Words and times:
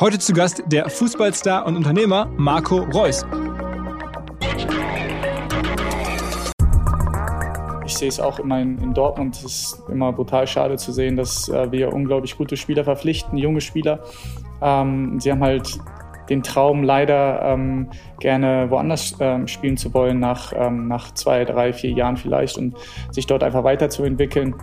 Heute 0.00 0.20
zu 0.20 0.32
Gast 0.32 0.62
der 0.66 0.88
Fußballstar 0.88 1.66
und 1.66 1.74
Unternehmer 1.74 2.30
Marco 2.36 2.76
Reus. 2.94 3.26
Ich 7.84 7.96
sehe 7.96 8.06
es 8.06 8.20
auch 8.20 8.38
immer 8.38 8.60
in, 8.60 8.78
in 8.78 8.94
Dortmund. 8.94 9.34
Es 9.34 9.44
ist 9.44 9.82
immer 9.88 10.12
brutal 10.12 10.46
schade 10.46 10.76
zu 10.76 10.92
sehen, 10.92 11.16
dass 11.16 11.48
äh, 11.48 11.72
wir 11.72 11.92
unglaublich 11.92 12.38
gute 12.38 12.56
Spieler 12.56 12.84
verpflichten, 12.84 13.36
junge 13.38 13.60
Spieler. 13.60 14.04
Ähm, 14.62 15.18
sie 15.18 15.32
haben 15.32 15.42
halt 15.42 15.80
den 16.28 16.44
Traum 16.44 16.84
leider 16.84 17.42
ähm, 17.42 17.88
gerne 18.20 18.70
woanders 18.70 19.16
ähm, 19.18 19.48
spielen 19.48 19.76
zu 19.76 19.92
wollen, 19.94 20.20
nach, 20.20 20.52
ähm, 20.54 20.86
nach 20.86 21.12
zwei, 21.14 21.44
drei, 21.44 21.72
vier 21.72 21.90
Jahren 21.90 22.16
vielleicht 22.16 22.56
und 22.56 22.76
sich 23.10 23.26
dort 23.26 23.42
einfach 23.42 23.64
weiterzuentwickeln 23.64 24.54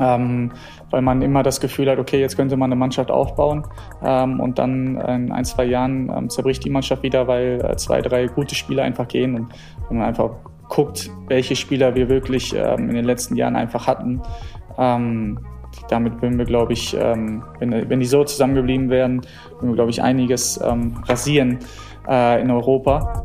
ähm, 0.00 0.52
weil 0.90 1.02
man 1.02 1.22
immer 1.22 1.42
das 1.42 1.60
Gefühl 1.60 1.90
hat, 1.90 1.98
okay, 1.98 2.20
jetzt 2.20 2.36
könnte 2.36 2.56
man 2.56 2.72
eine 2.72 2.78
Mannschaft 2.78 3.10
aufbauen 3.10 3.64
ähm, 4.02 4.40
und 4.40 4.58
dann 4.58 4.96
in 4.96 5.32
ein, 5.32 5.44
zwei 5.44 5.64
Jahren 5.64 6.10
ähm, 6.14 6.30
zerbricht 6.30 6.64
die 6.64 6.70
Mannschaft 6.70 7.02
wieder, 7.02 7.28
weil 7.28 7.64
äh, 7.64 7.76
zwei, 7.76 8.00
drei 8.00 8.26
gute 8.26 8.54
Spieler 8.54 8.82
einfach 8.82 9.06
gehen 9.06 9.34
und 9.34 9.52
wenn 9.88 9.98
man 9.98 10.06
einfach 10.06 10.30
guckt, 10.68 11.10
welche 11.28 11.56
Spieler 11.56 11.94
wir 11.94 12.08
wirklich 12.08 12.54
ähm, 12.54 12.88
in 12.88 12.94
den 12.94 13.04
letzten 13.04 13.36
Jahren 13.36 13.56
einfach 13.56 13.86
hatten, 13.86 14.22
ähm, 14.78 15.38
damit 15.88 16.20
würden 16.20 16.38
wir, 16.38 16.46
glaube 16.46 16.72
ich, 16.72 16.96
ähm, 16.98 17.42
wenn, 17.58 17.88
wenn 17.88 18.00
die 18.00 18.06
so 18.06 18.24
zusammengeblieben 18.24 18.90
wären, 18.90 19.20
würden 19.54 19.68
wir, 19.68 19.74
glaube 19.74 19.90
ich, 19.90 20.02
einiges 20.02 20.60
rasieren 20.62 21.58
äh, 22.08 22.40
in 22.40 22.50
Europa. 22.50 23.24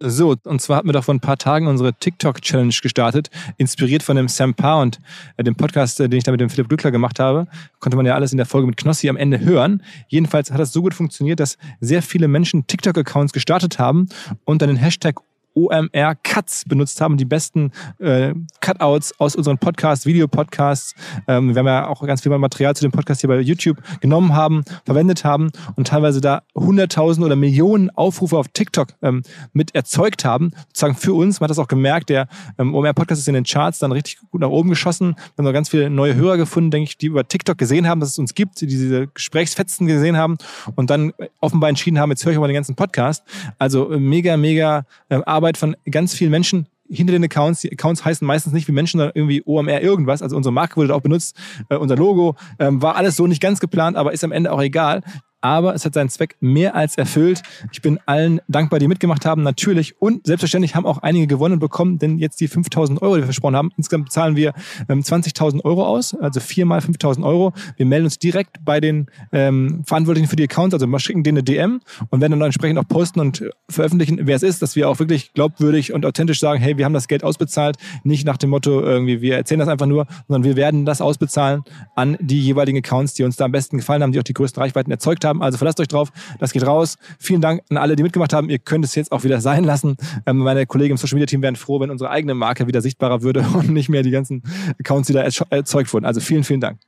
So, 0.00 0.36
und 0.44 0.62
zwar 0.62 0.76
hatten 0.76 0.88
wir 0.88 0.92
doch 0.92 1.02
vor 1.02 1.14
ein 1.14 1.20
paar 1.20 1.38
Tagen 1.38 1.66
unsere 1.66 1.92
TikTok-Challenge 1.92 2.74
gestartet, 2.80 3.30
inspiriert 3.56 4.04
von 4.04 4.14
dem 4.14 4.28
Sam 4.28 4.54
Parr 4.54 4.80
und 4.80 5.00
äh, 5.36 5.42
dem 5.42 5.56
Podcast, 5.56 5.98
äh, 5.98 6.08
den 6.08 6.18
ich 6.18 6.24
da 6.24 6.30
mit 6.30 6.40
dem 6.40 6.50
Philipp 6.50 6.68
Glückler 6.68 6.92
gemacht 6.92 7.18
habe. 7.18 7.48
Konnte 7.80 7.96
man 7.96 8.06
ja 8.06 8.14
alles 8.14 8.30
in 8.30 8.36
der 8.36 8.46
Folge 8.46 8.68
mit 8.68 8.76
Knossi 8.76 9.08
am 9.08 9.16
Ende 9.16 9.40
hören. 9.40 9.82
Jedenfalls 10.06 10.52
hat 10.52 10.60
das 10.60 10.72
so 10.72 10.82
gut 10.82 10.94
funktioniert, 10.94 11.40
dass 11.40 11.58
sehr 11.80 12.02
viele 12.02 12.28
Menschen 12.28 12.68
TikTok-Accounts 12.68 13.32
gestartet 13.32 13.80
haben 13.80 14.08
und 14.44 14.62
dann 14.62 14.68
den 14.68 14.76
Hashtag 14.76 15.16
OMR 15.54 16.14
Cuts 16.22 16.64
benutzt 16.66 17.00
haben, 17.00 17.16
die 17.16 17.24
besten 17.24 17.72
äh, 17.98 18.34
Cutouts 18.60 19.18
aus 19.18 19.34
unseren 19.36 19.58
Podcasts, 19.58 20.06
Videopodcasts. 20.06 20.94
Ähm, 21.26 21.54
wir 21.54 21.60
haben 21.60 21.66
ja 21.66 21.88
auch 21.88 22.04
ganz 22.06 22.22
viel 22.22 22.36
Material 22.36 22.76
zu 22.76 22.84
dem 22.84 22.92
Podcast 22.92 23.20
hier 23.22 23.28
bei 23.28 23.40
YouTube 23.40 23.78
genommen 24.00 24.34
haben, 24.34 24.64
verwendet 24.84 25.24
haben 25.24 25.50
und 25.76 25.88
teilweise 25.88 26.20
da 26.20 26.42
hunderttausend 26.54 27.24
oder 27.24 27.36
Millionen 27.36 27.90
Aufrufe 27.90 28.36
auf 28.36 28.48
TikTok 28.48 28.88
ähm, 29.02 29.22
mit 29.52 29.74
erzeugt 29.74 30.24
haben. 30.24 30.52
Sozusagen 30.68 30.94
für 30.94 31.14
uns, 31.14 31.40
man 31.40 31.46
hat 31.46 31.50
das 31.50 31.58
auch 31.58 31.68
gemerkt, 31.68 32.10
der 32.10 32.28
ähm, 32.58 32.74
OMR 32.74 32.94
Podcast 32.94 33.20
ist 33.20 33.28
in 33.28 33.34
den 33.34 33.44
Charts 33.44 33.78
dann 33.78 33.92
richtig 33.92 34.18
gut 34.30 34.40
nach 34.40 34.50
oben 34.50 34.68
geschossen. 34.68 35.14
Wir 35.16 35.38
haben 35.38 35.44
noch 35.44 35.52
ganz 35.52 35.68
viele 35.70 35.90
neue 35.90 36.14
Hörer 36.14 36.36
gefunden, 36.36 36.70
denke 36.70 36.90
ich, 36.90 36.98
die 36.98 37.06
über 37.06 37.26
TikTok 37.26 37.58
gesehen 37.58 37.88
haben, 37.88 38.00
dass 38.00 38.10
es 38.10 38.18
uns 38.18 38.34
gibt, 38.34 38.60
die 38.60 38.66
diese 38.66 39.08
Gesprächsfetzen 39.08 39.86
gesehen 39.86 40.16
haben 40.16 40.36
und 40.76 40.90
dann 40.90 41.12
offenbar 41.40 41.70
entschieden 41.70 41.98
haben, 41.98 42.10
jetzt 42.10 42.24
höre 42.24 42.32
ich 42.32 42.38
mal 42.38 42.46
den 42.46 42.54
ganzen 42.54 42.76
Podcast. 42.76 43.24
Also 43.58 43.90
äh, 43.90 43.98
mega, 43.98 44.36
mega 44.36 44.84
äh, 45.08 45.20
Arbeit 45.24 45.37
Arbeit 45.38 45.56
von 45.56 45.76
ganz 45.88 46.14
vielen 46.14 46.32
Menschen 46.32 46.66
hinter 46.90 47.12
den 47.12 47.22
Accounts. 47.22 47.60
Die 47.60 47.70
Accounts 47.70 48.04
heißen 48.04 48.26
meistens 48.26 48.52
nicht 48.52 48.66
wie 48.66 48.72
Menschen, 48.72 48.98
sondern 48.98 49.12
irgendwie 49.14 49.42
OMR 49.44 49.80
irgendwas. 49.80 50.20
Also 50.20 50.36
unsere 50.36 50.52
Marke 50.52 50.76
wurde 50.76 50.94
auch 50.96 51.00
benutzt, 51.00 51.36
äh, 51.68 51.76
unser 51.76 51.94
Logo. 51.94 52.34
Ähm, 52.58 52.82
war 52.82 52.96
alles 52.96 53.14
so 53.14 53.28
nicht 53.28 53.40
ganz 53.40 53.60
geplant, 53.60 53.96
aber 53.96 54.12
ist 54.12 54.24
am 54.24 54.32
Ende 54.32 54.50
auch 54.50 54.60
egal 54.60 55.02
aber 55.40 55.74
es 55.74 55.84
hat 55.84 55.94
seinen 55.94 56.08
Zweck 56.08 56.36
mehr 56.40 56.74
als 56.74 56.96
erfüllt. 56.96 57.42
Ich 57.72 57.80
bin 57.80 57.98
allen 58.06 58.40
dankbar, 58.48 58.80
die 58.80 58.88
mitgemacht 58.88 59.24
haben, 59.24 59.42
natürlich. 59.42 60.00
Und 60.00 60.26
selbstverständlich 60.26 60.74
haben 60.74 60.86
auch 60.86 60.98
einige 60.98 61.26
gewonnen 61.26 61.58
bekommen, 61.58 61.98
denn 61.98 62.18
jetzt 62.18 62.40
die 62.40 62.48
5000 62.48 63.00
Euro, 63.02 63.14
die 63.14 63.22
wir 63.22 63.26
versprochen 63.26 63.56
haben, 63.56 63.70
insgesamt 63.76 64.10
zahlen 64.10 64.36
wir 64.36 64.52
ähm, 64.88 65.00
20.000 65.00 65.64
Euro 65.64 65.86
aus, 65.86 66.14
also 66.14 66.40
viermal 66.40 66.80
5000 66.80 67.24
Euro. 67.24 67.52
Wir 67.76 67.86
melden 67.86 68.06
uns 68.06 68.18
direkt 68.18 68.64
bei 68.64 68.80
den 68.80 69.06
ähm, 69.32 69.82
Verantwortlichen 69.86 70.28
für 70.28 70.36
die 70.36 70.44
Accounts, 70.44 70.74
also 70.74 70.86
wir 70.86 70.98
schicken 70.98 71.22
denen 71.22 71.38
eine 71.38 71.44
DM 71.44 71.80
und 72.10 72.20
werden 72.20 72.32
dann 72.32 72.42
entsprechend 72.42 72.78
auch 72.78 72.88
posten 72.88 73.20
und 73.20 73.48
veröffentlichen, 73.68 74.20
wer 74.22 74.36
es 74.36 74.42
ist, 74.42 74.60
dass 74.62 74.74
wir 74.74 74.88
auch 74.88 74.98
wirklich 74.98 75.32
glaubwürdig 75.34 75.92
und 75.92 76.04
authentisch 76.04 76.40
sagen, 76.40 76.60
hey, 76.60 76.76
wir 76.78 76.84
haben 76.84 76.94
das 76.94 77.06
Geld 77.06 77.22
ausbezahlt, 77.22 77.76
nicht 78.02 78.26
nach 78.26 78.36
dem 78.36 78.50
Motto 78.50 78.80
irgendwie, 78.80 79.20
wir 79.20 79.36
erzählen 79.36 79.60
das 79.60 79.68
einfach 79.68 79.86
nur, 79.86 80.06
sondern 80.26 80.44
wir 80.44 80.56
werden 80.56 80.84
das 80.84 81.00
ausbezahlen 81.00 81.62
an 81.94 82.16
die 82.20 82.40
jeweiligen 82.40 82.78
Accounts, 82.78 83.14
die 83.14 83.22
uns 83.22 83.36
da 83.36 83.44
am 83.44 83.52
besten 83.52 83.76
gefallen 83.76 84.02
haben, 84.02 84.12
die 84.12 84.18
auch 84.18 84.24
die 84.24 84.34
größten 84.34 84.60
Reichweiten 84.60 84.90
erzeugt 84.90 85.24
haben 85.24 85.27
haben. 85.28 85.42
Also 85.42 85.58
verlasst 85.58 85.80
euch 85.80 85.88
drauf. 85.88 86.10
Das 86.38 86.52
geht 86.52 86.66
raus. 86.66 86.96
Vielen 87.18 87.40
Dank 87.40 87.62
an 87.70 87.76
alle, 87.76 87.96
die 87.96 88.02
mitgemacht 88.02 88.32
haben. 88.32 88.50
Ihr 88.50 88.58
könnt 88.58 88.84
es 88.84 88.94
jetzt 88.94 89.12
auch 89.12 89.24
wieder 89.24 89.40
sein 89.40 89.64
lassen. 89.64 89.96
Ähm, 90.26 90.38
meine 90.38 90.66
Kollegen 90.66 90.92
im 90.92 90.96
Social 90.96 91.14
Media 91.16 91.26
Team 91.26 91.42
wären 91.42 91.56
froh, 91.56 91.80
wenn 91.80 91.90
unsere 91.90 92.10
eigene 92.10 92.34
Marke 92.34 92.66
wieder 92.66 92.80
sichtbarer 92.80 93.22
würde 93.22 93.40
und 93.54 93.70
nicht 93.70 93.88
mehr 93.88 94.02
die 94.02 94.10
ganzen 94.10 94.42
Accounts, 94.80 95.06
die 95.06 95.12
da 95.12 95.22
erzeugt 95.22 95.92
wurden. 95.92 96.04
Also 96.04 96.20
vielen, 96.20 96.44
vielen 96.44 96.60
Dank. 96.60 96.78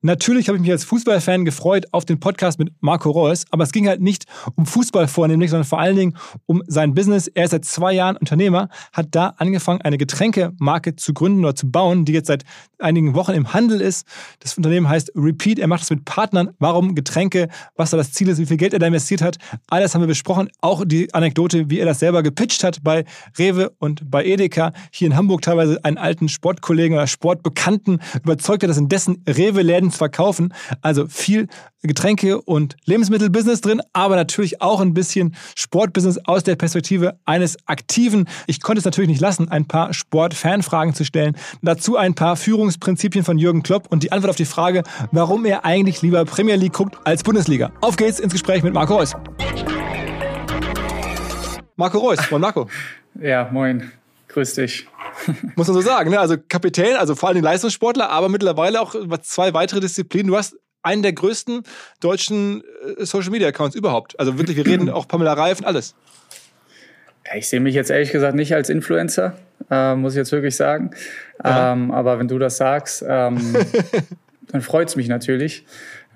Natürlich 0.00 0.46
habe 0.46 0.56
ich 0.56 0.62
mich 0.62 0.70
als 0.70 0.84
Fußballfan 0.84 1.44
gefreut 1.44 1.86
auf 1.90 2.04
den 2.04 2.20
Podcast 2.20 2.60
mit 2.60 2.72
Marco 2.80 3.10
Reus, 3.10 3.46
aber 3.50 3.64
es 3.64 3.72
ging 3.72 3.88
halt 3.88 4.00
nicht 4.00 4.26
um 4.54 4.64
Fußball 4.64 5.08
vornehmlich, 5.08 5.50
sondern 5.50 5.66
vor 5.66 5.80
allen 5.80 5.96
Dingen 5.96 6.16
um 6.46 6.62
sein 6.68 6.94
Business. 6.94 7.26
Er 7.26 7.46
ist 7.46 7.50
seit 7.50 7.64
zwei 7.64 7.94
Jahren 7.94 8.16
Unternehmer, 8.16 8.68
hat 8.92 9.08
da 9.10 9.34
angefangen, 9.38 9.82
eine 9.82 9.98
Getränkemarke 9.98 10.94
zu 10.94 11.12
gründen 11.14 11.44
oder 11.44 11.56
zu 11.56 11.68
bauen, 11.68 12.04
die 12.04 12.12
jetzt 12.12 12.28
seit 12.28 12.44
einigen 12.78 13.14
Wochen 13.14 13.32
im 13.32 13.52
Handel 13.52 13.80
ist. 13.80 14.06
Das 14.38 14.56
Unternehmen 14.56 14.88
heißt 14.88 15.12
Repeat. 15.16 15.58
Er 15.58 15.66
macht 15.66 15.82
das 15.82 15.90
mit 15.90 16.04
Partnern. 16.04 16.50
Warum 16.60 16.94
Getränke, 16.94 17.48
was 17.74 17.90
da 17.90 17.96
das 17.96 18.12
Ziel 18.12 18.28
ist, 18.28 18.38
wie 18.38 18.46
viel 18.46 18.56
Geld 18.56 18.72
er 18.72 18.78
da 18.78 18.86
investiert 18.86 19.20
hat. 19.20 19.38
Alles 19.68 19.94
haben 19.94 20.02
wir 20.02 20.06
besprochen. 20.06 20.48
Auch 20.60 20.84
die 20.86 21.12
Anekdote, 21.12 21.70
wie 21.70 21.80
er 21.80 21.86
das 21.86 21.98
selber 21.98 22.22
gepitcht 22.22 22.62
hat 22.62 22.84
bei 22.84 23.04
Rewe 23.36 23.72
und 23.78 24.08
bei 24.08 24.24
Edeka. 24.24 24.72
Hier 24.92 25.08
in 25.08 25.16
Hamburg 25.16 25.42
teilweise 25.42 25.84
einen 25.84 25.98
alten 25.98 26.28
Sportkollegen 26.28 26.96
oder 26.96 27.08
Sportbekannten 27.08 28.00
überzeugt 28.22 28.62
hat, 28.62 28.70
dass 28.70 28.78
in 28.78 28.88
dessen 28.88 29.24
Rewe-Läden 29.28 29.87
Zu 29.90 29.98
verkaufen. 29.98 30.54
Also 30.82 31.06
viel 31.06 31.48
Getränke- 31.82 32.40
und 32.40 32.76
Lebensmittelbusiness 32.84 33.60
drin, 33.60 33.80
aber 33.92 34.16
natürlich 34.16 34.60
auch 34.60 34.80
ein 34.80 34.94
bisschen 34.94 35.36
Sportbusiness 35.54 36.18
aus 36.24 36.42
der 36.42 36.56
Perspektive 36.56 37.18
eines 37.24 37.56
Aktiven. 37.66 38.28
Ich 38.46 38.60
konnte 38.60 38.80
es 38.80 38.84
natürlich 38.84 39.08
nicht 39.08 39.20
lassen, 39.20 39.48
ein 39.48 39.66
paar 39.66 39.94
Sport-Fanfragen 39.94 40.94
zu 40.94 41.04
stellen. 41.04 41.36
Dazu 41.62 41.96
ein 41.96 42.14
paar 42.14 42.36
Führungsprinzipien 42.36 43.24
von 43.24 43.38
Jürgen 43.38 43.62
Klopp 43.62 43.86
und 43.90 44.02
die 44.02 44.12
Antwort 44.12 44.30
auf 44.30 44.36
die 44.36 44.44
Frage, 44.44 44.82
warum 45.12 45.44
er 45.44 45.64
eigentlich 45.64 46.02
lieber 46.02 46.24
Premier 46.24 46.56
League 46.56 46.72
guckt 46.72 46.96
als 47.04 47.22
Bundesliga. 47.22 47.70
Auf 47.80 47.96
geht's 47.96 48.18
ins 48.18 48.32
Gespräch 48.32 48.62
mit 48.62 48.74
Marco 48.74 48.96
Reus. 48.96 49.14
Marco 51.76 51.98
Reus, 51.98 52.18
moin 52.30 52.40
Marco. 52.40 52.68
Ja, 53.20 53.48
moin. 53.52 53.92
Grüß 54.28 54.54
dich. 54.54 54.86
Muss 55.56 55.66
man 55.66 55.74
so 55.74 55.80
sagen, 55.80 56.10
ne? 56.10 56.20
Also 56.20 56.36
Kapitän, 56.48 56.96
also 56.96 57.14
vor 57.14 57.30
allem 57.30 57.42
Leistungssportler, 57.42 58.10
aber 58.10 58.28
mittlerweile 58.28 58.80
auch 58.80 58.94
zwei 59.22 59.54
weitere 59.54 59.80
Disziplinen. 59.80 60.28
Du 60.28 60.36
hast 60.36 60.56
einen 60.82 61.02
der 61.02 61.12
größten 61.12 61.62
deutschen 62.00 62.62
äh, 62.98 63.04
Social 63.04 63.30
Media 63.30 63.48
Accounts 63.48 63.74
überhaupt. 63.74 64.18
Also 64.18 64.38
wirklich, 64.38 64.56
wir 64.56 64.66
reden 64.66 64.90
auch 64.90 65.08
Pamela 65.08 65.32
Reif 65.32 65.58
und 65.58 65.66
alles. 65.66 65.94
Ja, 67.26 67.36
ich 67.36 67.48
sehe 67.48 67.60
mich 67.60 67.74
jetzt 67.74 67.90
ehrlich 67.90 68.10
gesagt 68.10 68.34
nicht 68.34 68.54
als 68.54 68.70
Influencer, 68.70 69.34
äh, 69.70 69.94
muss 69.94 70.14
ich 70.14 70.18
jetzt 70.18 70.32
wirklich 70.32 70.56
sagen. 70.56 70.92
Ähm, 71.44 71.90
aber 71.90 72.18
wenn 72.18 72.28
du 72.28 72.38
das 72.38 72.56
sagst, 72.56 73.04
ähm, 73.06 73.56
dann 74.48 74.62
freut 74.62 74.88
es 74.88 74.96
mich 74.96 75.08
natürlich. 75.08 75.66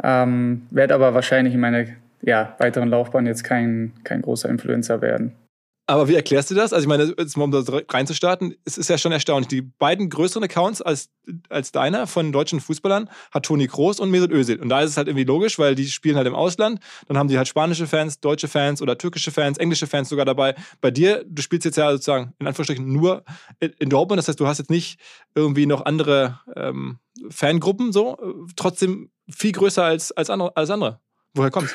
Ähm, 0.02 0.66
Werde 0.70 0.94
aber 0.94 1.12
wahrscheinlich 1.14 1.54
in 1.54 1.60
meiner 1.60 1.84
ja, 2.22 2.54
weiteren 2.58 2.88
Laufbahn 2.88 3.26
jetzt 3.26 3.44
kein, 3.44 3.92
kein 4.04 4.22
großer 4.22 4.48
Influencer 4.48 5.02
werden. 5.02 5.32
Aber 5.92 6.08
wie 6.08 6.14
erklärst 6.14 6.50
du 6.50 6.54
das? 6.54 6.72
Also 6.72 6.84
ich 6.84 6.88
meine, 6.88 7.14
jetzt 7.18 7.36
mal 7.36 7.44
um 7.44 7.50
das 7.50 7.66
reinzustarten, 7.70 8.54
es 8.64 8.78
ist 8.78 8.88
ja 8.88 8.96
schon 8.96 9.12
erstaunlich. 9.12 9.48
Die 9.48 9.60
beiden 9.60 10.08
größeren 10.08 10.42
Accounts 10.42 10.80
als, 10.80 11.10
als 11.50 11.70
deiner 11.70 12.06
von 12.06 12.32
deutschen 12.32 12.62
Fußballern 12.62 13.10
hat 13.30 13.44
Toni 13.44 13.66
Kroos 13.66 14.00
und 14.00 14.10
Mesut 14.10 14.30
Özil. 14.30 14.58
Und 14.58 14.70
da 14.70 14.80
ist 14.80 14.92
es 14.92 14.96
halt 14.96 15.08
irgendwie 15.08 15.24
logisch, 15.24 15.58
weil 15.58 15.74
die 15.74 15.84
spielen 15.84 16.16
halt 16.16 16.26
im 16.26 16.34
Ausland. 16.34 16.80
Dann 17.08 17.18
haben 17.18 17.28
die 17.28 17.36
halt 17.36 17.46
spanische 17.46 17.86
Fans, 17.86 18.20
deutsche 18.20 18.48
Fans 18.48 18.80
oder 18.80 18.96
türkische 18.96 19.32
Fans, 19.32 19.58
englische 19.58 19.86
Fans 19.86 20.08
sogar 20.08 20.24
dabei. 20.24 20.54
Bei 20.80 20.90
dir, 20.90 21.26
du 21.28 21.42
spielst 21.42 21.66
jetzt 21.66 21.76
ja 21.76 21.92
sozusagen 21.92 22.32
in 22.38 22.46
Anführungsstrichen 22.46 22.90
nur 22.90 23.22
in 23.60 23.90
Dortmund. 23.90 24.18
Das 24.18 24.28
heißt, 24.28 24.40
du 24.40 24.46
hast 24.46 24.56
jetzt 24.56 24.70
nicht 24.70 24.98
irgendwie 25.34 25.66
noch 25.66 25.84
andere 25.84 26.40
ähm, 26.56 27.00
Fangruppen 27.28 27.92
so. 27.92 28.16
Trotzdem 28.56 29.10
viel 29.28 29.52
größer 29.52 29.84
als, 29.84 30.10
als, 30.10 30.30
andere, 30.30 30.56
als 30.56 30.70
andere. 30.70 31.00
Woher 31.34 31.50
kommt's? 31.50 31.74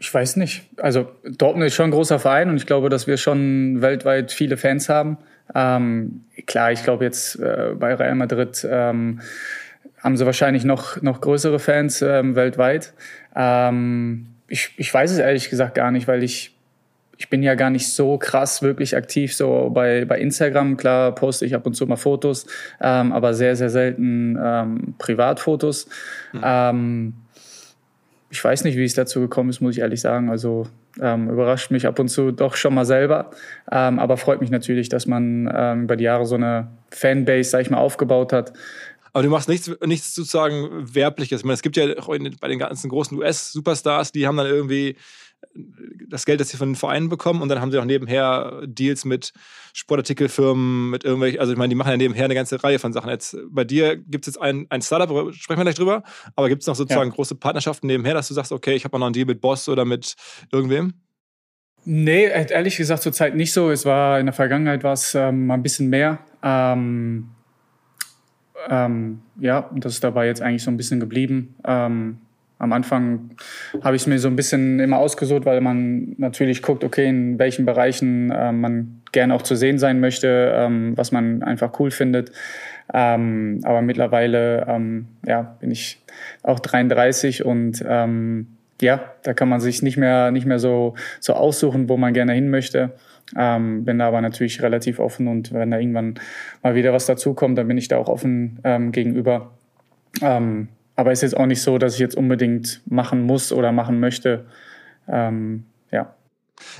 Ich 0.00 0.12
weiß 0.12 0.36
nicht. 0.36 0.62
Also 0.78 1.10
Dortmund 1.24 1.66
ist 1.66 1.74
schon 1.74 1.90
ein 1.90 1.92
großer 1.92 2.18
Verein 2.18 2.48
und 2.48 2.56
ich 2.56 2.64
glaube, 2.64 2.88
dass 2.88 3.06
wir 3.06 3.18
schon 3.18 3.82
weltweit 3.82 4.32
viele 4.32 4.56
Fans 4.56 4.88
haben. 4.88 5.18
Ähm, 5.54 6.24
klar, 6.46 6.72
ich 6.72 6.82
glaube 6.82 7.04
jetzt 7.04 7.38
äh, 7.38 7.74
bei 7.78 7.94
Real 7.94 8.14
Madrid 8.14 8.66
ähm, 8.68 9.20
haben 9.98 10.16
sie 10.16 10.24
wahrscheinlich 10.24 10.64
noch, 10.64 11.02
noch 11.02 11.20
größere 11.20 11.58
Fans 11.58 12.00
ähm, 12.00 12.34
weltweit. 12.34 12.94
Ähm, 13.36 14.28
ich, 14.48 14.72
ich 14.78 14.92
weiß 14.92 15.10
es 15.10 15.18
ehrlich 15.18 15.50
gesagt 15.50 15.74
gar 15.74 15.90
nicht, 15.90 16.08
weil 16.08 16.22
ich, 16.22 16.56
ich 17.18 17.28
bin 17.28 17.42
ja 17.42 17.54
gar 17.54 17.68
nicht 17.68 17.92
so 17.92 18.16
krass 18.16 18.62
wirklich 18.62 18.96
aktiv 18.96 19.36
so 19.36 19.68
bei, 19.68 20.06
bei 20.06 20.18
Instagram. 20.18 20.78
Klar 20.78 21.14
poste 21.14 21.44
ich 21.44 21.54
ab 21.54 21.66
und 21.66 21.74
zu 21.74 21.86
mal 21.86 21.96
Fotos, 21.96 22.46
ähm, 22.80 23.12
aber 23.12 23.34
sehr, 23.34 23.54
sehr 23.54 23.68
selten 23.68 24.38
ähm, 24.42 24.94
Privatfotos. 24.96 25.90
Mhm 26.32 27.14
ich 28.30 28.42
weiß 28.42 28.64
nicht, 28.64 28.76
wie 28.76 28.84
es 28.84 28.94
dazu 28.94 29.20
gekommen 29.20 29.50
ist, 29.50 29.60
muss 29.60 29.74
ich 29.74 29.80
ehrlich 29.80 30.00
sagen. 30.00 30.30
Also 30.30 30.66
ähm, 31.00 31.28
überrascht 31.28 31.70
mich 31.72 31.86
ab 31.86 31.98
und 31.98 32.08
zu 32.08 32.30
doch 32.30 32.54
schon 32.54 32.74
mal 32.74 32.84
selber. 32.84 33.30
Ähm, 33.70 33.98
aber 33.98 34.16
freut 34.16 34.40
mich 34.40 34.50
natürlich, 34.50 34.88
dass 34.88 35.06
man 35.06 35.50
ähm, 35.52 35.84
über 35.84 35.96
die 35.96 36.04
Jahre 36.04 36.26
so 36.26 36.36
eine 36.36 36.68
Fanbase, 36.90 37.50
sag 37.50 37.62
ich 37.62 37.70
mal, 37.70 37.78
aufgebaut 37.78 38.32
hat. 38.32 38.52
Aber 39.12 39.24
du 39.24 39.30
machst 39.30 39.48
nichts, 39.48 39.68
nichts 39.84 40.14
sozusagen 40.14 40.94
Werbliches. 40.94 41.40
Ich 41.40 41.44
meine, 41.44 41.54
es 41.54 41.62
gibt 41.62 41.76
ja 41.76 41.86
bei 42.40 42.48
den 42.48 42.58
ganzen 42.60 42.88
großen 42.88 43.18
US-Superstars, 43.18 44.12
die 44.12 44.28
haben 44.28 44.36
dann 44.36 44.46
irgendwie 44.46 44.96
das 46.08 46.26
Geld, 46.26 46.40
das 46.40 46.48
sie 46.48 46.56
von 46.56 46.70
den 46.70 46.76
Vereinen 46.76 47.08
bekommen 47.08 47.42
und 47.42 47.48
dann 47.48 47.60
haben 47.60 47.70
sie 47.70 47.78
auch 47.78 47.84
nebenher 47.84 48.62
Deals 48.66 49.04
mit 49.04 49.32
Sportartikelfirmen, 49.72 50.90
mit 50.90 51.04
irgendwelchen, 51.04 51.40
also 51.40 51.52
ich 51.52 51.58
meine, 51.58 51.70
die 51.70 51.74
machen 51.74 51.90
ja 51.90 51.96
nebenher 51.96 52.24
eine 52.24 52.34
ganze 52.34 52.62
Reihe 52.62 52.78
von 52.78 52.92
Sachen. 52.92 53.10
Jetzt 53.10 53.36
bei 53.48 53.64
dir 53.64 53.96
gibt 53.96 54.26
es 54.26 54.34
jetzt 54.34 54.42
ein, 54.42 54.66
ein 54.70 54.82
Startup, 54.82 55.08
sprechen 55.34 55.58
wir 55.58 55.64
gleich 55.64 55.76
drüber, 55.76 56.02
aber 56.36 56.48
gibt 56.48 56.62
es 56.62 56.66
noch 56.66 56.74
sozusagen 56.74 57.10
ja. 57.10 57.14
große 57.14 57.34
Partnerschaften 57.36 57.86
nebenher, 57.86 58.14
dass 58.14 58.28
du 58.28 58.34
sagst, 58.34 58.52
okay, 58.52 58.74
ich 58.74 58.84
habe 58.84 58.98
noch 58.98 59.06
einen 59.06 59.12
Deal 59.12 59.26
mit 59.26 59.40
Boss 59.40 59.68
oder 59.68 59.84
mit 59.84 60.14
irgendwem? 60.52 60.94
Nee, 61.84 62.24
ehrlich 62.24 62.76
gesagt 62.76 63.02
zurzeit 63.02 63.34
nicht 63.34 63.52
so. 63.52 63.70
Es 63.70 63.86
war 63.86 64.20
in 64.20 64.26
der 64.26 64.34
Vergangenheit 64.34 64.84
war 64.84 64.92
es 64.92 65.14
ähm, 65.14 65.50
ein 65.50 65.62
bisschen 65.62 65.88
mehr. 65.88 66.18
Ähm, 66.42 67.30
ähm, 68.68 69.22
ja, 69.38 69.70
das 69.74 69.94
ist 69.94 70.04
dabei 70.04 70.26
jetzt 70.26 70.42
eigentlich 70.42 70.62
so 70.62 70.70
ein 70.70 70.76
bisschen 70.76 71.00
geblieben. 71.00 71.54
Ähm, 71.64 72.18
am 72.60 72.74
Anfang 72.74 73.30
habe 73.82 73.96
ich 73.96 74.02
es 74.02 74.06
mir 74.06 74.18
so 74.18 74.28
ein 74.28 74.36
bisschen 74.36 74.80
immer 74.80 74.98
ausgesucht, 74.98 75.46
weil 75.46 75.62
man 75.62 76.14
natürlich 76.18 76.62
guckt, 76.62 76.84
okay, 76.84 77.08
in 77.08 77.38
welchen 77.38 77.64
Bereichen 77.64 78.30
äh, 78.30 78.52
man 78.52 79.00
gerne 79.12 79.34
auch 79.34 79.40
zu 79.42 79.56
sehen 79.56 79.78
sein 79.78 79.98
möchte, 79.98 80.52
ähm, 80.54 80.92
was 80.94 81.10
man 81.10 81.42
einfach 81.42 81.80
cool 81.80 81.90
findet. 81.90 82.32
Ähm, 82.92 83.60
aber 83.64 83.80
mittlerweile 83.80 84.66
ähm, 84.68 85.06
ja, 85.26 85.56
bin 85.60 85.70
ich 85.70 86.02
auch 86.42 86.60
33 86.60 87.46
und 87.46 87.82
ähm, 87.88 88.48
ja, 88.82 89.00
da 89.22 89.32
kann 89.32 89.48
man 89.48 89.60
sich 89.60 89.82
nicht 89.82 89.96
mehr, 89.96 90.30
nicht 90.30 90.46
mehr 90.46 90.58
so, 90.58 90.94
so 91.18 91.32
aussuchen, 91.32 91.88
wo 91.88 91.96
man 91.96 92.12
gerne 92.12 92.34
hin 92.34 92.50
möchte. 92.50 92.92
Ähm, 93.38 93.86
bin 93.86 93.98
da 93.98 94.08
aber 94.08 94.20
natürlich 94.20 94.60
relativ 94.60 94.98
offen 94.98 95.28
und 95.28 95.54
wenn 95.54 95.70
da 95.70 95.78
irgendwann 95.78 96.14
mal 96.62 96.74
wieder 96.74 96.92
was 96.92 97.06
dazukommt, 97.06 97.56
dann 97.56 97.68
bin 97.68 97.78
ich 97.78 97.88
da 97.88 97.96
auch 97.96 98.08
offen 98.08 98.58
ähm, 98.64 98.92
gegenüber. 98.92 99.52
Ähm, 100.20 100.68
aber 101.00 101.12
ist 101.12 101.22
jetzt 101.22 101.36
auch 101.36 101.46
nicht 101.46 101.62
so, 101.62 101.78
dass 101.78 101.94
ich 101.94 102.00
jetzt 102.00 102.14
unbedingt 102.14 102.82
machen 102.84 103.22
muss 103.22 103.52
oder 103.52 103.72
machen 103.72 104.00
möchte. 104.00 104.46
Ähm, 105.08 105.64
ja. 105.90 106.14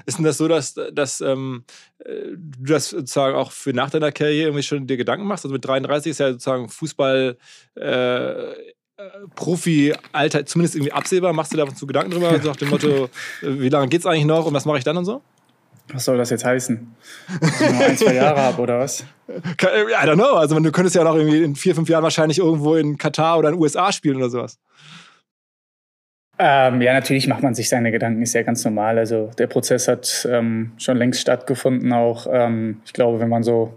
Ist 0.04 0.18
denn 0.18 0.26
das 0.26 0.36
so, 0.36 0.46
dass, 0.46 0.74
dass 0.92 1.22
ähm, 1.22 1.64
du 2.04 2.72
das 2.72 2.90
sozusagen 2.90 3.34
auch 3.34 3.50
für 3.50 3.72
nach 3.72 3.88
deiner 3.88 4.12
Karriere 4.12 4.48
irgendwie 4.48 4.62
schon 4.62 4.86
dir 4.86 4.98
Gedanken 4.98 5.26
machst? 5.26 5.46
Also 5.46 5.54
mit 5.54 5.64
33 5.64 6.10
ist 6.10 6.20
ja 6.20 6.32
sozusagen 6.32 6.68
Fußball 6.68 7.38
äh, 7.76 8.54
Profi-Alter 9.34 10.44
zumindest 10.44 10.76
irgendwie 10.76 10.92
absehbar. 10.92 11.32
Machst 11.32 11.54
du 11.54 11.56
da 11.56 11.74
zu 11.74 11.86
Gedanken 11.86 12.10
drüber? 12.10 12.38
So 12.38 12.48
nach 12.48 12.56
dem 12.56 12.68
Motto, 12.68 13.08
wie 13.40 13.70
lange 13.70 13.88
geht 13.88 14.00
es 14.00 14.06
eigentlich 14.06 14.26
noch 14.26 14.44
und 14.44 14.52
was 14.52 14.66
mache 14.66 14.78
ich 14.78 14.84
dann 14.84 14.98
und 14.98 15.06
so? 15.06 15.22
Was 15.92 16.04
soll 16.04 16.18
das 16.18 16.30
jetzt 16.30 16.44
heißen? 16.44 16.94
Dass 17.40 17.60
ich 17.60 17.70
noch 17.70 17.80
ein, 17.80 17.96
zwei 17.96 18.14
Jahre 18.14 18.40
habe 18.40 18.62
oder 18.62 18.78
was? 18.78 19.04
I 19.28 20.06
don't 20.06 20.14
know. 20.14 20.34
Also 20.34 20.58
du 20.58 20.72
könntest 20.72 20.96
ja 20.96 21.04
noch 21.04 21.14
irgendwie 21.14 21.42
in 21.42 21.56
vier, 21.56 21.74
fünf 21.74 21.88
Jahren 21.88 22.02
wahrscheinlich 22.02 22.38
irgendwo 22.38 22.74
in 22.76 22.98
Katar 22.98 23.38
oder 23.38 23.48
in 23.48 23.54
den 23.54 23.62
USA 23.62 23.92
spielen 23.92 24.16
oder 24.16 24.30
sowas. 24.30 24.58
Ähm, 26.38 26.80
ja, 26.80 26.94
natürlich 26.94 27.26
macht 27.26 27.42
man 27.42 27.54
sich 27.54 27.68
seine 27.68 27.92
Gedanken, 27.92 28.22
ist 28.22 28.32
ja 28.32 28.42
ganz 28.42 28.64
normal. 28.64 28.98
Also 28.98 29.30
der 29.38 29.46
Prozess 29.46 29.88
hat 29.88 30.26
ähm, 30.30 30.72
schon 30.78 30.96
längst 30.96 31.20
stattgefunden. 31.20 31.92
Auch 31.92 32.26
ähm, 32.32 32.80
ich 32.86 32.94
glaube, 32.94 33.20
wenn 33.20 33.28
man 33.28 33.42
so 33.42 33.74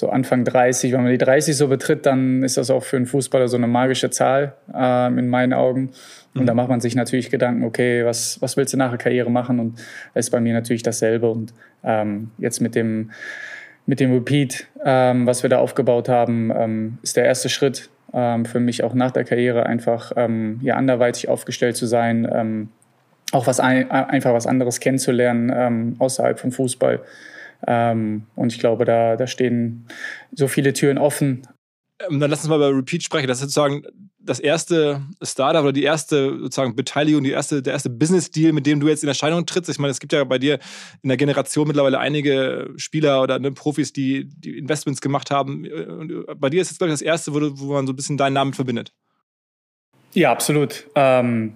so 0.00 0.08
Anfang 0.08 0.44
30, 0.44 0.92
wenn 0.92 1.02
man 1.02 1.12
die 1.12 1.18
30 1.18 1.56
so 1.56 1.68
betritt, 1.68 2.06
dann 2.06 2.42
ist 2.42 2.56
das 2.56 2.70
auch 2.70 2.82
für 2.82 2.96
einen 2.96 3.06
Fußballer 3.06 3.48
so 3.48 3.56
eine 3.56 3.66
magische 3.66 4.10
Zahl 4.10 4.54
ähm, 4.74 5.18
in 5.18 5.28
meinen 5.28 5.52
Augen. 5.52 5.90
Und 6.34 6.42
mhm. 6.42 6.46
da 6.46 6.54
macht 6.54 6.70
man 6.70 6.80
sich 6.80 6.94
natürlich 6.94 7.30
Gedanken, 7.30 7.64
okay, 7.64 8.04
was, 8.04 8.40
was 8.40 8.56
willst 8.56 8.72
du 8.72 8.78
nach 8.78 8.88
der 8.88 8.98
Karriere 8.98 9.30
machen? 9.30 9.60
Und 9.60 9.78
das 10.14 10.26
ist 10.26 10.30
bei 10.30 10.40
mir 10.40 10.54
natürlich 10.54 10.82
dasselbe. 10.82 11.30
Und 11.30 11.52
ähm, 11.84 12.30
jetzt 12.38 12.60
mit 12.60 12.74
dem, 12.74 13.10
mit 13.86 14.00
dem 14.00 14.12
Repeat, 14.12 14.66
ähm, 14.84 15.26
was 15.26 15.42
wir 15.42 15.50
da 15.50 15.58
aufgebaut 15.58 16.08
haben, 16.08 16.50
ähm, 16.56 16.98
ist 17.02 17.16
der 17.16 17.26
erste 17.26 17.50
Schritt 17.50 17.90
ähm, 18.14 18.46
für 18.46 18.58
mich 18.58 18.82
auch 18.82 18.94
nach 18.94 19.10
der 19.10 19.24
Karriere 19.24 19.66
einfach 19.66 20.12
ähm, 20.16 20.60
ja, 20.62 20.76
anderweitig 20.76 21.28
aufgestellt 21.28 21.76
zu 21.76 21.86
sein, 21.86 22.26
ähm, 22.32 22.68
auch 23.32 23.46
was 23.46 23.60
ein, 23.60 23.90
einfach 23.90 24.32
was 24.32 24.46
anderes 24.46 24.80
kennenzulernen 24.80 25.52
ähm, 25.54 25.96
außerhalb 25.98 26.40
vom 26.40 26.52
Fußball. 26.52 27.00
Ähm, 27.66 28.26
und 28.36 28.52
ich 28.52 28.58
glaube, 28.58 28.84
da, 28.84 29.16
da 29.16 29.26
stehen 29.26 29.86
so 30.32 30.48
viele 30.48 30.72
Türen 30.72 30.98
offen. 30.98 31.46
Ähm, 32.08 32.20
dann 32.20 32.30
lass 32.30 32.40
uns 32.40 32.48
mal 32.48 32.56
über 32.56 32.76
Repeat 32.76 33.02
sprechen. 33.02 33.28
Das 33.28 33.38
ist 33.38 33.52
sozusagen 33.52 33.84
das 34.22 34.38
erste 34.38 35.02
Startup 35.22 35.62
oder 35.62 35.72
die 35.72 35.82
erste 35.82 36.38
sozusagen 36.38 36.76
Beteiligung, 36.76 37.24
die 37.24 37.30
erste, 37.30 37.62
der 37.62 37.72
erste 37.72 37.90
Business-Deal, 37.90 38.52
mit 38.52 38.66
dem 38.66 38.80
du 38.80 38.88
jetzt 38.88 39.02
in 39.02 39.08
Erscheinung 39.08 39.46
trittst. 39.46 39.70
Ich 39.70 39.78
meine, 39.78 39.90
es 39.90 40.00
gibt 40.00 40.12
ja 40.12 40.22
bei 40.24 40.38
dir 40.38 40.58
in 41.02 41.08
der 41.08 41.16
Generation 41.16 41.66
mittlerweile 41.66 41.98
einige 41.98 42.70
Spieler 42.76 43.22
oder 43.22 43.38
ne, 43.38 43.50
Profis, 43.52 43.92
die, 43.92 44.26
die 44.26 44.58
Investments 44.58 45.00
gemacht 45.00 45.30
haben. 45.30 45.66
Und 45.66 46.26
bei 46.38 46.50
dir 46.50 46.60
ist 46.60 46.70
jetzt, 46.70 46.78
glaube 46.78 46.90
ich, 46.90 46.94
das 46.94 47.02
erste, 47.02 47.34
wo, 47.34 47.40
du, 47.40 47.58
wo 47.58 47.72
man 47.72 47.86
so 47.86 47.92
ein 47.92 47.96
bisschen 47.96 48.18
deinen 48.18 48.34
Namen 48.34 48.52
verbindet. 48.52 48.92
Ja, 50.12 50.32
absolut. 50.32 50.86
Ähm, 50.94 51.54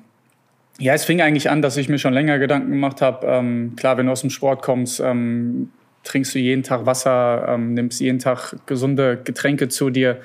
ja, 0.78 0.94
es 0.94 1.04
fing 1.04 1.20
eigentlich 1.20 1.50
an, 1.50 1.62
dass 1.62 1.76
ich 1.76 1.88
mir 1.88 1.98
schon 1.98 2.14
länger 2.14 2.38
Gedanken 2.38 2.70
gemacht 2.70 3.00
habe. 3.00 3.26
Ähm, 3.26 3.74
klar, 3.76 3.96
wenn 3.96 4.06
du 4.06 4.12
aus 4.12 4.22
dem 4.22 4.30
Sport 4.30 4.62
kommst, 4.62 5.00
ähm, 5.00 5.70
trinkst 6.04 6.34
du 6.34 6.38
jeden 6.38 6.62
Tag 6.62 6.86
Wasser, 6.86 7.46
ähm, 7.48 7.74
nimmst 7.74 8.00
jeden 8.00 8.18
Tag 8.18 8.54
gesunde 8.66 9.20
Getränke 9.22 9.68
zu 9.68 9.90
dir. 9.90 10.18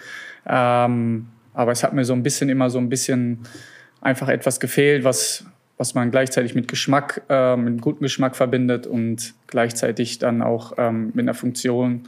Ähm, 0.48 1.28
aber 1.54 1.72
es 1.72 1.84
hat 1.84 1.94
mir 1.94 2.06
so 2.06 2.14
ein 2.14 2.24
bisschen 2.24 2.50
immer 2.50 2.70
so 2.70 2.78
ein 2.80 2.90
bisschen 2.90 3.40
einfach 4.02 4.30
etwas 4.30 4.60
gefehlt, 4.60 5.04
was, 5.04 5.46
was 5.78 5.96
man 5.96 6.12
gleichzeitig 6.12 6.56
mit 6.56 6.68
Geschmack, 6.68 7.24
äh, 7.30 7.56
mit 7.56 7.82
gutem 7.82 8.04
Geschmack 8.04 8.36
verbindet 8.36 8.88
und 8.88 9.34
gleichzeitig 9.48 10.20
dann 10.20 10.42
auch 10.42 10.74
ähm, 10.78 11.12
mit 11.14 11.24
einer 11.24 11.34
Funktion 11.34 12.08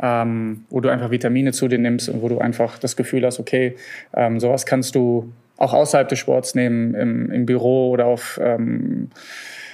ähm, 0.00 0.64
wo 0.70 0.80
du 0.80 0.88
einfach 0.88 1.10
Vitamine 1.10 1.52
zu 1.52 1.68
dir 1.68 1.78
nimmst 1.78 2.08
und 2.08 2.22
wo 2.22 2.28
du 2.28 2.38
einfach 2.38 2.78
das 2.78 2.96
Gefühl 2.96 3.24
hast, 3.24 3.38
okay, 3.38 3.76
ähm, 4.14 4.40
sowas 4.40 4.66
kannst 4.66 4.94
du 4.94 5.32
auch 5.56 5.74
außerhalb 5.74 6.08
des 6.08 6.18
Sports 6.18 6.54
nehmen, 6.54 6.94
im, 6.94 7.30
im 7.30 7.46
Büro 7.46 7.90
oder 7.90 8.06
auf, 8.06 8.40
ähm, 8.42 9.10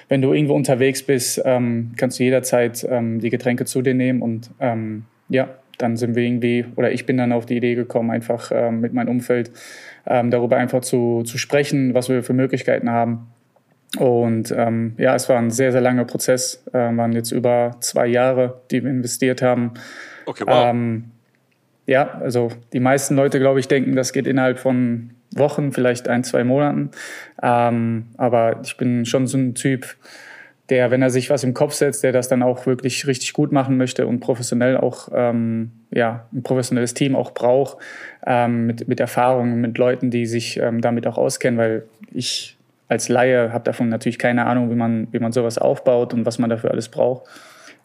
wenn 0.09 0.23
du 0.23 0.33
irgendwo 0.33 0.55
unterwegs 0.55 1.03
bist, 1.03 1.41
ähm, 1.45 1.93
kannst 1.97 2.19
du 2.19 2.25
jederzeit 2.25 2.87
ähm, 2.89 3.21
die 3.21 3.31
Getränke 3.31 3.65
zu 3.65 3.83
dir 3.83 3.95
nehmen 3.95 4.23
und 4.23 4.51
ähm, 4.61 5.05
ja, 5.29 5.49
dann 5.79 5.97
sind 5.97 6.17
wir 6.17 6.25
irgendwie, 6.25 6.65
oder 6.77 6.91
ich 6.93 7.07
bin 7.07 7.17
dann 7.17 7.33
auf 7.33 7.47
die 7.47 7.57
Idee 7.57 7.75
gekommen, 7.75 8.11
einfach 8.11 8.51
ähm, 8.53 8.81
mit 8.81 8.93
meinem 8.93 9.09
Umfeld 9.09 9.53
ähm, 10.07 10.31
darüber 10.31 10.57
einfach 10.57 10.81
zu, 10.81 11.23
zu 11.23 11.39
sprechen, 11.39 11.95
was 11.95 12.09
wir 12.09 12.23
für 12.23 12.33
Möglichkeiten 12.33 12.91
haben. 12.91 13.29
Und 13.97 14.53
ähm, 14.57 14.95
ja, 14.99 15.15
es 15.15 15.29
war 15.29 15.39
ein 15.39 15.51
sehr, 15.51 15.73
sehr 15.73 15.81
langer 15.81 16.05
Prozess. 16.05 16.63
Äh, 16.73 16.79
waren 16.97 17.13
jetzt 17.13 17.31
über 17.31 17.77
zwei 17.81 18.07
Jahre, 18.07 18.61
die 18.71 18.83
wir 18.83 18.91
investiert 18.91 19.41
haben. 19.41 19.73
Okay, 20.27 20.45
wow. 20.47 20.71
Ähm, 20.71 21.05
ja, 21.87 22.19
also 22.21 22.51
die 22.75 22.81
meisten 22.81 23.17
Leute, 23.17 23.39
glaube 23.39 23.61
ich, 23.61 23.69
denken, 23.69 23.97
das 23.97 24.13
geht 24.13 24.27
innerhalb 24.27 24.59
von 24.59 25.11
Wochen, 25.39 25.73
vielleicht 25.73 26.09
ein, 26.09 26.25
zwei 26.25 26.45
Monaten. 26.45 26.91
Ähm, 27.43 28.07
aber 28.17 28.61
ich 28.63 28.77
bin 28.77 29.07
schon 29.07 29.27
so 29.27 29.39
ein 29.39 29.55
Typ, 29.55 29.97
der, 30.69 30.91
wenn 30.91 31.01
er 31.01 31.11
sich 31.11 31.31
was 31.31 31.45
im 31.45 31.55
Kopf 31.55 31.73
setzt, 31.73 32.05
der 32.05 32.13
das 32.13 32.29
dann 32.29 32.43
auch 32.43 32.67
wirklich 32.67 33.07
richtig 33.07 33.33
gut 33.33 33.53
machen 33.53 33.77
möchte 33.77 34.07
und 34.07 34.21
professionell 34.21 34.77
auch, 34.77 35.09
ähm, 35.15 35.73
ja, 35.91 36.27
ein 36.33 36.43
professionelles 36.43 36.93
Team 36.95 37.17
auch 37.17 37.33
braucht, 37.33 37.79
ähm, 38.27 38.67
mit, 38.67 38.87
mit 38.87 39.01
Erfahrung, 39.01 39.61
mit 39.61 39.79
Leuten, 39.79 40.11
die 40.11 40.27
sich 40.27 40.59
ähm, 40.59 40.83
damit 40.83 41.07
auch 41.07 41.17
auskennen, 41.17 41.59
weil 41.59 41.85
ich 42.13 42.57
als 42.89 43.09
Laie 43.09 43.53
habe 43.53 43.65
davon 43.65 43.89
natürlich 43.89 44.19
keine 44.19 44.47
Ahnung, 44.47 44.71
wie 44.71 44.75
man, 44.75 45.09
wie 45.13 45.19
man 45.19 45.33
sowas 45.33 45.59
aufbaut 45.59 46.13
und 46.15 46.27
was 46.27 46.39
man 46.39 46.51
dafür 46.51 46.71
alles 46.71 46.89
braucht. 46.89 47.29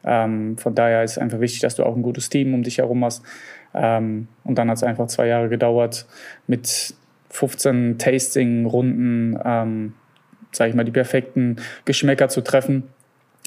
Ähm, 0.05 0.57
von 0.57 0.75
daher 0.75 1.03
ist 1.03 1.11
es 1.11 1.17
einfach 1.17 1.39
wichtig, 1.39 1.61
dass 1.61 1.75
du 1.75 1.83
auch 1.83 1.95
ein 1.95 2.01
gutes 2.01 2.29
Team 2.29 2.53
um 2.53 2.63
dich 2.63 2.79
herum 2.79 3.03
hast. 3.05 3.23
Ähm, 3.73 4.27
und 4.43 4.57
dann 4.57 4.69
hat 4.69 4.77
es 4.77 4.83
einfach 4.83 5.07
zwei 5.07 5.27
Jahre 5.27 5.49
gedauert 5.49 6.05
mit 6.47 6.93
15 7.33 7.97
Tasting-Runden, 7.97 9.39
ähm, 9.43 9.93
sage 10.51 10.69
ich 10.69 10.75
mal, 10.75 10.83
die 10.83 10.91
perfekten 10.91 11.57
Geschmäcker 11.83 12.29
zu 12.29 12.41
treffen. 12.41 12.83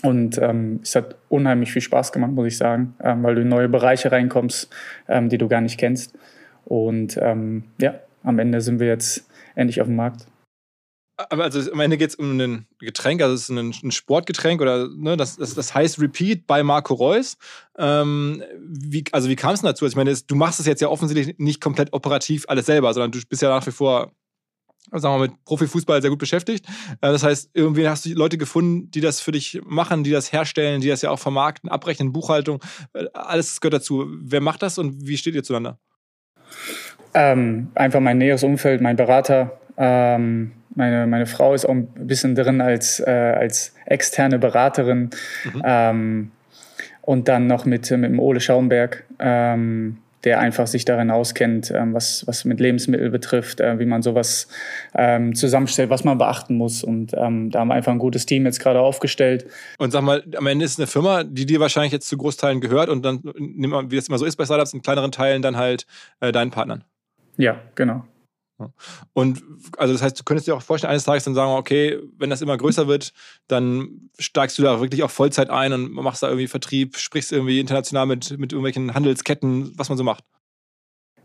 Und 0.03 0.39
ähm, 0.39 0.81
es 0.83 0.95
hat 0.95 1.17
unheimlich 1.29 1.73
viel 1.73 1.83
Spaß 1.83 2.13
gemacht, 2.13 2.33
muss 2.33 2.49
ich 2.49 2.59
sagen, 2.59 2.95
ähm, 3.03 3.23
weil 3.23 3.37
du 3.37 3.43
in 3.43 3.49
neue 3.49 3.69
Bereiche 3.69 4.13
reinkommst, 4.13 4.69
ähm, 5.09 5.29
die 5.29 5.39
du 5.39 5.49
gar 5.49 5.61
nicht 5.61 5.79
kennst. 5.79 6.19
Und 6.65 7.17
ähm, 7.23 7.65
ja, 7.81 7.95
am 8.25 8.39
Ende 8.39 8.61
sind 8.61 8.81
wir 8.81 8.89
jetzt 8.89 9.29
endlich 9.55 9.81
auf 9.81 9.87
dem 9.87 9.97
Markt. 9.97 10.27
Aber 11.17 11.45
also 11.45 11.73
am 11.73 11.81
Ende 11.81 11.97
geht 11.97 12.11
es 12.11 12.17
um 12.17 12.39
ein 12.39 12.67
Getränk, 12.79 13.23
also 13.23 13.35
es 13.35 13.49
ist 13.49 13.51
ein, 13.51 13.73
ein 13.83 13.91
Sportgetränk 13.91 14.61
oder 14.61 14.89
ne, 14.89 15.17
das, 15.17 15.37
das, 15.37 15.55
das 15.55 15.75
heißt 15.75 15.99
Repeat 15.99 16.47
bei 16.47 16.63
Marco 16.63 16.93
Reus. 16.93 17.39
Ähm, 17.79 18.43
wie, 18.61 19.05
also 19.13 19.31
wie 19.31 19.37
kam 19.37 19.55
es 19.55 19.63
dazu? 19.63 19.85
Also 19.85 19.95
ich 19.95 19.97
meine, 19.97 20.15
du 20.15 20.35
machst 20.35 20.61
es 20.61 20.67
jetzt 20.67 20.83
ja 20.83 20.89
offensichtlich 20.89 21.39
nicht 21.39 21.63
komplett 21.63 21.93
operativ 21.95 22.45
alles 22.49 22.67
selber, 22.67 22.93
sondern 22.93 23.13
du 23.13 23.21
bist 23.27 23.41
ja 23.41 23.49
nach 23.49 23.67
wie 23.67 23.71
vor 23.71 24.13
sagen 24.93 25.15
wir 25.15 25.19
mal, 25.19 25.29
mit 25.29 25.45
Profifußball 25.45 26.01
sehr 26.01 26.11
gut 26.11 26.19
beschäftigt. 26.19 26.67
Äh, 27.01 27.13
das 27.13 27.23
heißt, 27.23 27.51
irgendwie 27.55 27.89
hast 27.89 28.05
du 28.05 28.11
Leute 28.15 28.39
gefunden, 28.39 28.91
die 28.91 29.01
das 29.01 29.21
für 29.21 29.33
dich 29.33 29.61
machen, 29.65 30.05
die 30.05 30.11
das 30.11 30.33
herstellen, 30.33 30.81
die 30.81 30.89
das 30.89 31.03
ja 31.03 31.11
auch 31.11 31.19
vermarkten, 31.19 31.71
abrechnen, 31.71 32.13
Buchhaltung, 32.13 32.61
äh, 32.93 33.07
alles 33.13 33.61
gehört 33.61 33.75
dazu. 33.75 34.07
Wer 34.09 34.41
macht 34.41 34.63
das 34.63 34.79
und 34.79 35.07
wie 35.07 35.17
steht 35.17 35.35
ihr 35.35 35.43
zueinander? 35.43 35.79
Ähm, 37.15 37.69
einfach 37.75 38.01
mein 38.01 38.19
näheres 38.19 38.43
Umfeld, 38.43 38.81
mein 38.81 38.97
Berater. 38.97 39.59
Ähm, 39.77 40.53
meine, 40.75 41.07
meine 41.07 41.27
Frau 41.27 41.55
ist 41.55 41.65
auch 41.65 41.75
ein 41.75 41.87
bisschen 41.87 42.35
drin 42.35 42.61
als, 42.61 43.01
äh, 43.01 43.11
als 43.11 43.75
externe 43.87 44.39
Beraterin. 44.39 45.11
Mhm. 45.45 45.63
Ähm, 45.65 46.31
und 47.03 47.29
dann 47.29 47.47
noch 47.47 47.65
mit, 47.65 47.91
mit 47.91 48.11
dem 48.11 48.19
Ole 48.19 48.41
Schaumberg. 48.41 49.05
Ähm, 49.19 49.99
der 50.27 50.41
einfach 50.41 50.67
sich 50.67 50.85
darin 50.85 51.13
auskennt, 51.13 51.71
ähm, 51.71 51.95
was, 51.95 52.27
was 52.27 52.45
mit 52.45 52.59
Lebensmitteln 52.59 53.13
betrifft, 53.13 53.61
äh, 53.61 53.79
wie 53.79 53.87
man 53.87 54.03
sowas 54.03 54.49
ähm, 54.93 55.37
zusammenstellt, 55.37 55.89
was 55.89 56.03
man 56.03 56.19
beachten 56.19 56.57
muss. 56.57 56.83
Und 56.83 57.13
ähm, 57.17 57.53
da 57.53 57.61
haben 57.61 57.69
wir 57.69 57.75
einfach 57.75 57.93
ein 57.93 58.01
gutes 58.01 58.27
Team 58.27 58.45
jetzt 58.45 58.59
gerade 58.59 58.81
aufgestellt. 58.81 59.47
Und 59.79 59.93
sag 59.93 60.03
mal, 60.03 60.25
am 60.37 60.49
Ende 60.49 60.65
ist 60.65 60.73
es 60.73 60.79
eine 60.79 60.89
Firma, 60.89 61.23
die 61.23 61.47
dir 61.47 61.61
wahrscheinlich 61.61 61.93
jetzt 61.93 62.09
zu 62.09 62.17
Großteilen 62.17 62.61
gehört 62.61 62.89
und 62.89 63.05
dann, 63.05 63.21
wie 63.23 63.95
das 63.95 64.09
immer 64.09 64.19
so 64.19 64.25
ist 64.25 64.35
bei 64.35 64.45
Startups, 64.45 64.75
in 64.75 64.83
kleineren 64.83 65.13
Teilen 65.13 65.43
dann 65.43 65.57
halt 65.57 65.87
äh, 66.19 66.33
deinen 66.33 66.51
Partnern. 66.51 66.83
Ja, 67.37 67.61
genau. 67.77 68.03
Und 69.13 69.43
also 69.77 69.93
das 69.93 70.03
heißt, 70.03 70.19
du 70.19 70.25
könntest 70.25 70.47
dir 70.47 70.55
auch 70.55 70.63
vorstellen, 70.63 70.91
eines 70.91 71.05
Tages 71.05 71.25
dann 71.25 71.35
sagen, 71.35 71.53
okay, 71.53 71.99
wenn 72.19 72.31
das 72.31 72.43
immer 72.43 72.57
größer 72.57 72.89
wird, 72.89 73.13
dann 73.49 74.11
steigst 74.19 74.59
du 74.59 74.63
da 74.63 74.81
wirklich 74.81 75.03
auch 75.03 75.11
Vollzeit 75.11 75.51
ein 75.51 75.73
und 75.73 75.93
machst 75.93 76.23
da 76.23 76.29
irgendwie 76.29 76.49
Vertrieb, 76.49 76.97
sprichst 76.97 77.33
irgendwie 77.33 77.61
international 77.61 78.07
mit, 78.07 78.39
mit 78.39 78.53
irgendwelchen 78.53 78.95
Handelsketten, 78.95 79.73
was 79.77 79.89
man 79.89 79.99
so 79.99 80.05
macht. 80.05 80.25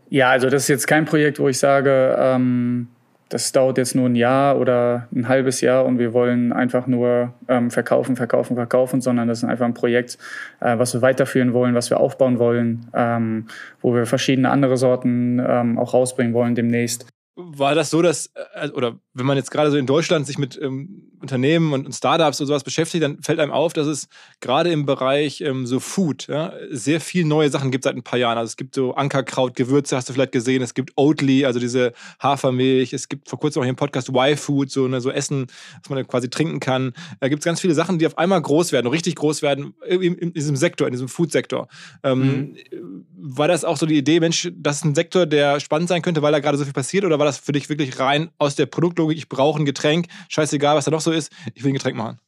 Ja, 0.08 0.28
also 0.28 0.50
das 0.50 0.64
ist 0.64 0.68
jetzt 0.68 0.86
kein 0.86 1.06
Projekt, 1.06 1.38
wo 1.38 1.48
ich 1.48 1.58
sage, 1.58 2.14
ähm, 2.18 2.88
das 3.32 3.50
dauert 3.50 3.78
jetzt 3.78 3.94
nur 3.94 4.10
ein 4.10 4.14
Jahr 4.14 4.58
oder 4.58 5.08
ein 5.14 5.26
halbes 5.26 5.62
Jahr 5.62 5.86
und 5.86 5.98
wir 5.98 6.12
wollen 6.12 6.52
einfach 6.52 6.86
nur 6.86 7.32
ähm, 7.48 7.70
verkaufen, 7.70 8.14
verkaufen, 8.14 8.56
verkaufen, 8.56 9.00
sondern 9.00 9.26
das 9.26 9.38
ist 9.38 9.48
einfach 9.48 9.64
ein 9.64 9.72
Projekt, 9.72 10.18
äh, 10.60 10.76
was 10.76 10.92
wir 10.92 11.00
weiterführen 11.00 11.54
wollen, 11.54 11.74
was 11.74 11.88
wir 11.88 11.98
aufbauen 11.98 12.38
wollen, 12.38 12.90
ähm, 12.92 13.46
wo 13.80 13.94
wir 13.94 14.04
verschiedene 14.04 14.50
andere 14.50 14.76
Sorten 14.76 15.42
ähm, 15.44 15.78
auch 15.78 15.94
rausbringen 15.94 16.34
wollen 16.34 16.54
demnächst 16.54 17.06
war 17.34 17.74
das 17.74 17.88
so, 17.90 18.02
dass, 18.02 18.30
äh, 18.54 18.68
oder 18.70 18.98
wenn 19.14 19.24
man 19.24 19.36
jetzt 19.36 19.50
gerade 19.50 19.70
so 19.70 19.78
in 19.78 19.86
Deutschland 19.86 20.26
sich 20.26 20.36
mit 20.36 20.58
ähm, 20.60 21.10
Unternehmen 21.20 21.72
und, 21.72 21.86
und, 21.86 21.92
Startups 21.92 22.40
und 22.40 22.46
sowas 22.46 22.62
beschäftigt, 22.62 23.02
dann 23.02 23.22
fällt 23.22 23.40
einem 23.40 23.52
auf, 23.52 23.72
dass 23.72 23.86
es 23.86 24.08
gerade 24.40 24.70
im 24.70 24.84
Bereich 24.84 25.40
ähm, 25.40 25.66
so 25.66 25.80
Food 25.80 26.26
ja, 26.26 26.52
sehr 26.70 27.00
viel 27.00 27.24
neue 27.24 27.48
Sachen 27.48 27.70
gibt 27.70 27.84
seit 27.84 27.96
ein 27.96 28.02
paar 28.02 28.18
Jahren. 28.18 28.36
Also 28.36 28.50
es 28.50 28.56
gibt 28.56 28.74
so 28.74 28.94
Ankerkraut, 28.94 29.56
Gewürze, 29.56 29.96
hast 29.96 30.08
du 30.08 30.12
vielleicht 30.12 30.32
gesehen. 30.32 30.62
Es 30.62 30.74
gibt 30.74 30.92
Oatly, 30.96 31.46
also 31.46 31.58
diese 31.58 31.92
Hafermilch. 32.20 32.92
Es 32.92 33.08
gibt 33.08 33.30
vor 33.30 33.38
kurzem 33.38 33.60
auch 33.60 33.64
hier 33.64 33.70
im 33.70 33.76
Podcast 33.76 34.10
Y-Food, 34.10 34.70
so, 34.70 34.88
ne, 34.88 35.00
so 35.00 35.10
Essen, 35.10 35.46
was 35.82 35.88
man 35.88 36.06
quasi 36.06 36.28
trinken 36.28 36.60
kann. 36.60 36.92
Da 37.20 37.28
gibt 37.28 37.40
es 37.40 37.44
ganz 37.46 37.60
viele 37.60 37.74
Sachen, 37.74 37.98
die 37.98 38.06
auf 38.06 38.18
einmal 38.18 38.42
groß 38.42 38.72
werden, 38.72 38.88
richtig 38.88 39.14
groß 39.16 39.40
werden 39.40 39.74
in, 39.86 40.16
in 40.16 40.32
diesem 40.34 40.56
Sektor, 40.56 40.86
in 40.86 40.92
diesem 40.92 41.08
Food-Sektor. 41.08 41.68
Ähm, 42.02 42.56
mhm. 42.70 43.06
War 43.16 43.48
das 43.48 43.64
auch 43.64 43.78
so 43.78 43.86
die 43.86 43.96
Idee, 43.96 44.20
Mensch, 44.20 44.50
das 44.54 44.76
ist 44.76 44.84
ein 44.84 44.94
Sektor, 44.94 45.24
der 45.24 45.60
spannend 45.60 45.88
sein 45.88 46.02
könnte, 46.02 46.20
weil 46.20 46.32
da 46.32 46.40
gerade 46.40 46.58
so 46.58 46.64
viel 46.64 46.72
passiert? 46.72 47.04
Oder 47.04 47.21
war 47.22 47.26
das 47.26 47.38
für 47.38 47.52
dich 47.52 47.68
wirklich 47.68 48.00
rein 48.00 48.30
aus 48.38 48.56
der 48.56 48.66
Produktlogik, 48.66 49.16
ich 49.16 49.28
brauche 49.28 49.62
ein 49.62 49.64
Getränk, 49.64 50.06
scheißegal, 50.28 50.74
was 50.74 50.86
da 50.86 50.90
noch 50.90 51.00
so 51.00 51.12
ist, 51.12 51.32
ich 51.54 51.62
will 51.62 51.70
ein 51.70 51.74
Getränk 51.74 51.96
machen? 51.96 52.18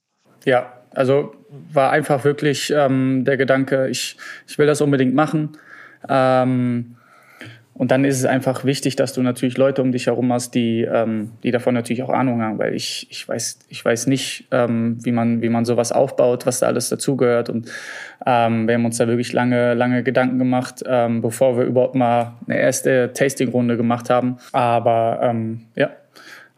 Ja, 0.44 0.72
also 0.90 1.34
war 1.72 1.90
einfach 1.90 2.22
wirklich 2.22 2.72
ähm, 2.72 3.24
der 3.24 3.36
Gedanke, 3.36 3.88
ich, 3.88 4.16
ich 4.46 4.56
will 4.56 4.68
das 4.68 4.80
unbedingt 4.80 5.12
machen. 5.12 5.58
Ähm, 6.08 6.94
und 7.76 7.90
dann 7.90 8.04
ist 8.04 8.18
es 8.18 8.24
einfach 8.24 8.64
wichtig, 8.64 8.94
dass 8.94 9.14
du 9.14 9.22
natürlich 9.22 9.58
Leute 9.58 9.82
um 9.82 9.90
dich 9.90 10.06
herum 10.06 10.32
hast, 10.32 10.54
die, 10.54 10.82
ähm, 10.82 11.32
die 11.42 11.50
davon 11.50 11.74
natürlich 11.74 12.04
auch 12.04 12.08
Ahnung 12.10 12.40
haben, 12.40 12.56
weil 12.58 12.72
ich, 12.72 13.08
ich, 13.10 13.28
weiß, 13.28 13.58
ich 13.68 13.84
weiß 13.84 14.06
nicht, 14.06 14.46
ähm, 14.52 14.98
wie, 15.02 15.10
man, 15.10 15.42
wie 15.42 15.48
man 15.48 15.64
sowas 15.64 15.90
aufbaut, 15.90 16.46
was 16.46 16.60
da 16.60 16.68
alles 16.68 16.88
dazugehört. 16.88 17.50
Und 17.50 17.68
ähm, 18.24 18.68
wir 18.68 18.74
haben 18.74 18.84
uns 18.84 18.98
da 18.98 19.08
wirklich 19.08 19.32
lange, 19.32 19.74
lange 19.74 20.04
Gedanken 20.04 20.38
gemacht, 20.38 20.84
ähm, 20.86 21.20
bevor 21.20 21.56
wir 21.56 21.64
überhaupt 21.64 21.96
mal 21.96 22.34
eine 22.46 22.60
erste 22.60 23.12
Tasting-Runde 23.12 23.76
gemacht 23.76 24.08
haben. 24.08 24.38
Aber 24.52 25.18
ähm, 25.20 25.62
ja, 25.74 25.90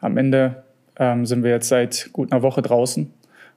am 0.02 0.18
Ende 0.18 0.64
ähm, 0.98 1.24
sind 1.24 1.42
wir 1.42 1.50
jetzt 1.50 1.68
seit 1.68 2.10
gut 2.12 2.30
einer 2.30 2.42
Woche 2.42 2.60
draußen. 2.60 3.10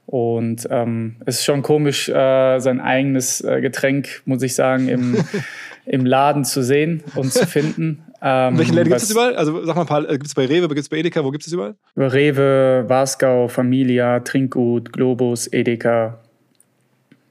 Und 0.06 0.68
ähm, 0.72 1.18
es 1.26 1.36
ist 1.36 1.46
schon 1.46 1.62
komisch, 1.62 2.10
äh, 2.10 2.60
sein 2.60 2.82
eigenes 2.82 3.42
äh, 3.42 3.62
Getränk, 3.62 4.24
muss 4.26 4.42
ich 4.42 4.56
sagen, 4.56 4.88
im 4.88 5.18
im 5.90 6.06
Laden 6.06 6.46
zu 6.46 6.64
sehen 6.64 7.04
und 7.16 7.34
zu 7.34 7.46
finden. 7.48 8.04
Ähm, 8.22 8.58
Welche 8.58 8.74
Läden 8.74 8.90
gibt 8.90 9.02
es 9.02 9.10
überall? 9.10 9.36
Also 9.36 9.66
sag 9.66 9.76
mal 9.76 9.82
ein 9.82 9.88
paar, 9.88 10.08
äh, 10.08 10.14
gibt 10.14 10.28
es 10.28 10.36
bei 10.36 10.46
Rewe, 10.46 10.68
gibt 10.68 10.80
es 10.80 10.90
bei 10.90 10.98
Edeka, 10.98 11.24
wo 11.24 11.32
gibt 11.32 11.46
es 11.46 11.52
überall? 11.52 11.76
Rewe, 11.98 12.86
Wasgau, 12.88 13.48
Familia, 13.48 14.20
Trinkgut, 14.20 14.94
Globus, 14.94 15.48
Edeka. 15.48 16.20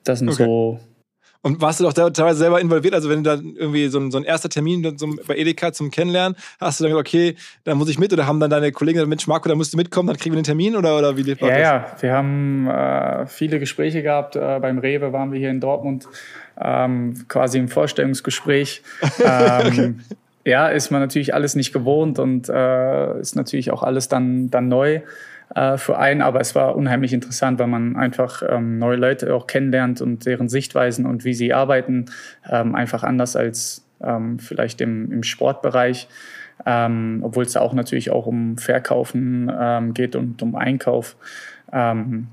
Das 0.02 0.18
sind 0.18 0.30
okay. 0.30 0.44
so 0.44 0.80
und 1.48 1.62
warst 1.62 1.80
du 1.80 1.84
doch 1.84 1.94
teilweise 1.94 2.38
selber 2.38 2.60
involviert? 2.60 2.92
Also, 2.92 3.08
wenn 3.08 3.24
du 3.24 3.36
da 3.36 3.42
irgendwie 3.42 3.88
so 3.88 3.98
ein, 3.98 4.10
so 4.10 4.18
ein 4.18 4.24
erster 4.24 4.50
Termin 4.50 4.98
so 4.98 5.08
bei 5.26 5.34
Edeka 5.34 5.72
zum 5.72 5.90
Kennenlernen, 5.90 6.36
hast 6.60 6.78
du 6.78 6.84
dann 6.84 6.92
gesagt, 6.92 7.08
okay, 7.08 7.36
da 7.64 7.74
muss 7.74 7.88
ich 7.88 7.98
mit 7.98 8.12
oder 8.12 8.26
haben 8.26 8.38
dann 8.38 8.50
deine 8.50 8.70
Kollegen 8.70 8.96
gesagt, 8.96 9.08
Mensch, 9.08 9.26
Marco, 9.26 9.48
da 9.48 9.54
musst 9.54 9.72
du 9.72 9.78
mitkommen, 9.78 10.08
dann 10.08 10.18
kriegen 10.18 10.34
wir 10.34 10.42
den 10.42 10.44
Termin 10.44 10.76
oder, 10.76 10.98
oder 10.98 11.16
wie 11.16 11.22
lebt 11.22 11.40
ja, 11.40 11.48
das? 11.48 11.58
Ja, 11.58 11.86
wir 12.00 12.12
haben 12.12 12.66
äh, 12.68 13.26
viele 13.26 13.58
Gespräche 13.58 14.02
gehabt. 14.02 14.36
Äh, 14.36 14.58
beim 14.60 14.78
Rewe 14.78 15.14
waren 15.14 15.32
wir 15.32 15.38
hier 15.38 15.50
in 15.50 15.60
Dortmund 15.60 16.06
ähm, 16.60 17.24
quasi 17.28 17.58
im 17.58 17.68
Vorstellungsgespräch. 17.68 18.82
Ähm, 19.24 20.00
ja, 20.44 20.68
ist 20.68 20.90
man 20.90 21.00
natürlich 21.00 21.34
alles 21.34 21.54
nicht 21.54 21.72
gewohnt 21.72 22.18
und 22.18 22.48
äh, 22.48 23.20
ist 23.20 23.36
natürlich 23.36 23.70
auch 23.70 23.82
alles 23.82 24.08
dann, 24.08 24.50
dann 24.50 24.68
neu 24.68 25.00
äh, 25.58 25.76
für 25.76 25.98
einen, 25.98 26.22
aber 26.22 26.40
es 26.40 26.54
war 26.54 26.76
unheimlich 26.76 27.12
interessant, 27.12 27.58
weil 27.58 27.66
man 27.66 27.96
einfach 27.96 28.42
ähm, 28.48 28.78
neue 28.78 28.96
Leute 28.96 29.34
auch 29.34 29.48
kennenlernt 29.48 30.00
und 30.00 30.24
deren 30.24 30.48
Sichtweisen 30.48 31.04
und 31.04 31.24
wie 31.24 31.34
sie 31.34 31.52
arbeiten, 31.52 32.06
ähm, 32.48 32.76
einfach 32.76 33.02
anders 33.02 33.34
als 33.34 33.84
ähm, 34.00 34.38
vielleicht 34.38 34.80
im, 34.80 35.10
im 35.10 35.22
Sportbereich. 35.24 36.08
Ähm, 36.66 37.20
obwohl 37.22 37.44
es 37.44 37.52
da 37.52 37.60
auch 37.60 37.72
natürlich 37.72 38.10
auch 38.10 38.26
um 38.26 38.58
Verkaufen 38.58 39.50
ähm, 39.58 39.94
geht 39.94 40.16
und 40.16 40.42
um 40.42 40.54
Einkauf. 40.54 41.16
Ähm, 41.72 42.28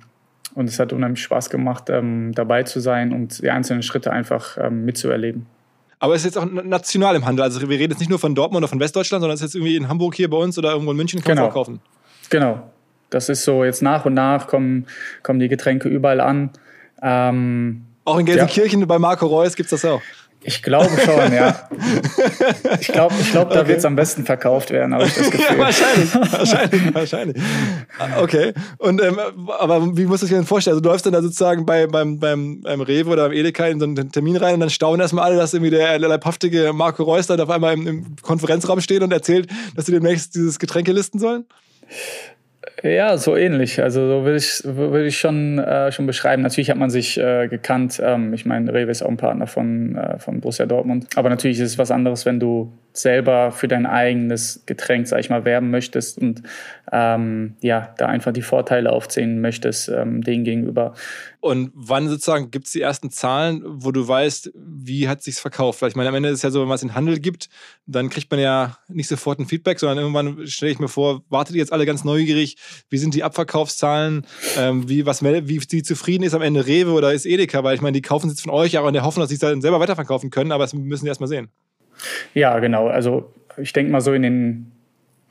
und 0.56 0.70
es 0.70 0.80
hat 0.80 0.94
unheimlich 0.94 1.22
Spaß 1.22 1.50
gemacht, 1.50 1.90
ähm, 1.90 2.32
dabei 2.34 2.64
zu 2.64 2.80
sein 2.80 3.12
und 3.12 3.42
die 3.42 3.50
einzelnen 3.50 3.84
Schritte 3.84 4.12
einfach 4.12 4.58
ähm, 4.60 4.86
mitzuerleben. 4.86 5.46
Aber 6.00 6.14
es 6.14 6.22
ist 6.22 6.36
jetzt 6.36 6.38
auch 6.38 6.46
national 6.46 7.16
im 7.16 7.26
Handel. 7.26 7.44
Also 7.44 7.62
wir 7.68 7.80
reden 7.80 7.92
jetzt 7.92 8.00
nicht 8.00 8.10
nur 8.10 8.20
von 8.20 8.36
Dortmund 8.36 8.64
oder 8.64 8.68
von 8.68 8.80
Westdeutschland, 8.80 9.22
sondern 9.22 9.36
es 9.36 9.42
ist 9.42 9.54
jetzt 9.54 9.56
irgendwie 9.56 9.76
in 9.76 9.88
Hamburg 9.88 10.16
hier 10.16 10.30
bei 10.30 10.38
uns 10.38 10.58
oder 10.58 10.72
irgendwo 10.72 10.92
in 10.92 10.98
München 10.98 11.22
kann 11.22 11.32
genau. 11.32 11.44
man 11.44 11.50
auch 11.50 11.54
kaufen. 11.54 11.80
Genau. 12.30 12.72
Das 13.10 13.30
ist 13.30 13.44
so, 13.44 13.64
jetzt 13.64 13.82
nach 13.82 14.06
und 14.06 14.14
nach 14.14 14.48
kommen, 14.48 14.88
kommen 15.24 15.40
die 15.40 15.48
Getränke 15.48 15.90
überall 15.90 16.22
an. 16.22 16.50
Ähm, 17.02 17.86
auch 18.04 18.18
in 18.18 18.26
Gelsenkirchen 18.26 18.82
ja. 18.82 18.86
bei 18.86 19.00
Marco 19.00 19.26
Reus 19.26 19.56
gibt 19.56 19.72
es 19.72 19.82
das 19.82 19.92
auch. 19.92 20.02
Ich 20.48 20.62
glaube 20.62 20.92
schon, 21.04 21.34
ja. 21.34 21.68
Ich 22.80 22.88
glaube, 22.90 23.16
ich 23.20 23.32
glaub, 23.32 23.50
da 23.50 23.62
okay. 23.62 23.70
wird 23.70 23.80
es 23.80 23.86
am 23.86 23.96
besten 23.96 24.26
verkauft 24.26 24.70
werden, 24.70 24.94
habe 24.94 25.06
ich 25.06 25.14
das 25.16 25.32
Gefühl. 25.32 25.58
Ja, 25.58 25.58
wahrscheinlich, 25.58 26.14
wahrscheinlich, 26.14 26.94
wahrscheinlich. 26.94 27.44
Okay. 28.22 28.54
Und 28.78 29.02
ähm, 29.02 29.20
aber 29.58 29.98
wie 29.98 30.06
muss 30.06 30.22
ich 30.22 30.30
dir 30.30 30.36
denn 30.36 30.46
vorstellen? 30.46 30.74
Also 30.74 30.82
du 30.82 30.90
läufst 30.90 31.06
dann 31.08 31.14
da 31.14 31.24
sozusagen 31.24 31.66
bei, 31.66 31.88
beim, 31.88 32.20
beim, 32.20 32.62
beim 32.62 32.82
Rewe 32.82 33.10
oder 33.10 33.30
beim 33.30 33.38
Edeka 33.38 33.66
in 33.66 33.80
so 33.80 33.86
einen 33.86 34.12
Termin 34.12 34.36
rein 34.36 34.54
und 34.54 34.60
dann 34.60 34.70
staunen 34.70 35.02
erstmal 35.02 35.26
alle, 35.26 35.38
dass 35.38 35.54
irgendwie 35.56 35.72
der 35.72 35.98
leibhaftige 35.98 36.74
Marco 36.74 37.04
Reus 37.04 37.26
da 37.26 37.36
auf 37.36 37.50
einmal 37.50 37.74
im, 37.74 37.88
im 37.88 38.16
Konferenzraum 38.22 38.82
steht 38.82 39.02
und 39.02 39.12
erzählt, 39.12 39.50
dass 39.76 39.88
sie 39.88 39.94
demnächst 39.94 40.36
dieses 40.36 40.60
Getränke 40.60 40.92
listen 40.92 41.18
sollen? 41.18 41.46
Ja, 42.86 43.18
so 43.18 43.36
ähnlich. 43.36 43.82
Also 43.82 44.02
so 44.08 44.26
würde 44.26 44.38
ich, 44.38 44.62
würde 44.64 45.08
ich 45.08 45.18
schon, 45.18 45.58
äh, 45.58 45.92
schon 45.92 46.06
beschreiben. 46.06 46.44
Natürlich 46.44 46.70
hat 46.70 46.78
man 46.78 46.92
sich 46.92 47.18
äh, 47.18 47.48
gekannt. 47.48 48.00
Ähm, 48.04 48.32
ich 48.34 48.46
meine, 48.46 48.72
Rewe 48.72 48.92
ist 48.92 49.02
auch 49.02 49.10
ein 49.10 49.18
Partner 49.18 49.48
von, 49.48 49.96
äh, 49.96 50.20
von 50.20 50.40
Borussia 50.40 50.68
Dortmund. 50.68 51.08
Aber 51.16 51.30
natürlich 51.30 51.60
ist 51.60 51.72
es 51.72 51.78
was 51.80 51.90
anderes, 51.90 52.28
wenn 52.28 52.40
du 52.40 52.72
selber 52.98 53.52
für 53.52 53.68
dein 53.68 53.86
eigenes 53.86 54.64
Getränk, 54.66 55.08
sag 55.08 55.20
ich 55.20 55.30
mal, 55.30 55.46
werben 55.46 55.70
möchtest 55.70 56.18
und 56.18 56.44
ähm, 56.92 57.56
ja, 57.62 57.94
da 57.98 58.06
einfach 58.06 58.32
die 58.32 58.42
Vorteile 58.42 58.92
aufzählen 58.92 59.42
möchtest, 59.42 59.90
ähm, 59.90 60.22
denen 60.22 60.44
gegenüber. 60.44 60.94
Und 61.40 61.72
wann 61.76 62.08
sozusagen 62.08 62.52
gibt 62.52 62.66
es 62.66 62.72
die 62.72 62.82
ersten 62.82 63.12
Zahlen, 63.12 63.62
wo 63.66 63.92
du 63.92 64.08
weißt, 64.08 64.52
wie 64.56 65.08
hat 65.08 65.22
sich's 65.22 65.40
verkauft? 65.40 65.82
Weil 65.82 65.90
ich 65.90 65.96
meine, 65.96 66.10
am 66.10 66.16
Ende 66.16 66.30
ist 66.30 66.38
es 66.38 66.42
ja 66.42 66.52
so, 66.52 66.62
wenn 66.62 66.68
man 66.68 66.76
es 66.76 66.84
in 66.84 66.96
Handel 66.96 67.20
gibt, 67.20 67.50
dann 67.86 68.10
kriegt 68.10 68.32
man 68.32 68.40
ja 68.40 68.78
nicht 68.88 69.08
sofort 69.08 69.40
ein 69.40 69.46
Feedback, 69.46 69.80
sondern 69.80 70.00
irgendwann 70.00 70.48
stelle 70.48 70.72
ich 70.72 70.80
mir 70.80 70.88
vor, 70.88 71.24
wartet 71.30 71.56
ihr 71.56 71.60
jetzt 71.60 71.74
alle 71.74 71.86
ganz 71.86 72.04
neugierig, 72.04 72.58
wie 72.90 72.98
sind 72.98 73.14
die 73.14 73.24
Abverkaufszahlen, 73.24 74.26
ähm, 74.58 74.90
wie, 74.90 75.06
was, 75.06 75.24
wie 75.24 75.60
sie 75.60 75.84
zufrieden 75.84 76.24
ist 76.24 76.34
am 76.34 76.42
Ende 76.42 76.66
Rewe 76.66 76.92
oder 76.92 77.14
ist 77.14 77.26
Edeka, 77.26 77.64
weil 77.64 77.76
ich 77.76 77.82
meine, 77.82 77.94
die 77.94 78.02
kaufen 78.02 78.30
jetzt 78.30 78.42
von 78.42 78.52
euch, 78.52 78.78
aber 78.78 78.88
in 78.88 78.94
der 78.94 79.04
Hoffnung, 79.04 79.24
dass 79.24 79.30
sie 79.30 79.36
es 79.36 79.42
dann 79.42 79.62
selber 79.62 79.80
weiterverkaufen 79.80 80.30
können, 80.30 80.52
aber 80.52 80.64
das 80.64 80.74
müssen 80.74 81.04
sie 81.04 81.10
erstmal 81.10 81.30
sehen. 81.30 81.50
Ja, 82.34 82.60
genau. 82.60 82.88
Also 82.88 83.32
ich 83.58 83.74
denke 83.74 83.92
mal 83.92 84.02
so 84.02 84.14
in 84.14 84.22
den 84.22 84.72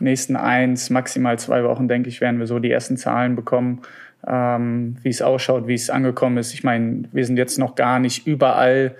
nächsten 0.01 0.37
eins, 0.37 0.91
maximal 0.91 1.39
zwei 1.39 1.65
Wochen, 1.65 1.89
denke 1.89 2.09
ich, 2.09 2.21
werden 2.21 2.41
wir 2.41 2.47
so 2.47 2.59
die 2.59 2.71
ersten 2.71 2.97
Zahlen 2.97 3.37
bekommen, 3.37 3.83
ähm, 4.27 4.97
wie 5.03 5.11
es 5.11 5.23
ausschaut, 5.23 5.67
wie 5.67 5.75
es 5.75 5.91
angekommen 5.91 6.39
ist. 6.39 6.55
Ich 6.55 6.65
meine, 6.65 7.05
wir 7.13 7.25
sind 7.25 7.37
jetzt 7.37 7.59
noch 7.59 7.75
gar 7.75 7.99
nicht 7.99 8.27
überall 8.27 8.97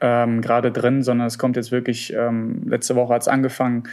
ähm, 0.00 0.40
gerade 0.40 0.70
drin, 0.70 1.02
sondern 1.02 1.26
es 1.26 1.38
kommt 1.38 1.56
jetzt 1.56 1.72
wirklich, 1.72 2.12
ähm, 2.14 2.62
letzte 2.66 2.94
Woche 2.94 3.14
hat 3.14 3.22
es 3.22 3.28
angefangen 3.28 3.84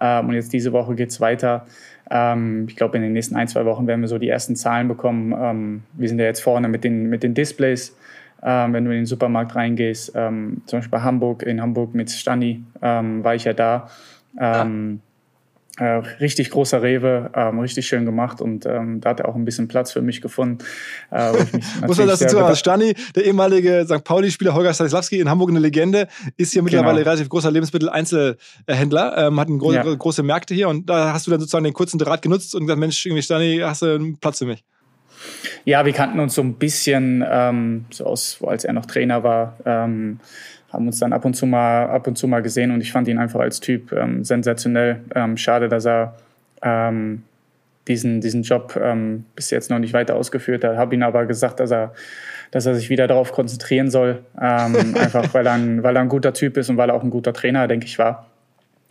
ähm, 0.00 0.28
und 0.28 0.34
jetzt 0.34 0.52
diese 0.52 0.72
Woche 0.72 0.94
geht 0.94 1.10
es 1.10 1.20
weiter. 1.20 1.66
Ähm, 2.10 2.66
ich 2.68 2.76
glaube, 2.76 2.96
in 2.96 3.02
den 3.02 3.12
nächsten 3.12 3.36
ein, 3.36 3.48
zwei 3.48 3.64
Wochen 3.64 3.86
werden 3.86 4.00
wir 4.00 4.08
so 4.08 4.18
die 4.18 4.28
ersten 4.28 4.56
Zahlen 4.56 4.88
bekommen. 4.88 5.34
Ähm, 5.38 5.82
wir 5.94 6.08
sind 6.08 6.18
ja 6.18 6.26
jetzt 6.26 6.42
vorne 6.42 6.68
mit 6.68 6.84
den, 6.84 7.08
mit 7.08 7.22
den 7.22 7.34
Displays 7.34 7.96
ähm, 8.44 8.74
wenn 8.74 8.84
du 8.84 8.90
in 8.90 8.98
den 8.98 9.06
Supermarkt 9.06 9.56
reingehst. 9.56 10.12
Ähm, 10.14 10.62
zum 10.66 10.78
Beispiel 10.78 10.90
bei 10.90 11.02
Hamburg, 11.02 11.42
in 11.42 11.60
Hamburg 11.60 11.94
mit 11.94 12.10
Stani 12.10 12.62
ähm, 12.82 13.24
war 13.24 13.34
ich 13.34 13.44
ja 13.44 13.54
da. 13.54 13.88
Ähm, 14.38 15.00
ja. 15.00 15.13
Äh, 15.76 16.02
richtig 16.20 16.50
großer 16.50 16.82
Rewe, 16.82 17.30
ähm, 17.34 17.58
richtig 17.58 17.88
schön 17.88 18.04
gemacht 18.04 18.40
und 18.40 18.64
ähm, 18.64 19.00
da 19.00 19.10
hat 19.10 19.18
er 19.18 19.28
auch 19.28 19.34
ein 19.34 19.44
bisschen 19.44 19.66
Platz 19.66 19.90
für 19.90 20.02
mich 20.02 20.20
gefunden. 20.20 20.58
Äh, 21.10 21.32
Muss 21.86 21.98
man 21.98 22.06
dazu 22.06 22.28
sagen, 22.28 22.54
Stani, 22.54 22.94
der 23.16 23.24
ehemalige 23.24 23.84
St. 23.84 24.04
Pauli-Spieler 24.04 24.54
Holger 24.54 24.72
Stanislawski 24.72 25.18
in 25.18 25.28
Hamburg 25.28 25.50
eine 25.50 25.58
Legende, 25.58 26.06
ist 26.36 26.52
hier 26.52 26.62
mittlerweile 26.62 26.98
genau. 26.98 27.10
relativ 27.10 27.28
großer 27.28 27.50
Lebensmittel-Einzelhändler, 27.50 29.26
ähm, 29.26 29.40
hat 29.40 29.48
gro 29.48 29.72
ja. 29.72 29.82
große 29.82 30.22
Märkte 30.22 30.54
hier 30.54 30.68
und 30.68 30.88
da 30.88 31.12
hast 31.12 31.26
du 31.26 31.32
dann 31.32 31.40
sozusagen 31.40 31.64
den 31.64 31.74
kurzen 31.74 31.98
Draht 31.98 32.22
genutzt 32.22 32.54
und 32.54 32.62
gesagt, 32.62 32.78
Mensch, 32.78 33.04
irgendwie 33.04 33.22
Stani, 33.22 33.58
hast 33.60 33.82
du 33.82 33.96
einen 33.96 34.18
Platz 34.18 34.38
für 34.38 34.46
mich? 34.46 34.62
Ja, 35.64 35.84
wir 35.84 35.92
kannten 35.92 36.20
uns 36.20 36.34
so 36.34 36.42
ein 36.42 36.54
bisschen, 36.54 37.24
ähm, 37.28 37.86
so 37.90 38.04
aus, 38.04 38.38
als 38.46 38.64
er 38.64 38.74
noch 38.74 38.86
Trainer 38.86 39.24
war, 39.24 39.56
ähm, 39.64 40.20
haben 40.74 40.86
uns 40.86 40.98
dann 40.98 41.12
ab 41.12 41.24
und 41.24 41.34
zu 41.34 41.46
mal, 41.46 41.86
ab 41.86 42.06
und 42.06 42.18
zu 42.18 42.28
mal 42.28 42.42
gesehen 42.42 42.70
und 42.70 42.80
ich 42.80 42.92
fand 42.92 43.08
ihn 43.08 43.18
einfach 43.18 43.40
als 43.40 43.60
Typ 43.60 43.92
ähm, 43.92 44.24
sensationell. 44.24 45.00
Ähm, 45.14 45.36
schade, 45.36 45.68
dass 45.68 45.86
er 45.86 46.16
ähm, 46.62 47.22
diesen, 47.86 48.20
diesen 48.20 48.42
Job 48.42 48.78
ähm, 48.82 49.24
bis 49.36 49.50
jetzt 49.50 49.70
noch 49.70 49.78
nicht 49.78 49.92
weiter 49.92 50.16
ausgeführt 50.16 50.64
hat. 50.64 50.76
Habe 50.76 50.94
ihn 50.94 51.02
aber 51.02 51.26
gesagt, 51.26 51.60
dass 51.60 51.70
er, 51.70 51.94
dass 52.50 52.66
er 52.66 52.74
sich 52.74 52.90
wieder 52.90 53.06
darauf 53.06 53.32
konzentrieren 53.32 53.90
soll, 53.90 54.22
einfach 54.36 55.32
weil 55.32 55.46
er, 55.46 55.52
ein, 55.52 55.82
weil 55.82 55.96
er 55.96 56.02
ein 56.02 56.08
guter 56.08 56.32
Typ 56.32 56.56
ist 56.56 56.68
und 56.70 56.76
weil 56.76 56.90
er 56.90 56.94
auch 56.94 57.02
ein 57.02 57.10
guter 57.10 57.32
Trainer, 57.32 57.68
denke 57.68 57.86
ich, 57.86 57.98
war. 57.98 58.26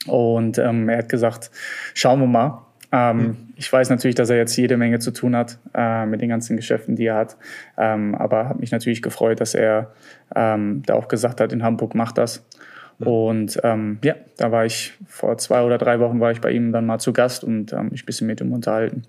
Und 0.07 0.57
er 0.57 0.97
hat 0.97 1.09
gesagt, 1.09 1.49
schauen 1.93 2.19
wir 2.19 2.27
mal. 2.27 2.61
Ähm, 2.91 3.17
mhm. 3.17 3.37
Ich 3.63 3.71
weiß 3.71 3.89
natürlich, 3.89 4.15
dass 4.15 4.29
er 4.29 4.35
jetzt 4.35 4.57
jede 4.57 4.75
Menge 4.75 4.99
zu 4.99 5.11
tun 5.11 5.37
hat 5.37 5.57
äh, 5.73 6.05
mit 6.05 6.19
den 6.19 6.27
ganzen 6.27 6.57
Geschäften, 6.57 6.97
die 6.97 7.05
er 7.05 7.15
hat. 7.15 7.37
Ähm, 7.77 8.13
aber 8.13 8.49
habe 8.49 8.59
mich 8.59 8.73
natürlich 8.73 9.01
gefreut, 9.01 9.39
dass 9.39 9.55
er 9.55 9.93
ähm, 10.35 10.83
da 10.85 10.95
auch 10.95 11.07
gesagt 11.07 11.39
hat, 11.39 11.53
in 11.53 11.63
Hamburg 11.63 11.95
macht 11.95 12.17
das. 12.17 12.45
Mhm. 12.99 13.07
Und 13.07 13.61
ähm, 13.63 13.99
ja, 14.03 14.15
da 14.35 14.51
war 14.51 14.65
ich 14.65 14.91
vor 15.07 15.37
zwei 15.37 15.63
oder 15.63 15.77
drei 15.77 16.01
Wochen 16.01 16.19
war 16.19 16.31
ich 16.31 16.41
bei 16.41 16.51
ihm 16.51 16.73
dann 16.73 16.85
mal 16.85 16.99
zu 16.99 17.13
Gast 17.13 17.45
und 17.45 17.71
ähm, 17.71 17.87
mich 17.91 18.03
ein 18.03 18.05
bisschen 18.05 18.27
mit 18.27 18.41
ihm 18.41 18.51
unterhalten. 18.51 19.03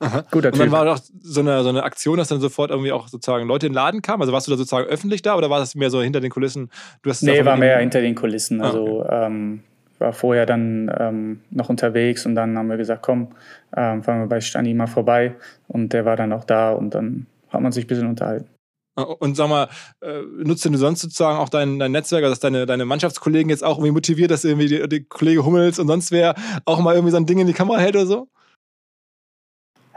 Aha. 0.00 0.24
Guter 0.32 0.48
und 0.48 0.58
dann 0.58 0.66
typ. 0.66 0.72
war 0.72 0.84
doch 0.86 0.98
so 1.20 1.40
eine, 1.40 1.62
so 1.62 1.68
eine 1.68 1.84
Aktion, 1.84 2.18
dass 2.18 2.26
dann 2.26 2.40
sofort 2.40 2.72
irgendwie 2.72 2.90
auch 2.90 3.06
sozusagen 3.06 3.46
Leute 3.46 3.66
in 3.66 3.72
den 3.72 3.76
Laden 3.76 4.02
kamen. 4.02 4.22
Also 4.22 4.32
warst 4.32 4.48
du 4.48 4.50
da 4.50 4.56
sozusagen 4.56 4.88
öffentlich 4.88 5.22
da 5.22 5.36
oder 5.36 5.50
war 5.50 5.60
das 5.60 5.76
mehr 5.76 5.90
so 5.90 6.02
hinter 6.02 6.20
den 6.20 6.30
Kulissen? 6.32 6.68
Du 7.02 7.10
hast 7.10 7.22
nee, 7.22 7.44
war 7.44 7.56
mehr 7.56 7.78
hinter 7.78 8.00
den 8.00 8.16
Kulissen. 8.16 8.60
Also 8.60 9.04
ah, 9.04 9.04
okay. 9.04 9.26
ähm, 9.26 9.60
war 10.00 10.12
vorher 10.12 10.46
dann 10.46 10.90
ähm, 10.98 11.40
noch 11.50 11.68
unterwegs 11.68 12.26
und 12.26 12.34
dann 12.34 12.56
haben 12.56 12.68
wir 12.68 12.76
gesagt, 12.76 13.02
komm, 13.02 13.28
ähm, 13.76 14.02
fahren 14.02 14.20
wir 14.20 14.26
bei 14.26 14.40
Stani 14.40 14.74
mal 14.74 14.86
vorbei. 14.86 15.34
Und 15.68 15.92
der 15.92 16.04
war 16.04 16.16
dann 16.16 16.32
auch 16.32 16.44
da 16.44 16.72
und 16.72 16.94
dann 16.94 17.26
hat 17.50 17.60
man 17.60 17.72
sich 17.72 17.84
ein 17.84 17.88
bisschen 17.88 18.08
unterhalten. 18.08 18.48
Ah, 18.96 19.02
und 19.02 19.36
sag 19.36 19.48
mal, 19.48 19.68
äh, 20.00 20.22
nutzt 20.42 20.64
du 20.64 20.76
sonst 20.76 21.00
sozusagen 21.02 21.38
auch 21.38 21.48
dein, 21.48 21.78
dein 21.78 21.92
Netzwerk, 21.92 22.24
also 22.24 22.32
dass 22.32 22.40
deine, 22.40 22.66
deine 22.66 22.84
Mannschaftskollegen 22.84 23.50
jetzt 23.50 23.62
auch 23.62 23.78
irgendwie 23.78 23.92
motiviert, 23.92 24.30
dass 24.30 24.44
irgendwie 24.44 24.66
die, 24.66 24.88
die 24.88 25.04
Kollege 25.04 25.44
Hummels 25.44 25.78
und 25.78 25.86
sonst 25.86 26.10
wer 26.10 26.34
auch 26.64 26.80
mal 26.80 26.94
irgendwie 26.94 27.12
so 27.12 27.16
ein 27.16 27.26
Ding 27.26 27.38
in 27.38 27.46
die 27.46 27.52
Kamera 27.52 27.78
hält 27.78 27.94
oder 27.94 28.06
so? 28.06 28.28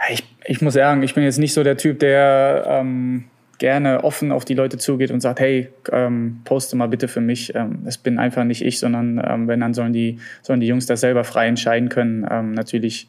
Ich, 0.10 0.24
ich 0.46 0.62
muss 0.62 0.74
sagen, 0.74 1.02
ich 1.02 1.14
bin 1.14 1.24
jetzt 1.24 1.40
nicht 1.40 1.54
so 1.54 1.64
der 1.64 1.78
Typ, 1.78 2.00
der 2.00 2.66
ähm, 2.68 3.26
gerne 3.64 4.04
offen 4.04 4.34
auf 4.34 4.44
die 4.44 4.56
Leute 4.56 4.78
zugeht 4.78 5.10
und 5.10 5.22
sagt, 5.22 5.40
hey, 5.40 5.70
ähm, 5.90 6.42
poste 6.44 6.76
mal 6.76 6.90
bitte 6.90 7.08
für 7.08 7.22
mich. 7.22 7.56
Ähm, 7.56 7.80
das 7.86 7.98
bin 7.98 8.20
einfach 8.20 8.44
nicht 8.44 8.62
ich, 8.62 8.78
sondern 8.78 9.24
ähm, 9.26 9.48
wenn, 9.48 9.62
dann 9.62 9.74
sollen 9.74 9.94
die, 9.94 10.20
sollen 10.42 10.60
die 10.60 10.68
Jungs 10.68 10.86
das 10.86 11.00
selber 11.00 11.24
frei 11.24 11.48
entscheiden 11.48 11.88
können. 11.88 12.28
Ähm, 12.30 12.52
natürlich 12.52 13.08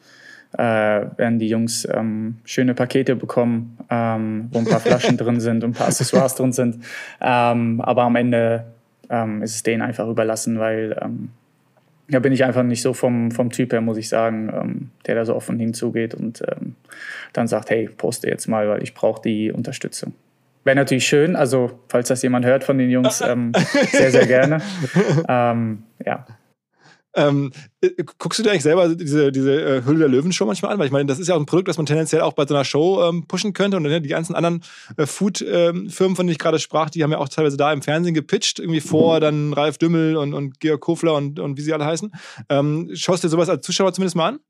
äh, 0.53 0.59
werden 0.63 1.41
die 1.41 1.49
Jungs 1.49 1.89
ähm, 1.93 2.37
schöne 2.45 2.75
Pakete 2.75 3.17
bekommen, 3.17 3.77
ähm, 3.91 4.47
wo 4.53 4.61
ein 4.61 4.65
paar 4.65 4.79
Flaschen 4.79 5.17
drin 5.23 5.41
sind 5.41 5.65
und 5.65 5.71
ein 5.71 5.75
paar 5.75 5.89
Accessoires 5.89 6.37
drin 6.37 6.53
sind. 6.53 6.85
aber 7.19 8.03
am 8.03 8.15
Ende 8.15 8.67
ist 9.43 9.55
es 9.57 9.63
denen 9.65 9.83
einfach 9.83 10.09
überlassen, 10.09 10.59
weil 10.59 10.97
da 12.09 12.19
bin 12.21 12.33
ich 12.33 12.45
einfach 12.45 12.63
nicht 12.63 12.81
so 12.81 12.95
vom, 12.95 13.31
vom 13.31 13.51
Typ 13.51 13.73
her, 13.73 13.81
muss 13.81 13.99
ich 13.99 14.09
sagen, 14.09 14.91
der 15.07 15.15
da 15.15 15.25
so 15.25 15.37
offen 15.37 15.59
hinzugeht 15.59 16.15
und 16.15 16.43
dann 17.35 17.47
sagt, 17.47 17.71
hey, 17.71 17.89
poste 17.89 18.29
jetzt 18.29 18.49
mal, 18.49 18.69
weil 18.69 18.83
ich 18.83 18.95
brauche 18.95 19.21
die 19.21 19.53
Unterstützung. 19.53 20.15
Wäre 20.65 20.77
natürlich 20.77 21.07
schön, 21.07 21.37
also 21.37 21.79
falls 21.89 22.09
das 22.09 22.23
jemand 22.23 22.47
hört 22.47 22.65
von 22.65 22.79
den 22.79 22.91
Jungs, 22.91 23.21
ähm, 23.21 23.53
sehr, 23.93 24.11
sehr 24.11 24.27
gerne. 24.27 24.63
ähm, 25.29 25.85
ja. 26.05 26.27
Ähm, 27.17 27.53
äh, 27.81 27.91
guckst 28.19 28.39
du 28.39 28.43
dir 28.43 28.51
eigentlich 28.51 28.65
selber 28.65 28.89
diese, 28.95 29.31
diese 29.31 29.61
äh, 29.61 29.85
Hülle 29.85 30.01
der 30.01 30.09
Löwen 30.09 30.33
Show 30.33 30.47
manchmal 30.47 30.73
an? 30.73 30.79
Weil 30.79 30.87
ich 30.87 30.93
meine, 30.93 31.07
das 31.07 31.19
ist 31.19 31.29
ja 31.29 31.35
auch 31.35 31.41
ein 31.41 31.47
Produkt, 31.47 31.69
das 31.69 31.77
man 31.77 31.87
tendenziell 31.87 32.23
auch 32.23 32.33
bei 32.33 32.47
so 32.47 32.55
einer 32.55 32.65
Show 32.65 33.03
ähm, 33.05 33.27
pushen 33.29 33.53
könnte. 33.53 33.77
Und 33.77 33.85
die 33.85 34.09
ganzen 34.09 34.35
anderen 34.35 34.63
äh, 34.97 35.07
Food-Firmen, 35.07 35.87
ähm, 35.87 35.91
von 35.91 36.17
denen 36.17 36.31
ich 36.31 36.39
gerade 36.39 36.59
sprach, 36.59 36.91
die 36.91 37.03
haben 37.03 37.13
ja 37.13 37.19
auch 37.19 37.29
teilweise 37.29 37.57
da 37.57 37.73
im 37.73 37.83
Fernsehen 37.83 38.15
gepitcht, 38.15 38.59
irgendwie 38.59 38.81
vor 38.81 39.21
dann 39.21 39.53
Ralf 39.53 39.79
Dümmel 39.79 40.17
und, 40.17 40.35
und 40.35 40.59
Georg 40.61 40.81
Kofler 40.81 41.15
und, 41.15 41.39
und 41.39 41.57
wie 41.57 41.63
sie 41.63 41.73
alle 41.73 41.85
heißen. 41.85 42.11
Ähm, 42.49 42.91
schaust 42.95 43.23
du 43.23 43.29
dir 43.29 43.31
sowas 43.31 43.49
als 43.49 43.65
Zuschauer 43.65 43.93
zumindest 43.93 44.17
mal 44.17 44.29
an? 44.31 44.41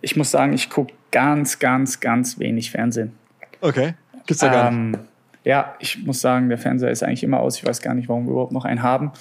Ich 0.00 0.16
muss 0.16 0.30
sagen, 0.30 0.52
ich 0.52 0.70
gucke 0.70 0.94
ganz, 1.10 1.58
ganz, 1.58 2.00
ganz 2.00 2.38
wenig 2.38 2.70
Fernsehen. 2.70 3.12
Okay. 3.60 3.94
Gibt's 4.26 4.40
da 4.40 4.48
gar 4.48 4.70
nicht. 4.70 4.96
Ähm, 4.98 5.06
ja, 5.44 5.76
ich 5.78 6.04
muss 6.04 6.20
sagen, 6.20 6.48
der 6.48 6.58
Fernseher 6.58 6.90
ist 6.90 7.04
eigentlich 7.04 7.22
immer 7.22 7.38
aus. 7.38 7.56
Ich 7.56 7.64
weiß 7.64 7.80
gar 7.80 7.94
nicht, 7.94 8.08
warum 8.08 8.26
wir 8.26 8.32
überhaupt 8.32 8.52
noch 8.52 8.64
einen 8.64 8.82
haben. 8.82 9.12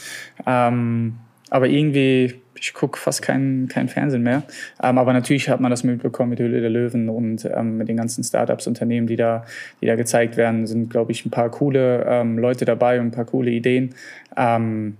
Ähm, 0.46 1.18
aber 1.52 1.68
irgendwie, 1.68 2.41
ich 2.56 2.74
gucke 2.74 2.98
fast 2.98 3.22
kein, 3.22 3.68
kein 3.70 3.88
Fernsehen 3.88 4.24
mehr. 4.24 4.41
Ähm, 4.82 4.98
aber 4.98 5.13
natürlich 5.13 5.50
hat 5.50 5.60
man 5.60 5.70
das 5.70 5.84
mitbekommen 5.84 6.32
mit 6.32 6.39
Höhle 6.39 6.62
der 6.62 6.72
Löwen 6.72 7.10
und 7.10 7.46
ähm, 7.46 7.78
mit 7.78 7.88
den 7.89 7.98
ganzen 7.98 8.24
Startups, 8.24 8.65
Unternehmen, 8.65 9.06
die 9.06 9.18
da, 9.18 9.46
die 9.82 9.86
da 9.86 9.96
gezeigt 9.96 10.36
werden, 10.36 10.65
sind, 10.65 10.89
glaube 10.89 11.12
ich, 11.12 11.26
ein 11.26 11.30
paar 11.30 11.52
coole 11.52 12.04
ähm, 12.08 12.39
Leute 12.39 12.65
dabei 12.65 13.00
und 13.00 13.08
ein 13.08 13.12
paar 13.12 13.26
coole 13.26 13.52
Ideen. 13.52 13.94
Ähm, 14.36 14.98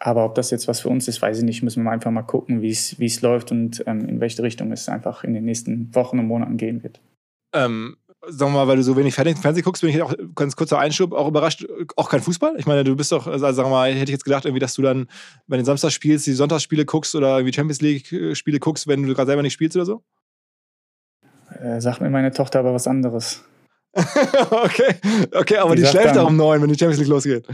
aber 0.00 0.24
ob 0.24 0.34
das 0.34 0.50
jetzt 0.50 0.66
was 0.66 0.80
für 0.80 0.88
uns 0.88 1.06
ist, 1.06 1.22
weiß 1.22 1.38
ich 1.38 1.44
nicht. 1.44 1.62
Müssen 1.62 1.84
wir 1.84 1.90
einfach 1.92 2.10
mal 2.10 2.22
gucken, 2.22 2.62
wie 2.62 2.70
es 2.70 3.22
läuft 3.22 3.52
und 3.52 3.84
ähm, 3.86 4.08
in 4.08 4.20
welche 4.20 4.42
Richtung 4.42 4.72
es 4.72 4.88
einfach 4.88 5.22
in 5.22 5.34
den 5.34 5.44
nächsten 5.44 5.94
Wochen 5.94 6.18
und 6.18 6.26
Monaten 6.26 6.56
gehen 6.56 6.82
wird. 6.82 7.00
Ähm, 7.54 7.96
sagen 8.28 8.52
wir 8.52 8.58
mal, 8.58 8.68
weil 8.68 8.76
du 8.76 8.82
so 8.82 8.96
wenig 8.96 9.14
Fernsehen 9.14 9.64
guckst, 9.64 9.82
bin 9.82 9.90
ich 9.90 10.02
auch 10.02 10.14
ganz 10.34 10.54
kurzer 10.56 10.78
Einschub, 10.78 11.12
auch 11.12 11.28
überrascht, 11.28 11.66
auch 11.96 12.08
kein 12.08 12.20
Fußball. 12.20 12.54
Ich 12.56 12.66
meine, 12.66 12.84
du 12.84 12.94
bist 12.94 13.12
doch, 13.12 13.26
also 13.26 13.52
sagen 13.52 13.68
wir 13.68 13.74
mal, 13.74 13.90
hätte 13.90 14.04
ich 14.04 14.10
jetzt 14.10 14.24
gedacht, 14.24 14.44
irgendwie, 14.44 14.60
dass 14.60 14.74
du 14.74 14.82
dann, 14.82 15.08
wenn 15.46 15.58
du 15.58 15.64
Samstag 15.64 15.90
spielst, 15.90 16.26
die 16.26 16.32
Sonntagsspiele 16.32 16.84
guckst 16.84 17.14
oder 17.14 17.38
irgendwie 17.38 17.52
Champions 17.52 17.80
League-Spiele 17.80 18.60
guckst, 18.60 18.86
wenn 18.86 19.02
du 19.02 19.14
gerade 19.14 19.26
selber 19.26 19.42
nicht 19.42 19.54
spielst 19.54 19.76
oder 19.76 19.86
so? 19.86 20.02
Äh, 21.60 21.80
sagt 21.80 22.00
mir 22.00 22.10
meine 22.10 22.32
Tochter 22.32 22.60
aber 22.60 22.72
was 22.72 22.86
anderes. 22.86 23.44
okay, 23.94 24.94
okay, 25.32 25.56
aber 25.58 25.74
die, 25.74 25.82
die 25.82 25.88
schläft 25.88 26.16
auch 26.16 26.28
um 26.28 26.36
neun, 26.36 26.62
wenn 26.62 26.68
die 26.68 26.78
Champions 26.78 27.00
League 27.00 27.10
losgeht. 27.10 27.46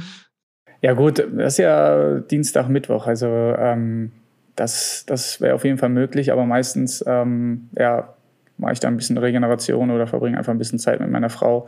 Ja, 0.83 0.93
gut, 0.93 1.19
das 1.19 1.55
ist 1.55 1.59
ja 1.59 2.21
Dienstag, 2.21 2.69
Mittwoch. 2.69 3.07
Also, 3.07 3.27
ähm, 3.27 4.13
das, 4.55 5.05
das 5.07 5.41
wäre 5.41 5.55
auf 5.55 5.65
jeden 5.65 5.79
Fall 5.79 5.89
möglich, 5.89 6.31
aber 6.31 6.45
meistens, 6.45 7.03
ähm, 7.07 7.71
ja, 7.77 8.15
mache 8.59 8.73
ich 8.73 8.81
da 8.81 8.89
ein 8.89 8.97
bisschen 8.97 9.19
Regeneration 9.19 9.91
oder 9.91 10.07
verbringe 10.07 10.37
einfach 10.37 10.53
ein 10.53 10.59
bisschen 10.59 10.79
Zeit 10.79 11.01
mit 11.01 11.11
meiner 11.11 11.31
Frau. 11.31 11.67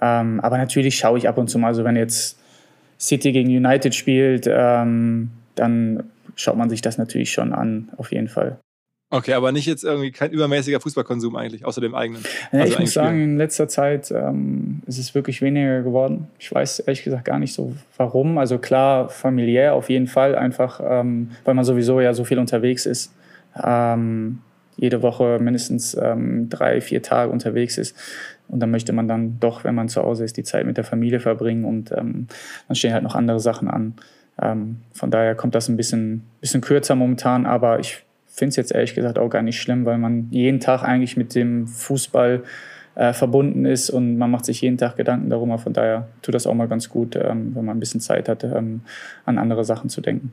Ähm, 0.00 0.40
aber 0.40 0.58
natürlich 0.58 0.96
schaue 0.96 1.18
ich 1.18 1.28
ab 1.28 1.38
und 1.38 1.48
zu 1.48 1.58
mal, 1.58 1.68
also 1.68 1.84
wenn 1.84 1.96
jetzt 1.96 2.38
City 2.98 3.32
gegen 3.32 3.48
United 3.48 3.94
spielt, 3.94 4.48
ähm, 4.48 5.30
dann 5.56 6.04
schaut 6.36 6.56
man 6.56 6.70
sich 6.70 6.80
das 6.80 6.98
natürlich 6.98 7.32
schon 7.32 7.52
an, 7.52 7.88
auf 7.96 8.12
jeden 8.12 8.28
Fall. 8.28 8.58
Okay, 9.12 9.32
aber 9.32 9.50
nicht 9.50 9.66
jetzt 9.66 9.82
irgendwie 9.82 10.12
kein 10.12 10.30
übermäßiger 10.30 10.78
Fußballkonsum 10.78 11.34
eigentlich, 11.34 11.64
außer 11.64 11.80
dem 11.80 11.96
eigenen. 11.96 12.22
Ja, 12.52 12.60
also 12.60 12.74
ich 12.74 12.78
muss 12.78 12.92
sagen, 12.92 13.20
in 13.24 13.38
letzter 13.38 13.66
Zeit 13.66 14.12
ähm, 14.12 14.82
ist 14.86 14.98
es 14.98 15.16
wirklich 15.16 15.42
weniger 15.42 15.82
geworden. 15.82 16.28
Ich 16.38 16.54
weiß 16.54 16.80
ehrlich 16.80 17.02
gesagt 17.02 17.24
gar 17.24 17.40
nicht 17.40 17.52
so 17.52 17.74
warum. 17.96 18.38
Also 18.38 18.58
klar, 18.58 19.08
familiär 19.08 19.74
auf 19.74 19.90
jeden 19.90 20.06
Fall, 20.06 20.36
einfach 20.36 20.80
ähm, 20.84 21.32
weil 21.44 21.54
man 21.54 21.64
sowieso 21.64 22.00
ja 22.00 22.14
so 22.14 22.22
viel 22.22 22.38
unterwegs 22.38 22.86
ist. 22.86 23.12
Ähm, 23.60 24.38
jede 24.80 25.02
Woche 25.02 25.38
mindestens 25.40 25.96
ähm, 26.00 26.48
drei, 26.48 26.80
vier 26.80 27.02
Tage 27.02 27.30
unterwegs 27.30 27.78
ist. 27.78 27.96
Und 28.48 28.60
dann 28.60 28.70
möchte 28.70 28.92
man 28.92 29.06
dann 29.06 29.38
doch, 29.38 29.62
wenn 29.62 29.74
man 29.74 29.88
zu 29.88 30.02
Hause 30.02 30.24
ist, 30.24 30.36
die 30.36 30.42
Zeit 30.42 30.66
mit 30.66 30.76
der 30.76 30.84
Familie 30.84 31.20
verbringen 31.20 31.64
und 31.64 31.92
ähm, 31.92 32.26
dann 32.66 32.74
stehen 32.74 32.92
halt 32.92 33.04
noch 33.04 33.14
andere 33.14 33.38
Sachen 33.38 33.68
an. 33.68 33.94
Ähm, 34.40 34.78
von 34.92 35.10
daher 35.10 35.34
kommt 35.34 35.54
das 35.54 35.68
ein 35.68 35.76
bisschen, 35.76 36.24
bisschen 36.40 36.62
kürzer 36.62 36.94
momentan, 36.94 37.46
aber 37.46 37.78
ich 37.78 38.04
finde 38.26 38.50
es 38.50 38.56
jetzt 38.56 38.72
ehrlich 38.72 38.94
gesagt 38.94 39.18
auch 39.18 39.28
gar 39.28 39.42
nicht 39.42 39.60
schlimm, 39.60 39.84
weil 39.84 39.98
man 39.98 40.28
jeden 40.30 40.60
Tag 40.60 40.82
eigentlich 40.82 41.16
mit 41.16 41.34
dem 41.34 41.66
Fußball 41.66 42.42
äh, 42.94 43.12
verbunden 43.12 43.66
ist 43.66 43.90
und 43.90 44.16
man 44.16 44.30
macht 44.30 44.46
sich 44.46 44.62
jeden 44.62 44.78
Tag 44.78 44.96
Gedanken 44.96 45.28
darum. 45.28 45.56
Von 45.58 45.74
daher 45.74 46.08
tut 46.22 46.34
das 46.34 46.46
auch 46.46 46.54
mal 46.54 46.68
ganz 46.68 46.88
gut, 46.88 47.16
ähm, 47.16 47.54
wenn 47.54 47.64
man 47.64 47.76
ein 47.76 47.80
bisschen 47.80 48.00
Zeit 48.00 48.28
hat, 48.28 48.44
ähm, 48.44 48.80
an 49.26 49.38
andere 49.38 49.64
Sachen 49.64 49.90
zu 49.90 50.00
denken. 50.00 50.32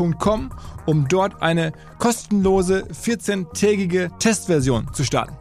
www.ecom, 0.00 0.50
um 0.86 1.06
dort 1.08 1.40
eine 1.42 1.72
kostenlose 1.98 2.86
14-tägige 2.90 4.10
Testversion 4.18 4.92
zu 4.92 5.04
starten. 5.04 5.36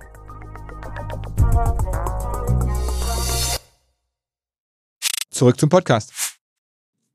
Zurück 5.31 5.59
zum 5.59 5.69
Podcast. 5.69 6.11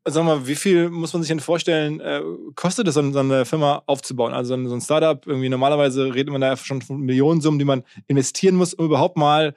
Sag 0.06 0.24
mal, 0.24 0.46
wie 0.46 0.54
viel 0.54 0.90
muss 0.90 1.14
man 1.14 1.22
sich 1.22 1.28
denn 1.28 1.40
vorstellen, 1.40 2.00
äh, 2.00 2.20
kostet 2.54 2.86
es, 2.88 2.94
so 2.94 3.00
eine 3.00 3.46
Firma 3.46 3.82
aufzubauen? 3.86 4.34
Also 4.34 4.54
so 4.68 4.74
ein 4.74 4.80
Startup, 4.80 5.26
irgendwie 5.26 5.48
normalerweise 5.48 6.14
redet 6.14 6.30
man 6.30 6.42
da 6.42 6.56
schon 6.58 6.82
von 6.82 7.00
Millionensummen, 7.00 7.58
die 7.58 7.64
man 7.64 7.84
investieren 8.06 8.56
muss, 8.56 8.74
um 8.74 8.84
überhaupt 8.84 9.16
mal 9.16 9.54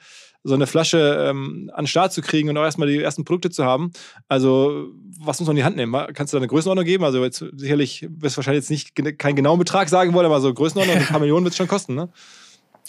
so 0.47 0.53
eine 0.53 0.65
Flasche 0.65 1.27
ähm, 1.29 1.69
an 1.73 1.83
den 1.83 1.87
Start 1.87 2.13
zu 2.13 2.21
kriegen 2.21 2.49
und 2.49 2.57
auch 2.57 2.63
erstmal 2.63 2.87
die 2.87 3.01
ersten 3.01 3.25
Produkte 3.25 3.49
zu 3.49 3.65
haben. 3.65 3.91
Also, 4.29 4.87
was 5.19 5.39
muss 5.39 5.47
man 5.47 5.57
in 5.57 5.61
die 5.61 5.63
Hand 5.65 5.75
nehmen? 5.75 5.93
Kannst 6.13 6.31
du 6.31 6.37
da 6.37 6.39
eine 6.39 6.47
Größenordnung 6.47 6.85
geben? 6.85 7.03
Also, 7.03 7.23
jetzt 7.23 7.43
sicherlich 7.55 8.07
wirst 8.09 8.35
du 8.35 8.37
wahrscheinlich 8.37 8.63
jetzt 8.63 8.69
nicht 8.69 9.19
keinen 9.19 9.35
genauen 9.35 9.59
Betrag 9.59 9.89
sagen 9.89 10.13
wollen, 10.13 10.25
aber 10.25 10.39
so 10.39 10.53
Größenordnung, 10.53 10.97
ein 10.97 11.05
paar 11.05 11.19
Millionen 11.19 11.43
wird 11.43 11.51
es 11.51 11.57
schon 11.57 11.67
kosten, 11.67 11.95
ne? 11.95 12.09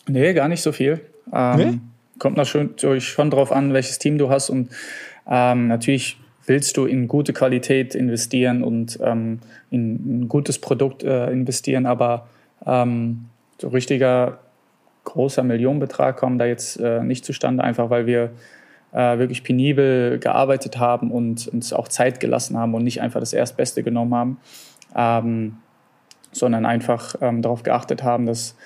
Nee, 0.06 0.32
gar 0.34 0.48
nicht 0.48 0.62
so 0.62 0.72
viel. 0.72 1.00
Ähm, 1.32 1.56
nee? 1.56 1.80
Kommt 2.18 2.36
natürlich 2.36 3.08
schon 3.08 3.30
drauf 3.30 3.52
an, 3.52 3.72
welches 3.72 3.98
Team 3.98 4.18
du 4.18 4.30
hast 4.30 4.50
und 4.50 4.70
ähm, 5.28 5.68
natürlich 5.68 6.16
willst 6.46 6.76
du 6.76 6.86
in 6.86 7.08
gute 7.08 7.32
Qualität 7.32 7.94
investieren 7.94 8.64
und 8.64 8.98
ähm, 9.02 9.40
in 9.70 10.22
ein 10.22 10.28
gutes 10.28 10.58
Produkt 10.58 11.02
äh, 11.02 11.30
investieren, 11.30 11.86
aber 11.86 12.28
ähm, 12.66 13.26
so 13.60 13.68
richtiger 13.68 14.38
großer 15.08 15.42
Millionenbetrag 15.42 16.16
kommt 16.16 16.40
da 16.40 16.44
jetzt 16.44 16.78
äh, 16.80 17.02
nicht 17.02 17.24
zustande, 17.24 17.64
einfach 17.64 17.90
weil 17.90 18.06
wir 18.06 18.30
äh, 18.92 19.18
wirklich 19.18 19.42
penibel 19.42 20.18
gearbeitet 20.18 20.78
haben 20.78 21.10
und 21.10 21.48
uns 21.48 21.72
auch 21.72 21.88
Zeit 21.88 22.20
gelassen 22.20 22.56
haben 22.56 22.74
und 22.74 22.84
nicht 22.84 23.00
einfach 23.00 23.20
das 23.20 23.32
Erstbeste 23.32 23.82
genommen 23.82 24.14
haben, 24.14 24.38
ähm, 24.94 25.56
sondern 26.32 26.66
einfach 26.66 27.14
ähm, 27.20 27.42
darauf 27.42 27.62
geachtet 27.62 28.02
haben, 28.02 28.26
dass 28.26 28.56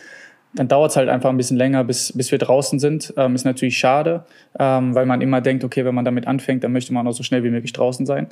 dann 0.55 0.69
dauert 0.69 0.91
es 0.91 0.97
halt 0.97 1.09
einfach 1.09 1.31
ein 1.31 1.37
bisschen 1.39 1.57
länger, 1.57 1.83
bis, 1.83 2.13
bis 2.13 2.31
wir 2.31 2.39
draußen 2.39 2.79
sind. 2.79 3.15
Ähm, 3.17 3.35
ist 3.35 3.45
natürlich 3.45 3.79
schade, 3.79 4.25
ähm, 4.59 4.95
weil 4.95 5.07
man 5.07 5.23
immer 5.23 5.41
denkt, 5.41 5.65
okay, 5.65 5.85
wenn 5.85 5.95
man 5.95 6.05
damit 6.05 6.27
anfängt, 6.27 6.63
dann 6.63 6.73
möchte 6.73 6.93
man 6.93 7.07
auch 7.07 7.13
so 7.13 7.23
schnell 7.23 7.43
wie 7.43 7.51
möglich 7.51 7.73
draußen 7.73 8.05
sein 8.05 8.27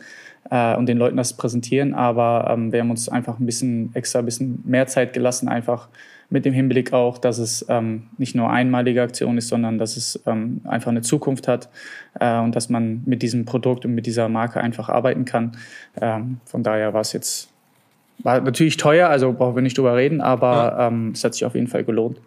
äh, 0.51 0.77
und 0.77 0.87
den 0.87 0.99
Leuten 0.99 1.17
das 1.17 1.33
präsentieren. 1.33 1.95
Aber 1.95 2.51
ähm, 2.53 2.73
wir 2.73 2.81
haben 2.81 2.91
uns 2.91 3.09
einfach 3.09 3.39
ein 3.39 3.47
bisschen 3.47 3.91
extra, 3.95 4.19
ein 4.19 4.27
bisschen 4.27 4.63
mehr 4.67 4.87
Zeit 4.87 5.15
gelassen, 5.15 5.49
einfach 5.49 5.89
mit 6.31 6.45
dem 6.45 6.55
Hinblick 6.55 6.93
auch, 6.93 7.19
dass 7.19 7.39
es 7.39 7.67
ähm, 7.69 8.05
nicht 8.17 8.35
nur 8.35 8.51
einmalige 8.51 9.03
Aktion 9.03 9.37
ist, 9.37 9.49
sondern 9.49 9.79
dass 9.79 9.97
es 9.97 10.23
ähm, 10.27 10.61
einfach 10.65 10.91
eine 10.91 11.03
Zukunft 11.03 11.49
hat 11.49 11.69
äh, 12.19 12.39
und 12.39 12.55
dass 12.55 12.69
man 12.69 13.03
mit 13.05 13.23
diesem 13.23 13.45
Produkt 13.45 13.85
und 13.85 13.95
mit 13.95 14.07
dieser 14.07 14.29
Marke 14.29 14.61
einfach 14.61 14.89
arbeiten 14.89 15.25
kann. 15.25 15.57
Ähm, 16.01 16.39
von 16.45 16.63
daher 16.63 16.95
war 16.95 17.01
es 17.01 17.13
jetzt 17.13 17.49
war 18.23 18.41
natürlich 18.41 18.77
teuer, 18.77 19.09
also 19.09 19.33
brauchen 19.33 19.55
wir 19.55 19.63
nicht 19.63 19.79
drüber 19.79 19.97
reden, 19.97 20.21
aber 20.21 20.53
ja. 20.53 20.89
ähm, 20.89 21.13
es 21.15 21.25
hat 21.25 21.35
sich 21.35 21.45
auf 21.45 21.55
jeden 21.55 21.69
Fall 21.69 21.85
gelohnt. 21.85 22.21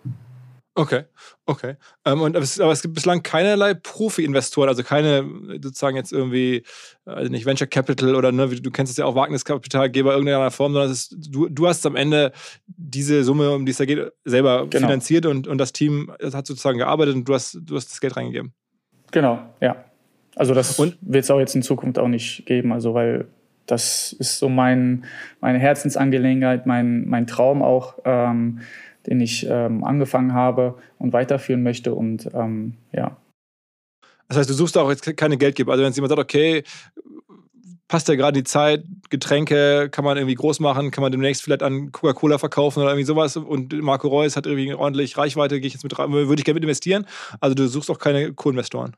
Okay, 0.75 1.03
okay. 1.45 1.75
Ähm, 2.03 2.21
und, 2.21 2.35
aber, 2.35 2.43
es, 2.43 2.59
aber 2.59 2.71
es 2.71 2.81
gibt 2.81 2.95
bislang 2.95 3.21
keinerlei 3.21 3.75
Profi-Investoren, 3.75 4.69
also 4.69 4.81
keine 4.81 5.23
sozusagen 5.61 5.95
jetzt 5.95 6.11
irgendwie, 6.11 6.63
also 7.05 7.29
nicht 7.29 7.45
Venture 7.45 7.67
Capital 7.67 8.15
oder 8.15 8.31
ne, 8.31 8.47
du 8.47 8.71
kennst 8.71 8.89
es 8.91 8.97
ja 8.97 9.05
auch 9.05 9.13
Wagniskapitalgeber 9.13 10.13
irgendeiner 10.13 10.49
Form, 10.49 10.73
sondern 10.73 10.91
ist, 10.91 11.15
du, 11.29 11.47
du 11.47 11.67
hast 11.67 11.85
am 11.85 11.95
Ende 11.95 12.31
diese 12.65 13.23
Summe, 13.23 13.51
um 13.51 13.67
die 13.67 13.71
es 13.71 13.77
da 13.77 13.85
geht, 13.85 14.11
selber 14.25 14.65
genau. 14.67 14.87
finanziert 14.87 15.27
und, 15.27 15.47
und 15.47 15.59
das 15.59 15.73
Team 15.73 16.11
hat 16.19 16.47
sozusagen 16.47 16.79
gearbeitet 16.79 17.15
und 17.15 17.29
du 17.29 17.35
hast, 17.35 17.59
du 17.61 17.75
hast 17.75 17.91
das 17.91 18.01
Geld 18.01 18.17
reingegeben. 18.17 18.53
Genau, 19.11 19.39
ja. 19.61 19.85
Also 20.35 20.55
das 20.55 20.79
wird 20.79 21.23
es 21.23 21.29
auch 21.29 21.39
jetzt 21.39 21.53
in 21.53 21.61
Zukunft 21.61 21.99
auch 21.99 22.07
nicht 22.07 22.47
geben, 22.47 22.73
also 22.73 22.95
weil 22.95 23.27
das 23.67 24.13
ist 24.13 24.39
so 24.39 24.49
mein, 24.49 25.05
meine 25.39 25.59
Herzensangelegenheit, 25.59 26.65
mein, 26.65 27.07
mein 27.07 27.27
Traum 27.27 27.61
auch. 27.61 27.99
Ähm, 28.05 28.61
den 29.07 29.19
ich 29.19 29.47
ähm, 29.49 29.83
angefangen 29.83 30.33
habe 30.33 30.75
und 30.97 31.13
weiterführen 31.13 31.63
möchte. 31.63 31.93
Und 31.93 32.29
ähm, 32.33 32.75
ja. 32.91 33.17
Das 34.27 34.37
heißt, 34.37 34.49
du 34.49 34.53
suchst 34.53 34.77
auch 34.77 34.89
jetzt 34.89 35.17
keine 35.17 35.37
Geldgeber. 35.37 35.71
Also 35.71 35.83
wenn 35.83 35.89
jetzt 35.89 35.97
jemand 35.97 36.09
sagt, 36.09 36.21
okay, 36.21 36.63
passt 37.87 38.07
ja 38.07 38.15
gerade 38.15 38.39
die 38.39 38.43
Zeit, 38.43 38.83
Getränke 39.09 39.89
kann 39.91 40.03
man 40.03 40.17
irgendwie 40.17 40.35
groß 40.35 40.59
machen, 40.59 40.89
kann 40.89 41.03
man 41.03 41.11
demnächst 41.11 41.43
vielleicht 41.43 41.61
an 41.61 41.91
Coca-Cola 41.91 42.39
verkaufen 42.39 42.79
oder 42.79 42.89
irgendwie 42.89 43.05
sowas 43.05 43.37
und 43.37 43.73
Marco 43.81 44.07
Reus 44.07 44.35
hat 44.35 44.47
irgendwie 44.47 44.73
ordentlich 44.73 45.17
Reichweite, 45.17 45.59
gehe 45.59 45.67
ich 45.67 45.73
jetzt 45.73 45.83
mit 45.83 45.95
würde 45.97 46.39
ich 46.39 46.43
gerne 46.43 46.55
mit 46.55 46.63
investieren. 46.63 47.05
Also 47.39 47.53
du 47.53 47.67
suchst 47.67 47.91
auch 47.91 47.99
keine 47.99 48.33
Co-Investoren. 48.33 48.95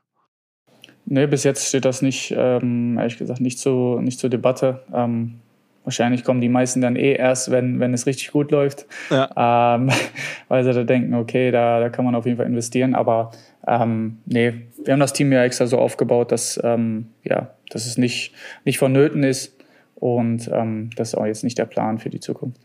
Nee, 1.04 1.26
bis 1.26 1.44
jetzt 1.44 1.68
steht 1.68 1.84
das 1.84 2.02
nicht, 2.02 2.34
ähm, 2.36 2.96
ehrlich 2.98 3.18
gesagt, 3.18 3.40
nicht, 3.40 3.58
zu, 3.58 4.00
nicht 4.00 4.18
zur 4.18 4.30
Debatte. 4.30 4.82
Ähm, 4.92 5.40
Wahrscheinlich 5.86 6.24
kommen 6.24 6.40
die 6.40 6.48
meisten 6.48 6.80
dann 6.80 6.96
eh 6.96 7.12
erst, 7.12 7.52
wenn, 7.52 7.78
wenn 7.78 7.94
es 7.94 8.06
richtig 8.06 8.32
gut 8.32 8.50
läuft, 8.50 8.86
ja. 9.08 9.76
ähm, 9.76 9.88
weil 10.48 10.64
sie 10.64 10.72
da 10.72 10.82
denken, 10.82 11.14
okay, 11.14 11.52
da, 11.52 11.78
da 11.78 11.90
kann 11.90 12.04
man 12.04 12.16
auf 12.16 12.26
jeden 12.26 12.38
Fall 12.38 12.46
investieren. 12.46 12.96
Aber 12.96 13.30
ähm, 13.68 14.18
nee, 14.26 14.66
wir 14.84 14.92
haben 14.92 14.98
das 14.98 15.12
Team 15.12 15.30
ja 15.30 15.44
extra 15.44 15.68
so 15.68 15.78
aufgebaut, 15.78 16.32
dass, 16.32 16.60
ähm, 16.64 17.10
ja, 17.22 17.54
dass 17.70 17.86
es 17.86 17.98
nicht, 17.98 18.34
nicht 18.64 18.78
vonnöten 18.78 19.22
ist. 19.22 19.62
Und 19.94 20.50
ähm, 20.52 20.90
das 20.96 21.10
ist 21.10 21.14
auch 21.14 21.24
jetzt 21.24 21.44
nicht 21.44 21.56
der 21.56 21.66
Plan 21.66 22.00
für 22.00 22.10
die 22.10 22.18
Zukunft. 22.18 22.60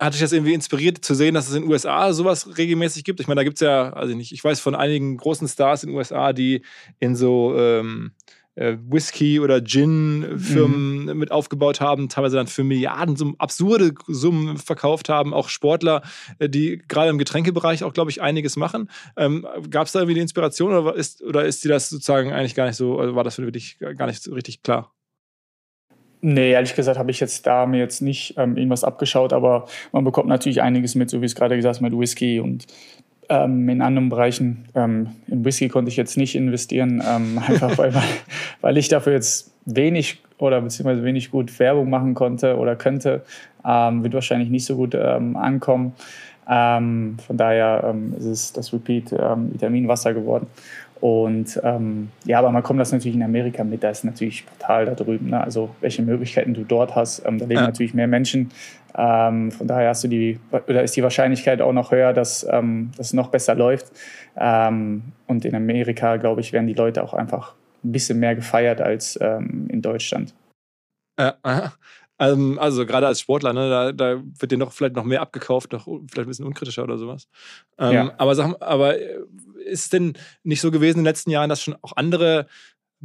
Hat 0.00 0.14
dich 0.14 0.20
das 0.20 0.32
irgendwie 0.32 0.54
inspiriert 0.54 1.04
zu 1.04 1.14
sehen, 1.14 1.34
dass 1.34 1.48
es 1.48 1.54
in 1.54 1.62
den 1.62 1.70
USA 1.70 2.12
sowas 2.12 2.58
regelmäßig 2.58 3.04
gibt? 3.04 3.20
Ich 3.20 3.28
meine, 3.28 3.38
da 3.38 3.44
gibt 3.44 3.58
es 3.58 3.60
ja, 3.60 3.92
also 3.92 4.16
nicht, 4.16 4.32
ich 4.32 4.42
weiß 4.42 4.58
von 4.58 4.74
einigen 4.74 5.16
großen 5.16 5.46
Stars 5.46 5.84
in 5.84 5.90
den 5.90 5.96
USA, 5.96 6.32
die 6.32 6.62
in 6.98 7.14
so 7.14 7.56
ähm, 7.56 8.10
äh, 8.16 8.41
Whisky- 8.54 9.40
oder 9.40 9.62
Gin-Firmen 9.62 11.06
mhm. 11.06 11.18
mit 11.18 11.32
aufgebaut 11.32 11.80
haben, 11.80 12.08
teilweise 12.08 12.36
dann 12.36 12.46
für 12.46 12.64
Milliarden 12.64 13.16
Summen, 13.16 13.34
absurde 13.38 13.94
Summen 14.08 14.58
verkauft 14.58 15.08
haben, 15.08 15.32
auch 15.32 15.48
Sportler, 15.48 16.02
äh, 16.38 16.48
die 16.48 16.82
gerade 16.86 17.10
im 17.10 17.18
Getränkebereich 17.18 17.82
auch, 17.84 17.94
glaube 17.94 18.10
ich, 18.10 18.20
einiges 18.20 18.56
machen. 18.56 18.90
Ähm, 19.16 19.46
Gab 19.70 19.86
es 19.86 19.92
da 19.92 20.00
irgendwie 20.00 20.14
die 20.14 20.20
Inspiration 20.20 20.74
oder 20.74 20.94
ist, 20.94 21.22
oder 21.22 21.44
ist 21.44 21.64
dir 21.64 21.70
das 21.70 21.88
sozusagen 21.88 22.32
eigentlich 22.32 22.54
gar 22.54 22.66
nicht 22.66 22.76
so, 22.76 22.98
also 22.98 23.14
war 23.14 23.24
das 23.24 23.36
für 23.36 23.50
dich 23.50 23.78
gar 23.78 24.06
nicht 24.06 24.22
so 24.22 24.34
richtig 24.34 24.62
klar? 24.62 24.92
Nee, 26.24 26.52
ehrlich 26.52 26.76
gesagt 26.76 26.98
habe 26.98 27.10
ich 27.10 27.18
jetzt 27.18 27.48
da 27.48 27.66
mir 27.66 27.78
jetzt 27.78 28.00
nicht 28.00 28.34
ähm, 28.38 28.56
irgendwas 28.56 28.84
abgeschaut, 28.84 29.32
aber 29.32 29.66
man 29.90 30.04
bekommt 30.04 30.28
natürlich 30.28 30.62
einiges 30.62 30.94
mit, 30.94 31.10
so 31.10 31.20
wie 31.20 31.26
es 31.26 31.34
gerade 31.34 31.56
gesagt 31.56 31.74
hast, 31.74 31.80
mit 31.80 31.98
Whisky 31.98 32.38
und 32.38 32.66
ähm, 33.32 33.68
in 33.68 33.80
anderen 33.80 34.08
Bereichen. 34.10 34.64
Ähm, 34.74 35.08
in 35.26 35.44
Whisky 35.44 35.68
konnte 35.68 35.90
ich 35.90 35.96
jetzt 35.96 36.16
nicht 36.16 36.34
investieren, 36.34 37.02
ähm, 37.06 37.40
einfach 37.46 37.76
weil, 37.78 37.92
weil 38.60 38.76
ich 38.76 38.88
dafür 38.88 39.14
jetzt 39.14 39.52
wenig 39.64 40.20
oder 40.38 40.60
beziehungsweise 40.60 41.02
wenig 41.04 41.30
gut 41.30 41.58
Werbung 41.58 41.88
machen 41.88 42.14
konnte 42.14 42.56
oder 42.58 42.76
könnte. 42.76 43.22
Ähm, 43.64 44.02
wird 44.02 44.14
wahrscheinlich 44.14 44.50
nicht 44.50 44.64
so 44.64 44.76
gut 44.76 44.94
ähm, 44.94 45.36
ankommen. 45.36 45.94
Ähm, 46.48 47.16
von 47.24 47.36
daher 47.36 47.94
ist 48.18 48.24
es 48.24 48.52
das 48.52 48.72
Repeat 48.72 49.12
Vitaminwasser 49.12 50.12
geworden. 50.12 50.48
Und 51.02 51.60
ähm, 51.64 52.10
ja, 52.26 52.38
aber 52.38 52.52
man 52.52 52.62
kommt 52.62 52.78
das 52.78 52.92
natürlich 52.92 53.16
in 53.16 53.24
Amerika 53.24 53.64
mit, 53.64 53.82
da 53.82 53.90
ist 53.90 54.04
natürlich 54.04 54.46
brutal 54.46 54.86
da 54.86 54.94
drüben. 54.94 55.30
Ne? 55.30 55.42
Also 55.42 55.74
welche 55.80 56.00
Möglichkeiten 56.00 56.54
du 56.54 56.62
dort 56.62 56.94
hast, 56.94 57.26
ähm, 57.26 57.38
da 57.38 57.44
leben 57.44 57.60
ja. 57.60 57.66
natürlich 57.66 57.92
mehr 57.92 58.06
Menschen. 58.06 58.52
Ähm, 58.96 59.50
von 59.50 59.66
daher 59.66 59.88
hast 59.88 60.04
du 60.04 60.08
die, 60.08 60.38
oder 60.52 60.84
ist 60.84 60.94
die 60.94 61.02
Wahrscheinlichkeit 61.02 61.60
auch 61.60 61.72
noch 61.72 61.90
höher, 61.90 62.12
dass 62.12 62.46
ähm, 62.48 62.92
das 62.96 63.14
noch 63.14 63.30
besser 63.30 63.56
läuft. 63.56 63.90
Ähm, 64.36 65.02
und 65.26 65.44
in 65.44 65.56
Amerika, 65.56 66.18
glaube 66.18 66.40
ich, 66.40 66.52
werden 66.52 66.68
die 66.68 66.74
Leute 66.74 67.02
auch 67.02 67.14
einfach 67.14 67.54
ein 67.82 67.90
bisschen 67.90 68.20
mehr 68.20 68.36
gefeiert 68.36 68.80
als 68.80 69.18
ähm, 69.20 69.66
in 69.70 69.82
Deutschland. 69.82 70.32
Äh, 71.16 71.32
also 72.22 72.86
gerade 72.86 73.06
als 73.06 73.20
Sportler, 73.20 73.52
ne, 73.52 73.68
da, 73.68 73.92
da, 73.92 74.22
wird 74.38 74.52
dir 74.52 74.58
noch 74.58 74.72
vielleicht 74.72 74.94
noch 74.94 75.04
mehr 75.04 75.22
abgekauft, 75.22 75.72
noch 75.72 75.84
vielleicht 75.84 76.18
ein 76.18 76.26
bisschen 76.26 76.46
unkritischer 76.46 76.84
oder 76.84 76.98
sowas. 76.98 77.28
Ähm, 77.78 77.92
ja. 77.92 78.14
Aber 78.18 78.34
sag, 78.34 78.56
aber 78.60 78.98
äh, 78.98 79.18
ist 79.64 79.84
es 79.84 79.88
denn 79.90 80.14
nicht 80.42 80.60
so 80.60 80.70
gewesen 80.70 80.98
in 80.98 81.04
den 81.04 81.10
letzten 81.10 81.30
Jahren, 81.30 81.48
dass 81.48 81.62
schon 81.62 81.76
auch 81.82 81.96
andere 81.96 82.46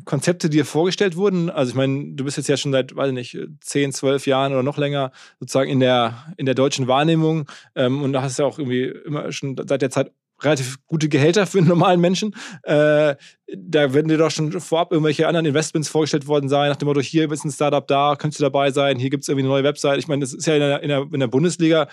Konzepte 0.05 0.49
dir 0.49 0.65
vorgestellt 0.65 1.15
wurden? 1.15 1.49
Also 1.49 1.71
ich 1.71 1.75
meine, 1.75 2.13
du 2.13 2.23
bist 2.23 2.37
jetzt 2.37 2.47
ja 2.47 2.57
schon 2.57 2.71
seit, 2.71 2.95
weiß 2.95 3.11
nicht, 3.11 3.37
10, 3.61 3.93
12 3.93 4.27
Jahren 4.27 4.53
oder 4.53 4.63
noch 4.63 4.77
länger 4.77 5.11
sozusagen 5.39 5.69
in 5.69 5.79
der, 5.79 6.25
in 6.37 6.45
der 6.45 6.55
deutschen 6.55 6.87
Wahrnehmung 6.87 7.49
ähm, 7.75 8.03
und 8.03 8.13
da 8.13 8.21
hast 8.21 8.37
ja 8.37 8.45
auch 8.45 8.59
irgendwie 8.59 8.85
immer 9.05 9.31
schon 9.31 9.55
seit 9.67 9.81
der 9.81 9.89
Zeit 9.89 10.11
relativ 10.41 10.77
gute 10.85 11.09
Gehälter 11.09 11.45
für 11.45 11.59
einen 11.59 11.67
normalen 11.67 11.99
Menschen. 11.99 12.35
Äh, 12.63 13.15
da 13.55 13.93
werden 13.93 14.07
dir 14.07 14.17
doch 14.17 14.31
schon 14.31 14.51
vorab 14.59 14.91
irgendwelche 14.91 15.27
anderen 15.27 15.45
Investments 15.45 15.89
vorgestellt 15.89 16.27
worden 16.27 16.49
sein, 16.49 16.69
nach 16.69 16.75
dem 16.75 16.87
Motto, 16.87 17.01
hier 17.01 17.31
ist 17.31 17.45
ein 17.45 17.51
Startup 17.51 17.87
da, 17.87 18.15
könntest 18.17 18.39
du 18.39 18.43
dabei 18.43 18.71
sein, 18.71 18.99
hier 18.99 19.09
gibt 19.09 19.23
es 19.23 19.29
irgendwie 19.29 19.45
eine 19.45 19.53
neue 19.53 19.63
Website. 19.63 19.99
Ich 19.99 20.07
meine, 20.07 20.21
das 20.21 20.33
ist 20.33 20.45
ja 20.45 20.55
in 20.55 20.59
der, 20.59 20.83
in 20.83 20.89
der, 20.89 21.07
in 21.13 21.19
der 21.19 21.27
Bundesliga, 21.27 21.87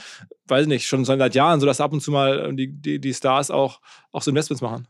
weiß 0.48 0.62
ich 0.62 0.68
nicht, 0.68 0.86
schon 0.86 1.04
seit 1.04 1.34
Jahren 1.34 1.60
so, 1.60 1.66
dass 1.66 1.80
ab 1.80 1.92
und 1.92 2.00
zu 2.00 2.10
mal 2.10 2.54
die, 2.54 2.68
die, 2.68 2.98
die 2.98 3.14
Stars 3.14 3.50
auch, 3.50 3.80
auch 4.12 4.22
so 4.22 4.30
Investments 4.30 4.62
machen. 4.62 4.88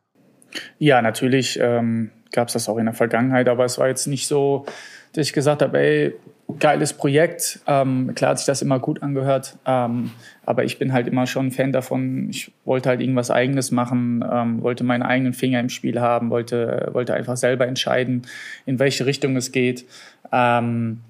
Ja, 0.78 1.02
natürlich 1.02 1.58
ähm, 1.60 2.10
gab 2.32 2.48
es 2.48 2.54
das 2.54 2.68
auch 2.68 2.78
in 2.78 2.86
der 2.86 2.94
Vergangenheit, 2.94 3.48
aber 3.48 3.64
es 3.64 3.78
war 3.78 3.88
jetzt 3.88 4.06
nicht 4.06 4.26
so, 4.26 4.66
dass 5.12 5.26
ich 5.26 5.32
gesagt 5.32 5.62
habe, 5.62 5.78
ey, 5.78 6.14
geiles 6.58 6.92
Projekt. 6.92 7.60
Ähm, 7.66 8.14
klar 8.14 8.32
hat 8.32 8.38
sich 8.38 8.46
das 8.46 8.62
immer 8.62 8.78
gut 8.78 9.02
angehört, 9.02 9.56
ähm, 9.66 10.10
aber 10.44 10.64
ich 10.64 10.78
bin 10.78 10.92
halt 10.92 11.06
immer 11.06 11.26
schon 11.26 11.50
Fan 11.50 11.72
davon. 11.72 12.28
Ich 12.30 12.52
wollte 12.64 12.88
halt 12.88 13.00
irgendwas 13.00 13.30
Eigenes 13.30 13.70
machen, 13.70 14.24
ähm, 14.30 14.62
wollte 14.62 14.84
meinen 14.84 15.02
eigenen 15.02 15.32
Finger 15.32 15.60
im 15.60 15.68
Spiel 15.68 16.00
haben, 16.00 16.30
wollte, 16.30 16.90
wollte 16.92 17.14
einfach 17.14 17.36
selber 17.36 17.66
entscheiden, 17.66 18.22
in 18.66 18.78
welche 18.78 19.06
Richtung 19.06 19.36
es 19.36 19.52
geht. 19.52 19.86
Ähm, 20.32 21.00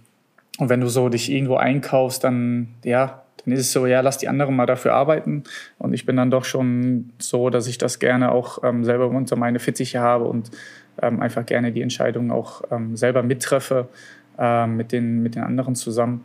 und 0.59 0.69
wenn 0.69 0.81
du 0.81 0.89
so 0.89 1.09
dich 1.09 1.31
irgendwo 1.31 1.57
einkaufst, 1.57 2.23
dann, 2.23 2.69
ja, 2.85 3.23
dann 3.45 3.53
ist 3.53 3.61
es 3.61 3.73
so, 3.73 3.87
ja, 3.87 4.01
lass 4.01 4.19
die 4.19 4.29
anderen 4.29 4.55
mal 4.55 4.67
dafür 4.67 4.95
arbeiten. 4.95 5.43
Und 5.79 5.95
ich 5.95 6.07
bin 6.07 6.17
dann 6.17 6.31
doch 6.31 6.45
schon 6.45 7.11
so, 7.19 7.51
dass 7.51 7.67
ich 7.67 7.77
das 7.77 7.99
gerne 7.99 8.31
auch 8.31 8.63
ähm, 8.63 8.85
selber 8.85 9.09
unter 9.09 9.35
meine 9.35 9.59
Fittiche 9.59 9.99
habe 9.99 10.25
und 10.25 10.53
ähm, 11.03 11.21
einfach 11.21 11.45
gerne 11.45 11.73
die 11.73 11.83
Entscheidung 11.83 12.31
auch 12.31 12.63
selber 12.95 13.25
mittreffe 13.25 13.89
äh, 14.39 14.67
mit, 14.67 14.93
den, 14.93 15.23
mit 15.23 15.35
den 15.35 15.43
anderen 15.43 15.75
zusammen. 15.75 16.25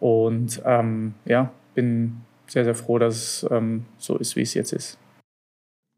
Und 0.00 0.62
ähm, 0.64 1.14
ja, 1.24 1.52
bin 1.74 2.22
sehr, 2.46 2.64
sehr 2.64 2.74
froh, 2.74 2.98
dass 2.98 3.16
es 3.16 3.46
ähm, 3.50 3.86
so 3.98 4.16
ist, 4.16 4.36
wie 4.36 4.42
es 4.42 4.54
jetzt 4.54 4.72
ist. 4.72 4.98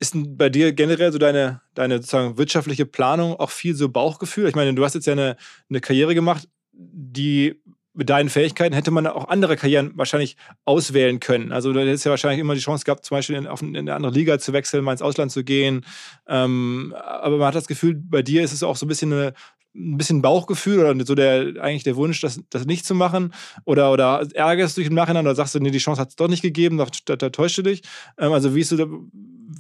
Ist 0.01 0.15
bei 0.15 0.49
dir 0.49 0.73
generell 0.73 1.11
so 1.11 1.19
deine, 1.19 1.61
deine 1.75 1.97
sozusagen 1.97 2.39
wirtschaftliche 2.39 2.87
Planung 2.87 3.35
auch 3.35 3.51
viel 3.51 3.75
so 3.75 3.89
Bauchgefühl? 3.89 4.49
Ich 4.49 4.55
meine, 4.55 4.73
du 4.73 4.85
hast 4.85 4.95
jetzt 4.95 5.07
ja 5.07 5.13
eine, 5.13 5.37
eine 5.69 5.81
Karriere 5.81 6.15
gemacht, 6.15 6.49
die 6.73 7.61
mit 7.99 8.09
deinen 8.09 8.29
Fähigkeiten 8.29 8.77
hätte 8.77 8.93
man 8.93 9.09
auch 9.09 9.27
andere 9.27 9.57
Karrieren 9.57 9.91
wahrscheinlich 9.97 10.37
auswählen 10.65 11.19
können. 11.19 11.51
Also 11.51 11.73
du 11.73 11.81
hättest 11.81 12.05
ja 12.05 12.13
wahrscheinlich 12.13 12.39
immer 12.39 12.55
die 12.55 12.61
Chance 12.61 12.85
gehabt, 12.85 13.05
zum 13.05 13.17
Beispiel 13.17 13.35
in, 13.35 13.49
auf 13.49 13.61
in 13.61 13.77
eine 13.77 13.93
andere 13.93 14.13
Liga 14.13 14.39
zu 14.39 14.53
wechseln, 14.53 14.85
mal 14.85 14.93
ins 14.93 15.03
Ausland 15.03 15.33
zu 15.33 15.43
gehen. 15.43 15.85
Ähm, 16.29 16.95
aber 16.97 17.39
man 17.39 17.49
hat 17.49 17.57
das 17.57 17.67
Gefühl, 17.67 17.97
bei 17.97 18.23
dir 18.23 18.45
ist 18.45 18.53
es 18.53 18.63
auch 18.63 18.77
so 18.77 18.87
ein 18.87 18.89
bisschen 18.89 19.13
eine 19.13 19.35
ein 19.75 19.97
bisschen 19.97 20.23
Bauchgefühl 20.23 20.81
oder 20.81 21.05
so 21.05 21.15
der 21.15 21.55
eigentlich 21.61 21.85
der 21.85 21.97
Wunsch, 21.97 22.21
das, 22.21 22.41
das 22.51 22.67
nicht 22.67 22.85
zu 22.85 22.95
machen? 22.95 23.33
Oder, 23.65 23.93
oder 23.93 24.27
ärgerst 24.35 24.77
du 24.77 24.81
dich 24.81 24.89
im 24.89 24.95
Nachhinein 24.97 25.27
oder 25.27 25.35
sagst 25.35 25.55
du, 25.55 25.61
nee, 25.61 25.71
die 25.71 25.79
Chance 25.79 26.01
hat 26.01 26.09
es 26.09 26.17
doch 26.17 26.29
nicht 26.29 26.43
gegeben, 26.43 26.79
da, 26.79 26.87
da, 27.05 27.17
da 27.17 27.31
täuscht 27.31 27.59
du 27.59 27.63
dich? 27.63 27.83
Ähm, 28.19 28.33
also 28.33 28.55
wie 28.55 28.61
ist 28.61 28.73
du 28.73 28.77
da, 28.77 28.87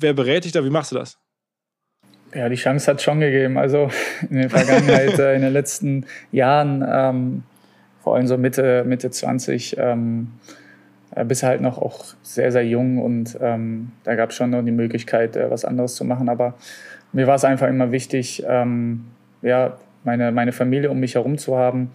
wer 0.00 0.14
berät 0.14 0.44
dich 0.44 0.52
da, 0.52 0.64
wie 0.64 0.70
machst 0.70 0.92
du 0.92 0.96
das? 0.96 1.18
Ja, 2.34 2.48
die 2.48 2.56
Chance 2.56 2.90
hat 2.90 2.98
es 2.98 3.04
schon 3.04 3.20
gegeben. 3.20 3.56
Also 3.56 3.90
in 4.28 4.36
der 4.36 4.50
Vergangenheit, 4.50 5.18
äh, 5.18 5.34
in 5.34 5.42
den 5.42 5.52
letzten 5.52 6.06
Jahren, 6.32 6.84
ähm, 6.86 7.42
vor 8.02 8.16
allem 8.16 8.26
so 8.26 8.36
Mitte, 8.36 8.84
Mitte 8.86 9.10
20, 9.10 9.76
ähm, 9.78 10.32
äh, 11.14 11.24
bist 11.24 11.42
halt 11.42 11.60
noch 11.60 11.78
auch 11.78 12.04
sehr, 12.22 12.52
sehr 12.52 12.66
jung 12.66 12.98
und 12.98 13.38
ähm, 13.40 13.92
da 14.04 14.14
gab 14.14 14.30
es 14.30 14.36
schon 14.36 14.50
noch 14.50 14.62
die 14.62 14.72
Möglichkeit, 14.72 15.36
äh, 15.36 15.50
was 15.50 15.64
anderes 15.64 15.94
zu 15.94 16.04
machen. 16.04 16.28
Aber 16.28 16.54
mir 17.12 17.26
war 17.26 17.34
es 17.34 17.44
einfach 17.44 17.68
immer 17.68 17.92
wichtig, 17.92 18.44
ähm, 18.46 19.06
ja, 19.42 19.78
meine, 20.04 20.32
meine 20.32 20.52
Familie 20.52 20.90
um 20.90 21.00
mich 21.00 21.14
herum 21.14 21.38
zu 21.38 21.56
haben, 21.56 21.90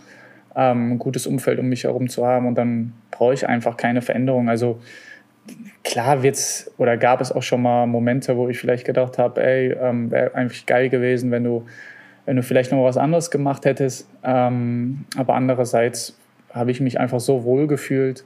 ähm, 0.56 0.94
ein 0.94 1.00
gutes 1.00 1.28
Umfeld 1.28 1.60
um 1.60 1.68
mich 1.68 1.84
herum 1.84 2.10
zu 2.10 2.26
haben 2.26 2.48
und 2.48 2.56
dann 2.56 2.94
brauche 3.12 3.34
ich 3.34 3.48
einfach 3.48 3.78
keine 3.78 4.02
Veränderung. 4.02 4.50
Also 4.50 4.80
klar 5.84 6.24
wird's 6.24 6.72
oder 6.78 6.98
gab 6.98 7.22
es 7.22 7.32
auch 7.32 7.44
schon 7.44 7.62
mal 7.62 7.86
Momente, 7.88 8.38
wo 8.38 8.48
ich 8.50 8.60
vielleicht 8.60 8.86
gedacht 8.86 9.18
habe, 9.18 9.44
ey, 9.44 9.72
ähm, 9.72 10.12
wäre 10.12 10.36
eigentlich 10.36 10.66
geil 10.66 10.90
gewesen, 10.90 11.32
wenn 11.32 11.44
du, 11.44 11.66
wenn 12.26 12.36
du 12.36 12.44
vielleicht 12.44 12.72
noch 12.72 12.84
was 12.84 12.98
anderes 12.98 13.32
gemacht 13.32 13.66
hättest. 13.66 14.08
Ähm, 14.24 15.06
aber 15.18 15.36
andererseits 15.36 16.18
habe 16.54 16.72
ich 16.72 16.80
mich 16.80 17.00
einfach 17.00 17.20
so 17.20 17.44
wohl 17.44 17.68
gefühlt 17.68 18.24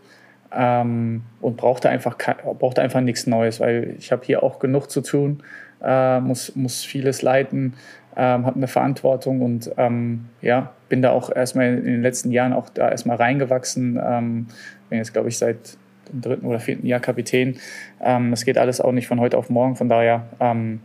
ähm, 0.55 1.23
und 1.41 1.57
brauchte 1.57 1.89
einfach, 1.89 2.17
brauchte 2.59 2.81
einfach 2.81 3.01
nichts 3.01 3.25
Neues, 3.27 3.59
weil 3.59 3.95
ich 3.97 4.11
habe 4.11 4.25
hier 4.25 4.43
auch 4.43 4.59
genug 4.59 4.89
zu 4.89 5.01
tun, 5.01 5.43
äh, 5.83 6.19
muss, 6.19 6.55
muss 6.55 6.83
vieles 6.83 7.21
leiten, 7.21 7.73
ähm, 8.17 8.45
habe 8.47 8.55
eine 8.55 8.67
Verantwortung 8.67 9.41
und 9.41 9.71
ähm, 9.77 10.25
ja, 10.41 10.73
bin 10.89 11.03
da 11.03 11.11
auch 11.11 11.33
erstmal 11.33 11.67
in 11.67 11.85
den 11.85 12.01
letzten 12.01 12.31
Jahren 12.31 12.51
auch 12.51 12.69
da 12.69 12.89
erstmal 12.89 13.17
reingewachsen. 13.17 13.99
Ähm, 14.03 14.47
bin 14.89 14.97
jetzt, 14.97 15.13
glaube 15.13 15.29
ich, 15.29 15.37
seit 15.37 15.77
dem 16.11 16.21
dritten 16.21 16.45
oder 16.45 16.59
vierten 16.59 16.87
Jahr 16.87 16.99
Kapitän. 16.99 17.57
Ähm, 18.01 18.31
das 18.31 18.43
geht 18.43 18.57
alles 18.57 18.81
auch 18.81 18.91
nicht 18.91 19.07
von 19.07 19.19
heute 19.19 19.37
auf 19.37 19.51
morgen, 19.51 19.75
von 19.75 19.87
daher 19.87 20.25
ähm, 20.39 20.79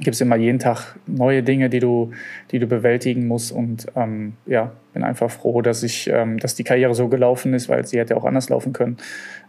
gibt 0.00 0.14
es 0.14 0.20
immer 0.20 0.36
jeden 0.36 0.58
Tag 0.58 0.96
neue 1.06 1.42
Dinge, 1.42 1.70
die 1.70 1.78
du, 1.78 2.10
die 2.50 2.58
du 2.58 2.66
bewältigen 2.66 3.26
musst 3.26 3.52
und 3.52 3.86
ähm, 3.96 4.34
ja, 4.44 4.72
bin 4.92 5.04
einfach 5.04 5.30
froh, 5.30 5.62
dass 5.62 5.82
ich, 5.82 6.08
ähm, 6.08 6.38
dass 6.38 6.54
die 6.54 6.64
Karriere 6.64 6.94
so 6.94 7.08
gelaufen 7.08 7.54
ist, 7.54 7.68
weil 7.68 7.86
sie 7.86 7.98
hätte 7.98 8.16
auch 8.16 8.24
anders 8.24 8.50
laufen 8.50 8.72
können. 8.72 8.98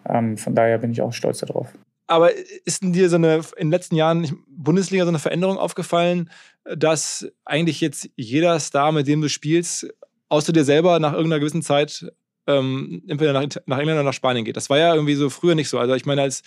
Ähm, 0.08 0.38
von 0.38 0.56
daher 0.56 0.78
bin 0.78 0.92
ich 0.92 1.02
auch 1.02 1.12
stolz 1.12 1.40
darauf. 1.40 1.74
Aber 2.08 2.32
ist 2.66 2.84
denn 2.84 2.94
dir 2.94 3.10
so 3.10 3.16
eine 3.16 3.38
in 3.58 3.68
den 3.68 3.72
letzten 3.72 3.96
Jahren 3.96 4.44
Bundesliga 4.48 5.04
so 5.06 5.10
eine 5.10 5.20
Veränderung 5.20 5.58
aufgefallen, 5.58 6.30
dass 6.64 7.28
eigentlich 7.46 7.82
jetzt 7.82 8.10
jeder 8.16 8.60
Star, 8.60 8.92
mit 8.92 9.08
dem 9.08 9.22
du 9.22 9.30
spielst, 9.30 9.88
außer 10.30 10.54
dir 10.54 10.64
selber 10.64 11.00
nach 11.00 11.14
irgendeiner 11.14 11.40
gewissen 11.40 11.62
Zeit 11.62 12.12
ähm, 12.48 13.04
entweder 13.08 13.34
nach, 13.34 13.46
nach, 13.66 13.78
England 13.78 13.98
oder 13.98 14.04
nach 14.04 14.14
Spanien 14.14 14.44
geht. 14.44 14.58
Das 14.58 14.70
war 14.70 14.78
ja 14.78 14.94
irgendwie 14.94 15.16
so 15.16 15.30
früher 15.30 15.56
nicht 15.56 15.70
so. 15.70 15.80
Also 15.80 15.94
ich 15.94 16.06
meine, 16.06 16.22
als 16.22 16.42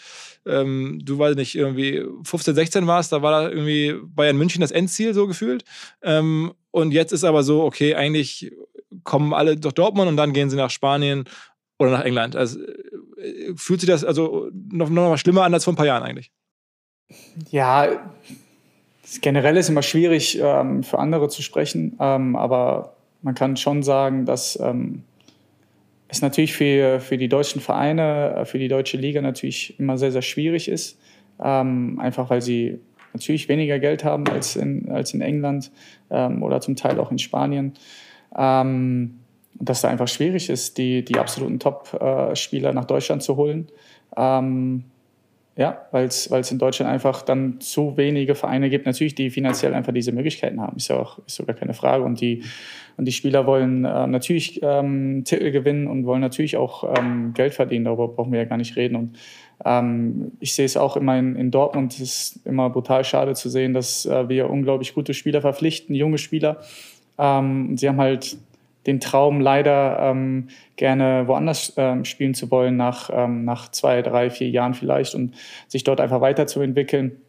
ähm, 0.44 1.00
du 1.02 1.18
weiß 1.18 1.36
nicht, 1.36 1.54
irgendwie 1.54 2.04
15, 2.24 2.54
16 2.54 2.86
warst, 2.86 3.12
da 3.12 3.22
war 3.22 3.30
da 3.32 3.48
irgendwie 3.48 3.94
Bayern 4.02 4.36
München 4.36 4.60
das 4.60 4.72
Endziel 4.72 5.14
so 5.14 5.26
gefühlt. 5.26 5.64
Ähm, 6.02 6.52
und 6.70 6.92
jetzt 6.92 7.12
ist 7.12 7.24
aber 7.24 7.42
so, 7.42 7.62
okay, 7.62 7.94
eigentlich 7.94 8.52
kommen 9.04 9.32
alle 9.32 9.56
durch 9.56 9.74
Dortmund 9.74 10.08
und 10.08 10.16
dann 10.16 10.32
gehen 10.32 10.50
sie 10.50 10.56
nach 10.56 10.70
Spanien 10.70 11.24
oder 11.78 11.90
nach 11.90 12.04
England. 12.04 12.36
Also 12.36 12.60
fühlt 13.56 13.80
sich 13.80 13.88
das 13.88 14.04
also 14.04 14.50
noch, 14.52 14.90
noch 14.90 15.08
mal 15.08 15.18
schlimmer 15.18 15.44
an 15.44 15.54
als 15.54 15.64
vor 15.64 15.72
ein 15.72 15.76
paar 15.76 15.86
Jahren 15.86 16.02
eigentlich? 16.02 16.30
Ja, 17.50 17.88
generell 19.20 19.56
ist 19.56 19.68
immer 19.68 19.82
schwierig 19.82 20.38
ähm, 20.40 20.82
für 20.82 20.98
andere 20.98 21.28
zu 21.28 21.42
sprechen, 21.42 21.96
ähm, 22.00 22.36
aber 22.36 22.96
man 23.22 23.34
kann 23.34 23.56
schon 23.56 23.82
sagen, 23.82 24.26
dass 24.26 24.58
ähm, 24.60 25.04
es 26.08 26.22
natürlich 26.22 26.52
für, 26.52 27.00
für 27.00 27.16
die 27.16 27.28
deutschen 27.28 27.60
Vereine, 27.60 28.34
äh, 28.36 28.44
für 28.44 28.58
die 28.58 28.68
deutsche 28.68 28.96
Liga 28.96 29.20
natürlich 29.20 29.78
immer 29.78 29.98
sehr, 29.98 30.12
sehr 30.12 30.22
schwierig 30.22 30.68
ist, 30.68 30.98
ähm, 31.42 31.98
einfach 32.00 32.30
weil 32.30 32.42
sie 32.42 32.80
natürlich 33.12 33.48
weniger 33.48 33.78
Geld 33.78 34.04
haben 34.04 34.26
als 34.28 34.56
in, 34.56 34.90
als 34.90 35.14
in 35.14 35.20
England 35.20 35.70
ähm, 36.10 36.42
oder 36.42 36.60
zum 36.60 36.76
Teil 36.76 37.00
auch 37.00 37.10
in 37.10 37.18
Spanien. 37.18 37.74
Ähm, 38.36 39.20
dass 39.58 39.80
da 39.80 39.88
einfach 39.88 40.08
schwierig 40.08 40.50
ist, 40.50 40.78
die, 40.78 41.04
die 41.04 41.16
absoluten 41.18 41.58
Top-Spieler 41.58 42.72
nach 42.72 42.84
Deutschland 42.84 43.22
zu 43.22 43.36
holen. 43.36 43.68
Ähm, 44.16 44.84
ja, 45.56 45.86
weil 45.90 46.04
es 46.04 46.52
in 46.52 46.58
Deutschland 46.58 46.92
einfach 46.92 47.22
dann 47.22 47.60
zu 47.60 47.96
wenige 47.96 48.34
Vereine 48.34 48.68
gibt, 48.68 48.84
natürlich, 48.84 49.14
die 49.14 49.30
finanziell 49.30 49.72
einfach 49.72 49.94
diese 49.94 50.12
Möglichkeiten 50.12 50.60
haben. 50.60 50.76
Ist 50.76 50.88
ja 50.88 50.98
auch 50.98 51.18
ist 51.26 51.36
sogar 51.36 51.56
keine 51.56 51.72
Frage. 51.72 52.04
Und 52.04 52.20
die, 52.20 52.42
und 52.98 53.06
die 53.06 53.12
Spieler 53.12 53.46
wollen 53.46 53.86
äh, 53.86 54.06
natürlich 54.06 54.60
ähm, 54.62 55.24
Titel 55.24 55.50
gewinnen 55.50 55.86
und 55.86 56.04
wollen 56.04 56.20
natürlich 56.20 56.58
auch 56.58 56.98
ähm, 56.98 57.32
Geld 57.32 57.54
verdienen. 57.54 57.86
Darüber 57.86 58.08
brauchen 58.08 58.32
wir 58.32 58.40
ja 58.40 58.44
gar 58.44 58.58
nicht 58.58 58.76
reden. 58.76 58.96
Und 58.96 59.18
ähm, 59.64 60.32
ich 60.40 60.54
sehe 60.54 60.66
es 60.66 60.76
auch 60.76 60.94
immer 60.94 61.18
in, 61.18 61.36
in 61.36 61.50
Dortmund. 61.50 61.94
Es 61.94 62.00
ist 62.00 62.46
immer 62.46 62.68
brutal 62.68 63.02
schade 63.04 63.32
zu 63.32 63.48
sehen, 63.48 63.72
dass 63.72 64.04
äh, 64.04 64.28
wir 64.28 64.50
unglaublich 64.50 64.92
gute 64.92 65.14
Spieler 65.14 65.40
verpflichten, 65.40 65.94
junge 65.94 66.18
Spieler. 66.18 66.60
Ähm, 67.16 67.78
sie 67.78 67.88
haben 67.88 67.98
halt 67.98 68.36
den 68.86 69.00
Traum 69.00 69.40
leider 69.40 69.98
ähm, 70.00 70.48
gerne 70.76 71.26
woanders 71.26 71.74
ähm, 71.76 72.04
spielen 72.04 72.34
zu 72.34 72.50
wollen, 72.50 72.76
nach, 72.76 73.10
ähm, 73.12 73.44
nach 73.44 73.70
zwei, 73.70 74.02
drei, 74.02 74.30
vier 74.30 74.48
Jahren 74.48 74.74
vielleicht 74.74 75.14
und 75.14 75.34
sich 75.68 75.84
dort 75.84 76.00
einfach 76.00 76.20
weiterzuentwickeln. 76.20 77.20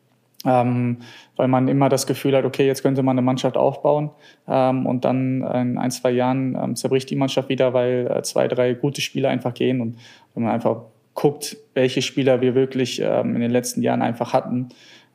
Ähm, 0.46 1.00
weil 1.36 1.48
man 1.48 1.68
immer 1.68 1.90
das 1.90 2.06
Gefühl 2.06 2.36
hat, 2.38 2.46
okay, 2.46 2.68
jetzt 2.68 2.84
könnte 2.84 3.02
man 3.02 3.18
eine 3.18 3.26
Mannschaft 3.26 3.58
aufbauen 3.58 4.12
ähm, 4.48 4.86
und 4.86 5.04
dann 5.04 5.42
in 5.42 5.80
ein, 5.80 5.90
zwei 5.90 6.12
Jahren 6.12 6.56
ähm, 6.56 6.76
zerbricht 6.76 7.10
die 7.10 7.16
Mannschaft 7.16 7.50
wieder, 7.50 7.74
weil 7.74 8.08
äh, 8.08 8.22
zwei, 8.22 8.48
drei 8.48 8.74
gute 8.76 9.02
Spieler 9.02 9.30
einfach 9.30 9.56
gehen 9.56 9.82
und 9.82 9.98
wenn 10.36 10.44
man 10.44 10.54
einfach 10.54 10.82
guckt, 11.16 11.58
welche 11.74 12.04
Spieler 12.04 12.40
wir 12.42 12.54
wirklich 12.54 13.02
ähm, 13.02 13.34
in 13.34 13.42
den 13.42 13.50
letzten 13.50 13.82
Jahren 13.82 14.04
einfach 14.04 14.34
hatten, 14.34 14.70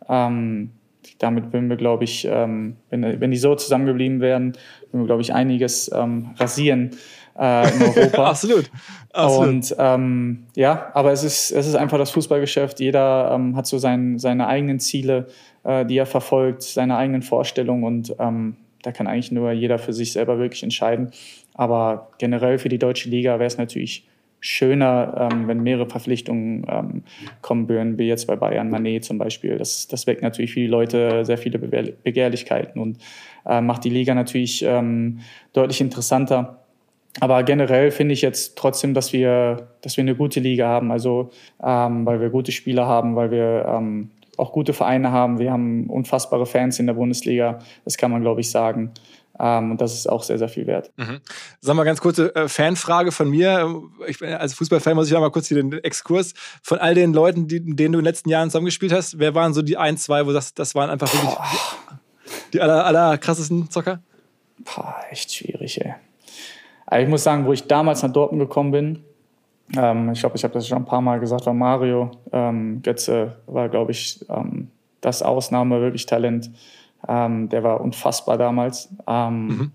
ähm, 0.09 0.73
damit 1.19 1.53
würden 1.53 1.69
wir, 1.69 1.77
glaube 1.77 2.05
ich, 2.05 2.27
ähm, 2.31 2.77
wenn, 2.91 3.21
wenn 3.21 3.31
die 3.31 3.37
so 3.37 3.55
zusammengeblieben 3.55 4.21
wären, 4.21 4.55
würden 4.91 5.03
wir, 5.03 5.07
glaube 5.07 5.23
ich, 5.23 5.33
einiges 5.33 5.91
ähm, 5.95 6.31
rasieren 6.39 6.91
äh, 7.39 7.75
in 7.75 7.83
Europa. 7.97 8.31
Absolut. 8.31 8.71
Absolut. 9.13 9.49
Und 9.49 9.77
ähm, 9.79 10.47
ja, 10.55 10.91
aber 10.95 11.13
es 11.13 11.25
ist, 11.25 11.51
es 11.51 11.67
ist 11.67 11.75
einfach 11.75 11.99
das 11.99 12.11
Fußballgeschäft. 12.11 12.81
Jeder 12.81 13.33
ähm, 13.35 13.57
hat 13.57 13.67
so 13.67 13.79
sein, 13.79 14.19
seine 14.19 14.47
eigenen 14.47 14.81
Ziele, 14.81 15.29
äh, 15.65 15.85
die 15.85 15.97
er 15.97 16.07
verfolgt, 16.07 16.63
seine 16.63 16.97
eigenen 16.97 17.23
Vorstellungen 17.23 17.85
und 17.85 18.15
ähm, 18.19 18.57
da 18.83 18.91
kann 18.91 19.07
eigentlich 19.07 19.31
nur 19.31 19.53
jeder 19.53 19.79
für 19.79 19.93
sich 19.93 20.13
selber 20.13 20.39
wirklich 20.39 20.63
entscheiden. 20.63 21.13
Aber 21.55 22.11
generell 22.19 22.59
für 22.59 22.69
die 22.69 22.79
deutsche 22.79 23.09
Liga 23.09 23.39
wäre 23.39 23.47
es 23.47 23.59
natürlich 23.59 24.09
schöner, 24.43 25.31
ähm, 25.33 25.47
wenn 25.47 25.63
mehrere 25.63 25.89
Verpflichtungen 25.89 26.67
ähm, 26.69 27.05
kommen 27.43 27.69
würden, 27.69 27.97
wie 27.97 28.09
jetzt 28.09 28.27
bei 28.27 28.35
Bayern 28.35 28.71
Manet 28.71 29.05
zum 29.05 29.17
Beispiel. 29.17 29.57
Das, 29.57 29.87
das 29.87 30.09
weckt 30.09 30.21
natürlich 30.21 30.53
für 30.53 30.61
die 30.61 30.67
Leute 30.67 31.25
sehr 31.25 31.39
viele 31.39 31.61
Begehrlichkeiten 31.61 32.81
und 32.83 32.99
äh, 33.47 33.61
macht 33.61 33.85
die 33.85 33.91
Liga 33.91 34.15
natürlich 34.15 34.65
ähm, 34.65 35.21
deutlich 35.53 35.81
interessanter. 35.81 36.59
Aber 37.21 37.45
generell 37.45 37.93
finde 37.93 38.15
ich 38.15 38.23
jetzt 38.23 38.59
trotzdem, 38.59 38.95
dass 38.95 39.13
wir, 39.13 39.69
dass 39.81 39.97
wir 39.97 40.03
eine 40.03 40.17
gute 40.17 40.41
Liga 40.41 40.67
haben, 40.67 40.91
also 40.91 41.31
ähm, 41.63 42.05
weil 42.05 42.21
wir 42.21 42.31
gute 42.31 42.51
Spieler 42.51 42.87
haben, 42.87 43.15
weil 43.15 43.31
wir 43.31 43.65
ähm, 43.69 44.11
auch 44.37 44.53
gute 44.53 44.73
Vereine 44.73 45.13
haben. 45.13 45.39
Wir 45.39 45.53
haben 45.53 45.89
unfassbare 45.89 46.47
Fans 46.47 46.79
in 46.79 46.87
der 46.87 46.95
Bundesliga, 46.95 47.59
das 47.85 47.97
kann 47.97 48.11
man, 48.11 48.23
glaube 48.23 48.41
ich, 48.41 48.51
sagen. 48.51 48.93
Ähm, 49.39 49.73
und 49.73 49.81
das 49.81 49.95
ist 49.95 50.09
auch 50.09 50.23
sehr, 50.23 50.39
sehr 50.39 50.49
viel 50.49 50.67
wert. 50.67 50.91
Mhm. 50.97 51.21
Sag 51.61 51.75
mal 51.75 51.85
ganz 51.85 52.01
kurze 52.01 52.35
äh, 52.35 52.49
Fanfrage 52.49 53.13
von 53.13 53.31
mir. 53.31 53.83
Ich 54.07 54.19
bin, 54.19 54.33
als 54.33 54.55
Fußballfan 54.55 54.95
muss 54.95 55.11
ich 55.11 55.19
mal 55.19 55.31
kurz 55.31 55.49
hier 55.49 55.63
den 55.63 55.73
Exkurs. 55.85 56.35
Von 56.63 56.79
all 56.79 56.95
den 56.95 57.13
Leuten, 57.13 57.49
die, 57.49 57.61
denen 57.61 57.93
du 57.93 57.99
in 57.99 58.05
den 58.05 58.05
letzten 58.05 58.29
Jahren 58.29 58.51
zusammengespielt 58.51 58.93
hast, 58.93 59.19
wer 59.19 59.35
waren 59.35 59.55
so 59.55 59.63
die 59.63 59.77
ein, 59.77 59.97
zwei, 59.97 60.27
wo 60.27 60.33
sagst, 60.33 60.59
das 60.59 60.75
waren 60.75 60.91
einfach 60.91 61.13
wirklich 61.13 61.35
die, 61.35 62.53
die 62.55 62.61
aller, 62.61 62.85
aller 62.85 63.19
krassesten 63.19 63.71
Zocker? 63.71 64.03
Boah, 64.59 64.97
echt 65.11 65.33
schwierig, 65.33 65.81
ey. 65.81 65.95
Also 66.87 67.05
ich 67.05 67.09
muss 67.09 67.25
sagen, 67.25 67.47
wo 67.47 67.53
ich 67.53 67.67
damals 67.67 68.03
nach 68.03 68.13
Dortmund 68.13 68.43
gekommen 68.43 68.71
bin, 68.71 69.05
ähm, 69.77 70.13
ich 70.13 70.21
glaube, 70.21 70.37
ich 70.37 70.45
habe 70.45 70.55
das 70.55 70.69
schon 70.69 70.79
ein 70.79 70.85
paar 70.85 71.01
Mal 71.01 71.21
gesagt, 71.21 71.47
war 71.47 71.55
Mario 71.55 72.11
ähm, 72.33 72.83
Götze, 72.83 73.37
war, 73.47 73.69
glaube 73.69 73.93
ich, 73.93 74.25
ähm, 74.29 74.71
das 75.01 75.23
Ausnahme, 75.23 75.81
wirklich 75.81 76.07
Talent. 76.07 76.51
Ähm, 77.09 77.49
der 77.49 77.63
war 77.63 77.81
unfassbar 77.81 78.39
damals. 78.39 78.95
Ähm, 79.07 79.47
mhm. 79.47 79.73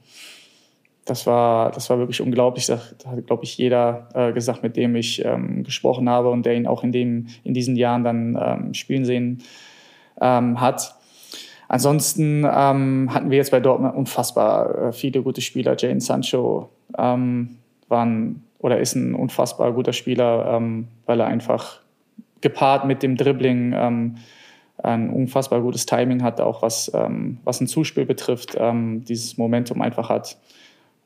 Das 1.05 1.25
war, 1.25 1.71
das 1.71 1.89
war 1.89 1.99
wirklich 1.99 2.21
unglaublich. 2.21 2.65
Das 2.65 2.95
hat, 3.05 3.27
glaube 3.27 3.43
ich, 3.45 3.57
jeder 3.57 4.09
äh, 4.13 4.33
gesagt, 4.33 4.61
mit 4.61 4.75
dem 4.75 4.95
ich 4.95 5.23
ähm, 5.23 5.63
gesprochen 5.63 6.09
habe 6.09 6.29
und 6.29 6.45
der 6.45 6.55
ihn 6.55 6.67
auch 6.67 6.83
in, 6.83 6.91
dem, 6.91 7.27
in 7.43 7.53
diesen 7.53 7.75
Jahren 7.75 8.03
dann 8.03 8.73
spielen 8.73 9.05
sehen 9.05 9.43
hat. 10.19 10.95
Ansonsten 11.67 12.43
hatten 12.43 13.29
wir 13.29 13.37
jetzt 13.37 13.51
bei 13.51 13.59
Dortmund 13.59 13.95
unfassbar 13.95 14.87
äh, 14.87 14.91
viele 14.91 15.21
gute 15.21 15.41
Spieler. 15.41 15.75
Jane 15.77 16.01
Sancho 16.01 16.69
waren 16.91 18.46
oder 18.59 18.79
ist 18.79 18.95
ein 18.95 19.13
unfassbar 19.13 19.71
guter 19.73 19.93
Spieler, 19.93 20.53
ähm, 20.55 20.87
weil 21.05 21.19
er 21.19 21.27
einfach 21.27 21.79
gepaart 22.41 22.85
mit 22.85 23.03
dem 23.03 23.17
Dribbling 23.17 23.73
ähm, 23.75 24.15
ein 24.83 25.09
unfassbar 25.09 25.61
gutes 25.61 25.85
Timing 25.85 26.21
hat, 26.21 26.39
auch 26.39 26.61
was, 26.61 26.91
ähm, 26.93 27.39
was 27.43 27.61
ein 27.61 27.67
Zuspiel 27.67 28.05
betrifft, 28.05 28.55
ähm, 28.59 29.03
dieses 29.05 29.37
Momentum 29.37 29.81
einfach 29.81 30.09
hat. 30.09 30.37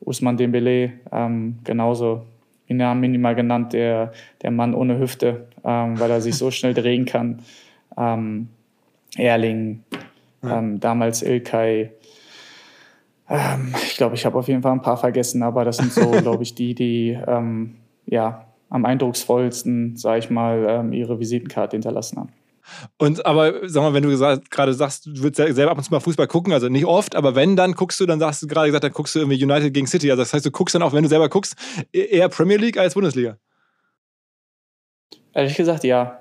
Usman 0.00 0.36
Dembele, 0.36 0.92
ähm, 1.10 1.58
genauso 1.64 2.26
wie 2.66 2.74
Namen 2.74 3.00
minimal 3.00 3.34
genannt, 3.34 3.72
der, 3.72 4.12
der 4.42 4.50
Mann 4.50 4.74
ohne 4.74 4.98
Hüfte, 4.98 5.46
ähm, 5.64 5.98
weil 5.98 6.10
er 6.10 6.20
sich 6.20 6.36
so 6.36 6.50
schnell 6.50 6.74
drehen 6.74 7.04
kann. 7.04 7.40
Erling, 9.16 9.84
ähm, 10.42 10.80
damals 10.80 11.22
Ilkay. 11.22 11.90
Ich 13.84 13.96
glaube, 13.96 14.14
ich 14.14 14.26
habe 14.26 14.38
auf 14.38 14.48
jeden 14.48 14.62
Fall 14.62 14.72
ein 14.72 14.82
paar 14.82 14.96
vergessen, 14.96 15.42
aber 15.42 15.64
das 15.64 15.78
sind 15.78 15.92
so, 15.92 16.10
glaube 16.22 16.42
ich, 16.42 16.54
die, 16.54 16.74
die 16.74 17.18
ja, 18.06 18.46
am 18.68 18.84
eindrucksvollsten, 18.84 19.96
sage 19.96 20.18
ich 20.18 20.30
mal, 20.30 20.88
ihre 20.92 21.18
Visitenkarte 21.18 21.76
hinterlassen 21.76 22.18
haben. 22.18 22.32
Und 22.98 23.26
aber 23.26 23.68
sag 23.68 23.82
mal, 23.82 23.94
wenn 23.94 24.02
du 24.02 24.40
gerade 24.50 24.74
sagst, 24.74 25.06
du 25.06 25.22
würdest 25.22 25.54
selber 25.54 25.72
ab 25.72 25.78
und 25.78 25.84
zu 25.84 25.90
mal 25.90 26.00
Fußball 26.00 26.26
gucken, 26.26 26.52
also 26.52 26.68
nicht 26.68 26.86
oft, 26.86 27.16
aber 27.16 27.34
wenn, 27.34 27.56
dann 27.56 27.72
guckst 27.72 27.98
du, 28.00 28.06
dann 28.06 28.20
sagst 28.20 28.42
du 28.42 28.46
gerade 28.46 28.68
gesagt, 28.68 28.84
dann 28.84 28.92
guckst 28.92 29.14
du 29.14 29.18
irgendwie 29.18 29.42
United 29.42 29.74
gegen 29.74 29.86
City. 29.86 30.10
Also 30.10 30.22
das 30.22 30.32
heißt, 30.32 30.46
du 30.46 30.50
guckst 30.50 30.74
dann 30.74 30.82
auch, 30.82 30.92
wenn 30.92 31.02
du 31.02 31.08
selber 31.08 31.28
guckst, 31.28 31.56
e-, 31.92 32.00
eher 32.00 32.28
Premier 32.28 32.56
League 32.56 32.78
als 32.78 32.94
Bundesliga. 32.94 33.36
Ehrlich 35.34 35.56
gesagt, 35.56 35.84
ja. 35.84 36.20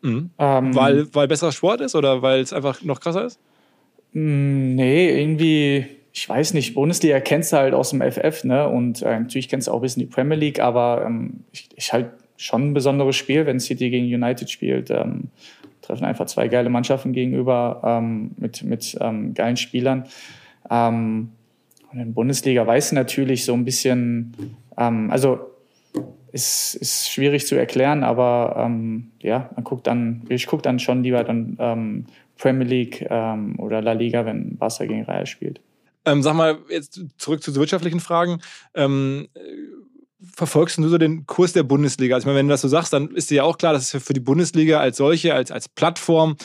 Mhm. 0.00 0.30
Ähm, 0.38 0.74
weil, 0.74 1.14
weil 1.14 1.28
besserer 1.28 1.52
Sport 1.52 1.80
ist 1.80 1.94
oder 1.94 2.22
weil 2.22 2.40
es 2.40 2.52
einfach 2.52 2.82
noch 2.82 3.00
krasser 3.00 3.24
ist? 3.24 3.38
Mm, 4.12 4.74
nee, 4.74 5.20
irgendwie, 5.20 5.86
ich 6.12 6.28
weiß 6.28 6.52
nicht, 6.54 6.74
Bundesliga 6.74 7.20
kennst 7.20 7.52
du 7.52 7.56
halt 7.56 7.72
aus 7.72 7.90
dem 7.90 8.02
FF, 8.02 8.44
ne? 8.44 8.68
Und 8.68 9.00
äh, 9.02 9.18
natürlich 9.18 9.48
kennst 9.48 9.66
du 9.66 9.72
auch 9.72 9.76
ein 9.76 9.82
bisschen 9.82 10.00
die 10.00 10.06
Premier 10.06 10.36
League, 10.36 10.60
aber 10.60 11.04
ähm, 11.06 11.44
ich, 11.52 11.70
ich 11.74 11.92
halt 11.92 12.10
schon 12.36 12.70
ein 12.70 12.74
besonderes 12.74 13.16
Spiel, 13.16 13.46
wenn 13.46 13.60
City 13.60 13.88
gegen 13.88 14.04
United 14.04 14.50
spielt. 14.50 14.90
Ähm, 14.90 15.30
treffen 15.80 16.04
einfach 16.04 16.26
zwei 16.26 16.48
geile 16.48 16.68
Mannschaften 16.68 17.12
gegenüber 17.12 17.80
ähm, 17.84 18.32
mit, 18.36 18.62
mit 18.62 18.96
ähm, 19.00 19.32
geilen 19.32 19.56
Spielern. 19.56 20.04
Ähm, 20.70 21.30
und 21.90 21.98
in 21.98 22.06
der 22.06 22.12
Bundesliga 22.12 22.66
weiß 22.66 22.92
natürlich 22.92 23.44
so 23.44 23.54
ein 23.54 23.64
bisschen, 23.64 24.34
ähm, 24.76 25.10
also 25.10 25.40
ist, 26.30 26.74
ist 26.74 27.10
schwierig 27.10 27.46
zu 27.46 27.56
erklären, 27.56 28.04
aber 28.04 28.54
ähm, 28.58 29.12
ja, 29.20 29.50
man 29.54 29.64
guckt 29.64 29.86
dann, 29.86 30.22
ich 30.28 30.46
gucke 30.46 30.62
dann 30.62 30.78
schon 30.78 31.02
lieber 31.02 31.24
dann 31.24 32.06
Premier 32.38 32.66
League 32.66 33.06
oder 33.58 33.82
La 33.82 33.92
Liga, 33.92 34.24
wenn 34.24 34.56
Barca 34.56 34.86
gegen 34.86 35.02
Real 35.02 35.26
spielt. 35.26 35.60
Sag 36.04 36.34
mal, 36.34 36.58
jetzt 36.68 37.00
zurück 37.18 37.42
zu 37.42 37.54
wirtschaftlichen 37.54 38.00
Fragen 38.00 38.40
verfolgst 40.34 40.78
du 40.78 40.88
so 40.88 40.98
den 40.98 41.26
Kurs 41.26 41.52
der 41.52 41.62
Bundesliga? 41.62 42.14
Also, 42.14 42.28
wenn 42.28 42.46
du 42.46 42.52
das 42.52 42.60
so 42.60 42.68
sagst, 42.68 42.92
dann 42.92 43.10
ist 43.14 43.30
dir 43.30 43.36
ja 43.36 43.42
auch 43.42 43.58
klar, 43.58 43.72
dass 43.72 43.92
es 43.92 44.02
für 44.02 44.12
die 44.12 44.20
Bundesliga 44.20 44.80
als 44.80 44.96
solche, 44.96 45.34
als, 45.34 45.50
als 45.50 45.68
Plattform 45.68 46.36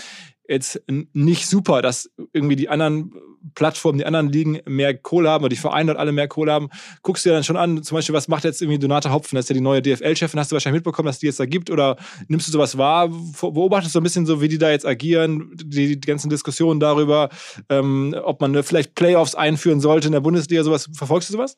jetzt 0.48 0.82
nicht 1.14 1.48
super, 1.48 1.82
dass 1.82 2.10
irgendwie 2.34 2.56
die 2.56 2.70
anderen 2.70 3.14
Plattformen, 3.56 3.98
die 3.98 4.06
anderen 4.06 4.30
Ligen 4.30 4.60
mehr 4.66 4.96
Kohle 4.98 5.30
haben 5.30 5.44
oder 5.44 5.50
die 5.50 5.56
Vereine 5.56 5.88
dort 5.88 6.00
alle 6.00 6.12
mehr 6.12 6.28
Kohle 6.28 6.52
haben. 6.52 6.70
Guckst 7.02 7.26
du 7.26 7.30
dir 7.30 7.34
dann 7.34 7.44
schon 7.44 7.58
an, 7.58 7.84
zum 7.84 7.96
Beispiel, 7.96 8.16
was 8.16 8.28
macht 8.28 8.44
jetzt 8.44 8.62
irgendwie 8.62 8.80
Donata 8.80 9.12
Hopfen? 9.12 9.36
Das 9.36 9.46
ist 9.46 9.50
ja 9.50 9.54
die 9.56 9.62
neue 9.62 9.82
DFL-Chefin. 9.82 10.40
Hast 10.40 10.52
du 10.52 10.56
wahrscheinlich 10.56 10.80
mitbekommen, 10.80 11.08
dass 11.08 11.20
die 11.20 11.28
jetzt 11.28 11.40
da 11.40 11.46
gibt? 11.46 11.70
Oder 11.70 11.98
nimmst 12.28 12.48
du 12.48 12.52
sowas 12.52 12.78
wahr? 12.78 13.10
Beobachtest 13.10 13.96
du 13.96 14.00
ein 14.00 14.04
bisschen 14.04 14.26
so, 14.26 14.42
wie 14.42 14.48
die 14.48 14.58
da 14.58 14.72
jetzt 14.72 14.86
agieren? 14.86 15.52
Die, 15.56 16.00
die 16.00 16.08
ganzen 16.08 16.30
Diskussionen 16.30 16.80
darüber, 16.80 17.30
ähm, 17.70 18.16
ob 18.24 18.42
man 18.42 18.64
vielleicht 18.64 18.96
Playoffs 18.96 19.36
einführen 19.36 19.80
sollte 19.80 20.08
in 20.08 20.14
der 20.14 20.22
Bundesliga, 20.22 20.64
sowas. 20.64 20.90
Verfolgst 20.94 21.30
du 21.30 21.34
sowas? 21.34 21.58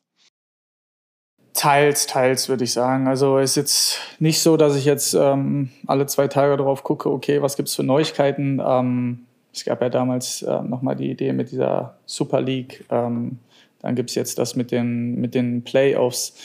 Teils, 1.52 2.06
teils 2.06 2.48
würde 2.48 2.64
ich 2.64 2.72
sagen. 2.72 3.08
Also 3.08 3.38
ist 3.38 3.56
jetzt 3.56 3.98
nicht 4.18 4.40
so, 4.40 4.56
dass 4.56 4.76
ich 4.76 4.84
jetzt 4.84 5.14
ähm, 5.14 5.70
alle 5.86 6.06
zwei 6.06 6.28
Tage 6.28 6.56
darauf 6.56 6.84
gucke, 6.84 7.10
okay, 7.10 7.42
was 7.42 7.56
gibt 7.56 7.68
es 7.68 7.74
für 7.74 7.82
Neuigkeiten. 7.82 8.62
Ähm, 8.64 9.26
es 9.52 9.64
gab 9.64 9.80
ja 9.82 9.88
damals 9.88 10.42
äh, 10.42 10.62
nochmal 10.62 10.96
die 10.96 11.10
Idee 11.10 11.32
mit 11.32 11.50
dieser 11.50 11.96
Super 12.06 12.40
League. 12.40 12.84
Ähm, 12.90 13.38
dann 13.80 13.94
gibt 13.94 14.10
es 14.10 14.16
jetzt 14.16 14.38
das 14.38 14.56
mit 14.56 14.70
den, 14.70 15.20
mit 15.20 15.34
den 15.34 15.62
Playoffs. 15.62 16.36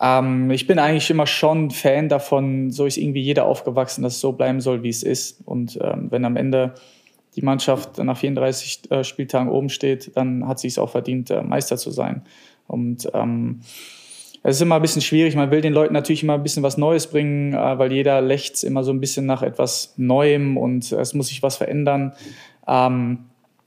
Ähm, 0.00 0.50
ich 0.50 0.66
bin 0.66 0.78
eigentlich 0.78 1.10
immer 1.10 1.26
schon 1.26 1.70
Fan 1.70 2.08
davon, 2.08 2.70
so 2.70 2.86
ist 2.86 2.98
irgendwie 2.98 3.22
jeder 3.22 3.46
aufgewachsen, 3.46 4.02
dass 4.02 4.14
es 4.14 4.20
so 4.20 4.32
bleiben 4.32 4.60
soll, 4.60 4.82
wie 4.82 4.90
es 4.90 5.02
ist. 5.02 5.40
Und 5.44 5.78
ähm, 5.82 6.10
wenn 6.10 6.24
am 6.24 6.36
Ende 6.36 6.74
die 7.34 7.42
Mannschaft 7.42 7.98
nach 7.98 8.16
34 8.16 8.90
äh, 8.90 9.04
Spieltagen 9.04 9.50
oben 9.50 9.68
steht, 9.68 10.16
dann 10.16 10.46
hat 10.46 10.58
sie 10.58 10.68
es 10.68 10.78
auch 10.78 10.90
verdient, 10.90 11.30
äh, 11.30 11.42
Meister 11.42 11.76
zu 11.76 11.90
sein. 11.90 12.22
Und 12.66 13.08
ähm, 13.14 13.60
es 14.48 14.56
ist 14.56 14.62
immer 14.62 14.76
ein 14.76 14.82
bisschen 14.82 15.02
schwierig. 15.02 15.34
Man 15.34 15.50
will 15.50 15.60
den 15.60 15.72
Leuten 15.72 15.92
natürlich 15.92 16.22
immer 16.22 16.34
ein 16.34 16.42
bisschen 16.44 16.62
was 16.62 16.78
Neues 16.78 17.08
bringen, 17.08 17.52
äh, 17.52 17.78
weil 17.78 17.92
jeder 17.92 18.20
lächzt 18.20 18.62
immer 18.62 18.84
so 18.84 18.92
ein 18.92 19.00
bisschen 19.00 19.26
nach 19.26 19.42
etwas 19.42 19.94
Neuem 19.96 20.56
und 20.56 20.92
es 20.92 21.14
muss 21.14 21.28
sich 21.28 21.42
was 21.42 21.56
verändern. 21.56 22.12
Ähm, 22.68 23.24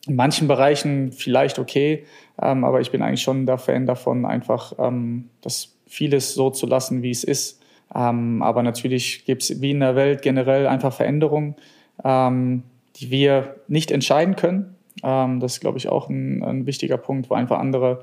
in 0.08 0.16
manchen 0.16 0.48
Bereichen 0.48 1.12
vielleicht 1.12 1.60
okay, 1.60 2.06
ähm, 2.42 2.64
aber 2.64 2.80
ich 2.80 2.92
bin 2.92 3.02
eigentlich 3.02 3.22
schon 3.22 3.46
der 3.46 3.58
Fan 3.58 3.88
davon, 3.88 4.26
einfach 4.26 4.72
ähm, 4.80 5.30
das 5.42 5.76
vieles 5.86 6.34
so 6.34 6.50
zu 6.50 6.66
lassen, 6.66 7.04
wie 7.04 7.12
es 7.12 7.26
ist. 7.26 7.62
Ähm, 7.94 8.42
aber 8.42 8.64
natürlich 8.64 9.26
gibt 9.26 9.42
es 9.42 9.62
wie 9.62 9.72
in 9.72 9.82
der 9.82 9.98
Welt 9.98 10.22
generell 10.22 10.66
einfach 10.66 10.94
Veränderungen, 10.94 11.58
ähm, 12.06 12.64
die 12.96 13.12
wir 13.12 13.58
nicht 13.68 13.92
entscheiden 13.92 14.38
können. 14.38 14.76
Ähm, 15.04 15.42
das 15.42 15.56
ist, 15.56 15.60
glaube 15.60 15.78
ich, 15.78 15.90
auch 15.90 16.08
ein, 16.08 16.42
ein, 16.42 16.66
wichtiger 16.66 16.98
Punkt, 16.98 17.30
wo 17.30 17.34
einfach 17.34 17.60
andere 17.60 18.02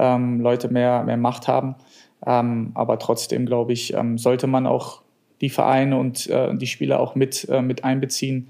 Leute 0.00 0.68
mehr, 0.68 1.02
mehr 1.02 1.16
Macht 1.16 1.48
haben. 1.48 1.74
Aber 2.20 2.98
trotzdem, 2.98 3.46
glaube 3.46 3.72
ich, 3.72 3.94
sollte 4.16 4.46
man 4.46 4.66
auch 4.66 5.02
die 5.40 5.50
Vereine 5.50 5.96
und 5.96 6.28
äh, 6.28 6.54
die 6.56 6.66
Spieler 6.66 7.00
auch 7.00 7.14
mit, 7.14 7.48
äh, 7.48 7.62
mit 7.62 7.84
einbeziehen 7.84 8.48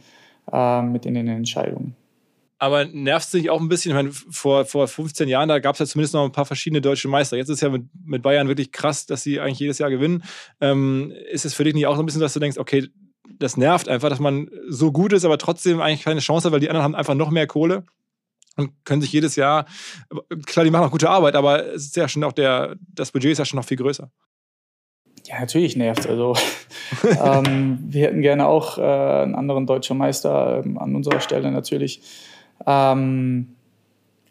äh, 0.52 0.82
mit 0.82 1.06
in 1.06 1.14
den 1.14 1.28
Entscheidungen. 1.28 1.94
Aber 2.60 2.86
nervt 2.86 3.28
es 3.28 3.34
nicht 3.34 3.50
auch 3.50 3.60
ein 3.60 3.68
bisschen? 3.68 3.92
Ich 3.92 3.94
meine, 3.94 4.10
vor, 4.10 4.64
vor 4.64 4.88
15 4.88 5.28
Jahren, 5.28 5.48
da 5.48 5.60
gab 5.60 5.74
es 5.74 5.78
ja 5.78 5.86
zumindest 5.86 6.14
noch 6.14 6.24
ein 6.24 6.32
paar 6.32 6.46
verschiedene 6.46 6.80
deutsche 6.80 7.06
Meister. 7.06 7.36
Jetzt 7.36 7.50
ist 7.50 7.60
ja 7.60 7.68
mit, 7.68 7.84
mit 8.04 8.22
Bayern 8.22 8.48
wirklich 8.48 8.72
krass, 8.72 9.06
dass 9.06 9.22
sie 9.22 9.38
eigentlich 9.38 9.60
jedes 9.60 9.78
Jahr 9.78 9.90
gewinnen. 9.90 10.24
Ähm, 10.60 11.12
ist 11.30 11.44
es 11.44 11.54
für 11.54 11.62
dich 11.62 11.74
nicht 11.74 11.86
auch 11.86 11.94
so 11.94 12.02
ein 12.02 12.06
bisschen, 12.06 12.20
dass 12.20 12.32
du 12.32 12.40
denkst, 12.40 12.58
okay, 12.58 12.88
das 13.38 13.56
nervt 13.56 13.88
einfach, 13.88 14.08
dass 14.08 14.18
man 14.18 14.50
so 14.68 14.90
gut 14.90 15.12
ist, 15.12 15.24
aber 15.24 15.38
trotzdem 15.38 15.80
eigentlich 15.80 16.02
keine 16.02 16.18
Chance 16.18 16.46
hat, 16.46 16.52
weil 16.52 16.60
die 16.60 16.68
anderen 16.68 16.82
haben 16.82 16.94
einfach 16.96 17.14
noch 17.14 17.30
mehr 17.30 17.46
Kohle 17.46 17.84
und 18.58 18.72
können 18.84 19.00
sich 19.00 19.12
jedes 19.12 19.36
Jahr, 19.36 19.66
klar, 20.46 20.64
die 20.64 20.70
machen 20.70 20.86
auch 20.86 20.90
gute 20.90 21.08
Arbeit, 21.08 21.36
aber 21.36 21.64
es 21.66 21.86
ist 21.86 21.96
ja 21.96 22.08
schon 22.08 22.24
auch 22.24 22.32
der, 22.32 22.76
das 22.94 23.12
Budget 23.12 23.32
ist 23.32 23.38
ja 23.38 23.44
schon 23.44 23.58
noch 23.58 23.64
viel 23.64 23.76
größer. 23.76 24.10
Ja, 25.26 25.40
natürlich 25.40 25.76
nervt 25.76 26.08
Also 26.08 26.34
ähm, 27.24 27.78
wir 27.82 28.06
hätten 28.06 28.22
gerne 28.22 28.46
auch 28.46 28.78
äh, 28.78 28.82
einen 28.82 29.34
anderen 29.34 29.66
deutschen 29.66 29.98
Meister 29.98 30.62
ähm, 30.64 30.78
an 30.78 30.94
unserer 30.94 31.20
Stelle 31.20 31.50
natürlich. 31.50 32.00
Ähm, 32.66 33.54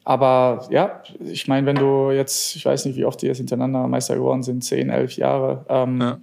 aber 0.03 0.67
ja, 0.69 1.03
ich 1.19 1.47
meine, 1.47 1.67
wenn 1.67 1.75
du 1.75 2.11
jetzt, 2.11 2.55
ich 2.55 2.65
weiß 2.65 2.85
nicht, 2.85 2.95
wie 2.95 3.05
oft 3.05 3.21
die 3.21 3.27
jetzt 3.27 3.37
hintereinander 3.37 3.87
Meister 3.87 4.15
geworden 4.15 4.41
sind, 4.41 4.63
zehn, 4.63 4.89
elf 4.89 5.17
Jahre, 5.17 5.65
ähm, 5.69 6.01
ja. 6.01 6.17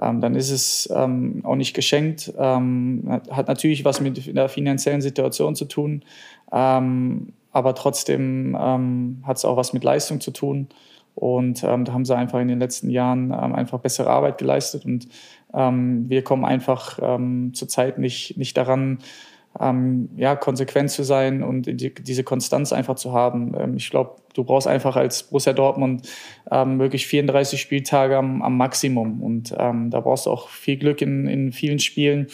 Ähm, 0.00 0.20
dann 0.20 0.34
ist 0.34 0.50
es 0.50 0.88
ähm, 0.94 1.40
auch 1.44 1.56
nicht 1.56 1.74
geschenkt. 1.74 2.32
Ähm, 2.38 3.20
hat 3.30 3.48
natürlich 3.48 3.84
was 3.84 4.00
mit 4.00 4.34
der 4.34 4.48
finanziellen 4.48 5.00
Situation 5.00 5.54
zu 5.54 5.64
tun, 5.64 6.02
ähm, 6.52 7.32
aber 7.52 7.74
trotzdem 7.74 8.56
ähm, 8.60 9.22
hat 9.26 9.38
es 9.38 9.44
auch 9.44 9.56
was 9.56 9.72
mit 9.72 9.84
Leistung 9.84 10.20
zu 10.20 10.30
tun. 10.30 10.68
Und 11.14 11.62
da 11.62 11.70
haben 11.70 12.04
sie 12.04 12.14
einfach 12.14 12.40
in 12.40 12.48
den 12.48 12.58
letzten 12.58 12.90
Jahren 12.90 13.32
einfach 13.32 13.80
bessere 13.80 14.10
Arbeit 14.10 14.36
geleistet. 14.36 14.84
Und 14.84 15.08
wir 15.50 16.22
kommen 16.22 16.44
einfach 16.44 16.98
zurzeit 17.54 17.96
nicht, 17.96 18.36
nicht 18.36 18.54
daran, 18.54 18.98
ähm, 19.60 20.10
ja, 20.16 20.36
konsequent 20.36 20.90
zu 20.90 21.02
sein 21.02 21.42
und 21.42 21.66
die, 21.66 21.94
diese 21.94 22.24
Konstanz 22.24 22.72
einfach 22.72 22.96
zu 22.96 23.12
haben. 23.12 23.54
Ähm, 23.58 23.76
ich 23.76 23.90
glaube, 23.90 24.16
du 24.34 24.44
brauchst 24.44 24.66
einfach 24.66 24.96
als 24.96 25.24
Borussia 25.24 25.52
Dortmund 25.52 26.08
ähm, 26.50 26.78
wirklich 26.78 27.06
34 27.06 27.60
Spieltage 27.60 28.16
am, 28.16 28.42
am 28.42 28.56
Maximum. 28.56 29.22
Und 29.22 29.54
ähm, 29.58 29.90
da 29.90 30.00
brauchst 30.00 30.26
du 30.26 30.30
auch 30.30 30.48
viel 30.48 30.76
Glück 30.76 31.00
in, 31.00 31.26
in 31.26 31.52
vielen 31.52 31.78
Spielen, 31.78 32.26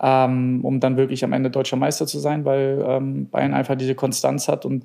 ähm, 0.00 0.60
um 0.62 0.80
dann 0.80 0.96
wirklich 0.96 1.24
am 1.24 1.32
Ende 1.32 1.50
deutscher 1.50 1.76
Meister 1.76 2.06
zu 2.06 2.18
sein, 2.18 2.44
weil 2.44 2.84
ähm, 2.86 3.28
Bayern 3.28 3.54
einfach 3.54 3.76
diese 3.76 3.94
Konstanz 3.94 4.48
hat. 4.48 4.64
Und 4.64 4.84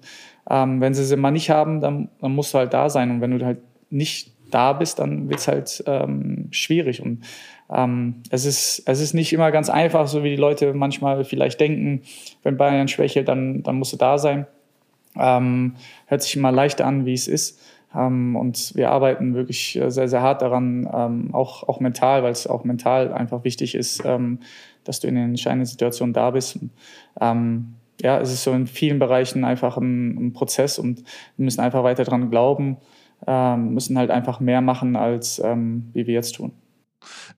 wenn 0.49 0.93
sie 0.93 1.03
sie 1.03 1.17
mal 1.17 1.31
nicht 1.31 1.49
haben, 1.49 1.81
dann, 1.81 2.07
dann 2.21 2.33
musst 2.33 2.53
du 2.53 2.57
halt 2.57 2.73
da 2.73 2.89
sein. 2.89 3.11
Und 3.11 3.19
wenn 3.19 3.37
du 3.37 3.45
halt 3.45 3.59
nicht 3.89 4.31
da 4.49 4.71
bist, 4.71 4.99
dann 4.99 5.27
wird 5.27 5.41
es 5.41 5.47
halt 5.49 5.83
schwierig. 6.51 7.01
Und 7.01 7.25
ähm, 7.73 8.23
es, 8.29 8.45
ist, 8.45 8.83
es 8.85 9.01
ist 9.01 9.13
nicht 9.13 9.33
immer 9.33 9.51
ganz 9.51 9.69
einfach, 9.69 10.07
so 10.07 10.23
wie 10.23 10.29
die 10.29 10.35
Leute 10.35 10.73
manchmal 10.73 11.23
vielleicht 11.25 11.59
denken, 11.59 12.01
wenn 12.43 12.57
Bayern 12.57 12.87
schwächelt, 12.87 13.27
dann, 13.27 13.63
dann 13.63 13.77
musst 13.77 13.93
du 13.93 13.97
da 13.97 14.17
sein. 14.17 14.47
Ähm, 15.19 15.75
hört 16.05 16.21
sich 16.21 16.35
immer 16.35 16.51
leichter 16.51 16.85
an, 16.85 17.05
wie 17.05 17.13
es 17.13 17.27
ist. 17.27 17.59
Ähm, 17.95 18.35
und 18.35 18.73
wir 18.75 18.91
arbeiten 18.91 19.33
wirklich 19.33 19.79
sehr, 19.87 20.07
sehr 20.07 20.21
hart 20.21 20.41
daran, 20.41 20.89
ähm, 20.93 21.33
auch, 21.33 21.67
auch 21.67 21.79
mental, 21.79 22.23
weil 22.23 22.31
es 22.31 22.47
auch 22.47 22.63
mental 22.63 23.11
einfach 23.13 23.43
wichtig 23.43 23.75
ist, 23.75 24.03
ähm, 24.05 24.39
dass 24.83 24.99
du 24.99 25.07
in 25.07 25.15
den 25.15 25.29
entscheidenden 25.29 25.65
Situationen 25.65 26.13
da 26.13 26.31
bist. 26.31 26.59
Ähm, 27.19 27.73
ja, 28.01 28.19
es 28.19 28.31
ist 28.31 28.43
so 28.43 28.53
in 28.53 28.67
vielen 28.67 28.99
Bereichen 28.99 29.43
einfach 29.43 29.77
ein, 29.77 30.27
ein 30.27 30.33
Prozess 30.33 30.77
und 30.77 30.99
wir 31.35 31.43
müssen 31.43 31.61
einfach 31.61 31.83
weiter 31.83 32.03
daran 32.03 32.29
glauben, 32.29 32.77
müssen 33.25 33.97
halt 33.97 34.11
einfach 34.11 34.39
mehr 34.39 34.61
machen, 34.61 34.95
als 34.95 35.41
wie 35.41 36.05
wir 36.05 36.13
jetzt 36.13 36.35
tun 36.35 36.51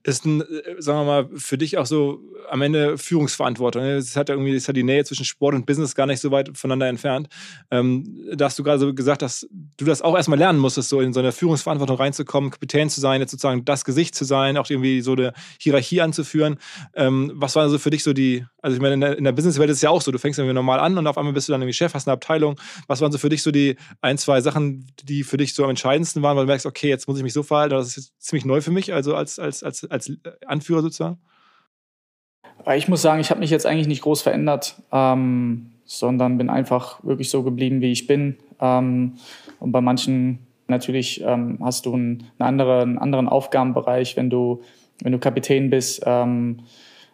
ist 0.02 0.24
ein, 0.24 0.40
äh, 0.40 0.46
sagen 0.78 1.00
wir 1.00 1.04
mal, 1.04 1.28
für 1.36 1.58
dich 1.58 1.78
auch 1.78 1.86
so 1.86 2.20
am 2.48 2.62
Ende 2.62 2.98
Führungsverantwortung. 2.98 3.82
Ne? 3.82 3.96
Es 3.96 4.16
hat 4.16 4.28
ja 4.28 4.34
irgendwie, 4.34 4.54
es 4.54 4.68
hat 4.68 4.76
die 4.76 4.82
Nähe 4.82 5.04
zwischen 5.04 5.24
Sport 5.24 5.54
und 5.54 5.66
Business 5.66 5.94
gar 5.94 6.06
nicht 6.06 6.20
so 6.20 6.30
weit 6.30 6.56
voneinander 6.56 6.88
entfernt. 6.88 7.28
Ähm, 7.70 8.28
da 8.34 8.46
hast 8.46 8.58
du 8.58 8.62
gerade 8.62 8.78
so 8.78 8.94
gesagt, 8.94 9.22
dass 9.22 9.46
du 9.76 9.84
das 9.84 10.02
auch 10.02 10.16
erstmal 10.16 10.38
lernen 10.38 10.58
musstest, 10.58 10.88
so 10.88 11.00
in 11.00 11.12
so 11.12 11.20
eine 11.20 11.32
Führungsverantwortung 11.32 11.96
reinzukommen, 11.96 12.50
Kapitän 12.50 12.90
zu 12.90 13.00
sein, 13.00 13.20
jetzt 13.20 13.30
sozusagen 13.30 13.64
das 13.64 13.84
Gesicht 13.84 14.14
zu 14.14 14.24
sein, 14.24 14.56
auch 14.56 14.68
irgendwie 14.68 15.00
so 15.00 15.12
eine 15.12 15.32
Hierarchie 15.58 16.00
anzuführen. 16.00 16.58
Ähm, 16.94 17.32
was 17.34 17.56
war 17.56 17.62
also 17.62 17.78
für 17.78 17.90
dich 17.90 18.02
so 18.02 18.12
die, 18.12 18.44
also 18.62 18.74
ich 18.76 18.82
meine, 18.82 18.94
in 18.94 19.00
der, 19.00 19.18
in 19.18 19.24
der 19.24 19.32
Businesswelt 19.32 19.70
ist 19.70 19.78
es 19.78 19.82
ja 19.82 19.90
auch 19.90 20.02
so, 20.02 20.10
du 20.10 20.18
fängst 20.18 20.38
irgendwie 20.38 20.54
normal 20.54 20.80
an 20.80 20.96
und 20.98 21.06
auf 21.06 21.18
einmal 21.18 21.32
bist 21.32 21.48
du 21.48 21.52
dann 21.52 21.62
irgendwie 21.62 21.74
Chef, 21.74 21.94
hast 21.94 22.08
eine 22.08 22.14
Abteilung. 22.14 22.58
Was 22.86 23.00
waren 23.00 23.12
so 23.12 23.18
für 23.18 23.28
dich 23.28 23.42
so 23.42 23.50
die 23.50 23.76
ein, 24.00 24.18
zwei 24.18 24.40
Sachen, 24.40 24.86
die 25.02 25.24
für 25.24 25.36
dich 25.36 25.54
so 25.54 25.64
am 25.64 25.70
entscheidendsten 25.70 26.22
waren, 26.22 26.36
weil 26.36 26.44
du 26.44 26.48
merkst, 26.48 26.66
okay, 26.66 26.88
jetzt 26.88 27.08
muss 27.08 27.16
ich 27.16 27.22
mich 27.22 27.32
so 27.32 27.42
verhalten, 27.42 27.74
das 27.74 27.88
ist 27.88 27.96
jetzt 27.96 28.22
ziemlich 28.22 28.44
neu 28.44 28.60
für 28.60 28.70
mich, 28.70 28.92
also 28.92 29.14
als, 29.14 29.38
als, 29.38 29.49
als, 29.62 29.84
als 29.84 30.12
Anführer 30.46 30.82
sozusagen? 30.82 31.18
Ich 32.74 32.88
muss 32.88 33.02
sagen, 33.02 33.20
ich 33.20 33.30
habe 33.30 33.40
mich 33.40 33.50
jetzt 33.50 33.66
eigentlich 33.66 33.88
nicht 33.88 34.02
groß 34.02 34.22
verändert, 34.22 34.76
ähm, 34.92 35.72
sondern 35.84 36.38
bin 36.38 36.50
einfach 36.50 37.02
wirklich 37.02 37.30
so 37.30 37.42
geblieben, 37.42 37.80
wie 37.80 37.92
ich 37.92 38.06
bin. 38.06 38.36
Ähm, 38.60 39.14
und 39.58 39.72
bei 39.72 39.80
manchen 39.80 40.46
natürlich 40.68 41.22
ähm, 41.24 41.58
hast 41.62 41.86
du 41.86 41.94
einen, 41.94 42.30
anderen, 42.38 42.90
einen 42.90 42.98
anderen 42.98 43.28
Aufgabenbereich, 43.28 44.16
wenn 44.16 44.30
du, 44.30 44.62
wenn 45.02 45.12
du 45.12 45.18
Kapitän 45.18 45.70
bist, 45.70 46.02
ähm, 46.06 46.60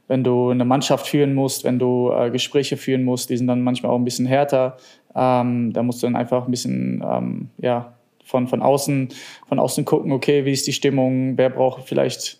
wenn 0.08 0.22
du 0.22 0.50
eine 0.50 0.64
Mannschaft 0.64 1.06
führen 1.06 1.34
musst, 1.34 1.64
wenn 1.64 1.78
du 1.78 2.12
äh, 2.12 2.30
Gespräche 2.30 2.76
führen 2.76 3.04
musst, 3.04 3.30
die 3.30 3.36
sind 3.36 3.46
dann 3.46 3.62
manchmal 3.62 3.92
auch 3.92 3.98
ein 3.98 4.04
bisschen 4.04 4.26
härter. 4.26 4.76
Ähm, 5.14 5.72
da 5.72 5.82
musst 5.82 6.02
du 6.02 6.06
dann 6.06 6.16
einfach 6.16 6.44
ein 6.44 6.50
bisschen 6.50 7.02
ähm, 7.08 7.50
ja, 7.58 7.95
von, 8.26 8.48
von, 8.48 8.60
außen, 8.60 9.08
von 9.48 9.58
außen 9.58 9.84
gucken, 9.84 10.12
okay, 10.12 10.44
wie 10.44 10.52
ist 10.52 10.66
die 10.66 10.72
Stimmung, 10.72 11.38
wer 11.38 11.48
braucht 11.48 11.88
vielleicht 11.88 12.38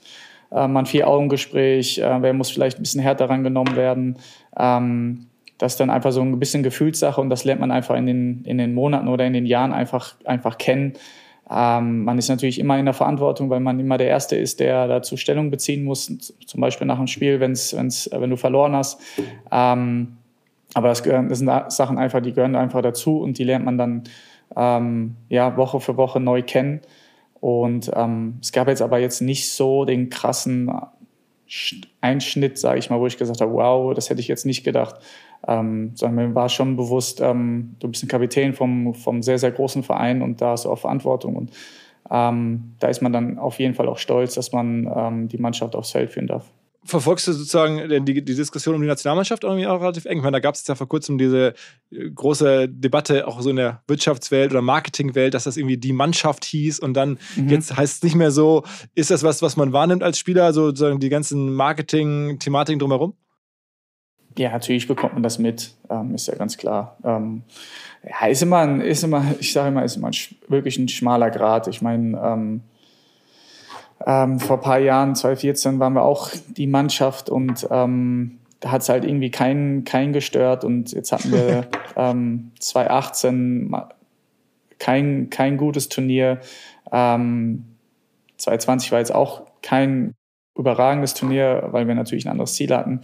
äh, 0.50 0.66
mal 0.66 0.80
ein 0.80 0.86
Vier-Augen-Gespräch, 0.86 1.98
äh, 1.98 2.22
wer 2.22 2.32
muss 2.32 2.50
vielleicht 2.50 2.78
ein 2.78 2.82
bisschen 2.82 3.00
härter 3.00 3.30
rangenommen 3.30 3.76
werden. 3.76 4.18
Ähm, 4.58 5.26
das 5.58 5.72
ist 5.72 5.80
dann 5.80 5.90
einfach 5.90 6.12
so 6.12 6.20
ein 6.20 6.38
bisschen 6.38 6.62
Gefühlssache 6.62 7.20
und 7.20 7.30
das 7.30 7.44
lernt 7.44 7.60
man 7.60 7.70
einfach 7.70 7.96
in 7.96 8.06
den, 8.06 8.42
in 8.44 8.58
den 8.58 8.74
Monaten 8.74 9.08
oder 9.08 9.24
in 9.26 9.32
den 9.32 9.46
Jahren 9.46 9.72
einfach, 9.72 10.16
einfach 10.24 10.58
kennen. 10.58 10.94
Ähm, 11.48 12.04
man 12.04 12.18
ist 12.18 12.28
natürlich 12.28 12.58
immer 12.58 12.78
in 12.78 12.84
der 12.84 12.94
Verantwortung, 12.94 13.48
weil 13.48 13.60
man 13.60 13.78
immer 13.78 13.96
der 13.96 14.08
Erste 14.08 14.36
ist, 14.36 14.58
der 14.58 14.88
dazu 14.88 15.16
Stellung 15.16 15.50
beziehen 15.50 15.84
muss, 15.84 16.06
zum 16.46 16.60
Beispiel 16.60 16.86
nach 16.86 16.98
dem 16.98 17.06
Spiel, 17.06 17.38
wenn's, 17.40 17.74
wenn's, 17.74 18.10
wenn 18.12 18.30
du 18.30 18.36
verloren 18.36 18.74
hast. 18.74 19.00
Ähm, 19.52 20.16
aber 20.74 20.88
das, 20.88 21.02
gehören, 21.02 21.28
das 21.28 21.38
sind 21.38 21.50
Sachen 21.68 21.96
einfach, 21.96 22.20
die 22.20 22.32
gehören 22.32 22.56
einfach 22.56 22.82
dazu 22.82 23.20
und 23.20 23.38
die 23.38 23.44
lernt 23.44 23.64
man 23.64 23.78
dann 23.78 24.02
ähm, 24.54 25.16
ja, 25.28 25.56
Woche 25.56 25.80
für 25.80 25.96
Woche 25.96 26.20
neu 26.20 26.42
kennen. 26.42 26.80
Und 27.40 27.90
ähm, 27.94 28.38
es 28.40 28.52
gab 28.52 28.68
jetzt 28.68 28.82
aber 28.82 28.98
jetzt 28.98 29.20
nicht 29.20 29.52
so 29.52 29.84
den 29.84 30.10
krassen 30.10 30.70
Einschnitt, 32.00 32.58
sage 32.58 32.78
ich 32.78 32.90
mal, 32.90 32.98
wo 32.98 33.06
ich 33.06 33.18
gesagt 33.18 33.40
habe, 33.40 33.52
wow, 33.52 33.94
das 33.94 34.10
hätte 34.10 34.20
ich 34.20 34.28
jetzt 34.28 34.46
nicht 34.46 34.64
gedacht. 34.64 34.96
Ähm, 35.46 35.92
sondern 35.94 36.28
mir 36.28 36.34
war 36.34 36.48
schon 36.48 36.76
bewusst, 36.76 37.20
ähm, 37.20 37.76
du 37.78 37.88
bist 37.88 38.02
ein 38.02 38.08
Kapitän 38.08 38.52
vom, 38.52 38.94
vom 38.94 39.22
sehr, 39.22 39.38
sehr 39.38 39.52
großen 39.52 39.82
Verein 39.82 40.22
und 40.22 40.40
da 40.40 40.50
hast 40.50 40.64
du 40.64 40.70
auch 40.70 40.78
Verantwortung. 40.78 41.36
Und 41.36 41.50
ähm, 42.10 42.74
da 42.80 42.88
ist 42.88 43.00
man 43.00 43.12
dann 43.12 43.38
auf 43.38 43.58
jeden 43.60 43.74
Fall 43.74 43.88
auch 43.88 43.98
stolz, 43.98 44.34
dass 44.34 44.52
man 44.52 44.90
ähm, 44.94 45.28
die 45.28 45.38
Mannschaft 45.38 45.76
aufs 45.76 45.92
Feld 45.92 46.10
führen 46.10 46.26
darf 46.26 46.50
verfolgst 46.86 47.28
du 47.28 47.32
sozusagen 47.32 48.04
die, 48.04 48.24
die 48.24 48.34
Diskussion 48.34 48.74
um 48.74 48.80
die 48.80 48.86
Nationalmannschaft 48.86 49.44
irgendwie 49.44 49.66
auch 49.66 49.80
relativ 49.80 50.04
eng? 50.04 50.18
Ich 50.18 50.22
meine, 50.22 50.36
da 50.36 50.40
gab 50.40 50.54
es 50.54 50.66
ja 50.66 50.74
vor 50.74 50.88
kurzem 50.88 51.18
diese 51.18 51.54
äh, 51.90 52.10
große 52.10 52.68
Debatte 52.68 53.26
auch 53.26 53.40
so 53.40 53.50
in 53.50 53.56
der 53.56 53.82
Wirtschaftswelt 53.86 54.52
oder 54.52 54.62
Marketingwelt, 54.62 55.34
dass 55.34 55.44
das 55.44 55.56
irgendwie 55.56 55.76
die 55.76 55.92
Mannschaft 55.92 56.44
hieß 56.44 56.78
und 56.80 56.94
dann 56.94 57.18
mhm. 57.36 57.48
jetzt 57.48 57.76
heißt 57.76 57.96
es 57.96 58.02
nicht 58.02 58.14
mehr 58.14 58.30
so. 58.30 58.64
Ist 58.94 59.10
das 59.10 59.22
was, 59.22 59.42
was 59.42 59.56
man 59.56 59.72
wahrnimmt 59.72 60.02
als 60.02 60.18
Spieler, 60.18 60.52
sozusagen 60.52 61.00
die 61.00 61.08
ganzen 61.08 61.52
Marketing-Thematiken 61.52 62.78
drumherum? 62.78 63.14
Ja, 64.38 64.52
natürlich 64.52 64.86
bekommt 64.86 65.14
man 65.14 65.22
das 65.22 65.38
mit, 65.38 65.74
ähm, 65.88 66.14
ist 66.14 66.28
ja 66.28 66.34
ganz 66.34 66.58
klar. 66.58 66.98
Ähm, 67.04 67.42
ja, 68.04 68.26
ist 68.28 68.42
immer, 68.42 68.58
ein, 68.58 68.80
ist 68.80 69.02
immer, 69.02 69.24
ich 69.40 69.52
sage 69.52 69.68
immer, 69.68 69.84
ist 69.84 69.96
immer 69.96 70.08
ein, 70.08 70.16
wirklich 70.48 70.78
ein 70.78 70.88
schmaler 70.88 71.30
Grad. 71.30 71.68
Ich 71.68 71.80
meine, 71.80 72.18
ähm, 72.22 72.60
ähm, 74.04 74.40
vor 74.40 74.58
ein 74.58 74.62
paar 74.62 74.78
Jahren, 74.78 75.14
2014, 75.14 75.78
waren 75.78 75.94
wir 75.94 76.02
auch 76.02 76.30
die 76.48 76.66
Mannschaft 76.66 77.30
und 77.30 77.66
ähm, 77.70 78.38
da 78.60 78.72
hat 78.72 78.82
es 78.82 78.88
halt 78.88 79.04
irgendwie 79.04 79.30
keinen 79.30 79.84
kein 79.84 80.12
gestört 80.12 80.64
und 80.64 80.92
jetzt 80.92 81.12
hatten 81.12 81.32
wir 81.32 81.68
ähm, 81.96 82.52
2018 82.58 83.74
kein, 84.78 85.30
kein 85.30 85.56
gutes 85.56 85.88
Turnier. 85.88 86.40
Ähm, 86.92 87.64
2020 88.36 88.92
war 88.92 88.98
jetzt 88.98 89.14
auch 89.14 89.42
kein 89.62 90.14
überragendes 90.56 91.14
Turnier, 91.14 91.68
weil 91.70 91.86
wir 91.86 91.94
natürlich 91.94 92.26
ein 92.26 92.30
anderes 92.30 92.54
Ziel 92.54 92.74
hatten. 92.74 93.00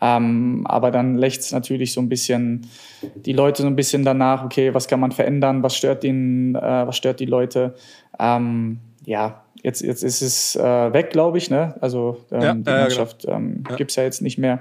Ähm, 0.00 0.66
aber 0.66 0.90
dann 0.90 1.16
lächzt 1.16 1.42
es 1.42 1.52
natürlich 1.52 1.92
so 1.92 2.00
ein 2.00 2.08
bisschen 2.08 2.66
die 3.14 3.32
Leute 3.32 3.62
so 3.62 3.68
ein 3.68 3.76
bisschen 3.76 4.04
danach, 4.04 4.44
okay, 4.44 4.74
was 4.74 4.88
kann 4.88 5.00
man 5.00 5.12
verändern, 5.12 5.62
was 5.62 5.76
stört 5.76 6.02
den, 6.02 6.54
äh, 6.56 6.86
was 6.86 6.96
stört 6.96 7.20
die 7.20 7.26
Leute. 7.26 7.74
Ähm, 8.18 8.80
ja, 9.04 9.43
jetzt, 9.64 9.82
jetzt 9.82 10.04
ist 10.04 10.22
es 10.22 10.54
äh, 10.54 10.92
weg, 10.92 11.10
glaube 11.10 11.38
ich. 11.38 11.50
Ne? 11.50 11.74
Also 11.80 12.18
ähm, 12.30 12.42
ja, 12.42 12.54
die 12.54 12.70
Mannschaft 12.70 13.22
genau. 13.22 13.36
ähm, 13.36 13.64
ja. 13.68 13.76
gibt 13.76 13.90
es 13.90 13.96
ja 13.96 14.04
jetzt 14.04 14.22
nicht 14.22 14.38
mehr. 14.38 14.60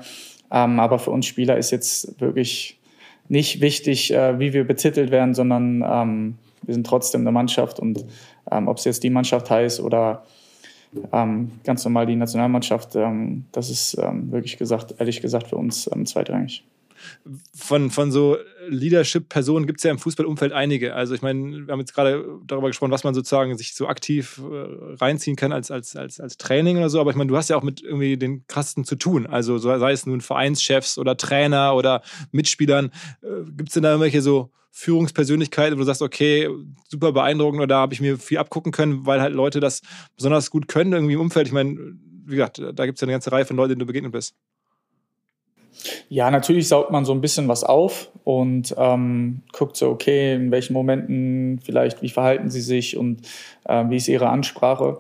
Ähm, 0.50 0.80
aber 0.80 0.98
für 0.98 1.12
uns 1.12 1.28
Spieler 1.28 1.58
ist 1.58 1.70
jetzt 1.70 2.20
wirklich 2.20 2.80
nicht 3.28 3.62
wichtig, 3.62 4.14
äh, 4.14 4.40
wie 4.40 4.54
wir 4.54 4.66
betitelt 4.66 5.12
werden, 5.12 5.36
sondern 5.36 5.84
ähm, 5.86 6.38
wir 6.64 6.74
sind 6.74 6.88
trotzdem 6.88 7.22
eine 7.22 7.32
Mannschaft 7.32 7.80
und 7.80 8.06
ob 8.46 8.78
es 8.78 8.84
jetzt 8.84 9.04
die 9.04 9.10
Mannschaft 9.10 9.50
heißt 9.50 9.80
oder 9.80 10.26
ganz 11.64 11.84
normal 11.86 12.06
die 12.06 12.16
Nationalmannschaft, 12.16 12.96
das 13.52 13.70
ist 13.70 13.98
wirklich 13.98 14.58
gesagt, 14.58 14.96
ehrlich 15.00 15.22
gesagt, 15.22 15.48
für 15.48 15.56
uns 15.56 15.90
zweitrangig. 16.06 16.64
Von, 17.56 17.90
von 17.90 18.12
so 18.12 18.38
Leadership-Personen 18.68 19.66
gibt 19.66 19.80
es 19.80 19.84
ja 19.84 19.92
im 19.92 20.00
Fußballumfeld 20.00 20.52
einige. 20.54 20.96
Also 20.96 21.14
ich 21.14 21.22
meine, 21.22 21.68
wir 21.68 21.72
haben 21.72 21.80
jetzt 21.80 21.94
gerade 21.94 22.26
darüber 22.46 22.68
gesprochen, 22.68 22.92
was 22.92 23.04
man 23.04 23.14
sozusagen 23.14 23.58
sich 23.58 23.76
so 23.76 23.88
aktiv 23.88 24.40
äh, 24.40 24.96
reinziehen 24.96 25.36
kann 25.36 25.52
als, 25.52 25.72
als, 25.72 25.96
als, 25.96 26.20
als 26.20 26.38
Training 26.38 26.78
oder 26.78 26.90
so. 26.90 27.00
Aber 27.00 27.12
ich 27.12 27.16
meine, 27.16 27.30
du 27.30 27.38
hast 27.38 27.50
ja 27.50 27.58
auch 27.58 27.64
mit 27.64 27.82
irgendwie 27.82 28.18
den 28.18 28.46
Krassesten 28.48 28.86
zu 28.86 28.96
tun. 28.96 29.26
Also 29.28 29.58
sei 29.58 29.92
es 29.92 30.06
nun 30.06 30.22
Vereinschefs 30.22 30.98
oder 30.98 31.18
Trainer 31.18 31.76
oder 31.76 32.02
Mitspielern. 32.32 32.92
Äh, 33.22 33.52
gibt 33.56 33.70
es 33.70 33.74
denn 33.74 33.84
da 33.84 33.90
irgendwelche 33.90 34.22
so 34.22 34.52
Führungspersönlichkeit, 34.72 35.74
wo 35.74 35.78
du 35.78 35.84
sagst, 35.84 36.02
okay, 36.02 36.50
super 36.90 37.12
beeindruckend 37.12 37.60
oder 37.60 37.68
da 37.68 37.80
habe 37.82 37.94
ich 37.94 38.02
mir 38.02 38.18
viel 38.18 38.40
abgucken 38.40 38.72
können, 38.72 39.06
weil 39.06 39.22
halt 39.22 39.34
Leute 39.34 39.60
das 39.60 39.82
besonders 40.16 40.50
gut 40.50 40.68
können 40.68 40.94
irgendwie 40.94 41.14
im 41.14 41.22
Umfeld. 41.22 41.48
Ich 41.48 41.54
meine, 41.54 41.78
wie 42.26 42.36
gesagt, 42.36 42.60
da 42.74 42.86
gibt 42.86 42.98
es 42.98 43.02
ja 43.02 43.06
eine 43.06 43.12
ganze 43.12 43.32
Reihe 43.32 43.46
von 43.46 43.56
Leuten, 43.56 43.70
denen 43.70 43.80
du 43.80 43.86
begegnet 43.86 44.12
bist. 44.12 44.36
Ja, 46.10 46.32
natürlich 46.32 46.68
saugt 46.68 46.92
man 46.92 47.06
so 47.06 47.14
ein 47.14 47.22
bisschen 47.22 47.48
was 47.48 47.64
auf 47.64 48.10
und 48.24 48.74
ähm, 48.78 49.42
guckt 49.52 49.76
so, 49.76 49.90
okay, 49.90 50.36
in 50.36 50.52
welchen 50.52 50.74
Momenten 50.74 51.60
vielleicht, 51.64 52.02
wie 52.02 52.10
verhalten 52.10 52.50
sie 52.50 52.62
sich 52.62 52.98
und 52.98 53.28
äh, 53.66 53.84
wie 53.90 53.98
ist 53.98 54.08
ihre 54.08 54.30
Ansprache. 54.30 55.00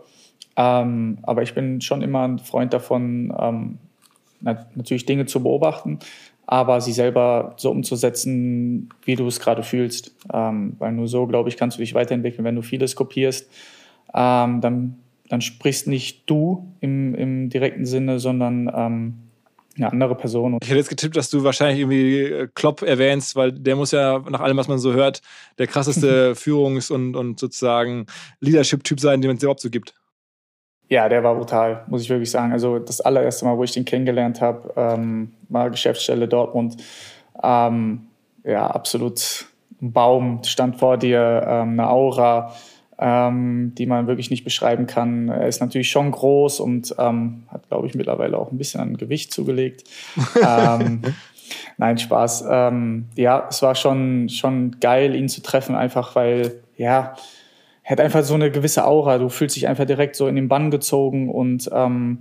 Ähm, 0.55 1.19
aber 1.23 1.41
ich 1.41 1.53
bin 1.53 1.81
schon 1.81 2.01
immer 2.01 2.27
ein 2.27 2.39
Freund 2.39 2.73
davon, 2.73 3.33
ähm, 3.39 3.77
natürlich 4.41 5.05
Dinge 5.05 5.25
zu 5.25 5.41
beobachten, 5.41 5.99
aber 6.45 6.81
sie 6.81 6.91
selber 6.91 7.53
so 7.57 7.71
umzusetzen, 7.71 8.89
wie 9.05 9.15
du 9.15 9.25
es 9.27 9.39
gerade 9.39 9.63
fühlst. 9.63 10.13
Ähm, 10.33 10.75
weil 10.79 10.91
nur 10.91 11.07
so, 11.07 11.25
glaube 11.27 11.49
ich, 11.49 11.57
kannst 11.57 11.77
du 11.77 11.81
dich 11.81 11.93
weiterentwickeln. 11.93 12.43
Wenn 12.43 12.55
du 12.55 12.61
vieles 12.61 12.95
kopierst, 12.95 13.49
ähm, 14.13 14.59
dann, 14.61 14.99
dann 15.29 15.41
sprichst 15.41 15.87
nicht 15.87 16.29
du 16.29 16.67
im, 16.81 17.15
im 17.15 17.49
direkten 17.49 17.85
Sinne, 17.85 18.19
sondern 18.19 18.69
ähm, 18.75 19.22
eine 19.75 19.91
andere 19.91 20.15
Person. 20.15 20.57
Ich 20.61 20.69
hätte 20.69 20.77
jetzt 20.77 20.89
getippt, 20.89 21.15
dass 21.15 21.29
du 21.29 21.43
wahrscheinlich 21.43 21.79
irgendwie 21.79 22.21
äh, 22.21 22.47
Klopp 22.53 22.81
erwähnst, 22.81 23.35
weil 23.35 23.51
der 23.51 23.75
muss 23.75 23.91
ja 23.91 24.19
nach 24.29 24.41
allem, 24.41 24.57
was 24.57 24.67
man 24.67 24.79
so 24.79 24.93
hört, 24.93 25.21
der 25.57 25.67
krasseste 25.67 26.33
Führungs- 26.35 26.91
und, 26.91 27.15
und 27.15 27.39
sozusagen 27.39 28.05
Leadership-Typ 28.39 28.99
sein, 28.99 29.21
den 29.21 29.31
es 29.31 29.43
überhaupt 29.43 29.61
so 29.61 29.69
gibt. 29.69 29.95
Ja, 30.89 31.09
der 31.09 31.23
war 31.23 31.35
brutal, 31.35 31.85
muss 31.87 32.03
ich 32.03 32.09
wirklich 32.09 32.29
sagen. 32.29 32.51
Also 32.51 32.77
das 32.77 33.01
allererste 33.01 33.45
Mal, 33.45 33.57
wo 33.57 33.63
ich 33.63 33.71
den 33.71 33.85
kennengelernt 33.85 34.41
habe, 34.41 34.73
ähm, 34.75 35.33
war 35.49 35.69
Geschäftsstelle 35.69 36.27
Dortmund. 36.27 36.77
Ähm, 37.41 38.07
ja, 38.43 38.67
absolut 38.67 39.47
ein 39.81 39.91
Baum 39.91 40.43
stand 40.43 40.77
vor 40.77 40.97
dir, 40.97 41.43
ähm, 41.47 41.79
eine 41.79 41.89
Aura, 41.89 42.53
ähm, 43.03 43.73
die 43.77 43.85
man 43.85 44.07
wirklich 44.07 44.29
nicht 44.29 44.45
beschreiben 44.45 44.87
kann. 44.87 45.27
Er 45.27 45.49
ist 45.49 45.59
natürlich 45.59 45.91
schon 45.91 46.09
groß 46.09 46.61
und 46.61 46.95
ähm, 46.97 47.43
hat, 47.49 47.67
glaube 47.67 47.85
ich, 47.85 47.95
mittlerweile 47.95 48.37
auch 48.37 48.49
ein 48.49 48.57
bisschen 48.57 48.79
an 48.79 48.95
Gewicht 48.95 49.33
zugelegt. 49.33 49.83
ähm, 50.41 51.01
nein, 51.77 51.97
Spaß. 51.97 52.45
Ähm, 52.49 53.09
ja, 53.15 53.45
es 53.49 53.61
war 53.61 53.75
schon, 53.75 54.29
schon 54.29 54.77
geil, 54.79 55.15
ihn 55.15 55.27
zu 55.27 55.41
treffen, 55.41 55.75
einfach 55.75 56.15
weil, 56.15 56.61
ja, 56.77 57.15
er 57.83 57.91
hat 57.91 57.99
einfach 57.99 58.23
so 58.23 58.35
eine 58.35 58.49
gewisse 58.49 58.85
Aura. 58.85 59.17
Du 59.17 59.27
fühlst 59.27 59.57
dich 59.57 59.67
einfach 59.67 59.85
direkt 59.85 60.15
so 60.15 60.29
in 60.29 60.37
den 60.37 60.47
Bann 60.47 60.71
gezogen 60.71 61.29
und 61.29 61.69
ähm, 61.73 62.19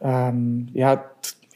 ja, 0.00 1.04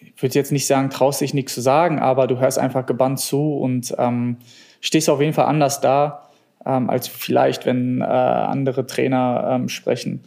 ich 0.00 0.20
würde 0.20 0.34
jetzt 0.34 0.50
nicht 0.50 0.66
sagen, 0.66 0.90
traust 0.90 1.20
dich 1.20 1.32
nichts 1.32 1.54
zu 1.54 1.60
sagen, 1.60 2.00
aber 2.00 2.26
du 2.26 2.40
hörst 2.40 2.58
einfach 2.58 2.86
gebannt 2.86 3.20
zu 3.20 3.54
und 3.54 3.94
ähm, 3.98 4.38
stehst 4.80 5.08
auf 5.08 5.20
jeden 5.20 5.32
Fall 5.32 5.46
anders 5.46 5.80
da, 5.80 6.31
ähm, 6.66 6.90
als 6.90 7.08
vielleicht, 7.08 7.66
wenn 7.66 8.00
äh, 8.00 8.04
andere 8.04 8.86
Trainer 8.86 9.48
ähm, 9.52 9.68
sprechen. 9.68 10.22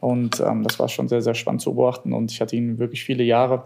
Und 0.00 0.40
ähm, 0.40 0.62
das 0.62 0.78
war 0.78 0.88
schon 0.88 1.08
sehr, 1.08 1.22
sehr 1.22 1.34
spannend 1.34 1.62
zu 1.62 1.74
beobachten 1.74 2.12
und 2.12 2.30
ich 2.30 2.40
hatte 2.40 2.56
ihn 2.56 2.78
wirklich 2.78 3.04
viele 3.04 3.24
Jahre. 3.24 3.64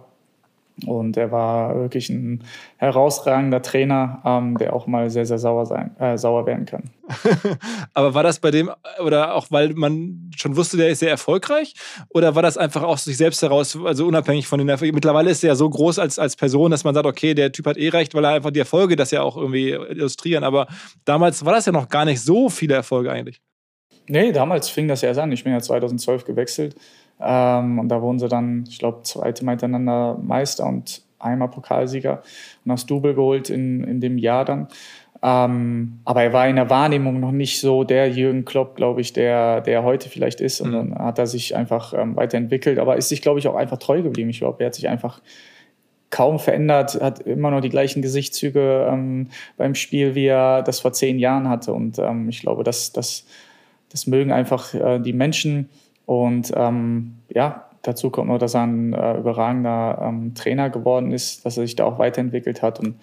Und 0.85 1.17
er 1.17 1.33
war 1.33 1.75
wirklich 1.75 2.11
ein 2.11 2.45
herausragender 2.77 3.63
Trainer, 3.63 4.21
ähm, 4.27 4.59
der 4.59 4.75
auch 4.75 4.87
mal 4.87 5.09
sehr, 5.09 5.25
sehr 5.25 5.39
sauer, 5.39 5.65
sein, 5.65 5.97
äh, 5.99 6.19
sauer 6.19 6.45
werden 6.45 6.67
kann. 6.67 6.91
Aber 7.95 8.13
war 8.13 8.23
das 8.23 8.41
bei 8.41 8.51
dem, 8.51 8.71
oder 9.03 9.35
auch 9.35 9.47
weil 9.51 9.73
man 9.73 10.31
schon 10.37 10.55
wusste, 10.55 10.77
der 10.77 10.91
ist 10.91 10.99
sehr 10.99 11.09
erfolgreich? 11.09 11.75
Oder 12.11 12.35
war 12.35 12.43
das 12.43 12.59
einfach 12.59 12.83
aus 12.83 13.05
sich 13.05 13.17
selbst 13.17 13.41
heraus, 13.41 13.79
also 13.83 14.07
unabhängig 14.07 14.47
von 14.47 14.59
den 14.59 14.69
Erfolgen? 14.69 14.95
Mittlerweile 14.95 15.31
ist 15.31 15.43
er 15.43 15.49
ja 15.49 15.55
so 15.55 15.71
groß 15.71 15.99
als, 15.99 16.19
als 16.19 16.37
Person, 16.37 16.71
dass 16.71 16.85
man 16.85 16.95
sagt, 16.95 17.07
okay, 17.07 17.33
der 17.33 17.53
Typ 17.53 17.67
hat 17.67 17.79
eh 17.79 17.89
recht, 17.89 18.15
weil 18.15 18.25
er 18.25 18.33
einfach 18.33 18.51
die 18.51 18.61
Erfolge 18.61 18.97
das 18.97 19.11
ja 19.11 19.23
auch 19.23 19.39
irgendwie 19.39 19.71
illustrieren. 19.71 20.45
Aber 20.45 20.67
damals 21.07 21.43
war 21.43 21.55
das 21.55 21.65
ja 21.65 21.73
noch 21.73 21.89
gar 21.89 22.05
nicht 22.05 22.21
so 22.21 22.51
viele 22.51 22.75
Erfolge 22.75 23.11
eigentlich. 23.11 23.41
Nee, 24.09 24.33
damals 24.33 24.69
fing 24.69 24.89
das 24.89 25.03
erst 25.03 25.19
an. 25.19 25.33
Ich 25.33 25.43
bin 25.43 25.53
ja 25.53 25.61
2012 25.61 26.25
gewechselt. 26.25 26.77
Ähm, 27.21 27.79
und 27.79 27.89
da 27.89 28.03
wurden 28.03 28.19
sie 28.19 28.29
dann, 28.29 28.65
ich 28.69 28.79
glaube, 28.79 29.03
zweite 29.03 29.45
Mal 29.45 29.53
hintereinander 29.53 30.19
Meister 30.23 30.67
und 30.67 31.03
einmal 31.19 31.49
Pokalsieger 31.49 32.23
und 32.65 32.71
das 32.71 32.87
Double 32.87 33.15
geholt 33.15 33.51
in, 33.51 33.85
in 33.85 34.01
dem 34.01 34.19
Jahr 34.19 34.45
dann. 34.45 34.69
Ähm, 35.23 36.01
aber 36.05 36.23
er 36.23 36.33
war 36.33 36.49
in 36.49 36.57
der 36.57 36.69
Wahrnehmung 36.69 37.21
noch 37.21 37.33
nicht 37.33 37.61
so 37.61 37.85
der 37.85 38.11
Jürgen 38.11 38.45
Klopp, 38.45 38.77
glaube 38.77 39.01
ich, 39.01 39.13
der, 39.13 39.61
der 39.63 39.83
heute 39.83 40.09
vielleicht 40.09 40.41
ist. 40.41 40.61
Und 40.61 40.71
mhm. 40.71 40.91
dann 40.91 40.99
hat 40.99 41.19
er 41.19 41.27
sich 41.27 41.57
einfach 41.57 41.95
ähm, 41.95 42.17
weiterentwickelt, 42.17 42.79
aber 42.79 42.97
ist 42.97 43.09
sich, 43.09 43.23
glaube 43.23 43.39
ich, 43.39 43.49
auch 43.49 43.55
einfach 43.55 43.79
treu 43.79 44.03
geblieben. 44.03 44.31
Ich 44.31 44.39
glaube, 44.39 44.63
er 44.63 44.67
hat 44.67 44.75
sich 44.75 44.89
einfach 44.89 45.21
kaum 46.11 46.39
verändert, 46.39 47.01
hat 47.01 47.21
immer 47.21 47.51
noch 47.51 47.61
die 47.61 47.71
gleichen 47.71 48.03
Gesichtszüge 48.03 48.89
ähm, 48.91 49.29
beim 49.57 49.75
Spiel, 49.75 50.15
wie 50.15 50.27
er 50.27 50.63
das 50.63 50.81
vor 50.81 50.93
zehn 50.93 51.19
Jahren 51.19 51.49
hatte. 51.49 51.73
Und 51.73 51.99
ähm, 51.99 52.29
ich 52.29 52.41
glaube, 52.41 52.63
das, 52.63 52.93
das, 52.93 53.27
das 53.91 54.07
mögen 54.07 54.33
einfach 54.33 54.75
äh, 54.75 55.01
die 55.01 55.13
Menschen 55.13 55.71
und 56.07 56.53
ähm, 56.57 57.19
ja, 57.29 57.67
dazu 57.83 58.11
kommt 58.11 58.29
noch, 58.29 58.39
dass 58.39 58.55
er 58.55 58.63
ein 58.63 58.93
äh, 58.93 59.19
überragender 59.19 59.99
ähm, 60.03 60.35
Trainer 60.35 60.71
geworden 60.71 61.13
ist, 61.13 61.45
dass 61.45 61.57
er 61.57 61.65
sich 61.65 61.77
da 61.77 61.85
auch 61.85 61.99
weiterentwickelt 61.99 62.63
hat. 62.63 62.81
Und 62.81 62.97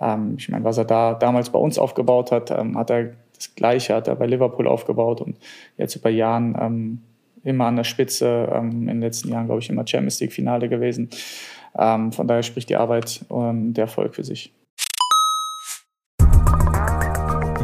ähm, 0.00 0.34
ich 0.38 0.48
meine, 0.48 0.64
was 0.64 0.78
er 0.78 0.84
da 0.84 1.14
damals 1.14 1.50
bei 1.50 1.58
uns 1.58 1.78
aufgebaut 1.78 2.32
hat, 2.32 2.50
ähm, 2.50 2.76
hat 2.76 2.90
er 2.90 3.12
das 3.34 3.54
Gleiche, 3.54 3.94
hat 3.94 4.08
er 4.08 4.16
bei 4.16 4.26
Liverpool 4.26 4.66
aufgebaut 4.66 5.20
und 5.20 5.36
jetzt 5.76 5.94
über 5.94 6.10
Jahren 6.10 6.56
ähm, 6.60 7.02
immer 7.44 7.66
an 7.66 7.76
der 7.76 7.84
Spitze, 7.84 8.48
ähm, 8.52 8.70
in 8.82 8.86
den 8.86 9.00
letzten 9.00 9.30
Jahren, 9.30 9.46
glaube 9.46 9.60
ich, 9.60 9.70
immer 9.70 9.86
Champions 9.86 10.20
League-Finale 10.20 10.68
gewesen. 10.68 11.10
Ähm, 11.78 12.10
von 12.12 12.26
daher 12.26 12.42
spricht 12.42 12.68
die 12.68 12.76
Arbeit 12.76 13.24
und 13.28 13.74
der 13.74 13.84
Erfolg 13.84 14.16
für 14.16 14.24
sich. 14.24 14.52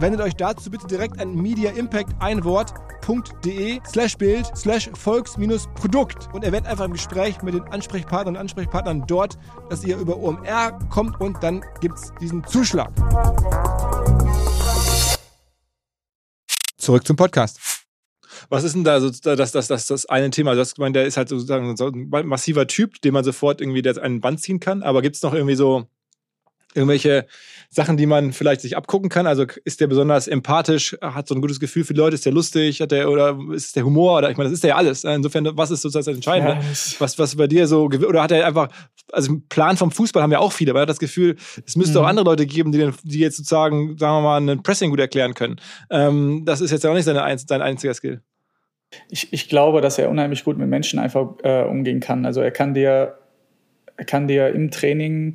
Wendet 0.00 0.20
euch 0.20 0.36
dazu 0.36 0.70
bitte 0.70 0.86
direkt 0.86 1.20
an 1.20 1.34
Media 1.34 1.70
Impact 1.70 2.14
ein 2.20 2.44
Wort 2.44 2.72
www.volks-produkt.de 3.08 3.80
slash 3.86 4.16
Bild 4.16 4.46
slash 4.56 4.90
Volks-Produkt 4.94 6.28
und 6.34 6.44
erwähnt 6.44 6.66
einfach 6.66 6.84
im 6.84 6.92
Gespräch 6.92 7.40
mit 7.42 7.54
den 7.54 7.62
Ansprechpartnern 7.62 8.36
und 8.36 8.40
Ansprechpartnern 8.40 9.04
dort, 9.06 9.38
dass 9.70 9.84
ihr 9.84 9.96
über 9.96 10.16
OMR 10.18 10.78
kommt 10.90 11.20
und 11.20 11.42
dann 11.42 11.64
gibt 11.80 11.96
es 11.96 12.12
diesen 12.20 12.44
Zuschlag. 12.44 12.90
Zurück 16.76 17.06
zum 17.06 17.16
Podcast. 17.16 17.60
Was 18.50 18.64
ist 18.64 18.74
denn 18.74 18.84
da 18.84 19.00
so 19.00 19.10
das, 19.10 19.52
das, 19.52 19.66
das, 19.66 19.86
das 19.86 20.06
eine 20.06 20.30
Thema? 20.30 20.50
Also 20.50 20.60
das, 20.60 20.72
ich 20.72 20.78
meine, 20.78 20.92
der 20.92 21.06
ist 21.06 21.16
halt 21.16 21.28
sozusagen 21.28 21.76
so 21.76 21.88
ein 21.88 22.08
massiver 22.08 22.66
Typ, 22.66 23.00
den 23.02 23.12
man 23.12 23.24
sofort 23.24 23.60
irgendwie 23.60 23.82
der 23.82 24.00
einen 24.02 24.20
Band 24.20 24.40
ziehen 24.40 24.60
kann. 24.60 24.82
Aber 24.82 25.02
gibt 25.02 25.16
es 25.16 25.22
noch 25.22 25.34
irgendwie 25.34 25.56
so 25.56 25.86
irgendwelche 26.74 27.26
Sachen, 27.70 27.98
die 27.98 28.06
man 28.06 28.32
vielleicht 28.32 28.62
sich 28.62 28.76
abgucken 28.76 29.10
kann? 29.10 29.26
Also 29.26 29.44
ist 29.64 29.80
der 29.80 29.86
besonders 29.88 30.26
empathisch, 30.26 30.96
hat 31.02 31.28
so 31.28 31.34
ein 31.34 31.40
gutes 31.40 31.60
Gefühl 31.60 31.84
für 31.84 31.92
die 31.92 32.00
Leute, 32.00 32.14
ist 32.14 32.24
der 32.24 32.32
lustig, 32.32 32.80
hat 32.80 32.92
der 32.92 33.10
oder 33.10 33.38
ist 33.52 33.76
der 33.76 33.84
Humor 33.84 34.18
oder 34.18 34.30
ich 34.30 34.36
meine, 34.36 34.48
das 34.48 34.58
ist 34.58 34.64
ja 34.64 34.76
alles. 34.76 35.04
Insofern, 35.04 35.50
was 35.56 35.70
ist 35.70 35.82
sozusagen 35.82 36.06
das 36.06 36.14
Entscheidende? 36.14 36.54
Ja, 36.54 36.70
was, 36.98 37.18
was 37.18 37.36
bei 37.36 37.46
dir 37.46 37.66
so 37.66 37.84
oder 37.84 38.22
hat 38.22 38.32
er 38.32 38.46
einfach, 38.46 38.68
also 39.12 39.32
einen 39.32 39.48
Plan 39.48 39.76
vom 39.76 39.90
Fußball 39.90 40.22
haben 40.22 40.32
ja 40.32 40.38
auch 40.38 40.52
viele, 40.52 40.70
aber 40.70 40.80
er 40.80 40.82
hat 40.82 40.88
das 40.88 40.98
Gefühl, 40.98 41.36
es 41.66 41.76
müsste 41.76 41.98
mhm. 41.98 42.04
auch 42.04 42.08
andere 42.08 42.24
Leute 42.24 42.46
geben, 42.46 42.72
die, 42.72 42.90
die 43.02 43.18
jetzt 43.18 43.36
sozusagen, 43.36 43.98
sagen 43.98 44.16
wir 44.16 44.22
mal, 44.22 44.36
einen 44.38 44.62
Pressing 44.62 44.90
gut 44.90 45.00
erklären 45.00 45.34
können. 45.34 45.56
Ähm, 45.90 46.44
das 46.46 46.60
ist 46.60 46.70
jetzt 46.70 46.84
ja 46.84 46.90
auch 46.90 46.94
nicht 46.94 47.04
seine, 47.04 47.38
sein 47.38 47.62
einziger 47.62 47.92
Skill. 47.92 48.22
Ich, 49.10 49.32
ich 49.32 49.48
glaube, 49.50 49.82
dass 49.82 49.98
er 49.98 50.08
unheimlich 50.08 50.44
gut 50.44 50.56
mit 50.56 50.68
Menschen 50.68 50.98
einfach 50.98 51.34
äh, 51.42 51.64
umgehen 51.64 52.00
kann. 52.00 52.24
Also 52.24 52.40
er 52.40 52.50
kann 52.50 52.72
dir, 52.72 53.18
er 53.96 54.04
kann 54.06 54.26
dir 54.26 54.48
im 54.48 54.70
Training 54.70 55.34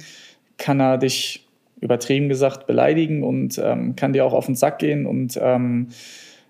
kann 0.58 0.80
er 0.80 0.98
dich 0.98 1.48
übertrieben 1.84 2.30
gesagt 2.30 2.66
beleidigen 2.66 3.24
und 3.24 3.62
ähm, 3.64 3.96
kann 3.96 4.14
dir 4.14 4.26
auch 4.26 4.34
auf 4.34 4.46
den 4.46 4.56
Sack 4.56 4.80
gehen 4.80 5.06
und 5.06 5.40
ähm, 5.42 5.90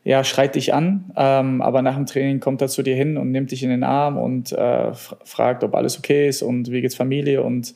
ja, 0.05 0.23
schreit 0.23 0.55
dich 0.55 0.73
an, 0.73 1.11
ähm, 1.15 1.61
aber 1.61 1.81
nach 1.81 1.95
dem 1.95 2.05
Training 2.05 2.39
kommt 2.39 2.61
er 2.61 2.67
zu 2.67 2.83
dir 2.83 2.95
hin 2.95 3.17
und 3.17 3.31
nimmt 3.31 3.51
dich 3.51 3.63
in 3.63 3.69
den 3.69 3.83
Arm 3.83 4.17
und 4.17 4.51
äh, 4.51 4.91
fragt, 4.93 5.63
ob 5.63 5.75
alles 5.75 5.97
okay 5.97 6.27
ist 6.27 6.41
und 6.41 6.71
wie 6.71 6.81
geht's 6.81 6.95
Familie 6.95 7.41
und 7.41 7.73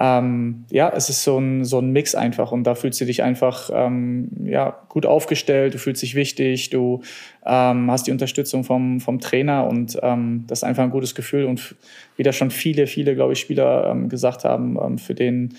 ähm, 0.00 0.64
ja, 0.70 0.92
es 0.94 1.08
ist 1.08 1.22
so 1.22 1.38
ein, 1.38 1.64
so 1.64 1.78
ein 1.78 1.90
Mix 1.90 2.14
einfach 2.14 2.52
und 2.52 2.64
da 2.64 2.74
fühlst 2.74 3.00
du 3.00 3.04
dich 3.04 3.22
einfach 3.22 3.70
ähm, 3.72 4.28
ja, 4.44 4.76
gut 4.88 5.06
aufgestellt, 5.06 5.74
du 5.74 5.78
fühlst 5.78 6.02
dich 6.02 6.14
wichtig, 6.14 6.70
du 6.70 7.02
ähm, 7.46 7.90
hast 7.90 8.06
die 8.06 8.12
Unterstützung 8.12 8.64
vom, 8.64 9.00
vom 9.00 9.20
Trainer 9.20 9.66
und 9.66 9.98
ähm, 10.02 10.44
das 10.48 10.60
ist 10.60 10.64
einfach 10.64 10.82
ein 10.82 10.90
gutes 10.90 11.14
Gefühl 11.14 11.44
und 11.44 11.76
wie 12.16 12.24
da 12.24 12.32
schon 12.32 12.50
viele, 12.50 12.86
viele, 12.86 13.14
glaube 13.14 13.34
ich, 13.34 13.40
Spieler 13.40 13.90
ähm, 13.90 14.08
gesagt 14.08 14.44
haben, 14.44 14.76
ähm, 14.84 14.98
für 14.98 15.14
den 15.14 15.54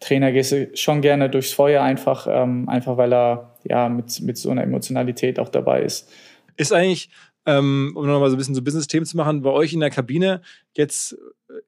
Trainer 0.00 0.32
gehst 0.32 0.52
du 0.52 0.70
schon 0.74 1.02
gerne 1.02 1.30
durchs 1.30 1.52
Feuer 1.52 1.82
einfach, 1.82 2.26
einfach 2.26 2.96
weil 2.96 3.12
er 3.12 3.54
ja 3.64 3.88
mit, 3.88 4.20
mit 4.22 4.38
so 4.38 4.50
einer 4.50 4.62
Emotionalität 4.62 5.38
auch 5.38 5.50
dabei 5.50 5.82
ist. 5.82 6.10
Ist 6.56 6.72
eigentlich, 6.72 7.10
um 7.46 7.92
nochmal 7.92 8.30
so 8.30 8.36
ein 8.36 8.38
bisschen 8.38 8.54
so 8.54 8.62
Business-Themen 8.62 9.04
zu 9.06 9.16
machen, 9.16 9.42
bei 9.42 9.50
euch 9.50 9.72
in 9.74 9.80
der 9.80 9.90
Kabine 9.90 10.40
jetzt 10.74 11.16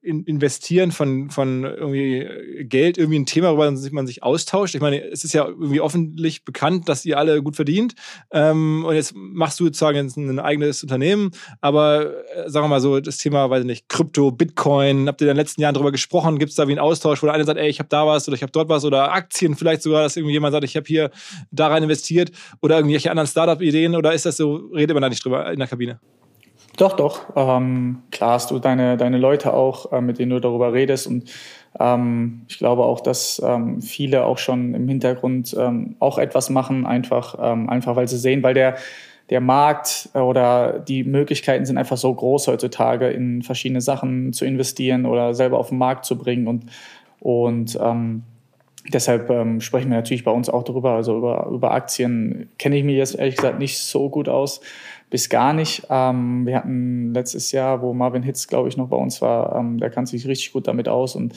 investieren 0.01 0.91
von, 0.91 1.29
von 1.29 1.63
irgendwie 1.63 2.27
Geld 2.65 2.97
irgendwie 2.97 3.19
ein 3.19 3.25
Thema, 3.25 3.49
worüber 3.49 3.71
man 3.91 4.07
sich 4.07 4.23
austauscht. 4.23 4.75
Ich 4.75 4.81
meine, 4.81 5.03
es 5.03 5.23
ist 5.23 5.33
ja 5.33 5.45
irgendwie 5.45 5.79
offentlich 5.79 6.43
bekannt, 6.43 6.89
dass 6.89 7.05
ihr 7.05 7.17
alle 7.17 7.41
gut 7.41 7.55
verdient. 7.55 7.95
Ähm, 8.31 8.83
und 8.85 8.95
jetzt 8.95 9.13
machst 9.15 9.59
du 9.59 9.65
sozusagen 9.65 10.11
ein 10.15 10.39
eigenes 10.39 10.83
Unternehmen. 10.83 11.31
Aber 11.61 12.13
äh, 12.35 12.49
sagen 12.49 12.65
wir 12.65 12.69
mal 12.69 12.81
so, 12.81 12.99
das 12.99 13.17
Thema, 13.17 13.49
weiß 13.49 13.61
ich 13.61 13.67
nicht, 13.67 13.89
Krypto, 13.89 14.31
Bitcoin, 14.31 15.07
habt 15.07 15.21
ihr 15.21 15.25
in 15.25 15.35
den 15.35 15.37
letzten 15.37 15.61
Jahren 15.61 15.73
darüber 15.73 15.91
gesprochen? 15.91 16.39
Gibt 16.39 16.49
es 16.49 16.55
da 16.55 16.67
wie 16.67 16.71
einen 16.71 16.79
Austausch, 16.79 17.21
wo 17.21 17.27
der 17.27 17.35
eine 17.35 17.45
sagt, 17.45 17.59
ey, 17.59 17.69
ich 17.69 17.79
habe 17.79 17.89
da 17.89 18.05
was 18.05 18.27
oder 18.27 18.35
ich 18.35 18.43
habe 18.43 18.51
dort 18.51 18.69
was 18.69 18.85
oder 18.85 19.13
Aktien 19.13 19.55
vielleicht 19.55 19.81
sogar, 19.81 20.03
dass 20.03 20.17
irgendwie 20.17 20.33
jemand 20.33 20.51
sagt, 20.51 20.65
ich 20.65 20.75
habe 20.75 20.85
hier 20.87 21.11
da 21.51 21.67
rein 21.67 21.83
investiert 21.83 22.31
oder 22.61 22.75
irgendwelche 22.75 23.09
anderen 23.09 23.27
Startup-Ideen 23.27 23.95
oder 23.95 24.13
ist 24.13 24.25
das 24.25 24.37
so, 24.37 24.55
redet 24.73 24.93
man 24.93 25.01
da 25.01 25.09
nicht 25.09 25.23
drüber 25.23 25.51
in 25.51 25.59
der 25.59 25.67
Kabine? 25.67 25.99
Doch, 26.77 26.93
doch. 26.93 27.21
Ähm, 27.35 28.01
klar 28.11 28.31
hast 28.31 28.49
du 28.49 28.57
deine, 28.57 28.97
deine 28.97 29.17
Leute 29.17 29.53
auch, 29.53 29.91
äh, 29.91 30.01
mit 30.01 30.17
denen 30.17 30.31
du 30.31 30.39
darüber 30.39 30.73
redest. 30.73 31.05
Und 31.05 31.31
ähm, 31.79 32.41
ich 32.47 32.57
glaube 32.57 32.83
auch, 32.83 32.99
dass 32.99 33.41
ähm, 33.45 33.81
viele 33.81 34.25
auch 34.25 34.39
schon 34.39 34.73
im 34.73 34.87
Hintergrund 34.87 35.55
ähm, 35.57 35.95
auch 35.99 36.17
etwas 36.17 36.49
machen, 36.49 36.85
einfach, 36.85 37.35
ähm, 37.39 37.69
einfach 37.69 37.95
weil 37.95 38.07
sie 38.07 38.17
sehen, 38.17 38.41
weil 38.41 38.55
der, 38.55 38.75
der 39.29 39.39
Markt 39.39 40.09
oder 40.15 40.79
die 40.79 41.03
Möglichkeiten 41.03 41.65
sind 41.65 41.77
einfach 41.77 41.97
so 41.97 42.13
groß 42.13 42.47
heutzutage, 42.47 43.09
in 43.09 43.43
verschiedene 43.43 43.81
Sachen 43.81 44.33
zu 44.33 44.43
investieren 44.45 45.05
oder 45.05 45.35
selber 45.35 45.59
auf 45.59 45.69
den 45.69 45.77
Markt 45.77 46.05
zu 46.05 46.17
bringen. 46.17 46.47
Und, 46.47 46.65
und 47.19 47.77
ähm, 47.79 48.23
deshalb 48.91 49.29
ähm, 49.29 49.61
sprechen 49.61 49.91
wir 49.91 49.97
natürlich 49.97 50.23
bei 50.23 50.31
uns 50.31 50.49
auch 50.49 50.63
darüber. 50.63 50.93
Also 50.93 51.17
über, 51.17 51.47
über 51.51 51.71
Aktien 51.71 52.49
kenne 52.57 52.77
ich 52.77 52.83
mich 52.83 52.95
jetzt 52.97 53.15
ehrlich 53.15 53.35
gesagt 53.35 53.59
nicht 53.59 53.77
so 53.79 54.09
gut 54.09 54.27
aus 54.27 54.59
bis 55.13 55.29
gar 55.29 55.53
nicht. 55.53 55.85
Ähm, 55.91 56.47
wir 56.47 56.55
hatten 56.55 57.13
letztes 57.13 57.51
Jahr, 57.51 57.83
wo 57.83 57.93
Marvin 57.93 58.23
Hitz, 58.23 58.47
glaube 58.47 58.67
ich, 58.67 58.77
noch 58.77 58.87
bei 58.87 58.97
uns 58.97 59.21
war, 59.21 59.55
ähm, 59.55 59.77
der 59.77 59.91
kann 59.91 60.07
sich 60.07 60.25
richtig 60.27 60.51
gut 60.53 60.67
damit 60.67 60.89
aus 60.89 61.15
und 61.15 61.33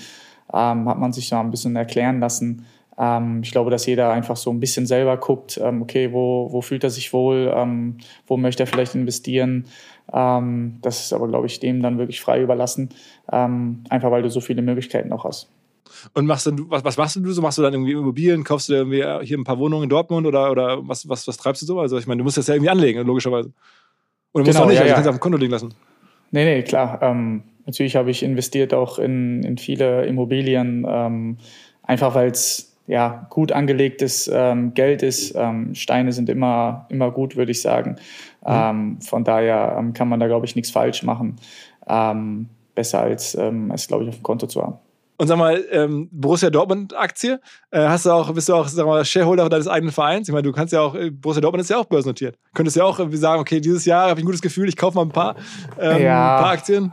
ähm, 0.51 0.89
hat 0.89 0.99
man 0.99 1.13
sich 1.13 1.29
da 1.29 1.41
ein 1.41 1.51
bisschen 1.51 1.77
erklären 1.77 2.19
lassen. 2.19 2.65
Ähm, 2.97 3.43
ich 3.43 3.53
glaube, 3.53 3.71
dass 3.71 3.85
jeder 3.85 4.11
einfach 4.13 4.39
so 4.39 4.51
ein 4.51 4.61
bisschen 4.61 4.87
selber 4.87 5.19
guckt, 5.19 5.61
ähm, 5.63 5.83
okay, 5.83 6.11
wo, 6.15 6.51
wo 6.51 6.63
fühlt 6.63 6.85
er 6.85 6.91
sich 6.91 7.13
wohl, 7.13 7.53
ähm, 7.55 7.99
wo 8.27 8.39
möchte 8.39 8.63
er 8.63 8.67
vielleicht 8.67 8.95
investieren. 8.95 9.67
das 10.09 11.05
ist 11.05 11.13
aber, 11.13 11.29
glaube 11.29 11.47
ich, 11.47 11.61
dem 11.61 11.83
dann 11.83 11.99
wirklich 11.99 12.23
frei 12.23 12.41
überlassen, 12.41 12.91
einfach 13.27 14.11
weil 14.13 14.23
du 14.23 14.31
so 14.31 14.41
viele 14.41 14.63
Möglichkeiten 14.63 15.13
auch 15.13 15.25
hast. 15.25 15.51
Und 16.15 16.27
machst 16.27 16.47
du, 16.47 16.53
was, 16.69 16.85
was 16.85 16.97
machst 16.97 17.17
du 17.17 17.33
so? 17.33 17.43
Machst 17.43 17.59
du 17.59 17.63
dann 17.63 17.75
irgendwie 17.75 17.93
Immobilien? 17.93 18.45
Kaufst 18.45 18.69
du 18.69 18.75
irgendwie 18.75 19.05
hier 19.25 19.39
ein 19.39 19.45
paar 19.45 19.59
Wohnungen 19.59 19.85
in 19.85 19.89
Dortmund 19.89 20.27
oder, 20.27 20.51
oder 20.51 20.87
was, 20.89 21.09
was, 21.09 21.27
was 21.27 21.37
treibst 21.37 21.63
du 21.63 21.67
so? 21.67 21.81
Also 21.81 21.99
ich 21.99 22.07
meine, 22.07 22.19
du 22.19 22.25
musst 22.25 22.37
das 22.37 22.47
ja 22.47 22.55
irgendwie 22.55 22.71
anlegen, 22.71 23.07
logischerweise. 23.07 23.53
Oder 24.33 24.45
musst 24.45 24.53
genau, 24.53 24.61
du 24.61 24.65
auch 24.65 24.69
nicht, 24.69 24.77
ja, 24.77 24.83
also 24.83 24.89
ja. 24.91 24.95
kannst 24.95 25.07
du 25.07 25.11
auf 25.11 25.17
dem 25.17 25.21
Konto 25.21 25.39
liegen 25.39 25.53
lassen. 25.53 25.75
Nee, 26.31 26.45
nee, 26.45 26.63
klar. 26.63 27.01
Ähm, 27.03 27.43
natürlich 27.65 27.97
habe 27.97 28.11
ich 28.11 28.23
investiert 28.23 28.75
auch 28.75 28.99
in, 28.99 29.43
in 29.43 29.59
viele 29.59 30.07
Immobilien, 30.07 30.87
ähm, 30.89 31.39
einfach 31.83 32.15
weil 32.15 32.31
es 32.31 32.77
ja, 32.87 33.27
gut 33.31 33.53
angelegtes 33.53 34.31
ähm, 34.33 34.75
Geld 34.75 35.03
ist. 35.03 35.35
Ähm, 35.37 35.75
Steine 35.75 36.13
sind 36.13 36.29
immer, 36.29 36.87
immer 36.89 37.11
gut, 37.11 37.37
würde 37.37 37.51
ich 37.51 37.61
sagen. 37.61 37.97
Mhm. 38.43 38.47
Ähm, 38.47 39.01
von 39.01 39.25
daher 39.25 39.77
ähm, 39.79 39.93
kann 39.93 40.09
man 40.09 40.21
da, 40.21 40.27
glaube 40.27 40.47
ich, 40.47 40.55
nichts 40.55 40.71
falsch 40.71 41.03
machen. 41.03 41.37
Ähm, 41.89 42.49
besser 42.75 43.01
als 43.01 43.35
ähm, 43.35 43.71
es, 43.73 43.89
glaube 43.89 44.05
ich, 44.05 44.11
auf 44.11 44.17
dem 44.17 44.23
Konto 44.23 44.47
zu 44.47 44.63
haben. 44.63 44.79
Und 45.19 45.29
sag 45.29 45.39
mal, 45.39 45.65
ähm, 45.71 46.09
Borussia 46.13 46.51
Dortmund-Aktie, 46.51 47.41
äh, 47.71 47.87
hast 47.87 48.05
du 48.05 48.11
auch, 48.11 48.33
bist 48.35 48.49
du 48.49 48.55
auch, 48.55 48.69
sag 48.69 48.85
mal, 48.85 49.05
Shareholder 49.05 49.49
deines 49.49 49.67
eigenen 49.67 49.93
Vereins? 49.93 50.29
Ich 50.29 50.33
meine, 50.33 50.43
du 50.43 50.53
kannst 50.53 50.73
ja 50.73 50.81
auch, 50.83 50.95
äh, 50.95 51.11
Borussia 51.11 51.41
Dortmund 51.41 51.63
ist 51.63 51.71
ja 51.71 51.79
auch 51.79 51.87
börsennotiert. 51.87 52.37
Könntest 52.55 52.77
ja 52.77 52.85
auch 52.85 52.99
äh, 52.99 53.17
sagen, 53.17 53.41
okay, 53.41 53.61
dieses 53.61 53.87
Jahr 53.87 54.11
habe 54.11 54.21
ich 54.21 54.25
ein 54.25 54.27
gutes 54.27 54.43
Gefühl, 54.43 54.69
ich 54.69 54.77
kaufe 54.77 54.97
mal 54.97 55.03
ein 55.03 55.11
paar, 55.11 55.37
ähm, 55.81 56.03
ja. 56.03 56.37
ein 56.37 56.43
paar 56.43 56.53
Aktien. 56.53 56.93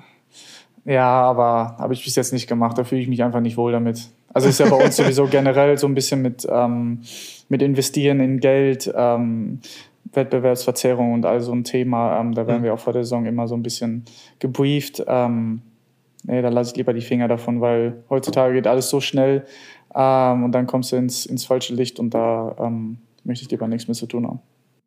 Ja, 0.85 1.21
aber 1.21 1.75
habe 1.77 1.93
ich 1.93 2.03
bis 2.03 2.15
jetzt 2.15 2.33
nicht 2.33 2.47
gemacht. 2.47 2.77
Da 2.77 2.83
fühle 2.83 3.01
ich 3.01 3.07
mich 3.07 3.23
einfach 3.23 3.39
nicht 3.39 3.57
wohl 3.57 3.71
damit. 3.71 4.09
Also 4.33 4.49
ist 4.49 4.59
ja 4.59 4.67
bei 4.67 4.83
uns 4.83 4.95
sowieso 4.97 5.27
generell 5.27 5.77
so 5.77 5.87
ein 5.87 5.93
bisschen 5.93 6.21
mit, 6.21 6.47
ähm, 6.49 7.01
mit 7.49 7.61
Investieren 7.61 8.19
in 8.19 8.39
Geld, 8.39 8.91
ähm, 8.95 9.59
Wettbewerbsverzerrung 10.11 11.13
und 11.13 11.25
all 11.25 11.41
so 11.41 11.53
ein 11.53 11.63
Thema. 11.63 12.19
Ähm, 12.19 12.33
da 12.33 12.47
werden 12.47 12.59
mhm. 12.59 12.65
wir 12.65 12.73
auch 12.73 12.79
vor 12.79 12.93
der 12.93 13.03
Saison 13.03 13.25
immer 13.25 13.47
so 13.47 13.55
ein 13.55 13.63
bisschen 13.63 14.05
gebrieft. 14.39 15.03
Ähm, 15.07 15.61
nee, 16.23 16.41
da 16.41 16.49
lasse 16.49 16.71
ich 16.71 16.77
lieber 16.77 16.93
die 16.93 17.01
Finger 17.01 17.27
davon, 17.27 17.61
weil 17.61 18.03
heutzutage 18.09 18.53
geht 18.53 18.67
alles 18.67 18.89
so 18.89 18.99
schnell 18.99 19.45
ähm, 19.95 20.43
und 20.43 20.51
dann 20.51 20.67
kommst 20.67 20.91
du 20.91 20.95
ins, 20.95 21.25
ins 21.25 21.45
falsche 21.45 21.73
Licht 21.73 21.99
und 21.99 22.13
da 22.13 22.55
ähm, 22.59 22.97
möchte 23.23 23.45
ich 23.45 23.51
lieber 23.51 23.67
nichts 23.67 23.87
mehr 23.87 23.95
zu 23.95 24.07
tun 24.07 24.27
haben. 24.27 24.39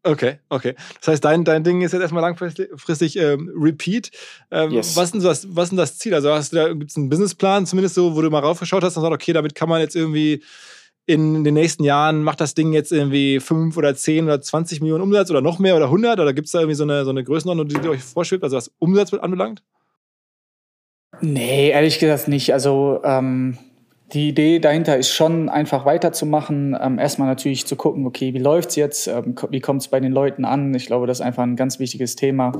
Okay, 0.07 0.39
okay. 0.51 0.75
Das 1.01 1.09
heißt, 1.09 1.25
dein, 1.25 1.45
dein 1.45 1.65
Ding 1.65 1.83
ist 1.83 1.93
jetzt 1.93 2.03
erstmal 2.03 2.23
langfristig 2.23 3.17
ähm, 3.17 3.51
Repeat. 3.57 4.13
Ähm, 4.53 4.71
yes. 4.71 4.97
was, 4.97 5.11
ist 5.11 5.25
das, 5.25 5.49
was 5.57 5.65
ist 5.65 5.71
denn 5.71 5.79
das 5.79 5.99
Ziel? 5.99 6.15
Also 6.15 6.31
hast 6.31 6.53
du 6.53 6.57
da 6.57 6.73
gibt's 6.73 6.97
einen 6.97 7.09
Businessplan, 7.09 7.67
zumindest 7.67 7.97
so, 7.97 8.15
wo 8.15 8.23
du 8.23 8.31
mal 8.31 8.39
raufgeschaut 8.39 8.85
hast 8.85 8.97
und 8.97 9.03
sagst, 9.03 9.15
okay, 9.15 9.33
damit 9.33 9.57
kann 9.57 9.69
man 9.69 9.81
jetzt 9.81 9.97
irgendwie 9.97 10.45
in 11.07 11.43
den 11.45 11.55
nächsten 11.55 11.83
Jahren, 11.83 12.23
macht 12.23 12.41
das 12.41 12.55
Ding 12.55 12.73
jetzt 12.73 12.93
irgendwie 12.93 13.41
5 13.41 13.77
oder 13.77 13.95
10 13.95 14.25
oder 14.25 14.41
20 14.41 14.81
Millionen 14.81 15.03
Umsatz 15.03 15.31
oder 15.31 15.41
noch 15.41 15.59
mehr 15.59 15.77
oder 15.77 15.87
100? 15.87 16.21
Oder 16.21 16.33
gibt 16.33 16.47
es 16.47 16.53
da 16.53 16.61
irgendwie 16.61 16.75
so 16.75 16.85
eine, 16.85 17.05
so 17.05 17.11
eine 17.11 17.25
Größenordnung, 17.25 17.69
die 17.69 17.89
euch 17.89 18.03
vorschwebt, 18.03 18.45
also 18.45 18.57
was 18.57 18.73
Umsatz 18.79 19.13
anbelangt? 19.13 19.63
Nee, 21.21 21.71
ehrlich 21.71 21.99
gesagt 21.99 22.29
nicht. 22.29 22.53
Also 22.53 23.01
ähm, 23.05 23.59
die 24.13 24.29
Idee 24.29 24.61
dahinter 24.61 24.97
ist 24.97 25.13
schon 25.13 25.49
einfach 25.49 25.85
weiterzumachen. 25.85 26.77
Ähm, 26.81 26.99
erstmal 26.99 27.29
natürlich 27.29 27.67
zu 27.67 27.77
gucken, 27.77 28.07
okay, 28.07 28.35
wie 28.35 28.39
läuft's 28.39 28.77
jetzt? 28.77 29.09
Ähm, 29.09 29.35
wie 29.51 29.61
kommt 29.61 29.83
es 29.83 29.89
bei 29.89 29.99
den 29.99 30.13
Leuten 30.13 30.45
an? 30.45 30.75
Ich 30.75 30.87
glaube, 30.87 31.07
das 31.07 31.19
ist 31.19 31.27
einfach 31.27 31.43
ein 31.43 31.57
ganz 31.57 31.79
wichtiges 31.81 32.17
Thema. 32.17 32.53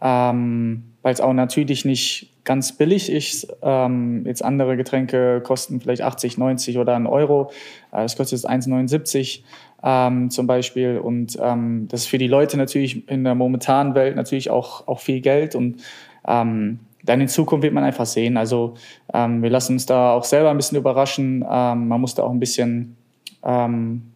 Ähm, 0.00 0.84
weil 1.02 1.12
es 1.12 1.20
auch 1.20 1.34
natürlich 1.34 1.84
nicht 1.84 2.30
ganz 2.44 2.72
billig 2.72 3.10
ist. 3.10 3.54
Ähm, 3.62 4.24
jetzt 4.26 4.42
andere 4.42 4.76
Getränke 4.76 5.42
kosten 5.42 5.80
vielleicht 5.80 6.02
80, 6.02 6.38
90 6.38 6.78
oder 6.78 6.96
einen 6.96 7.06
Euro. 7.06 7.50
Äh, 7.92 8.02
das 8.02 8.16
kostet 8.16 8.38
jetzt 8.38 8.48
1,79 8.48 9.42
ähm, 9.82 10.30
zum 10.30 10.46
Beispiel. 10.46 10.98
Und 10.98 11.38
ähm, 11.42 11.88
das 11.88 12.02
ist 12.02 12.06
für 12.06 12.18
die 12.18 12.28
Leute 12.28 12.56
natürlich 12.56 13.08
in 13.10 13.24
der 13.24 13.34
momentanen 13.34 13.94
Welt 13.94 14.16
natürlich 14.16 14.48
auch, 14.48 14.88
auch 14.88 15.00
viel 15.00 15.20
Geld. 15.20 15.54
Und 15.54 15.82
ähm, 16.26 16.80
dann 17.04 17.20
in 17.20 17.28
Zukunft 17.28 17.62
wird 17.62 17.74
man 17.74 17.84
einfach 17.84 18.06
sehen. 18.06 18.36
Also 18.36 18.74
ähm, 19.12 19.42
wir 19.42 19.50
lassen 19.50 19.74
uns 19.74 19.86
da 19.86 20.12
auch 20.12 20.24
selber 20.24 20.50
ein 20.50 20.56
bisschen 20.56 20.78
überraschen. 20.78 21.44
Ähm, 21.48 21.88
man 21.88 22.00
muss 22.00 22.14
da 22.14 22.22
auch 22.22 22.30
ein 22.30 22.40
bisschen, 22.40 22.96
ähm, 23.44 24.12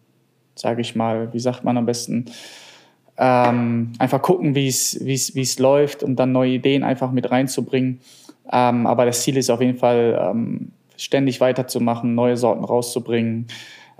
sage 0.55 0.81
ich 0.81 0.95
mal, 0.95 1.31
wie 1.33 1.39
sagt 1.39 1.63
man 1.63 1.77
am 1.77 1.85
besten, 1.85 2.25
ähm, 3.17 3.93
einfach 3.99 4.21
gucken, 4.21 4.55
wie 4.55 4.67
es 4.67 5.59
läuft 5.59 6.03
und 6.03 6.15
dann 6.15 6.31
neue 6.31 6.51
Ideen 6.51 6.83
einfach 6.83 7.11
mit 7.11 7.29
reinzubringen. 7.29 7.99
Ähm, 8.51 8.87
aber 8.87 9.05
das 9.05 9.21
Ziel 9.21 9.37
ist 9.37 9.49
auf 9.51 9.61
jeden 9.61 9.77
Fall, 9.77 10.19
ähm, 10.19 10.71
ständig 10.97 11.39
weiterzumachen, 11.39 12.15
neue 12.15 12.35
Sorten 12.35 12.63
rauszubringen, 12.63 13.47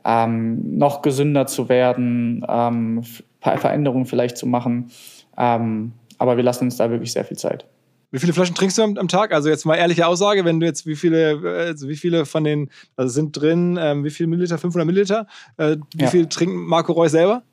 ähm, 0.04 0.78
noch 0.78 1.02
gesünder 1.02 1.48
zu 1.48 1.70
werden, 1.70 2.46
ähm, 2.50 3.04
Veränderungen 3.40 4.06
vielleicht 4.06 4.38
zu 4.38 4.48
machen. 4.48 4.92
Aber 5.36 6.36
wir 6.36 6.44
lassen 6.44 6.66
uns 6.66 6.76
da 6.76 6.92
wirklich 6.92 7.14
sehr 7.14 7.24
viel 7.24 7.38
Zeit. 7.38 7.66
Wie 8.12 8.20
viele 8.20 8.34
Flaschen 8.34 8.56
trinkst 8.56 8.78
du 8.78 8.84
am, 8.84 8.98
am, 8.98 9.08
Tag? 9.08 9.32
Also 9.34 9.50
jetzt 9.50 9.66
mal 9.66 9.76
ehrliche 9.76 10.08
Aussage, 10.08 10.44
wenn 10.44 10.60
du 10.60 10.66
jetzt 10.66 10.88
wie 10.88 10.96
viele, 10.96 11.40
also 11.68 11.88
wie 11.88 11.96
viele 11.96 12.26
von 12.26 12.44
den, 12.44 12.70
also 12.96 13.14
sind 13.14 13.40
drin, 13.40 13.78
ähm, 13.80 14.04
wie 14.04 14.10
viel 14.10 14.26
Milliliter, 14.26 14.58
500 14.58 14.86
Milliliter, 14.86 15.28
äh, 15.58 15.78
wie 15.96 16.04
ja. 16.04 16.10
viel 16.10 16.26
trinkt 16.28 16.56
Marco 16.56 16.94
Reus 16.94 17.12
selber? 17.12 17.44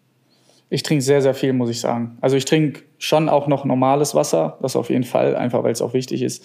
Ich 0.69 0.83
trinke 0.83 1.03
sehr, 1.03 1.23
sehr 1.23 1.35
viel, 1.35 1.53
muss 1.53 1.71
ich 1.71 1.81
sagen. 1.81 2.19
Also 2.21 2.37
ich 2.37 2.45
trinke 2.45 2.83
schon 2.99 3.29
auch 3.29 3.47
noch 3.47 3.65
normales 3.65 4.15
Wasser, 4.15 4.59
das 4.63 4.75
auf 4.75 4.91
jeden 4.91 5.05
Fall, 5.05 5.37
einfach 5.37 5.63
weil 5.63 5.73
es 5.73 5.83
auch 5.83 5.93
wichtig 5.93 6.23
ist. 6.23 6.45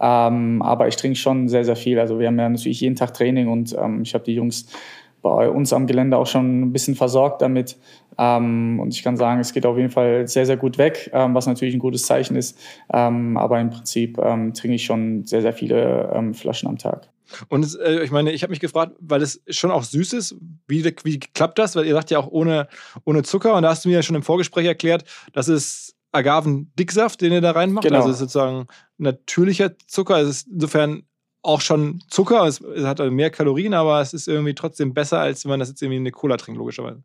Ähm, 0.00 0.62
aber 0.62 0.88
ich 0.88 0.96
trinke 0.96 1.16
schon 1.16 1.48
sehr, 1.48 1.64
sehr 1.64 1.76
viel. 1.76 2.00
Also 2.00 2.18
wir 2.18 2.26
haben 2.26 2.38
ja 2.38 2.48
natürlich 2.48 2.80
jeden 2.80 2.96
Tag 2.96 3.14
Training 3.14 3.48
und 3.48 3.76
ähm, 3.78 4.02
ich 4.02 4.14
habe 4.14 4.24
die 4.24 4.34
Jungs 4.34 4.66
bei 5.22 5.48
uns 5.48 5.72
am 5.72 5.86
Gelände 5.86 6.16
auch 6.16 6.26
schon 6.26 6.62
ein 6.62 6.72
bisschen 6.72 6.94
versorgt 6.94 7.42
damit. 7.42 7.76
Ähm, 8.18 8.80
und 8.80 8.94
ich 8.94 9.02
kann 9.02 9.16
sagen, 9.16 9.40
es 9.40 9.52
geht 9.52 9.66
auf 9.66 9.76
jeden 9.76 9.90
Fall 9.90 10.26
sehr, 10.28 10.46
sehr 10.46 10.56
gut 10.56 10.78
weg, 10.78 11.10
ähm, 11.12 11.34
was 11.34 11.46
natürlich 11.46 11.74
ein 11.74 11.80
gutes 11.80 12.02
Zeichen 12.02 12.36
ist. 12.36 12.58
Ähm, 12.92 13.36
aber 13.36 13.60
im 13.60 13.70
Prinzip 13.70 14.18
ähm, 14.18 14.54
trinke 14.54 14.76
ich 14.76 14.84
schon 14.84 15.24
sehr, 15.26 15.42
sehr 15.42 15.52
viele 15.52 16.10
ähm, 16.14 16.34
Flaschen 16.34 16.68
am 16.68 16.78
Tag. 16.78 17.08
Und 17.48 17.78
äh, 17.80 18.02
ich 18.02 18.10
meine, 18.10 18.32
ich 18.32 18.42
habe 18.42 18.50
mich 18.50 18.60
gefragt, 18.60 18.96
weil 19.00 19.22
es 19.22 19.40
schon 19.48 19.70
auch 19.70 19.84
süß 19.84 20.12
ist, 20.14 20.36
wie, 20.66 20.84
wie 20.84 21.20
klappt 21.20 21.58
das? 21.58 21.76
Weil 21.76 21.86
ihr 21.86 21.94
sagt 21.94 22.10
ja 22.10 22.18
auch 22.18 22.28
ohne, 22.28 22.68
ohne 23.04 23.22
Zucker. 23.22 23.54
Und 23.54 23.62
da 23.62 23.70
hast 23.70 23.84
du 23.84 23.88
mir 23.88 23.96
ja 23.96 24.02
schon 24.02 24.16
im 24.16 24.22
Vorgespräch 24.22 24.66
erklärt, 24.66 25.04
das 25.32 25.48
ist 25.48 25.96
Agavendicksaft, 26.12 27.20
den 27.20 27.32
ihr 27.32 27.40
da 27.40 27.52
reinmacht. 27.52 27.84
Genau. 27.84 27.98
Also 27.98 28.10
es 28.10 28.16
ist 28.16 28.20
sozusagen 28.20 28.66
natürlicher 28.98 29.72
Zucker. 29.86 30.18
Es 30.18 30.28
ist 30.28 30.48
insofern 30.48 31.04
auch 31.42 31.60
schon 31.60 32.02
Zucker. 32.08 32.46
Es, 32.46 32.60
es 32.60 32.84
hat 32.84 32.98
mehr 32.98 33.30
Kalorien, 33.30 33.74
aber 33.74 34.00
es 34.00 34.12
ist 34.12 34.28
irgendwie 34.28 34.54
trotzdem 34.54 34.94
besser, 34.94 35.20
als 35.20 35.44
wenn 35.44 35.50
man 35.50 35.60
das 35.60 35.68
jetzt 35.68 35.82
irgendwie 35.82 35.96
in 35.96 36.02
eine 36.02 36.12
Cola 36.12 36.36
trinkt, 36.36 36.58
logischerweise. 36.58 37.02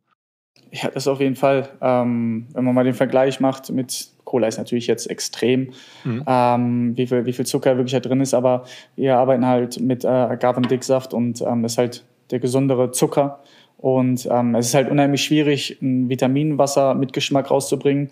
Ja, 0.72 0.90
das 0.90 1.08
auf 1.08 1.22
jeden 1.22 1.36
Fall. 1.36 1.70
Ähm, 1.82 2.48
wenn 2.54 2.66
man 2.66 2.76
mal 2.76 2.84
den 2.84 2.94
Vergleich 2.94 3.40
macht 3.40 3.72
mit 3.72 4.10
Cola 4.26 4.48
ist 4.48 4.58
natürlich 4.58 4.88
jetzt 4.88 5.10
extrem, 5.10 5.72
mhm. 6.04 6.24
ähm, 6.28 6.98
wie, 6.98 7.08
viel, 7.08 7.26
wie 7.26 7.34
viel 7.34 7.46
Zucker 7.46 7.78
wirklich 7.78 7.94
da 7.94 8.00
drin 8.00 8.20
ist, 8.20 8.34
aber 8.34 8.66
wir 8.96 9.18
arbeiten 9.18 9.46
halt 9.46 9.80
mit 9.80 10.04
äh, 10.04 10.08
Agavendicksaft 10.08 11.14
und 11.14 11.42
ähm, 11.42 11.64
das 11.64 11.74
ist 11.74 11.78
halt 11.78 12.06
der 12.32 12.40
gesundere 12.40 12.92
Zucker. 12.92 13.40
Und 13.78 14.28
ähm, 14.32 14.56
es 14.56 14.68
ist 14.68 14.74
halt 14.74 14.90
unheimlich 14.90 15.24
schwierig, 15.24 15.78
ein 15.82 16.10
Vitaminwasser 16.10 16.96
mit 16.96 17.14
Geschmack 17.14 17.52
rauszubringen, 17.52 18.10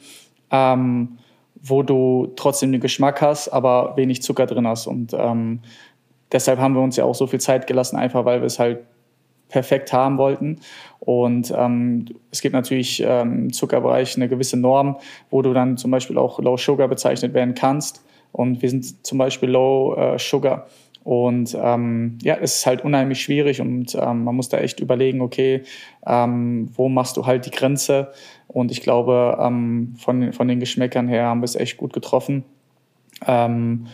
ähm, 0.51 1.17
wo 1.61 1.81
du 1.81 2.31
trotzdem 2.35 2.71
den 2.71 2.81
Geschmack 2.81 3.21
hast, 3.21 3.49
aber 3.49 3.97
wenig 3.97 4.21
Zucker 4.21 4.45
drin 4.45 4.67
hast. 4.67 4.85
Und 4.85 5.13
ähm, 5.13 5.61
deshalb 6.33 6.59
haben 6.59 6.73
wir 6.73 6.81
uns 6.81 6.97
ja 6.97 7.05
auch 7.05 7.15
so 7.15 7.27
viel 7.27 7.39
Zeit 7.39 7.67
gelassen, 7.67 7.95
einfach 7.95 8.25
weil 8.25 8.41
wir 8.41 8.47
es 8.47 8.59
halt 8.59 8.79
perfekt 9.49 9.93
haben 9.93 10.17
wollten. 10.17 10.59
Und 10.99 11.53
ähm, 11.55 12.05
es 12.31 12.41
gibt 12.41 12.53
natürlich 12.53 13.03
ähm, 13.05 13.43
im 13.43 13.53
Zuckerbereich 13.53 14.15
eine 14.15 14.27
gewisse 14.27 14.57
Norm, 14.57 14.97
wo 15.29 15.41
du 15.41 15.53
dann 15.53 15.77
zum 15.77 15.91
Beispiel 15.91 16.17
auch 16.17 16.39
Low 16.39 16.57
Sugar 16.57 16.87
bezeichnet 16.87 17.33
werden 17.33 17.53
kannst. 17.53 18.03
Und 18.31 18.61
wir 18.63 18.69
sind 18.69 19.05
zum 19.05 19.19
Beispiel 19.19 19.49
Low 19.49 19.95
äh, 19.95 20.17
Sugar. 20.17 20.65
Und 21.03 21.55
ähm, 21.61 22.17
ja, 22.23 22.37
es 22.41 22.55
ist 22.55 22.65
halt 22.65 22.83
unheimlich 22.83 23.21
schwierig 23.21 23.59
und 23.59 23.93
ähm, 23.93 24.23
man 24.23 24.35
muss 24.35 24.47
da 24.47 24.59
echt 24.59 24.79
überlegen, 24.79 25.19
okay, 25.19 25.63
ähm, 26.07 26.69
wo 26.75 26.87
machst 26.87 27.17
du 27.17 27.25
halt 27.25 27.45
die 27.45 27.51
Grenze? 27.51 28.13
Und 28.47 28.71
ich 28.71 28.81
glaube, 28.81 29.37
ähm, 29.39 29.95
von, 29.99 30.31
von 30.31 30.47
den 30.47 30.61
Geschmäckern 30.61 31.09
her 31.09 31.25
haben 31.25 31.41
wir 31.41 31.45
es 31.45 31.55
echt 31.55 31.75
gut 31.75 31.91
getroffen. 31.91 32.45
Ähm, 33.27 33.87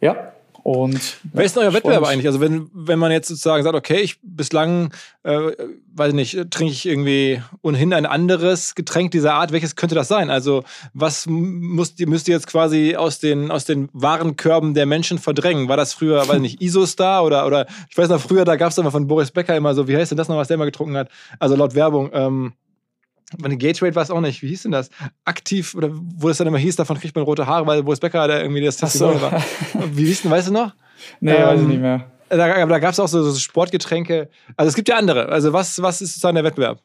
ja, 0.00 0.32
und 0.62 1.18
Wer 1.32 1.44
ist 1.44 1.56
denn 1.56 1.64
euer 1.64 1.72
Wettbewerb 1.72 2.04
eigentlich? 2.04 2.26
Also 2.26 2.40
wenn, 2.40 2.70
wenn 2.72 2.98
man 2.98 3.10
jetzt 3.10 3.28
sozusagen 3.28 3.64
sagt, 3.64 3.74
okay, 3.74 4.00
ich 4.00 4.18
bislang, 4.22 4.92
äh, 5.24 5.52
weiß 5.94 6.12
nicht, 6.12 6.50
trinke 6.50 6.72
ich 6.72 6.86
irgendwie 6.86 7.42
ohnehin 7.62 7.92
ein 7.92 8.06
anderes 8.06 8.74
Getränk 8.74 9.10
dieser 9.10 9.34
Art, 9.34 9.52
welches 9.52 9.76
könnte 9.76 9.94
das 9.94 10.08
sein? 10.08 10.30
Also 10.30 10.62
was 10.94 11.26
müsst 11.26 11.98
ihr, 12.00 12.08
müsst 12.08 12.28
ihr 12.28 12.34
jetzt 12.34 12.46
quasi 12.46 12.94
aus 12.96 13.18
den, 13.18 13.50
aus 13.50 13.64
den 13.64 13.88
Warenkörben 13.92 14.74
der 14.74 14.86
Menschen 14.86 15.18
verdrängen? 15.18 15.68
War 15.68 15.76
das 15.76 15.92
früher, 15.94 16.28
weiß 16.28 16.38
nicht, 16.38 16.62
Isostar 16.62 17.24
oder, 17.24 17.46
oder 17.46 17.66
ich 17.90 17.98
weiß 17.98 18.08
noch, 18.08 18.20
früher, 18.20 18.44
da 18.44 18.56
gab 18.56 18.70
es 18.70 18.78
immer 18.78 18.90
von 18.92 19.06
Boris 19.06 19.32
Becker 19.32 19.56
immer 19.56 19.74
so, 19.74 19.88
wie 19.88 19.96
heißt 19.96 20.12
denn 20.12 20.18
das 20.18 20.28
noch, 20.28 20.36
was 20.36 20.48
der 20.48 20.54
immer 20.54 20.66
getrunken 20.66 20.96
hat? 20.96 21.08
Also 21.38 21.56
laut 21.56 21.74
Werbung, 21.74 22.10
ähm, 22.12 22.52
meine 23.38 23.56
Gatorade 23.56 23.94
war 23.94 24.02
es 24.02 24.10
auch 24.10 24.20
nicht. 24.20 24.42
Wie 24.42 24.48
hieß 24.48 24.62
denn 24.62 24.72
das? 24.72 24.90
Aktiv, 25.24 25.74
oder 25.74 25.90
wo 25.92 26.28
es 26.28 26.38
dann 26.38 26.46
immer 26.46 26.58
hieß, 26.58 26.76
davon 26.76 26.98
kriegt 26.98 27.14
man 27.14 27.24
rote 27.24 27.46
Haare, 27.46 27.66
weil 27.66 27.82
Boris 27.82 28.00
Becker 28.00 28.26
da 28.28 28.40
irgendwie 28.40 28.62
das 28.62 28.76
Testimonial 28.76 29.20
so. 29.20 29.32
war. 29.32 29.88
Wie 29.96 30.06
hieß 30.06 30.22
denn, 30.22 30.30
weißt 30.30 30.48
du 30.48 30.52
noch? 30.52 30.72
Nee, 31.20 31.32
ähm, 31.32 31.42
weiß 31.42 31.60
ich 31.62 31.66
nicht 31.66 31.80
mehr. 31.80 32.12
Da, 32.28 32.62
aber 32.62 32.70
da 32.70 32.78
gab 32.78 32.92
es 32.92 33.00
auch 33.00 33.08
so, 33.08 33.22
so, 33.22 33.38
Sportgetränke. 33.38 34.28
Also 34.56 34.68
es 34.68 34.76
gibt 34.76 34.88
ja 34.88 34.96
andere. 34.96 35.28
Also 35.30 35.52
was, 35.52 35.82
was 35.82 36.00
ist 36.00 36.10
sozusagen 36.14 36.36
der 36.36 36.44
Wettbewerb? 36.44 36.80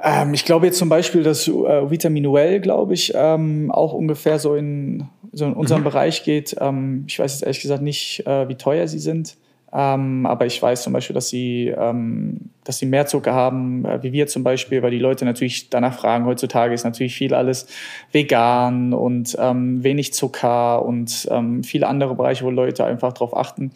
Ähm, 0.00 0.34
ich 0.34 0.44
glaube 0.44 0.66
jetzt 0.66 0.78
zum 0.78 0.88
Beispiel, 0.88 1.22
dass 1.22 1.46
äh, 1.48 1.90
Vitamin 1.90 2.32
Well, 2.32 2.60
glaube 2.60 2.94
ich, 2.94 3.12
ähm, 3.14 3.70
auch 3.70 3.92
ungefähr 3.92 4.38
so 4.38 4.54
in, 4.54 5.08
so 5.32 5.46
in 5.46 5.52
unserem 5.52 5.82
mhm. 5.82 5.86
Bereich 5.86 6.24
geht. 6.24 6.56
Ähm, 6.60 7.04
ich 7.08 7.18
weiß 7.18 7.32
jetzt 7.32 7.42
ehrlich 7.42 7.60
gesagt 7.60 7.82
nicht, 7.82 8.26
äh, 8.26 8.48
wie 8.48 8.56
teuer 8.56 8.88
sie 8.88 8.98
sind. 8.98 9.36
Ähm, 9.76 10.24
aber 10.24 10.46
ich 10.46 10.62
weiß 10.62 10.84
zum 10.84 10.92
Beispiel, 10.92 11.14
dass 11.14 11.28
sie, 11.28 11.74
ähm, 11.76 12.50
dass 12.62 12.78
sie 12.78 12.86
mehr 12.86 13.06
Zucker 13.06 13.34
haben, 13.34 13.84
äh, 13.84 14.00
wie 14.04 14.12
wir 14.12 14.28
zum 14.28 14.44
Beispiel, 14.44 14.84
weil 14.84 14.92
die 14.92 15.00
Leute 15.00 15.24
natürlich 15.24 15.68
danach 15.68 15.98
fragen. 15.98 16.26
Heutzutage 16.26 16.72
ist 16.72 16.84
natürlich 16.84 17.16
viel 17.16 17.34
alles 17.34 17.66
vegan 18.12 18.94
und 18.94 19.36
ähm, 19.36 19.82
wenig 19.82 20.14
Zucker 20.14 20.84
und 20.84 21.26
ähm, 21.28 21.64
viele 21.64 21.88
andere 21.88 22.14
Bereiche, 22.14 22.44
wo 22.44 22.50
Leute 22.50 22.84
einfach 22.84 23.14
drauf 23.14 23.36
achten. 23.36 23.72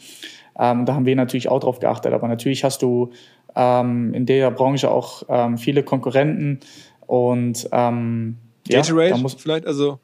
Ähm, 0.56 0.86
da 0.86 0.94
haben 0.94 1.04
wir 1.04 1.16
natürlich 1.16 1.48
auch 1.48 1.58
drauf 1.58 1.80
geachtet. 1.80 2.12
Aber 2.12 2.28
natürlich 2.28 2.62
hast 2.62 2.82
du 2.82 3.10
ähm, 3.56 4.14
in 4.14 4.24
der 4.24 4.52
Branche 4.52 4.90
auch 4.90 5.24
viele 5.56 5.82
Konkurrenten 5.82 6.60
und 7.06 7.68
ähm, 7.72 8.36
Gatorade 8.68 9.10
ja, 9.10 9.16
muss, 9.16 9.34
vielleicht, 9.34 9.66
also 9.66 9.98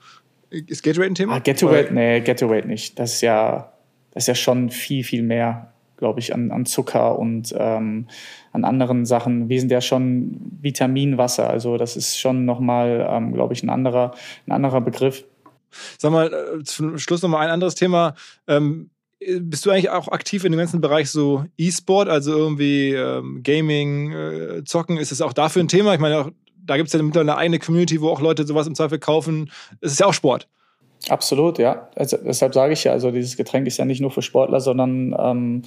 ist 0.51 0.83
Gatorade 0.83 1.13
ein 1.13 1.15
Thema? 1.15 1.35
Ah, 1.35 1.39
Gatorade, 1.39 1.93
nee, 1.93 2.21
Gatorade 2.21 2.67
nicht. 2.67 2.99
Das 2.99 3.15
ist 3.15 3.21
ja, 3.21 3.73
das 4.11 4.25
ist 4.25 4.29
ja 4.29 4.35
schon 4.35 4.71
viel, 4.71 5.05
viel 5.05 5.23
mehr 5.23 5.74
glaube 5.97 6.21
ich, 6.21 6.35
an, 6.35 6.51
an 6.51 6.67
Zucker 6.67 7.19
und 7.19 7.55
ähm, 7.57 8.07
an 8.53 8.65
anderen 8.65 9.07
Sachen. 9.07 9.49
Wir 9.49 9.61
sind 9.61 9.71
ja 9.71 9.81
schon 9.81 10.41
Vitaminwasser, 10.61 11.49
also 11.49 11.77
das 11.77 11.97
ist 11.97 12.19
schon 12.19 12.45
nochmal, 12.45 13.07
ähm, 13.09 13.33
glaube 13.33 13.55
ich, 13.55 13.63
ein 13.63 13.71
anderer, 13.71 14.15
ein 14.47 14.53
anderer 14.53 14.81
Begriff. 14.81 15.25
Sag 15.99 16.13
mal, 16.13 16.33
äh, 16.33 16.63
zum 16.65 16.99
Schluss 16.99 17.23
nochmal 17.23 17.47
ein 17.47 17.53
anderes 17.53 17.75
Thema. 17.75 18.15
Ähm, 18.47 18.91
bist 19.41 19.65
du 19.65 19.71
eigentlich 19.71 19.91
auch 19.91 20.09
aktiv 20.09 20.45
in 20.45 20.53
dem 20.53 20.59
ganzen 20.59 20.81
Bereich 20.81 21.11
so 21.11 21.45
E-Sport, 21.57 22.09
also 22.09 22.33
irgendwie 22.37 22.93
ähm, 22.93 23.43
Gaming, 23.43 24.13
äh, 24.13 24.65
Zocken? 24.65 24.99
Ist 24.99 25.13
es 25.13 25.23
auch 25.23 25.33
dafür 25.33 25.63
ein 25.63 25.69
Thema? 25.69 25.95
Ich 25.95 26.01
meine, 26.01 26.33
da 26.57 26.77
gibt 26.77 26.89
es 26.89 26.93
ja 26.93 27.03
mittlerweile 27.03 27.33
eine 27.33 27.41
eigene 27.41 27.59
Community, 27.59 28.01
wo 28.01 28.11
auch 28.11 28.21
Leute 28.21 28.47
sowas 28.47 28.67
im 28.67 28.75
Zweifel 28.75 28.99
kaufen. 28.99 29.51
Es 29.81 29.93
ist 29.93 30.01
ja 30.01 30.07
auch 30.07 30.15
Sport. 30.15 30.49
Absolut, 31.09 31.59
ja. 31.59 31.89
Also, 31.97 32.17
deshalb 32.17 32.55
sage 32.55 32.73
ich 32.73 32.85
ja, 32.85 32.93
also 32.93 33.11
dieses 33.11 33.37
Getränk 33.37 33.67
ist 33.67 33.77
ja 33.77 33.85
nicht 33.85 34.01
nur 34.01 34.11
für 34.11 34.23
Sportler, 34.23 34.61
sondern 34.61 35.15
ähm, 35.19 35.63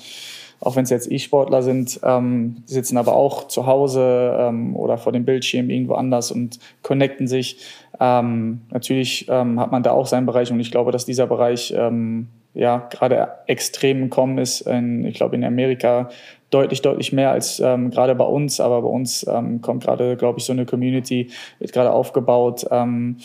auch 0.59 0.75
wenn 0.75 0.83
es 0.83 0.89
jetzt 0.89 1.11
E-Sportler 1.11 1.61
sind, 1.61 1.99
ähm, 2.03 2.63
sitzen 2.65 2.97
aber 2.97 3.15
auch 3.15 3.47
zu 3.47 3.67
Hause 3.67 4.35
ähm, 4.39 4.75
oder 4.75 4.97
vor 4.97 5.11
dem 5.11 5.25
Bildschirm 5.25 5.69
irgendwo 5.69 5.93
anders 5.93 6.31
und 6.31 6.59
connecten 6.81 7.27
sich. 7.27 7.59
Ähm, 7.99 8.61
natürlich 8.71 9.27
ähm, 9.29 9.59
hat 9.59 9.71
man 9.71 9.83
da 9.83 9.91
auch 9.91 10.07
seinen 10.07 10.25
Bereich 10.25 10.51
und 10.51 10.59
ich 10.59 10.71
glaube, 10.71 10.91
dass 10.91 11.05
dieser 11.05 11.27
Bereich 11.27 11.73
ähm, 11.77 12.29
ja 12.57 12.87
gerade 12.89 13.29
extrem 13.45 14.09
Kommen 14.09 14.37
ist. 14.37 14.61
In, 14.61 15.05
ich 15.05 15.15
glaube, 15.15 15.35
in 15.35 15.43
Amerika 15.43 16.09
deutlich, 16.49 16.81
deutlich 16.81 17.13
mehr 17.13 17.31
als 17.31 17.59
ähm, 17.59 17.91
gerade 17.91 18.15
bei 18.15 18.25
uns. 18.25 18.59
Aber 18.59 18.81
bei 18.81 18.87
uns 18.87 19.25
ähm, 19.27 19.61
kommt 19.61 19.83
gerade, 19.83 20.17
glaube 20.17 20.39
ich, 20.39 20.45
so 20.45 20.53
eine 20.53 20.65
Community, 20.65 21.29
wird 21.59 21.71
gerade 21.71 21.91
aufgebaut 21.91 22.65
ähm, 22.71 23.17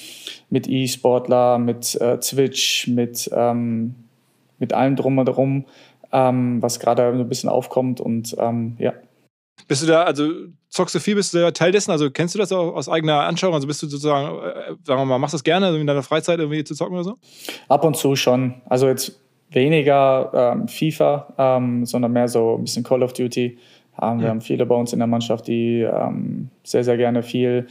mit 0.51 0.69
E-Sportler, 0.69 1.59
mit 1.59 2.01
äh, 2.01 2.19
Twitch, 2.19 2.89
mit, 2.89 3.31
ähm, 3.35 3.95
mit 4.59 4.73
allem 4.73 4.97
drum 4.97 5.19
und 5.19 5.27
drum, 5.27 5.65
ähm, 6.13 6.61
was 6.61 6.79
gerade 6.79 7.07
ein 7.07 7.29
bisschen 7.29 7.49
aufkommt. 7.49 8.01
Und 8.01 8.37
ähm, 8.39 8.77
ja. 8.79 8.93
Bist 9.69 9.83
du 9.83 9.87
da, 9.87 10.03
also 10.03 10.29
zockst 10.69 10.95
du 10.95 11.01
viel, 11.01 11.15
bist 11.15 11.35
du 11.35 11.39
da 11.39 11.51
Teil 11.51 11.73
dessen? 11.73 11.91
Also 11.91 12.11
kennst 12.11 12.35
du 12.35 12.39
das 12.39 12.53
auch 12.53 12.75
aus 12.75 12.89
eigener 12.89 13.21
Anschauung? 13.21 13.55
Also 13.55 13.67
bist 13.67 13.83
du 13.83 13.87
sozusagen, 13.87 14.39
äh, 14.39 14.75
sagen 14.85 15.01
wir 15.01 15.05
mal, 15.05 15.19
machst 15.19 15.35
du 15.35 15.37
das 15.37 15.45
gerne, 15.45 15.67
also 15.67 15.79
in 15.79 15.87
deiner 15.87 16.03
Freizeit 16.03 16.39
irgendwie 16.39 16.65
zu 16.65 16.75
zocken 16.75 16.95
oder 16.95 17.05
so? 17.05 17.15
Ab 17.69 17.85
und 17.85 17.97
zu 17.97 18.17
schon. 18.17 18.55
Also 18.69 18.89
jetzt 18.89 19.21
weniger 19.51 20.55
ähm, 20.55 20.69
FIFA, 20.69 21.35
ähm, 21.39 21.85
sondern 21.85 22.13
mehr 22.13 22.29
so 22.29 22.57
ein 22.57 22.65
bisschen 22.65 22.85
Call 22.85 23.03
of 23.03 23.13
Duty. 23.13 23.59
Ähm, 24.01 24.21
wir 24.21 24.29
haben 24.29 24.41
viele 24.41 24.65
bei 24.65 24.75
uns 24.75 24.93
in 24.93 24.99
der 24.99 25.09
Mannschaft, 25.09 25.47
die 25.47 25.81
ähm, 25.81 26.49
sehr, 26.65 26.85
sehr 26.85 26.97
gerne 26.97 27.23
viel 27.23 27.67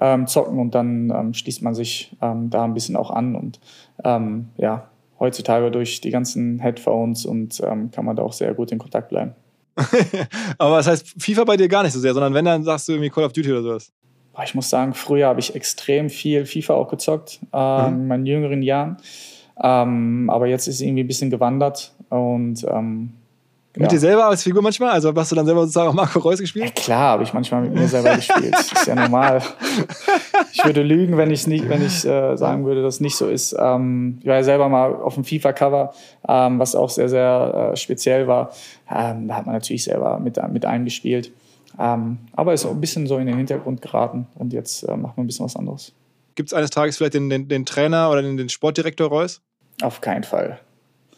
ähm, 0.00 0.26
zocken 0.26 0.58
und 0.58 0.74
dann 0.74 1.10
ähm, 1.10 1.34
schließt 1.34 1.62
man 1.62 1.74
sich 1.74 2.14
da 2.20 2.64
ein 2.64 2.74
bisschen 2.74 2.96
auch 2.96 3.10
an 3.10 3.34
und 3.34 3.60
ja, 4.04 4.88
heutzutage 5.20 5.70
durch 5.70 6.00
die 6.00 6.10
ganzen 6.10 6.58
Headphones 6.58 7.24
und 7.24 7.62
kann 7.62 8.04
man 8.04 8.16
da 8.16 8.22
auch 8.22 8.32
sehr 8.32 8.54
gut 8.54 8.72
in 8.72 8.78
Kontakt 8.78 9.08
bleiben. 9.10 9.34
Aber 10.58 10.76
das 10.76 10.86
heißt 10.86 11.14
FIFA 11.18 11.44
bei 11.44 11.56
dir 11.56 11.68
gar 11.68 11.82
nicht 11.82 11.92
so 11.92 12.00
sehr, 12.00 12.14
sondern 12.14 12.34
wenn, 12.34 12.44
dann 12.44 12.62
sagst 12.64 12.88
du 12.88 12.92
irgendwie 12.92 13.10
Call 13.10 13.24
of 13.24 13.32
Duty 13.32 13.52
oder 13.52 13.62
sowas. 13.62 13.92
Ich 14.44 14.54
muss 14.54 14.70
sagen, 14.70 14.94
früher 14.94 15.28
habe 15.28 15.40
ich 15.40 15.54
extrem 15.54 16.08
viel 16.08 16.46
FIFA 16.46 16.74
auch 16.74 16.88
gezockt, 16.88 17.40
ähm, 17.52 17.94
mhm. 17.94 18.00
in 18.00 18.06
meinen 18.08 18.26
jüngeren 18.26 18.62
Jahren. 18.62 18.96
Ähm, 19.62 20.30
aber 20.30 20.46
jetzt 20.46 20.66
ist 20.68 20.76
es 20.76 20.80
irgendwie 20.80 21.04
ein 21.04 21.06
bisschen 21.06 21.30
gewandert 21.30 21.94
und 22.08 22.64
ähm, 22.68 23.12
mit 23.74 23.82
ja. 23.84 23.88
dir 23.88 24.00
selber 24.00 24.26
als 24.26 24.42
Figur 24.42 24.60
manchmal? 24.60 24.90
Also 24.90 25.14
hast 25.14 25.32
du 25.32 25.36
dann 25.36 25.46
selber 25.46 25.62
sozusagen 25.62 25.88
auch 25.88 25.94
Marco 25.94 26.18
Reus 26.18 26.38
gespielt? 26.38 26.66
Ja, 26.66 26.70
klar, 26.72 27.12
habe 27.12 27.22
ich 27.22 27.32
manchmal 27.32 27.62
mit 27.62 27.74
mir 27.74 27.88
selber 27.88 28.16
gespielt. 28.16 28.52
Das 28.52 28.70
ist 28.70 28.86
ja 28.86 28.94
normal. 28.94 29.42
Ich 30.52 30.62
würde 30.64 30.82
lügen, 30.82 31.16
wenn 31.16 31.30
ich 31.30 31.46
nicht, 31.46 31.68
wenn 31.68 31.84
ich 31.84 32.04
äh, 32.04 32.36
sagen 32.36 32.66
würde, 32.66 32.82
dass 32.82 32.96
es 32.96 33.00
nicht 33.00 33.16
so 33.16 33.28
ist. 33.28 33.56
Ähm, 33.58 34.18
ich 34.20 34.26
war 34.26 34.36
ja 34.36 34.42
selber 34.42 34.68
mal 34.68 34.94
auf 34.94 35.14
dem 35.14 35.24
FIFA-Cover, 35.24 35.94
ähm, 36.28 36.58
was 36.58 36.74
auch 36.74 36.90
sehr, 36.90 37.08
sehr 37.08 37.70
äh, 37.72 37.76
speziell 37.76 38.26
war. 38.28 38.52
Ähm, 38.90 39.28
da 39.28 39.36
hat 39.36 39.46
man 39.46 39.54
natürlich 39.54 39.84
selber 39.84 40.18
mit, 40.18 40.38
mit 40.52 40.66
eingespielt. 40.66 41.32
Ähm, 41.78 42.18
aber 42.34 42.52
ist 42.52 42.66
auch 42.66 42.72
ein 42.72 42.80
bisschen 42.80 43.06
so 43.06 43.16
in 43.16 43.26
den 43.26 43.38
Hintergrund 43.38 43.80
geraten 43.80 44.26
und 44.34 44.52
jetzt 44.52 44.82
äh, 44.82 44.96
macht 44.96 45.16
man 45.16 45.24
ein 45.24 45.26
bisschen 45.26 45.46
was 45.46 45.56
anderes. 45.56 45.92
Gibt 46.34 46.50
es 46.50 46.54
eines 46.54 46.70
Tages 46.70 46.98
vielleicht 46.98 47.14
den, 47.14 47.30
den, 47.30 47.48
den 47.48 47.64
Trainer 47.64 48.10
oder 48.10 48.20
den, 48.20 48.36
den 48.36 48.48
Sportdirektor 48.48 49.08
Reus? 49.08 49.40
Auf 49.82 50.00
keinen 50.00 50.24
Fall. 50.24 50.60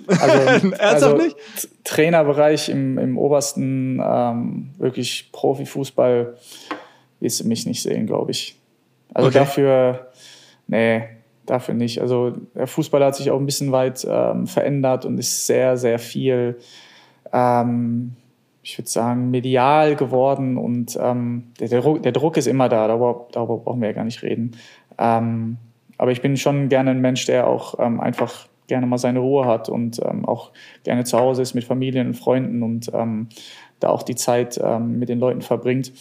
Also, 0.06 0.72
also 0.78 1.16
nicht? 1.16 1.36
Trainerbereich 1.84 2.68
im, 2.68 2.98
im 2.98 3.18
obersten, 3.18 4.00
ähm, 4.04 4.70
wirklich 4.78 5.30
Profifußball, 5.32 6.36
wirst 7.20 7.40
du 7.40 7.48
mich 7.48 7.66
nicht 7.66 7.82
sehen, 7.82 8.06
glaube 8.06 8.30
ich. 8.30 8.60
Also 9.12 9.28
okay. 9.28 9.38
dafür, 9.38 10.10
nee, 10.66 11.04
dafür 11.46 11.74
nicht. 11.74 12.00
Also 12.00 12.30
der 12.54 12.66
Fußball 12.66 13.04
hat 13.04 13.16
sich 13.16 13.30
auch 13.30 13.38
ein 13.38 13.46
bisschen 13.46 13.72
weit 13.72 14.06
ähm, 14.08 14.46
verändert 14.46 15.04
und 15.04 15.18
ist 15.18 15.46
sehr, 15.46 15.76
sehr 15.76 15.98
viel, 15.98 16.58
ähm, 17.32 18.14
ich 18.62 18.78
würde 18.78 18.88
sagen, 18.88 19.30
medial 19.30 19.94
geworden 19.94 20.56
und 20.56 20.98
ähm, 21.00 21.52
der, 21.60 21.68
der, 21.68 21.80
Druck, 21.80 22.02
der, 22.02 22.12
Druck, 22.12 22.36
ist 22.36 22.46
immer 22.46 22.68
da, 22.68 22.88
darüber, 22.88 23.26
darüber, 23.32 23.58
brauchen 23.58 23.80
wir 23.80 23.88
ja 23.88 23.94
gar 23.94 24.04
nicht 24.04 24.22
reden. 24.22 24.56
Ähm, 24.98 25.58
aber 25.98 26.12
ich 26.12 26.22
bin 26.22 26.36
schon 26.36 26.68
gerne 26.68 26.90
ein 26.90 27.00
Mensch, 27.00 27.26
der 27.26 27.46
auch 27.46 27.78
ähm, 27.78 28.00
einfach 28.00 28.46
gerne 28.66 28.86
mal 28.86 28.98
seine 28.98 29.18
Ruhe 29.18 29.44
hat 29.44 29.68
und 29.68 30.00
ähm, 30.04 30.24
auch 30.24 30.52
gerne 30.84 31.04
zu 31.04 31.18
Hause 31.18 31.42
ist 31.42 31.54
mit 31.54 31.64
Familien 31.64 32.08
und 32.08 32.14
Freunden 32.14 32.62
und 32.62 32.90
ähm, 32.94 33.28
da 33.80 33.88
auch 33.90 34.02
die 34.02 34.14
Zeit 34.14 34.60
ähm, 34.62 34.98
mit 34.98 35.08
den 35.08 35.18
Leuten 35.18 35.42
verbringt. 35.42 35.92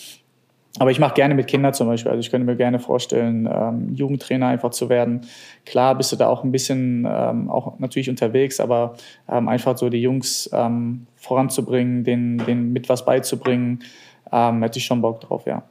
Aber 0.80 0.90
ich 0.90 1.00
mache 1.00 1.14
gerne 1.14 1.36
mit 1.36 1.48
Kindern 1.48 1.74
zum 1.74 1.88
Beispiel. 1.88 2.10
Also 2.10 2.22
ich 2.22 2.32
könnte 2.32 2.46
mir 2.46 2.56
gerne 2.56 2.80
vorstellen, 2.80 3.48
ähm, 3.52 3.94
Jugendtrainer 3.94 4.48
einfach 4.48 4.72
zu 4.72 4.90
werden. 4.90 5.22
Klar 5.66 5.96
bist 5.96 6.12
du 6.12 6.16
da 6.16 6.28
auch 6.28 6.44
ein 6.44 6.52
bisschen 6.52 7.08
ähm, 7.08 7.50
auch 7.50 7.78
natürlich 7.78 8.10
unterwegs, 8.10 8.60
aber 8.60 8.96
ähm, 9.30 9.48
einfach 9.48 9.78
so 9.78 9.90
die 9.90 10.02
Jungs 10.02 10.50
ähm, 10.52 11.06
voranzubringen, 11.16 12.04
denen, 12.04 12.40
denen 12.40 12.74
mit 12.74 12.90
was 12.90 13.06
beizubringen, 13.06 13.84
ähm, 14.32 14.64
hätte 14.64 14.80
ich 14.80 14.86
schon 14.86 15.02
Bock 15.02 15.22
drauf, 15.22 15.46
ja. 15.46 15.64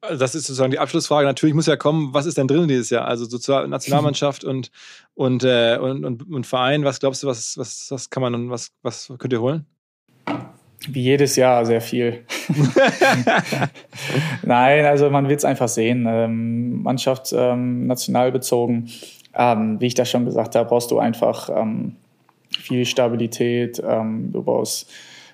Also 0.00 0.18
das 0.18 0.34
ist 0.34 0.46
sozusagen 0.46 0.70
die 0.70 0.78
Abschlussfrage. 0.78 1.26
Natürlich 1.26 1.54
muss 1.54 1.66
ja 1.66 1.76
kommen, 1.76 2.14
was 2.14 2.26
ist 2.26 2.38
denn 2.38 2.46
drin 2.46 2.68
dieses 2.68 2.90
Jahr? 2.90 3.06
Also 3.06 3.24
sozusagen 3.24 3.70
Nationalmannschaft 3.70 4.44
und, 4.44 4.70
und, 5.14 5.42
äh, 5.44 5.76
und, 5.80 6.04
und, 6.04 6.30
und, 6.30 6.46
Verein. 6.46 6.84
Was 6.84 7.00
glaubst 7.00 7.22
du, 7.22 7.26
was, 7.26 7.58
was, 7.58 7.88
was 7.90 8.10
kann 8.10 8.22
man 8.22 8.50
was, 8.50 8.70
was 8.82 9.12
könnt 9.18 9.32
ihr 9.32 9.40
holen? 9.40 9.66
Wie 10.88 11.02
jedes 11.02 11.34
Jahr 11.34 11.66
sehr 11.66 11.80
viel. 11.80 12.24
Nein, 14.42 14.84
also 14.84 15.10
man 15.10 15.28
wird 15.28 15.40
es 15.40 15.44
einfach 15.44 15.66
sehen. 15.66 16.06
Ähm, 16.08 16.82
Mannschaft 16.82 17.32
ähm, 17.36 17.88
national 17.88 18.30
bezogen. 18.30 18.88
Ähm, 19.34 19.80
wie 19.80 19.86
ich 19.86 19.94
das 19.94 20.08
schon 20.08 20.24
gesagt 20.24 20.54
habe, 20.54 20.68
brauchst 20.68 20.92
du 20.92 21.00
einfach 21.00 21.50
ähm, 21.52 21.96
viel 22.56 22.84
Stabilität. 22.86 23.82
Ähm, 23.84 24.30
du 24.32 24.42
brauchst 24.44 24.88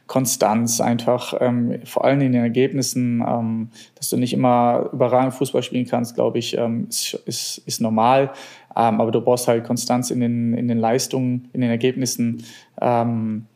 Konstanz 0.06 0.80
einfach, 0.80 1.34
ähm, 1.40 1.80
vor 1.84 2.04
allem 2.04 2.20
in 2.20 2.32
den 2.32 2.42
Ergebnissen, 2.42 3.24
ähm, 3.26 3.70
dass 3.94 4.10
du 4.10 4.16
nicht 4.18 4.34
immer 4.34 4.90
überragend 4.92 5.32
Fußball 5.34 5.62
spielen 5.62 5.86
kannst, 5.86 6.14
glaube 6.14 6.38
ich, 6.38 6.56
ähm, 6.58 6.86
ist, 6.90 7.14
ist, 7.24 7.58
ist 7.66 7.80
normal. 7.80 8.30
Ähm, 8.76 9.00
aber 9.00 9.10
du 9.10 9.22
brauchst 9.22 9.48
halt 9.48 9.64
Konstanz 9.64 10.10
in 10.10 10.20
den, 10.20 10.52
in 10.54 10.68
den 10.68 10.78
Leistungen, 10.78 11.48
in 11.54 11.62
den 11.62 11.70
Ergebnissen. 11.70 12.44
Ähm, 12.80 13.46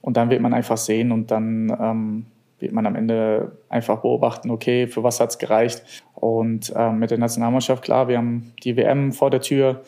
und 0.00 0.16
dann 0.16 0.30
wird 0.30 0.40
man 0.40 0.54
einfach 0.54 0.76
sehen 0.76 1.10
und 1.10 1.30
dann 1.30 1.76
ähm, 1.80 2.26
wird 2.60 2.72
man 2.72 2.86
am 2.86 2.94
Ende 2.94 3.52
einfach 3.68 4.00
beobachten, 4.00 4.50
okay, 4.50 4.86
für 4.86 5.02
was 5.02 5.18
hat 5.18 5.30
es 5.30 5.38
gereicht. 5.38 5.82
Und 6.14 6.74
mit 6.92 7.10
der 7.10 7.16
Nationalmannschaft, 7.16 7.82
klar, 7.82 8.06
wir 8.08 8.18
haben 8.18 8.52
die 8.62 8.76
WM 8.76 9.12
vor 9.12 9.30
der 9.30 9.40
Tür. 9.40 9.80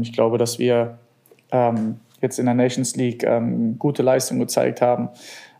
ich 0.00 0.14
glaube, 0.14 0.38
dass 0.38 0.58
wir 0.58 0.96
jetzt 2.20 2.38
in 2.38 2.46
der 2.46 2.54
Nations 2.54 2.96
League 2.96 3.24
ähm, 3.24 3.78
gute 3.78 4.02
Leistung 4.02 4.38
gezeigt 4.38 4.82
haben, 4.82 5.08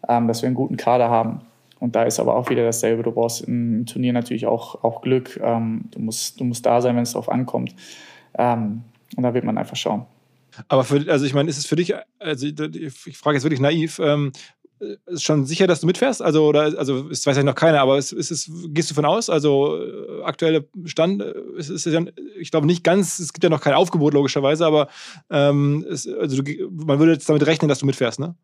ähm, 0.09 0.29
dass 0.29 0.43
wir 0.43 0.47
einen 0.47 0.57
guten 0.57 0.77
Kader 0.77 1.09
haben. 1.09 1.43
Und 1.81 1.95
da 1.95 2.03
ist 2.03 2.19
aber 2.19 2.35
auch 2.35 2.51
wieder 2.51 2.65
dasselbe. 2.65 3.03
Du 3.03 3.13
brauchst 3.13 3.43
im 3.43 3.87
Turnier 3.87 4.13
natürlich 4.13 4.47
auch, 4.47 4.83
auch 4.83 5.01
Glück. 5.01 5.39
Ähm, 5.43 5.85
du, 5.93 6.01
musst, 6.01 6.41
du 6.41 6.45
musst 6.45 6.67
da 6.67 6.81
sein, 6.81 6.97
wenn 6.97 7.05
es 7.05 7.13
darauf 7.13 7.29
ankommt. 7.29 7.75
Ähm, 8.37 8.83
und 9.17 9.23
da 9.23 9.33
wird 9.33 9.45
man 9.45 9.57
einfach 9.59 9.77
schauen. 9.77 10.07
Aber 10.67 10.83
für, 10.83 11.11
also 11.11 11.25
ich 11.25 11.35
meine, 11.35 11.49
ist 11.49 11.59
es 11.59 11.67
für 11.67 11.77
dich, 11.77 11.95
also 12.19 12.47
ich 12.47 13.17
frage 13.17 13.37
jetzt 13.37 13.45
wirklich 13.45 13.61
naiv, 13.61 14.01
ähm, 14.01 14.33
ist 15.07 15.25
schon 15.25 15.47
sicher, 15.47 15.67
dass 15.67 15.81
du 15.81 15.87
mitfährst? 15.87 16.23
Also, 16.23 16.47
oder, 16.47 16.79
also, 16.79 17.09
es 17.11 17.27
weiß 17.27 17.37
ja 17.37 17.43
noch 17.43 17.55
keiner, 17.55 17.81
aber 17.81 17.99
ist, 17.99 18.13
ist 18.13 18.31
es, 18.31 18.51
gehst 18.69 18.91
du 18.91 18.95
von 18.95 19.05
aus? 19.05 19.31
Also, 19.31 19.77
äh, 19.77 20.23
aktuelle 20.23 20.67
Stand 20.85 21.23
äh, 21.23 21.35
ist, 21.57 21.71
ist 21.71 21.87
ja, 21.87 22.01
ich 22.39 22.51
glaube 22.51 22.67
nicht 22.67 22.85
ganz, 22.85 23.19
es 23.19 23.33
gibt 23.33 23.45
ja 23.45 23.51
noch 23.51 23.61
kein 23.61 23.75
Aufgebot, 23.75 24.15
logischerweise, 24.15 24.67
aber 24.67 24.89
ähm, 25.31 25.85
es, 25.89 26.09
also 26.09 26.43
du, 26.43 26.69
man 26.71 26.99
würde 26.99 27.13
jetzt 27.13 27.29
damit 27.29 27.47
rechnen, 27.47 27.69
dass 27.69 27.81
du 27.81 27.87
mitfährst, 27.87 28.21
ne? 28.21 28.35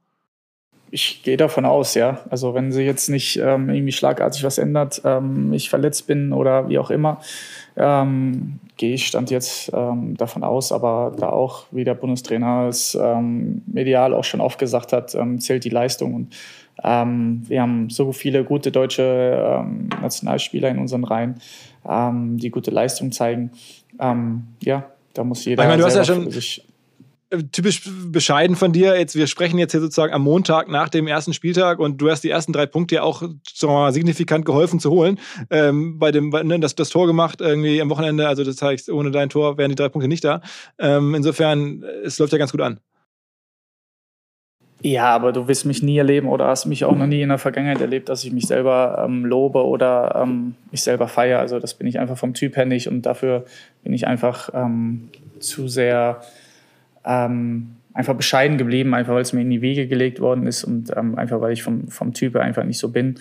Ich 0.91 1.25
gehe 1.25 1.37
davon 1.37 1.65
aus, 1.65 1.95
ja. 1.95 2.25
Also, 2.31 2.55
wenn 2.55 2.71
sich 2.71 2.87
jetzt 2.87 3.09
nicht 3.09 3.37
ähm, 3.37 3.69
irgendwie 3.69 3.93
schlagartig 3.93 4.45
was 4.45 4.59
ändert, 4.59 5.03
ähm, 5.05 5.53
ich 5.53 5.69
verletzt 5.69 6.07
bin 6.07 6.33
oder 6.33 6.69
wie 6.69 6.79
auch 6.79 6.91
immer, 6.91 7.21
ähm, 7.77 8.61
gehe 8.77 8.95
ich 8.95 9.07
stand 9.07 9.31
jetzt 9.31 9.71
ähm, 9.75 10.17
davon 10.17 10.45
aus, 10.45 10.73
aber 10.73 11.13
da 11.19 11.29
auch, 11.29 11.67
wie 11.71 11.85
der 11.85 11.95
Bundestrainer 11.95 12.69
es 12.69 12.99
ähm, 13.01 13.63
medial 13.67 14.15
auch 14.15 14.25
schon 14.25 14.41
oft 14.41 14.59
gesagt 14.59 14.93
hat, 14.93 15.15
ähm, 15.15 15.41
zählt 15.41 15.65
die 15.65 15.71
Leistung. 15.71 16.15
Und 16.15 16.37
ähm, 16.83 17.43
wir 17.47 17.63
haben 17.63 17.91
so 17.91 18.13
viele 18.13 18.45
gute 18.45 18.73
deutsche 18.73 19.61
ähm, 19.61 19.89
Nationalspieler 20.01 20.69
in 20.69 20.79
unseren 20.79 21.05
Reihen, 21.05 21.37
die 21.87 22.51
gute 22.51 22.71
Leistung 22.71 23.13
zeigen. 23.13 23.51
ja, 24.01 24.87
da 25.13 25.23
muss 25.23 25.45
jeder 25.45 25.65
ich 25.65 25.69
meine, 25.69 25.83
du 25.83 25.87
hast 25.87 25.97
ja 25.97 26.05
schon 26.05 26.31
sich 26.31 26.65
typisch 27.43 27.89
bescheiden 28.07 28.57
von 28.57 28.73
dir. 28.73 28.99
Jetzt, 28.99 29.17
wir 29.17 29.27
sprechen 29.27 29.59
jetzt 29.59 29.73
hier 29.73 29.81
sozusagen 29.81 30.13
am 30.13 30.23
Montag 30.23 30.69
nach 30.69 30.89
dem 30.89 31.07
ersten 31.07 31.33
Spieltag 31.33 31.79
und 31.79 31.99
du 31.99 32.11
hast 32.11 32.23
die 32.23 32.31
ersten 32.31 32.53
drei 32.53 32.67
Punkte 32.67 32.97
ja 32.97 33.03
auch 33.03 33.23
mal, 33.63 33.93
signifikant 33.93 34.45
geholfen 34.45 34.81
zu 34.81 34.91
holen. 34.91 35.19
Ähm, 35.51 35.99
bei 35.99 36.11
dem, 36.11 36.31
ne, 36.31 36.61
das, 36.61 36.75
das 36.75 36.91
Tor 36.91 37.07
gemacht 37.07 37.41
irgendwie 37.41 37.81
am 37.81 37.91
Wochenende, 37.91 38.29
also 38.29 38.45
das 38.45 38.61
heißt, 38.61 38.91
ohne 38.91 39.11
dein 39.11 39.29
Tor 39.29 39.59
wären 39.59 39.71
die 39.71 39.77
drei 39.77 39.89
Punkte 39.89 40.09
nicht 40.09 40.25
da. 40.25 40.41
Ähm, 40.79 41.15
insofern, 41.15 41.85
es 42.05 42.19
läuft 42.19 42.33
ja 42.33 42.39
ganz 42.39 42.53
gut 42.53 42.61
an. 42.61 42.81
Ja, 44.85 45.07
aber 45.15 45.33
du 45.33 45.49
wirst 45.49 45.65
mich 45.65 45.83
nie 45.83 45.97
erleben 45.97 46.29
oder 46.29 46.49
hast 46.49 46.67
mich 46.67 46.85
auch 46.85 46.95
noch 46.95 47.07
nie 47.07 47.23
in 47.23 47.31
der 47.31 47.39
Vergangenheit 47.39 47.81
erlebt, 47.81 48.11
dass 48.11 48.23
ich 48.23 48.33
mich 48.33 48.47
selber 48.47 49.03
ähm, 49.03 49.25
lobe 49.25 49.65
oder 49.65 50.15
ähm, 50.23 50.57
mich 50.71 50.83
selber 50.83 51.09
feiere. 51.09 51.39
Also 51.39 51.59
das 51.59 51.73
bin 51.73 51.87
ich 51.87 51.99
einfach 51.99 52.19
vom 52.19 52.35
Typ 52.35 52.55
her 52.55 52.67
nicht 52.67 52.87
und 52.87 53.01
dafür 53.07 53.47
bin 53.83 53.95
ich 53.95 54.07
einfach 54.07 54.51
ähm, 54.53 55.09
zu 55.41 55.69
sehr 55.69 56.21
ähm, 57.05 57.77
einfach 57.93 58.15
bescheiden 58.15 58.59
geblieben, 58.59 58.93
einfach 58.93 59.15
weil 59.15 59.23
es 59.23 59.33
mir 59.33 59.43
in 59.43 59.51
die 59.51 59.63
Wege 59.63 59.87
gelegt 59.87 60.21
worden 60.21 60.47
ist 60.47 60.65
und 60.65 60.93
ähm, 60.97 61.17
einfach 61.17 61.41
weil 61.41 61.53
ich 61.53 61.63
vom, 61.63 61.89
vom 61.89 62.13
Typ 62.13 62.37
einfach 62.37 62.65
nicht 62.65 62.79
so 62.79 62.91
bin. 62.91 63.17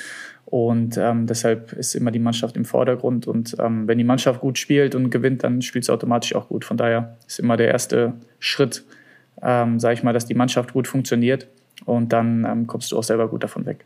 Und 0.45 0.97
ähm, 0.97 1.25
deshalb 1.25 1.73
ist 1.73 1.95
immer 1.95 2.11
die 2.11 2.19
Mannschaft 2.19 2.57
im 2.57 2.65
Vordergrund. 2.65 3.27
Und 3.27 3.55
ähm, 3.59 3.88
wenn 3.88 3.97
die 3.97 4.03
Mannschaft 4.03 4.41
gut 4.41 4.57
spielt 4.57 4.93
und 4.93 5.09
gewinnt, 5.09 5.43
dann 5.43 5.61
spielt 5.61 5.86
sie 5.86 5.93
automatisch 5.93 6.36
auch 6.36 6.49
gut. 6.49 6.65
Von 6.65 6.77
daher 6.77 7.17
ist 7.27 7.39
immer 7.39 7.57
der 7.57 7.69
erste 7.69 8.13
Schritt, 8.39 8.84
ähm, 9.41 9.79
sage 9.79 9.95
ich 9.95 10.03
mal, 10.03 10.13
dass 10.13 10.25
die 10.25 10.36
Mannschaft 10.36 10.73
gut 10.73 10.88
funktioniert. 10.88 11.47
Und 11.86 12.13
dann 12.13 12.45
ähm, 12.45 12.67
kommst 12.67 12.91
du 12.91 12.97
auch 12.97 13.03
selber 13.03 13.29
gut 13.29 13.43
davon 13.43 13.65
weg. 13.65 13.86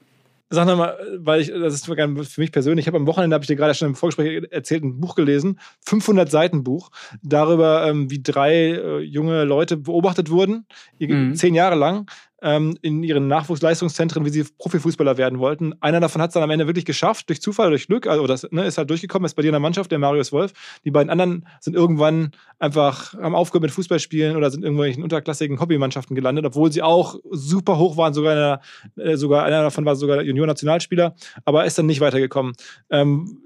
Sag 0.50 0.66
nochmal, 0.66 0.98
weil 1.18 1.42
ich, 1.42 1.50
das 1.50 1.74
ist 1.74 1.86
für 1.86 2.42
mich 2.42 2.52
persönlich, 2.54 2.84
ich 2.84 2.88
habe 2.88 2.98
am 2.98 3.08
Wochenende, 3.08 3.34
habe 3.34 3.44
ich 3.44 3.48
dir 3.48 3.58
gerade 3.58 3.74
schon 3.74 3.90
im 3.90 3.96
Vorgespräch 3.96 4.48
erzählt, 4.50 4.84
ein 4.84 5.00
Buch 5.00 5.16
gelesen, 5.16 5.60
500 5.86 6.32
Seiten 6.32 6.64
Buch, 6.64 6.90
darüber, 7.22 7.86
ähm, 7.86 8.10
wie 8.10 8.22
drei 8.22 8.54
äh, 8.54 9.00
junge 9.00 9.44
Leute 9.44 9.76
beobachtet 9.76 10.30
wurden, 10.30 10.66
mhm. 11.00 11.36
zehn 11.36 11.54
Jahre 11.54 11.76
lang, 11.76 12.10
ähm, 12.42 12.78
in 12.82 13.04
ihren 13.04 13.28
Nachwuchsleistungszentren, 13.28 14.26
wie 14.26 14.30
sie 14.30 14.46
Profifußballer 14.58 15.18
werden 15.18 15.40
wollten. 15.40 15.74
Einer 15.82 16.00
davon 16.00 16.22
hat 16.22 16.30
es 16.30 16.34
dann 16.36 16.44
am 16.44 16.50
Ende 16.50 16.68
wirklich 16.68 16.86
geschafft, 16.86 17.30
durch 17.30 17.42
Zufall, 17.42 17.70
durch 17.70 17.88
Glück, 17.88 18.08
also 18.08 18.28
das 18.28 18.48
ne, 18.52 18.66
ist 18.66 18.78
halt 18.78 18.90
durchgekommen, 18.90 19.26
ist 19.26 19.36
bei 19.36 19.42
dir 19.42 19.50
in 19.50 19.54
der 19.54 19.60
Mannschaft, 19.60 19.92
der 19.92 20.00
Marius 20.00 20.32
Wolf. 20.32 20.54
Die 20.84 20.92
beiden 20.92 21.10
anderen 21.10 21.48
sind 21.60 21.76
irgendwann 21.76 22.32
einfach, 22.60 23.14
haben 23.16 23.36
aufgehört 23.36 23.64
mit 23.64 23.72
Fußballspielen 23.72 24.36
oder 24.36 24.52
sind 24.52 24.64
irgendwelchen 24.64 25.04
unterklassigen 25.04 25.60
Hobbymannschaften 25.60 26.16
gelandet, 26.16 26.46
obwohl 26.46 26.72
sie 26.72 26.82
auch 26.82 27.16
super 27.32 27.78
hoch 27.78 27.98
waren, 27.98 28.14
sogar, 28.14 28.34
einer, 28.34 28.62
äh, 29.04 29.18
sogar 29.18 29.44
einer 29.44 29.64
davon 29.64 29.86
war 29.86 29.96
sogar 29.96 30.22
Junior-Nationalspieler, 30.22 31.16
aber 31.46 31.66
ist 31.66 31.78
dann 31.78 31.86
nicht 31.88 32.02
weitergekommen. 32.02 32.54
Ähm, 32.90 33.42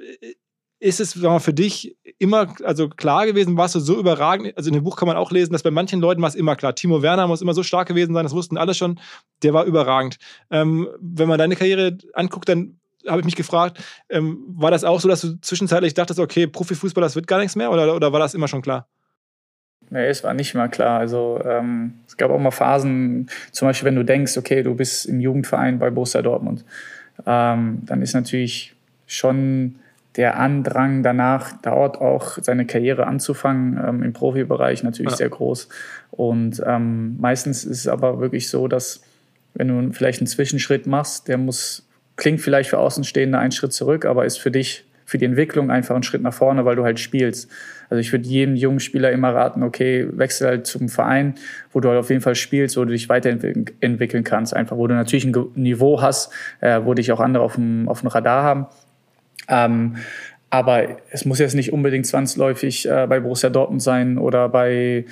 ist 0.82 1.00
es 1.00 1.14
für 1.14 1.54
dich 1.54 1.96
immer 2.18 2.54
also 2.64 2.90
klar 2.90 3.28
gewesen, 3.28 3.56
warst 3.56 3.76
du 3.76 3.80
so 3.80 4.00
überragend? 4.00 4.58
Also 4.58 4.70
in 4.70 4.74
dem 4.74 4.84
Buch 4.84 4.98
kann 4.98 5.08
man 5.08 5.16
auch 5.16 5.32
lesen, 5.32 5.54
dass 5.54 5.62
bei 5.62 5.70
manchen 5.70 6.02
Leuten 6.02 6.22
war 6.22 6.28
es 6.28 6.34
immer 6.34 6.56
klar. 6.56 6.74
Timo 6.74 7.04
Werner 7.04 7.28
muss 7.28 7.42
immer 7.42 7.54
so 7.54 7.62
stark 7.62 7.88
gewesen 7.88 8.16
sein, 8.16 8.24
das 8.24 8.34
wussten 8.34 8.58
alle 8.58 8.74
schon. 8.74 9.00
Der 9.44 9.54
war 9.54 9.66
überragend. 9.66 10.18
Ähm, 10.50 10.90
wenn 11.00 11.30
man 11.30 11.38
deine 11.38 11.56
Karriere 11.56 12.00
anguckt, 12.14 12.50
dann 12.50 12.80
habe 13.08 13.20
ich 13.20 13.26
mich 13.26 13.36
gefragt, 13.36 13.78
ähm, 14.10 14.44
war 14.48 14.72
das 14.72 14.84
auch 14.84 15.00
so, 15.00 15.08
dass 15.08 15.22
du 15.22 15.40
zwischenzeitlich 15.40 15.94
dachtest, 15.94 16.20
okay, 16.20 16.48
Profifußball, 16.48 17.02
das 17.04 17.16
wird 17.16 17.28
gar 17.28 17.38
nichts 17.38 17.56
mehr 17.56 17.72
oder, 17.72 17.96
oder 17.96 18.12
war 18.12 18.20
das 18.20 18.34
immer 18.34 18.48
schon 18.48 18.64
klar? 18.64 18.88
Nee, 19.92 20.08
es 20.08 20.24
war 20.24 20.34
nicht 20.34 20.56
mal 20.56 20.68
klar. 20.68 21.00
Also 21.00 21.40
ähm, 21.46 21.94
es 22.08 22.18
gab 22.18 22.32
auch 22.32 22.40
mal 22.40 22.50
Phasen, 22.50 23.30
zum 23.52 23.68
Beispiel, 23.68 23.86
wenn 23.86 23.96
du 23.96 24.04
denkst, 24.04 24.36
okay, 24.36 24.64
du 24.64 24.74
bist 24.74 25.06
im 25.06 25.20
Jugendverein 25.20 25.78
bei 25.78 25.92
Borussia 25.92 26.24
Dortmund, 26.24 26.66
ähm, 27.28 27.84
dann 27.86 28.02
ist 28.02 28.14
natürlich 28.14 28.74
schon 29.06 29.76
der 30.18 30.38
Andrang 30.38 31.04
danach, 31.04 31.54
dort 31.62 32.00
auch 32.02 32.38
seine 32.42 32.66
Karriere 32.66 33.08
anzufangen, 33.08 33.80
ähm, 33.84 34.04
im 34.04 34.14
Profibereich 34.14 34.84
natürlich 34.84 35.12
ja. 35.12 35.18
sehr 35.18 35.30
groß. 35.30 35.70
Und 36.12 36.62
ähm, 36.66 37.18
meistens 37.20 37.64
ist 37.64 37.80
es 37.80 37.88
aber 37.88 38.20
wirklich 38.20 38.50
so, 38.50 38.68
dass 38.68 39.02
wenn 39.54 39.68
du 39.68 39.94
vielleicht 39.94 40.20
einen 40.20 40.28
Zwischenschritt 40.28 40.86
machst, 40.86 41.28
der 41.28 41.38
muss, 41.38 41.88
klingt 42.18 42.42
vielleicht 42.42 42.70
für 42.70 42.80
Außenstehende 42.80 43.38
einen 43.38 43.52
Schritt 43.52 43.74
zurück, 43.74 44.06
aber 44.06 44.26
ist 44.26 44.38
für 44.38 44.52
dich, 44.52 44.86
für 45.06 45.18
die 45.18 45.26
Entwicklung 45.26 45.72
einfach 45.72 45.96
ein 45.96 46.04
Schritt 46.04 46.22
nach 46.22 46.34
vorne, 46.34 46.64
weil 46.66 46.76
du 46.76 46.84
halt 46.84 47.00
spielst. 47.00 47.50
Also 47.90 48.00
ich 48.00 48.12
würde 48.14 48.28
jedem 48.28 48.56
jungen 48.56 48.80
Spieler 48.80 49.12
immer 49.12 49.34
raten, 49.34 49.64
okay, 49.64 50.08
wechsel 50.12 50.48
halt 50.48 50.68
zum 50.68 50.88
Verein, 50.88 51.36
wo 51.74 51.82
du 51.82 51.90
halt 51.90 52.00
auf 52.00 52.10
jeden 52.10 52.22
Fall 52.22 52.36
spielst, 52.36 52.78
wo 52.78 52.86
du 52.86 52.92
dich 52.92 53.10
weiterentwickeln 53.10 54.24
kannst, 54.24 54.54
einfach, 54.56 54.78
wo 54.78 54.88
du 54.88 54.94
natürlich 54.94 55.26
ein 55.26 55.36
Niveau 55.56 56.02
hast, 56.02 56.32
äh, 56.62 56.82
wo 56.84 56.94
dich 56.94 57.12
auch 57.12 57.20
andere 57.20 57.44
auf 57.44 57.56
dem, 57.56 57.90
auf 57.90 58.02
dem 58.02 58.08
Radar 58.08 58.44
haben 58.44 58.68
ähm, 59.52 59.98
aber 60.50 60.98
es 61.12 61.26
muss 61.26 61.40
jetzt 61.40 61.54
nicht 61.54 61.72
unbedingt 61.72 62.06
zwangsläufig 62.08 62.88
äh, 62.88 63.06
bei 63.08 63.20
Borussia 63.20 63.50
Dortmund 63.50 63.82
sein 63.82 64.18
oder 64.18 64.50
bei 64.50 65.06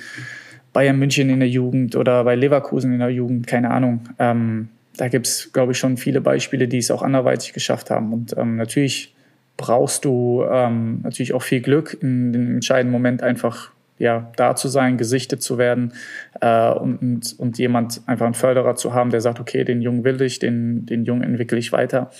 Bayern 0.72 0.98
München 0.98 1.30
in 1.30 1.40
der 1.40 1.48
Jugend 1.48 1.96
oder 1.96 2.24
bei 2.24 2.34
Leverkusen 2.34 2.92
in 2.92 2.98
der 2.98 3.10
Jugend, 3.10 3.46
keine 3.46 3.70
Ahnung. 3.70 4.02
Ähm, 4.18 4.68
da 4.96 5.08
gibt 5.08 5.26
es, 5.26 5.52
glaube 5.52 5.72
ich, 5.72 5.78
schon 5.78 5.96
viele 5.96 6.20
Beispiele, 6.20 6.68
die 6.68 6.78
es 6.78 6.90
auch 6.90 7.02
anderweitig 7.02 7.52
geschafft 7.52 7.90
haben. 7.90 8.12
Und 8.12 8.36
ähm, 8.36 8.56
natürlich 8.56 9.14
brauchst 9.56 10.04
du 10.04 10.44
ähm, 10.50 11.00
natürlich 11.02 11.32
auch 11.32 11.42
viel 11.42 11.60
Glück, 11.60 11.96
in 12.00 12.32
dem 12.32 12.54
entscheidenden 12.56 12.92
Moment 12.92 13.22
einfach 13.22 13.70
ja, 13.98 14.30
da 14.36 14.56
zu 14.56 14.68
sein, 14.68 14.96
gesichtet 14.96 15.42
zu 15.42 15.58
werden 15.58 15.92
äh, 16.40 16.70
und, 16.70 16.96
und, 16.98 17.34
und 17.38 17.58
jemand 17.58 18.00
einfach 18.06 18.26
einen 18.26 18.34
Förderer 18.34 18.74
zu 18.74 18.94
haben, 18.94 19.10
der 19.10 19.20
sagt, 19.20 19.40
okay, 19.40 19.64
den 19.64 19.82
Jungen 19.82 20.04
will 20.04 20.20
ich, 20.22 20.38
den, 20.38 20.86
den 20.86 21.04
Jungen 21.04 21.22
entwickle 21.22 21.58
ich 21.58 21.72
weiter. 21.72 22.10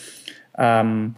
Ähm, 0.59 1.17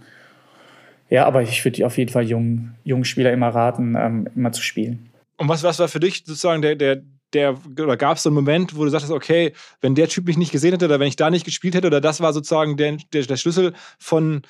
ja, 1.12 1.26
aber 1.26 1.42
ich 1.42 1.62
würde 1.62 1.84
auf 1.84 1.98
jeden 1.98 2.10
Fall 2.10 2.24
jungen, 2.24 2.74
jungen 2.84 3.04
Spieler 3.04 3.34
immer 3.34 3.48
raten, 3.48 3.96
ähm, 3.98 4.28
immer 4.34 4.50
zu 4.50 4.62
spielen. 4.62 5.10
Und 5.36 5.46
was, 5.46 5.62
was 5.62 5.78
war 5.78 5.88
für 5.88 6.00
dich 6.00 6.24
sozusagen 6.24 6.62
der, 6.62 6.74
der, 6.74 7.02
der 7.34 7.58
oder 7.78 7.98
gab 7.98 8.16
es 8.16 8.22
so 8.22 8.30
einen 8.30 8.34
Moment, 8.34 8.74
wo 8.74 8.84
du 8.84 8.88
sagtest, 8.88 9.12
okay, 9.12 9.52
wenn 9.82 9.94
der 9.94 10.08
Typ 10.08 10.24
mich 10.24 10.38
nicht 10.38 10.52
gesehen 10.52 10.72
hätte 10.72 10.86
oder 10.86 11.00
wenn 11.00 11.08
ich 11.08 11.16
da 11.16 11.28
nicht 11.28 11.44
gespielt 11.44 11.74
hätte 11.74 11.86
oder 11.86 12.00
das 12.00 12.22
war 12.22 12.32
sozusagen 12.32 12.78
der, 12.78 12.96
der, 13.12 13.24
der 13.24 13.36
Schlüssel 13.36 13.74
von 13.98 14.40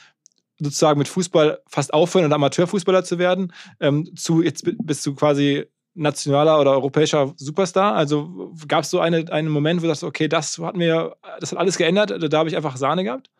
sozusagen 0.60 1.00
mit 1.00 1.08
Fußball 1.08 1.58
fast 1.66 1.92
aufhören 1.92 2.26
und 2.26 2.32
Amateurfußballer 2.32 3.02
zu 3.02 3.18
werden, 3.18 3.52
ähm, 3.80 4.14
zu 4.14 4.40
jetzt 4.40 4.62
bist 4.64 5.04
du 5.04 5.16
quasi 5.16 5.64
nationaler 5.94 6.60
oder 6.60 6.70
europäischer 6.70 7.34
Superstar? 7.38 7.96
Also 7.96 8.54
gab 8.68 8.84
es 8.84 8.90
so 8.90 9.00
eine, 9.00 9.32
einen 9.32 9.48
Moment, 9.48 9.80
wo 9.80 9.86
du 9.86 9.88
sagst, 9.88 10.04
okay, 10.04 10.28
das 10.28 10.58
hat 10.58 10.76
mir, 10.76 11.16
das 11.40 11.50
hat 11.50 11.58
alles 11.58 11.76
geändert, 11.76 12.32
da 12.32 12.38
habe 12.38 12.48
ich 12.48 12.56
einfach 12.56 12.76
Sahne 12.76 13.02
gehabt? 13.02 13.30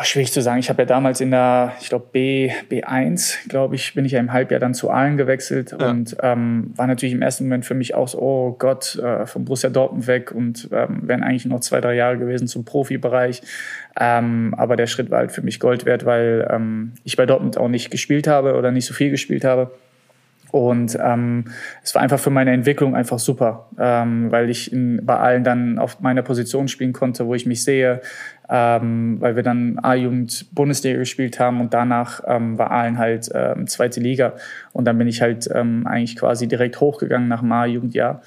War 0.00 0.06
schwierig 0.06 0.32
zu 0.32 0.40
sagen. 0.40 0.60
Ich 0.60 0.70
habe 0.70 0.80
ja 0.80 0.86
damals 0.86 1.20
in 1.20 1.30
der, 1.30 1.74
ich 1.78 1.90
glaube, 1.90 2.06
B, 2.10 2.50
B1, 2.70 3.48
glaube 3.50 3.74
ich, 3.74 3.92
bin 3.92 4.06
ich 4.06 4.12
ja 4.12 4.18
im 4.18 4.32
Halbjahr 4.32 4.58
dann 4.58 4.72
zu 4.72 4.90
Aalen 4.90 5.18
gewechselt 5.18 5.76
ja. 5.78 5.90
und 5.90 6.16
ähm, 6.22 6.72
war 6.74 6.86
natürlich 6.86 7.12
im 7.12 7.20
ersten 7.20 7.44
Moment 7.44 7.66
für 7.66 7.74
mich 7.74 7.94
auch 7.94 8.08
so, 8.08 8.18
oh 8.18 8.56
Gott, 8.58 8.96
äh, 8.96 9.26
vom 9.26 9.44
Borussia 9.44 9.68
Dortmund 9.68 10.06
weg 10.06 10.32
und 10.32 10.70
ähm, 10.72 11.00
wären 11.02 11.22
eigentlich 11.22 11.44
noch 11.44 11.60
zwei, 11.60 11.82
drei 11.82 11.96
Jahre 11.96 12.16
gewesen 12.16 12.48
zum 12.48 12.64
Profibereich. 12.64 13.42
Ähm, 14.00 14.54
aber 14.56 14.76
der 14.76 14.86
Schritt 14.86 15.10
war 15.10 15.18
halt 15.18 15.32
für 15.32 15.42
mich 15.42 15.60
Gold 15.60 15.84
wert, 15.84 16.06
weil 16.06 16.48
ähm, 16.50 16.92
ich 17.04 17.18
bei 17.18 17.26
Dortmund 17.26 17.58
auch 17.58 17.68
nicht 17.68 17.90
gespielt 17.90 18.26
habe 18.26 18.54
oder 18.54 18.70
nicht 18.70 18.86
so 18.86 18.94
viel 18.94 19.10
gespielt 19.10 19.44
habe. 19.44 19.70
Und 20.50 20.98
ähm, 21.00 21.44
es 21.82 21.94
war 21.94 22.02
einfach 22.02 22.18
für 22.18 22.30
meine 22.30 22.52
Entwicklung 22.52 22.96
einfach 22.96 23.18
super, 23.18 23.68
ähm, 23.78 24.32
weil 24.32 24.50
ich 24.50 24.72
in, 24.72 25.04
bei 25.04 25.16
allen 25.16 25.44
dann 25.44 25.78
auf 25.78 26.00
meiner 26.00 26.22
Position 26.22 26.68
spielen 26.68 26.92
konnte, 26.92 27.26
wo 27.26 27.34
ich 27.34 27.46
mich 27.46 27.62
sehe, 27.62 28.00
ähm, 28.50 29.20
weil 29.20 29.36
wir 29.36 29.44
dann 29.44 29.78
A-Jugend 29.80 30.52
Bundesliga 30.52 30.98
gespielt 30.98 31.38
haben 31.38 31.60
und 31.60 31.72
danach 31.72 32.20
ähm, 32.26 32.58
war 32.58 32.72
Aalen 32.72 32.98
halt 32.98 33.30
ähm, 33.32 33.68
zweite 33.68 34.00
Liga. 34.00 34.34
Und 34.72 34.86
dann 34.86 34.98
bin 34.98 35.06
ich 35.06 35.22
halt 35.22 35.48
ähm, 35.54 35.86
eigentlich 35.86 36.16
quasi 36.16 36.48
direkt 36.48 36.80
hochgegangen 36.80 37.28
nach 37.28 37.40
dem 37.40 37.52
A-Jugendjahr. 37.52 38.22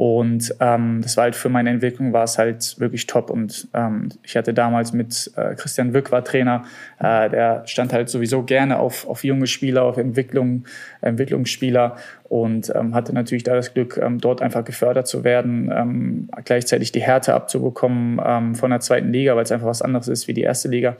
Und 0.00 0.54
ähm, 0.60 1.00
das 1.02 1.18
war 1.18 1.24
halt 1.24 1.36
für 1.36 1.50
meine 1.50 1.68
Entwicklung 1.68 2.14
war 2.14 2.24
es 2.24 2.38
halt 2.38 2.80
wirklich 2.80 3.06
top. 3.06 3.28
Und 3.28 3.68
ähm, 3.74 4.08
ich 4.22 4.34
hatte 4.34 4.54
damals 4.54 4.94
mit 4.94 5.30
äh, 5.36 5.54
Christian 5.56 5.92
Wück 5.92 6.10
war 6.10 6.24
Trainer, 6.24 6.64
äh, 7.00 7.28
der 7.28 7.66
stand 7.66 7.92
halt 7.92 8.08
sowieso 8.08 8.42
gerne 8.42 8.78
auf, 8.78 9.06
auf 9.06 9.24
junge 9.24 9.46
Spieler, 9.46 9.82
auf 9.82 9.98
Entwicklung, 9.98 10.64
Entwicklungsspieler 11.02 11.96
und 12.30 12.72
ähm, 12.74 12.94
hatte 12.94 13.12
natürlich 13.12 13.42
da 13.42 13.54
das 13.54 13.74
Glück, 13.74 14.00
ähm, 14.02 14.20
dort 14.20 14.40
einfach 14.40 14.64
gefördert 14.64 15.06
zu 15.06 15.22
werden, 15.22 15.70
ähm, 15.70 16.30
gleichzeitig 16.46 16.92
die 16.92 17.02
Härte 17.02 17.34
abzubekommen 17.34 18.18
ähm, 18.24 18.54
von 18.54 18.70
der 18.70 18.80
zweiten 18.80 19.12
Liga, 19.12 19.36
weil 19.36 19.42
es 19.42 19.52
einfach 19.52 19.66
was 19.66 19.82
anderes 19.82 20.08
ist 20.08 20.28
wie 20.28 20.32
die 20.32 20.40
erste 20.40 20.68
Liga. 20.68 20.96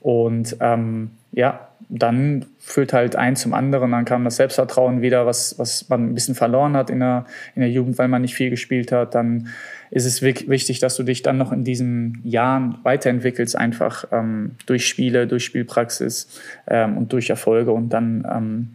Und 0.00 0.56
ähm, 0.60 1.10
ja, 1.32 1.68
dann 1.88 2.46
führt 2.58 2.92
halt 2.92 3.16
ein 3.16 3.36
zum 3.36 3.52
anderen. 3.52 3.90
Dann 3.90 4.04
kam 4.04 4.24
das 4.24 4.36
Selbstvertrauen 4.36 5.02
wieder, 5.02 5.26
was, 5.26 5.58
was 5.58 5.88
man 5.88 6.10
ein 6.10 6.14
bisschen 6.14 6.34
verloren 6.34 6.76
hat 6.76 6.88
in 6.88 7.00
der, 7.00 7.26
in 7.54 7.62
der 7.62 7.70
Jugend, 7.70 7.98
weil 7.98 8.08
man 8.08 8.22
nicht 8.22 8.34
viel 8.34 8.50
gespielt 8.50 8.92
hat. 8.92 9.14
Dann 9.14 9.48
ist 9.90 10.04
es 10.04 10.22
wichtig, 10.22 10.78
dass 10.78 10.96
du 10.96 11.02
dich 11.02 11.22
dann 11.22 11.36
noch 11.36 11.52
in 11.52 11.64
diesen 11.64 12.20
Jahren 12.24 12.78
weiterentwickelst, 12.84 13.56
einfach 13.56 14.04
ähm, 14.12 14.52
durch 14.66 14.86
Spiele, 14.86 15.26
durch 15.26 15.44
Spielpraxis 15.44 16.40
ähm, 16.68 16.96
und 16.96 17.12
durch 17.12 17.28
Erfolge. 17.28 17.72
Und 17.72 17.88
dann 17.90 18.26
ähm, 18.32 18.68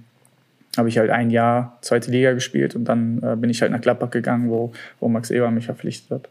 habe 0.77 0.89
ich 0.89 0.97
halt 0.97 1.09
ein 1.09 1.29
Jahr 1.29 1.77
zweite 1.81 2.11
Liga 2.11 2.33
gespielt 2.33 2.75
und 2.75 2.85
dann 2.85 3.21
äh, 3.23 3.35
bin 3.37 3.49
ich 3.49 3.61
halt 3.61 3.71
nach 3.71 3.81
Gladbach 3.81 4.09
gegangen, 4.09 4.49
wo, 4.49 4.73
wo 4.99 5.07
Max 5.07 5.31
Eber 5.31 5.49
mich 5.51 5.65
verpflichtet 5.65 6.11
hat. 6.11 6.29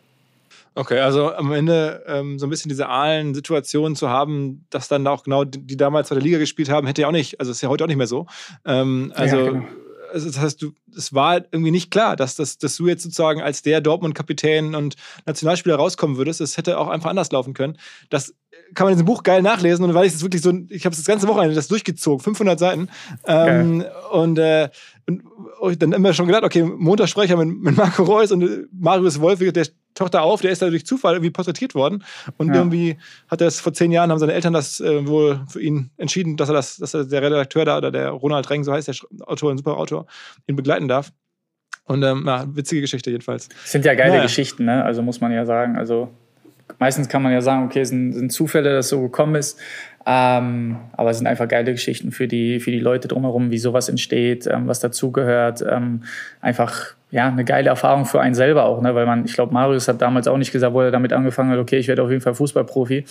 Okay, 0.77 0.99
also 0.99 1.33
am 1.33 1.53
Ende 1.53 2.03
ähm, 2.07 2.39
so 2.39 2.47
ein 2.47 2.51
bisschen 2.51 2.69
diese 2.69 2.89
aalen 2.89 3.35
Situationen 3.35 3.95
zu 3.95 4.09
haben, 4.09 4.67
dass 4.71 4.89
dann 4.89 5.07
auch 5.07 5.23
genau 5.23 5.45
die, 5.45 5.65
die 5.65 5.77
damals 5.77 6.09
bei 6.09 6.17
der 6.17 6.25
Liga 6.25 6.39
gespielt 6.39 6.69
haben, 6.69 6.87
hätte 6.87 7.03
ja 7.03 7.09
auch 7.09 7.13
nicht, 7.13 7.39
also 7.39 7.53
ist 7.53 7.63
ja 7.63 7.69
heute 7.69 7.85
auch 7.85 7.89
nicht 7.89 7.97
mehr 7.97 8.09
so. 8.09 8.27
Ähm, 8.65 9.13
also, 9.15 9.37
ja, 9.37 9.51
genau. 9.53 9.65
also 10.13 10.27
das 10.27 10.41
heißt, 10.41 10.63
du, 10.63 10.73
es 10.97 11.15
war 11.15 11.37
irgendwie 11.53 11.71
nicht 11.71 11.93
klar, 11.93 12.17
dass, 12.17 12.35
dass, 12.35 12.59
dass 12.59 12.77
du 12.77 12.89
jetzt 12.89 13.05
sozusagen 13.05 13.41
als 13.41 13.63
der 13.63 13.81
Dortmund-Kapitän 13.81 14.75
und 14.75 14.97
Nationalspieler 15.27 15.77
rauskommen 15.77 16.17
würdest. 16.17 16.41
Es 16.41 16.57
hätte 16.57 16.77
auch 16.79 16.89
einfach 16.89 17.11
anders 17.11 17.31
laufen 17.31 17.55
können. 17.55 17.79
Das 18.11 18.35
kann 18.75 18.87
man 18.87 18.93
in 18.93 18.97
diesem 18.97 19.07
Buch 19.07 19.23
geil 19.23 19.43
nachlesen 19.43 19.85
und 19.85 19.95
weil 19.95 20.07
ich 20.07 20.13
das 20.13 20.23
wirklich 20.23 20.43
so, 20.43 20.53
ich 20.71 20.85
habe 20.87 20.97
das 20.97 21.05
ganze 21.05 21.29
Wochenende 21.29 21.55
das 21.55 21.69
durchgezogen, 21.69 22.19
500 22.21 22.59
Seiten. 22.59 22.89
Ähm, 23.27 23.85
und, 24.11 24.39
äh, 24.39 24.71
und 25.61 25.83
dann 25.83 25.93
immer 25.93 26.13
schon 26.15 26.27
gedacht, 26.27 26.43
okay, 26.43 26.65
Montag 26.65 27.09
spreche 27.09 27.35
ich 27.35 27.39
mit, 27.39 27.63
mit 27.63 27.77
Marco 27.77 28.03
Reus 28.03 28.33
und 28.33 28.69
Marius 28.73 29.21
Wolf, 29.21 29.39
der 29.39 29.67
taucht 29.95 30.15
da 30.15 30.21
auf, 30.21 30.41
der 30.41 30.51
ist 30.51 30.63
da 30.63 30.69
durch 30.69 30.87
Zufall 30.87 31.15
irgendwie 31.15 31.31
porträtiert 31.31 31.75
worden. 31.75 32.05
Und 32.37 32.49
ja. 32.49 32.55
irgendwie 32.55 32.97
hat 33.29 33.41
er 33.41 33.47
es 33.47 33.61
vor 33.61 33.73
zehn 33.73 33.93
Jahren, 33.93 34.11
haben 34.11 34.19
seine 34.19 34.33
Eltern 34.33 34.53
das 34.53 34.81
äh, 34.81 35.07
wohl 35.07 35.41
für 35.49 35.61
ihn 35.61 35.91
entschieden, 35.97 36.37
dass 36.37 36.49
er 36.49 36.55
das, 36.55 36.77
dass 36.77 36.95
er 36.95 37.05
der 37.05 37.23
Redakteur 37.23 37.65
da 37.65 37.79
oder 37.79 37.91
der 37.91 38.11
Ronald 38.11 38.49
Reng, 38.51 38.65
so 38.65 38.73
heißt 38.73 38.89
der 38.89 38.95
Autor, 39.27 39.51
ein 39.51 39.59
super 39.59 39.77
Autor, 39.77 40.07
ihn 40.47 40.57
begleiten 40.57 40.89
darf. 40.89 41.13
Und 41.87 42.03
ähm, 42.03 42.25
ja, 42.27 42.45
witzige 42.55 42.81
Geschichte 42.81 43.11
jedenfalls. 43.11 43.49
Das 43.49 43.73
sind 43.73 43.85
ja 43.85 43.95
geile 43.95 44.13
naja. 44.13 44.23
Geschichten, 44.23 44.65
ne? 44.65 44.85
Also 44.85 45.03
muss 45.03 45.21
man 45.21 45.33
ja 45.33 45.45
sagen. 45.45 45.77
Also 45.77 46.11
meistens 46.79 47.09
kann 47.09 47.23
man 47.23 47.33
ja 47.33 47.43
sagen, 47.43 47.67
okay, 47.67 47.81
es 47.81 47.91
sind, 47.91 48.13
sind 48.13 48.33
Zufälle, 48.33 48.73
dass 48.75 48.87
es 48.87 48.91
so 48.91 49.03
gekommen 49.03 49.35
ist. 49.35 49.59
Ähm, 50.07 50.77
aber 50.93 51.11
es 51.11 51.19
sind 51.19 51.27
einfach 51.27 51.49
geile 51.49 51.73
Geschichten 51.73 52.11
für 52.11 52.29
die, 52.29 52.61
für 52.61 52.71
die 52.71 52.79
Leute 52.79 53.09
drumherum, 53.09 53.51
wie 53.51 53.59
sowas 53.59 53.89
entsteht, 53.89 54.47
ähm, 54.47 54.67
was 54.67 54.81
dazugehört. 54.81 55.65
Ähm, 55.69 56.03
einfach 56.41 56.95
ja, 57.15 57.29
eine 57.29 57.45
geile 57.45 57.69
Erfahrung 57.69 58.07
für 58.07 58.21
einen 58.21 58.35
selber 58.35 58.65
auch, 58.65 58.83
ne? 58.83 58.93
weil 58.97 59.07
man, 59.07 59.25
ich 59.25 59.35
glaube, 59.35 59.55
Marius 59.55 59.87
hat 59.87 60.03
damals 60.03 60.27
auch 60.27 60.37
nicht 60.37 60.51
gesagt, 60.51 60.75
wo 60.75 60.81
er 60.81 60.91
damit 60.91 61.13
angefangen 61.13 61.53
hat, 61.53 61.61
okay, 61.61 61.77
ich 61.77 61.87
werde 61.87 62.03
auf 62.03 62.11
jeden 62.11 62.21
Fall 62.21 62.35
Fußballprofi, 62.35 63.05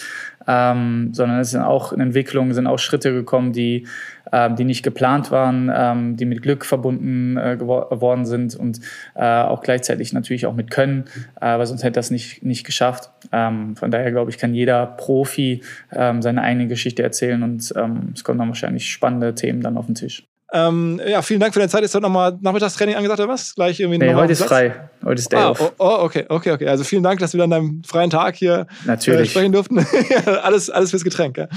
ähm, 0.46 1.14
sondern 1.14 1.40
es 1.40 1.52
sind 1.52 1.62
auch 1.62 1.94
Entwicklungen, 1.94 2.54
sind 2.54 2.68
auch 2.68 2.80
Schritte 2.80 3.14
gekommen, 3.14 3.54
die, 3.54 3.88
ähm, 4.34 4.58
die 4.58 4.66
nicht 4.66 4.84
geplant 4.84 5.32
waren, 5.32 5.72
ähm, 5.74 6.18
die 6.18 6.26
mit 6.26 6.42
Glück 6.42 6.66
verbunden 6.66 7.38
äh, 7.38 7.56
geworden 7.56 8.26
sind 8.26 8.58
und 8.58 8.82
äh, 9.16 9.24
auch 9.24 9.62
gleichzeitig 9.62 10.12
natürlich 10.12 10.48
auch 10.48 10.54
mit 10.54 10.70
Können, 10.70 11.06
äh, 11.40 11.58
weil 11.58 11.66
sonst 11.66 11.84
hätte 11.84 11.94
das 11.94 12.12
nicht, 12.12 12.44
nicht 12.44 12.66
geschafft. 12.66 13.10
Ähm, 13.32 13.78
von 13.78 13.90
daher 13.90 14.12
glaube 14.12 14.32
ich, 14.32 14.38
kann 14.38 14.54
jeder 14.54 14.86
Profi 14.86 15.62
ähm, 15.94 16.22
seine 16.22 16.42
eigene 16.42 16.68
Geschichte 16.68 17.04
erzählen 17.04 17.42
und 17.42 17.72
ähm, 17.78 18.12
es 18.14 18.26
kommen 18.26 18.40
dann 18.40 18.50
wahrscheinlich 18.50 18.92
spannende 18.92 19.34
Themen 19.34 19.62
dann 19.62 19.78
auf 19.78 19.86
den 19.86 19.96
Tisch. 19.96 20.26
Ähm, 20.56 21.02
ja, 21.08 21.24
vielen 21.24 21.40
Dank 21.40 21.52
für 21.52 21.60
deine 21.60 21.70
Zeit. 21.70 21.84
Ist 21.84 21.96
heute 21.96 22.04
nochmal 22.04 22.38
Nachmittagstraining 22.40 22.96
angesagt 22.96 23.20
oder 23.20 23.34
was? 23.34 23.56
Gleich 23.56 23.80
irgendwie 23.80 23.98
nee, 23.98 24.14
heute 24.14 24.34
ist 24.34 24.44
frei. 24.44 24.88
Heute 25.04 25.20
ist 25.20 25.34
Day 25.34 25.40
ah, 25.40 25.50
off. 25.50 25.60
Oh, 25.60 25.72
oh, 25.80 26.04
okay, 26.04 26.26
okay, 26.30 26.52
okay. 26.52 26.68
Also 26.68 26.84
vielen 26.84 27.02
Dank, 27.02 27.20
dass 27.20 27.34
wir 27.34 27.44
an 27.44 27.50
deinem 27.50 27.84
freien 27.84 28.12
Tag 28.12 28.36
hier. 28.36 28.68
Äh, 28.88 29.26
sprechen 29.26 29.52
durften. 29.52 29.80
alles, 30.44 30.70
alles 30.70 30.92
fürs 30.92 31.04
Getränk, 31.04 31.38
ja? 31.38 31.48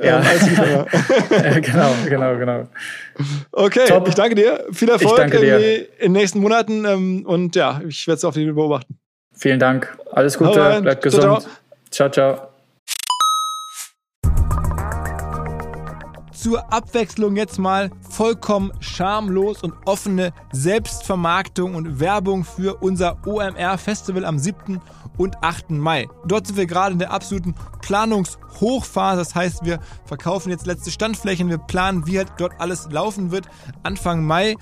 Ja, 0.00 0.18
ähm, 0.20 0.86
ja 1.42 1.58
genau, 1.60 1.90
genau, 2.08 2.36
genau. 2.36 2.68
Okay, 3.50 3.86
Top. 3.88 4.06
ich 4.06 4.14
danke 4.14 4.36
dir. 4.36 4.64
Viel 4.70 4.88
Erfolg 4.88 5.34
in 5.34 5.40
den 5.40 6.12
nächsten 6.12 6.38
Monaten 6.38 6.84
ähm, 6.84 7.26
und 7.26 7.56
ja, 7.56 7.80
ich 7.88 8.06
werde 8.06 8.18
es 8.18 8.24
auf 8.24 8.34
die 8.34 8.46
beobachten. 8.46 8.96
Vielen 9.36 9.58
Dank. 9.58 9.98
Alles 10.12 10.38
Gute, 10.38 10.80
bleibt 10.80 11.02
gesund. 11.02 11.24
ciao. 11.24 11.40
ciao. 11.90 12.10
ciao. 12.10 12.53
Zur 16.44 16.70
Abwechslung 16.70 17.36
jetzt 17.36 17.58
mal 17.58 17.90
vollkommen 18.10 18.70
schamlos 18.80 19.62
und 19.62 19.72
offene 19.86 20.34
Selbstvermarktung 20.52 21.74
und 21.74 22.00
Werbung 22.00 22.44
für 22.44 22.82
unser 22.82 23.16
OMR 23.26 23.78
Festival 23.78 24.26
am 24.26 24.38
7. 24.38 24.78
und 25.16 25.42
8. 25.42 25.70
Mai. 25.70 26.06
Dort 26.26 26.46
sind 26.46 26.58
wir 26.58 26.66
gerade 26.66 26.92
in 26.92 26.98
der 26.98 27.12
absoluten 27.12 27.54
Planungshochphase. 27.80 29.16
Das 29.16 29.34
heißt, 29.34 29.64
wir 29.64 29.80
verkaufen 30.04 30.50
jetzt 30.50 30.66
letzte 30.66 30.90
Standflächen, 30.90 31.48
wir 31.48 31.56
planen, 31.56 32.06
wie 32.06 32.18
halt 32.18 32.32
dort 32.36 32.60
alles 32.60 32.90
laufen 32.90 33.30
wird 33.30 33.48
Anfang 33.82 34.22
Mai. 34.22 34.56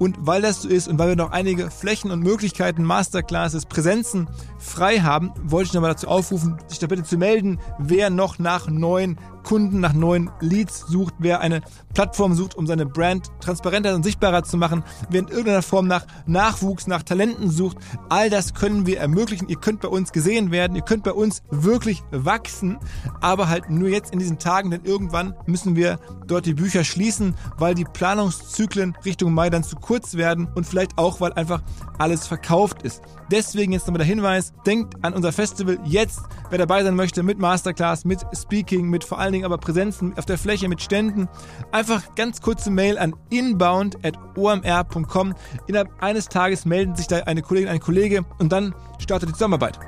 Und 0.00 0.16
weil 0.18 0.42
das 0.42 0.62
so 0.62 0.68
ist 0.68 0.88
und 0.88 0.98
weil 0.98 1.10
wir 1.10 1.16
noch 1.16 1.30
einige 1.30 1.70
Flächen 1.70 2.10
und 2.10 2.18
Möglichkeiten, 2.18 2.82
Masterclasses, 2.82 3.66
Präsenzen 3.66 4.28
frei 4.58 4.98
haben, 4.98 5.32
wollte 5.42 5.68
ich 5.68 5.74
nochmal 5.74 5.92
dazu 5.92 6.08
aufrufen, 6.08 6.58
sich 6.66 6.78
da 6.78 6.86
bitte 6.86 7.04
zu 7.04 7.16
melden, 7.16 7.58
wer 7.78 8.10
noch 8.10 8.38
nach 8.38 8.68
neuen 8.68 9.18
Kunden, 9.48 9.80
nach 9.80 9.94
neuen 9.94 10.30
Leads 10.40 10.80
sucht, 10.88 11.14
wer 11.20 11.40
eine 11.40 11.62
Plattform 11.94 12.34
sucht, 12.34 12.54
um 12.54 12.66
seine 12.66 12.84
Brand 12.84 13.30
transparenter 13.40 13.94
und 13.94 14.02
sichtbarer 14.02 14.42
zu 14.44 14.58
machen, 14.58 14.84
wer 15.08 15.20
in 15.20 15.28
irgendeiner 15.28 15.62
Form 15.62 15.86
nach 15.86 16.06
Nachwuchs, 16.26 16.86
nach 16.86 17.02
Talenten 17.02 17.50
sucht. 17.50 17.78
All 18.10 18.28
das 18.28 18.52
können 18.52 18.86
wir 18.86 18.98
ermöglichen. 19.00 19.48
Ihr 19.48 19.56
könnt 19.56 19.80
bei 19.80 19.88
uns 19.88 20.12
gesehen 20.12 20.50
werden, 20.50 20.76
ihr 20.76 20.82
könnt 20.82 21.04
bei 21.04 21.12
uns 21.12 21.42
wirklich 21.50 22.02
wachsen, 22.10 22.78
aber 23.22 23.48
halt 23.48 23.70
nur 23.70 23.88
jetzt 23.88 24.12
in 24.12 24.18
diesen 24.18 24.38
Tagen, 24.38 24.70
denn 24.70 24.84
irgendwann 24.84 25.34
müssen 25.46 25.76
wir 25.76 25.98
dort 26.26 26.44
die 26.44 26.54
Bücher 26.54 26.84
schließen, 26.84 27.34
weil 27.56 27.74
die 27.74 27.84
Planungszyklen 27.84 28.98
Richtung 29.04 29.32
Mai 29.32 29.48
dann 29.48 29.64
zu 29.64 29.76
kurz 29.76 30.16
werden 30.16 30.48
und 30.54 30.66
vielleicht 30.66 30.98
auch, 30.98 31.22
weil 31.22 31.32
einfach 31.32 31.62
alles 31.96 32.26
verkauft 32.26 32.82
ist. 32.82 33.00
Deswegen 33.30 33.72
jetzt 33.72 33.86
nochmal 33.86 33.98
der 33.98 34.06
Hinweis, 34.06 34.47
denkt 34.66 34.94
an 35.02 35.14
unser 35.14 35.32
Festival 35.32 35.78
jetzt, 35.84 36.20
wer 36.50 36.58
dabei 36.58 36.84
sein 36.84 36.96
möchte, 36.96 37.22
mit 37.22 37.38
Masterclass, 37.38 38.04
mit 38.04 38.20
Speaking, 38.34 38.88
mit 38.88 39.04
vor 39.04 39.18
allen 39.18 39.32
Dingen 39.32 39.44
aber 39.44 39.58
Präsenzen 39.58 40.16
auf 40.16 40.26
der 40.26 40.38
Fläche, 40.38 40.68
mit 40.68 40.82
Ständen. 40.82 41.28
Einfach 41.72 42.14
ganz 42.14 42.40
kurze 42.40 42.70
Mail 42.70 42.98
an 42.98 43.14
inbound.omr.com. 43.30 45.34
Innerhalb 45.66 46.02
eines 46.02 46.28
Tages 46.28 46.64
melden 46.64 46.96
sich 46.96 47.06
da 47.06 47.18
eine 47.18 47.42
Kollegin, 47.42 47.68
ein 47.68 47.80
Kollege 47.80 48.24
und 48.38 48.52
dann 48.52 48.74
startet 48.98 49.30
die 49.30 49.32
Zusammenarbeit. 49.34 49.78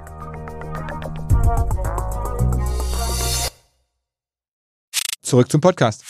Zurück 5.22 5.50
zum 5.50 5.60
Podcast. 5.60 6.04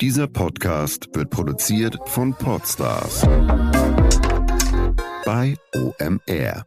Dieser 0.00 0.26
Podcast 0.26 1.08
wird 1.14 1.30
produziert 1.30 1.98
von 2.06 2.34
Podstars 2.34 3.22
bei 5.24 5.56
OMR. 5.74 6.66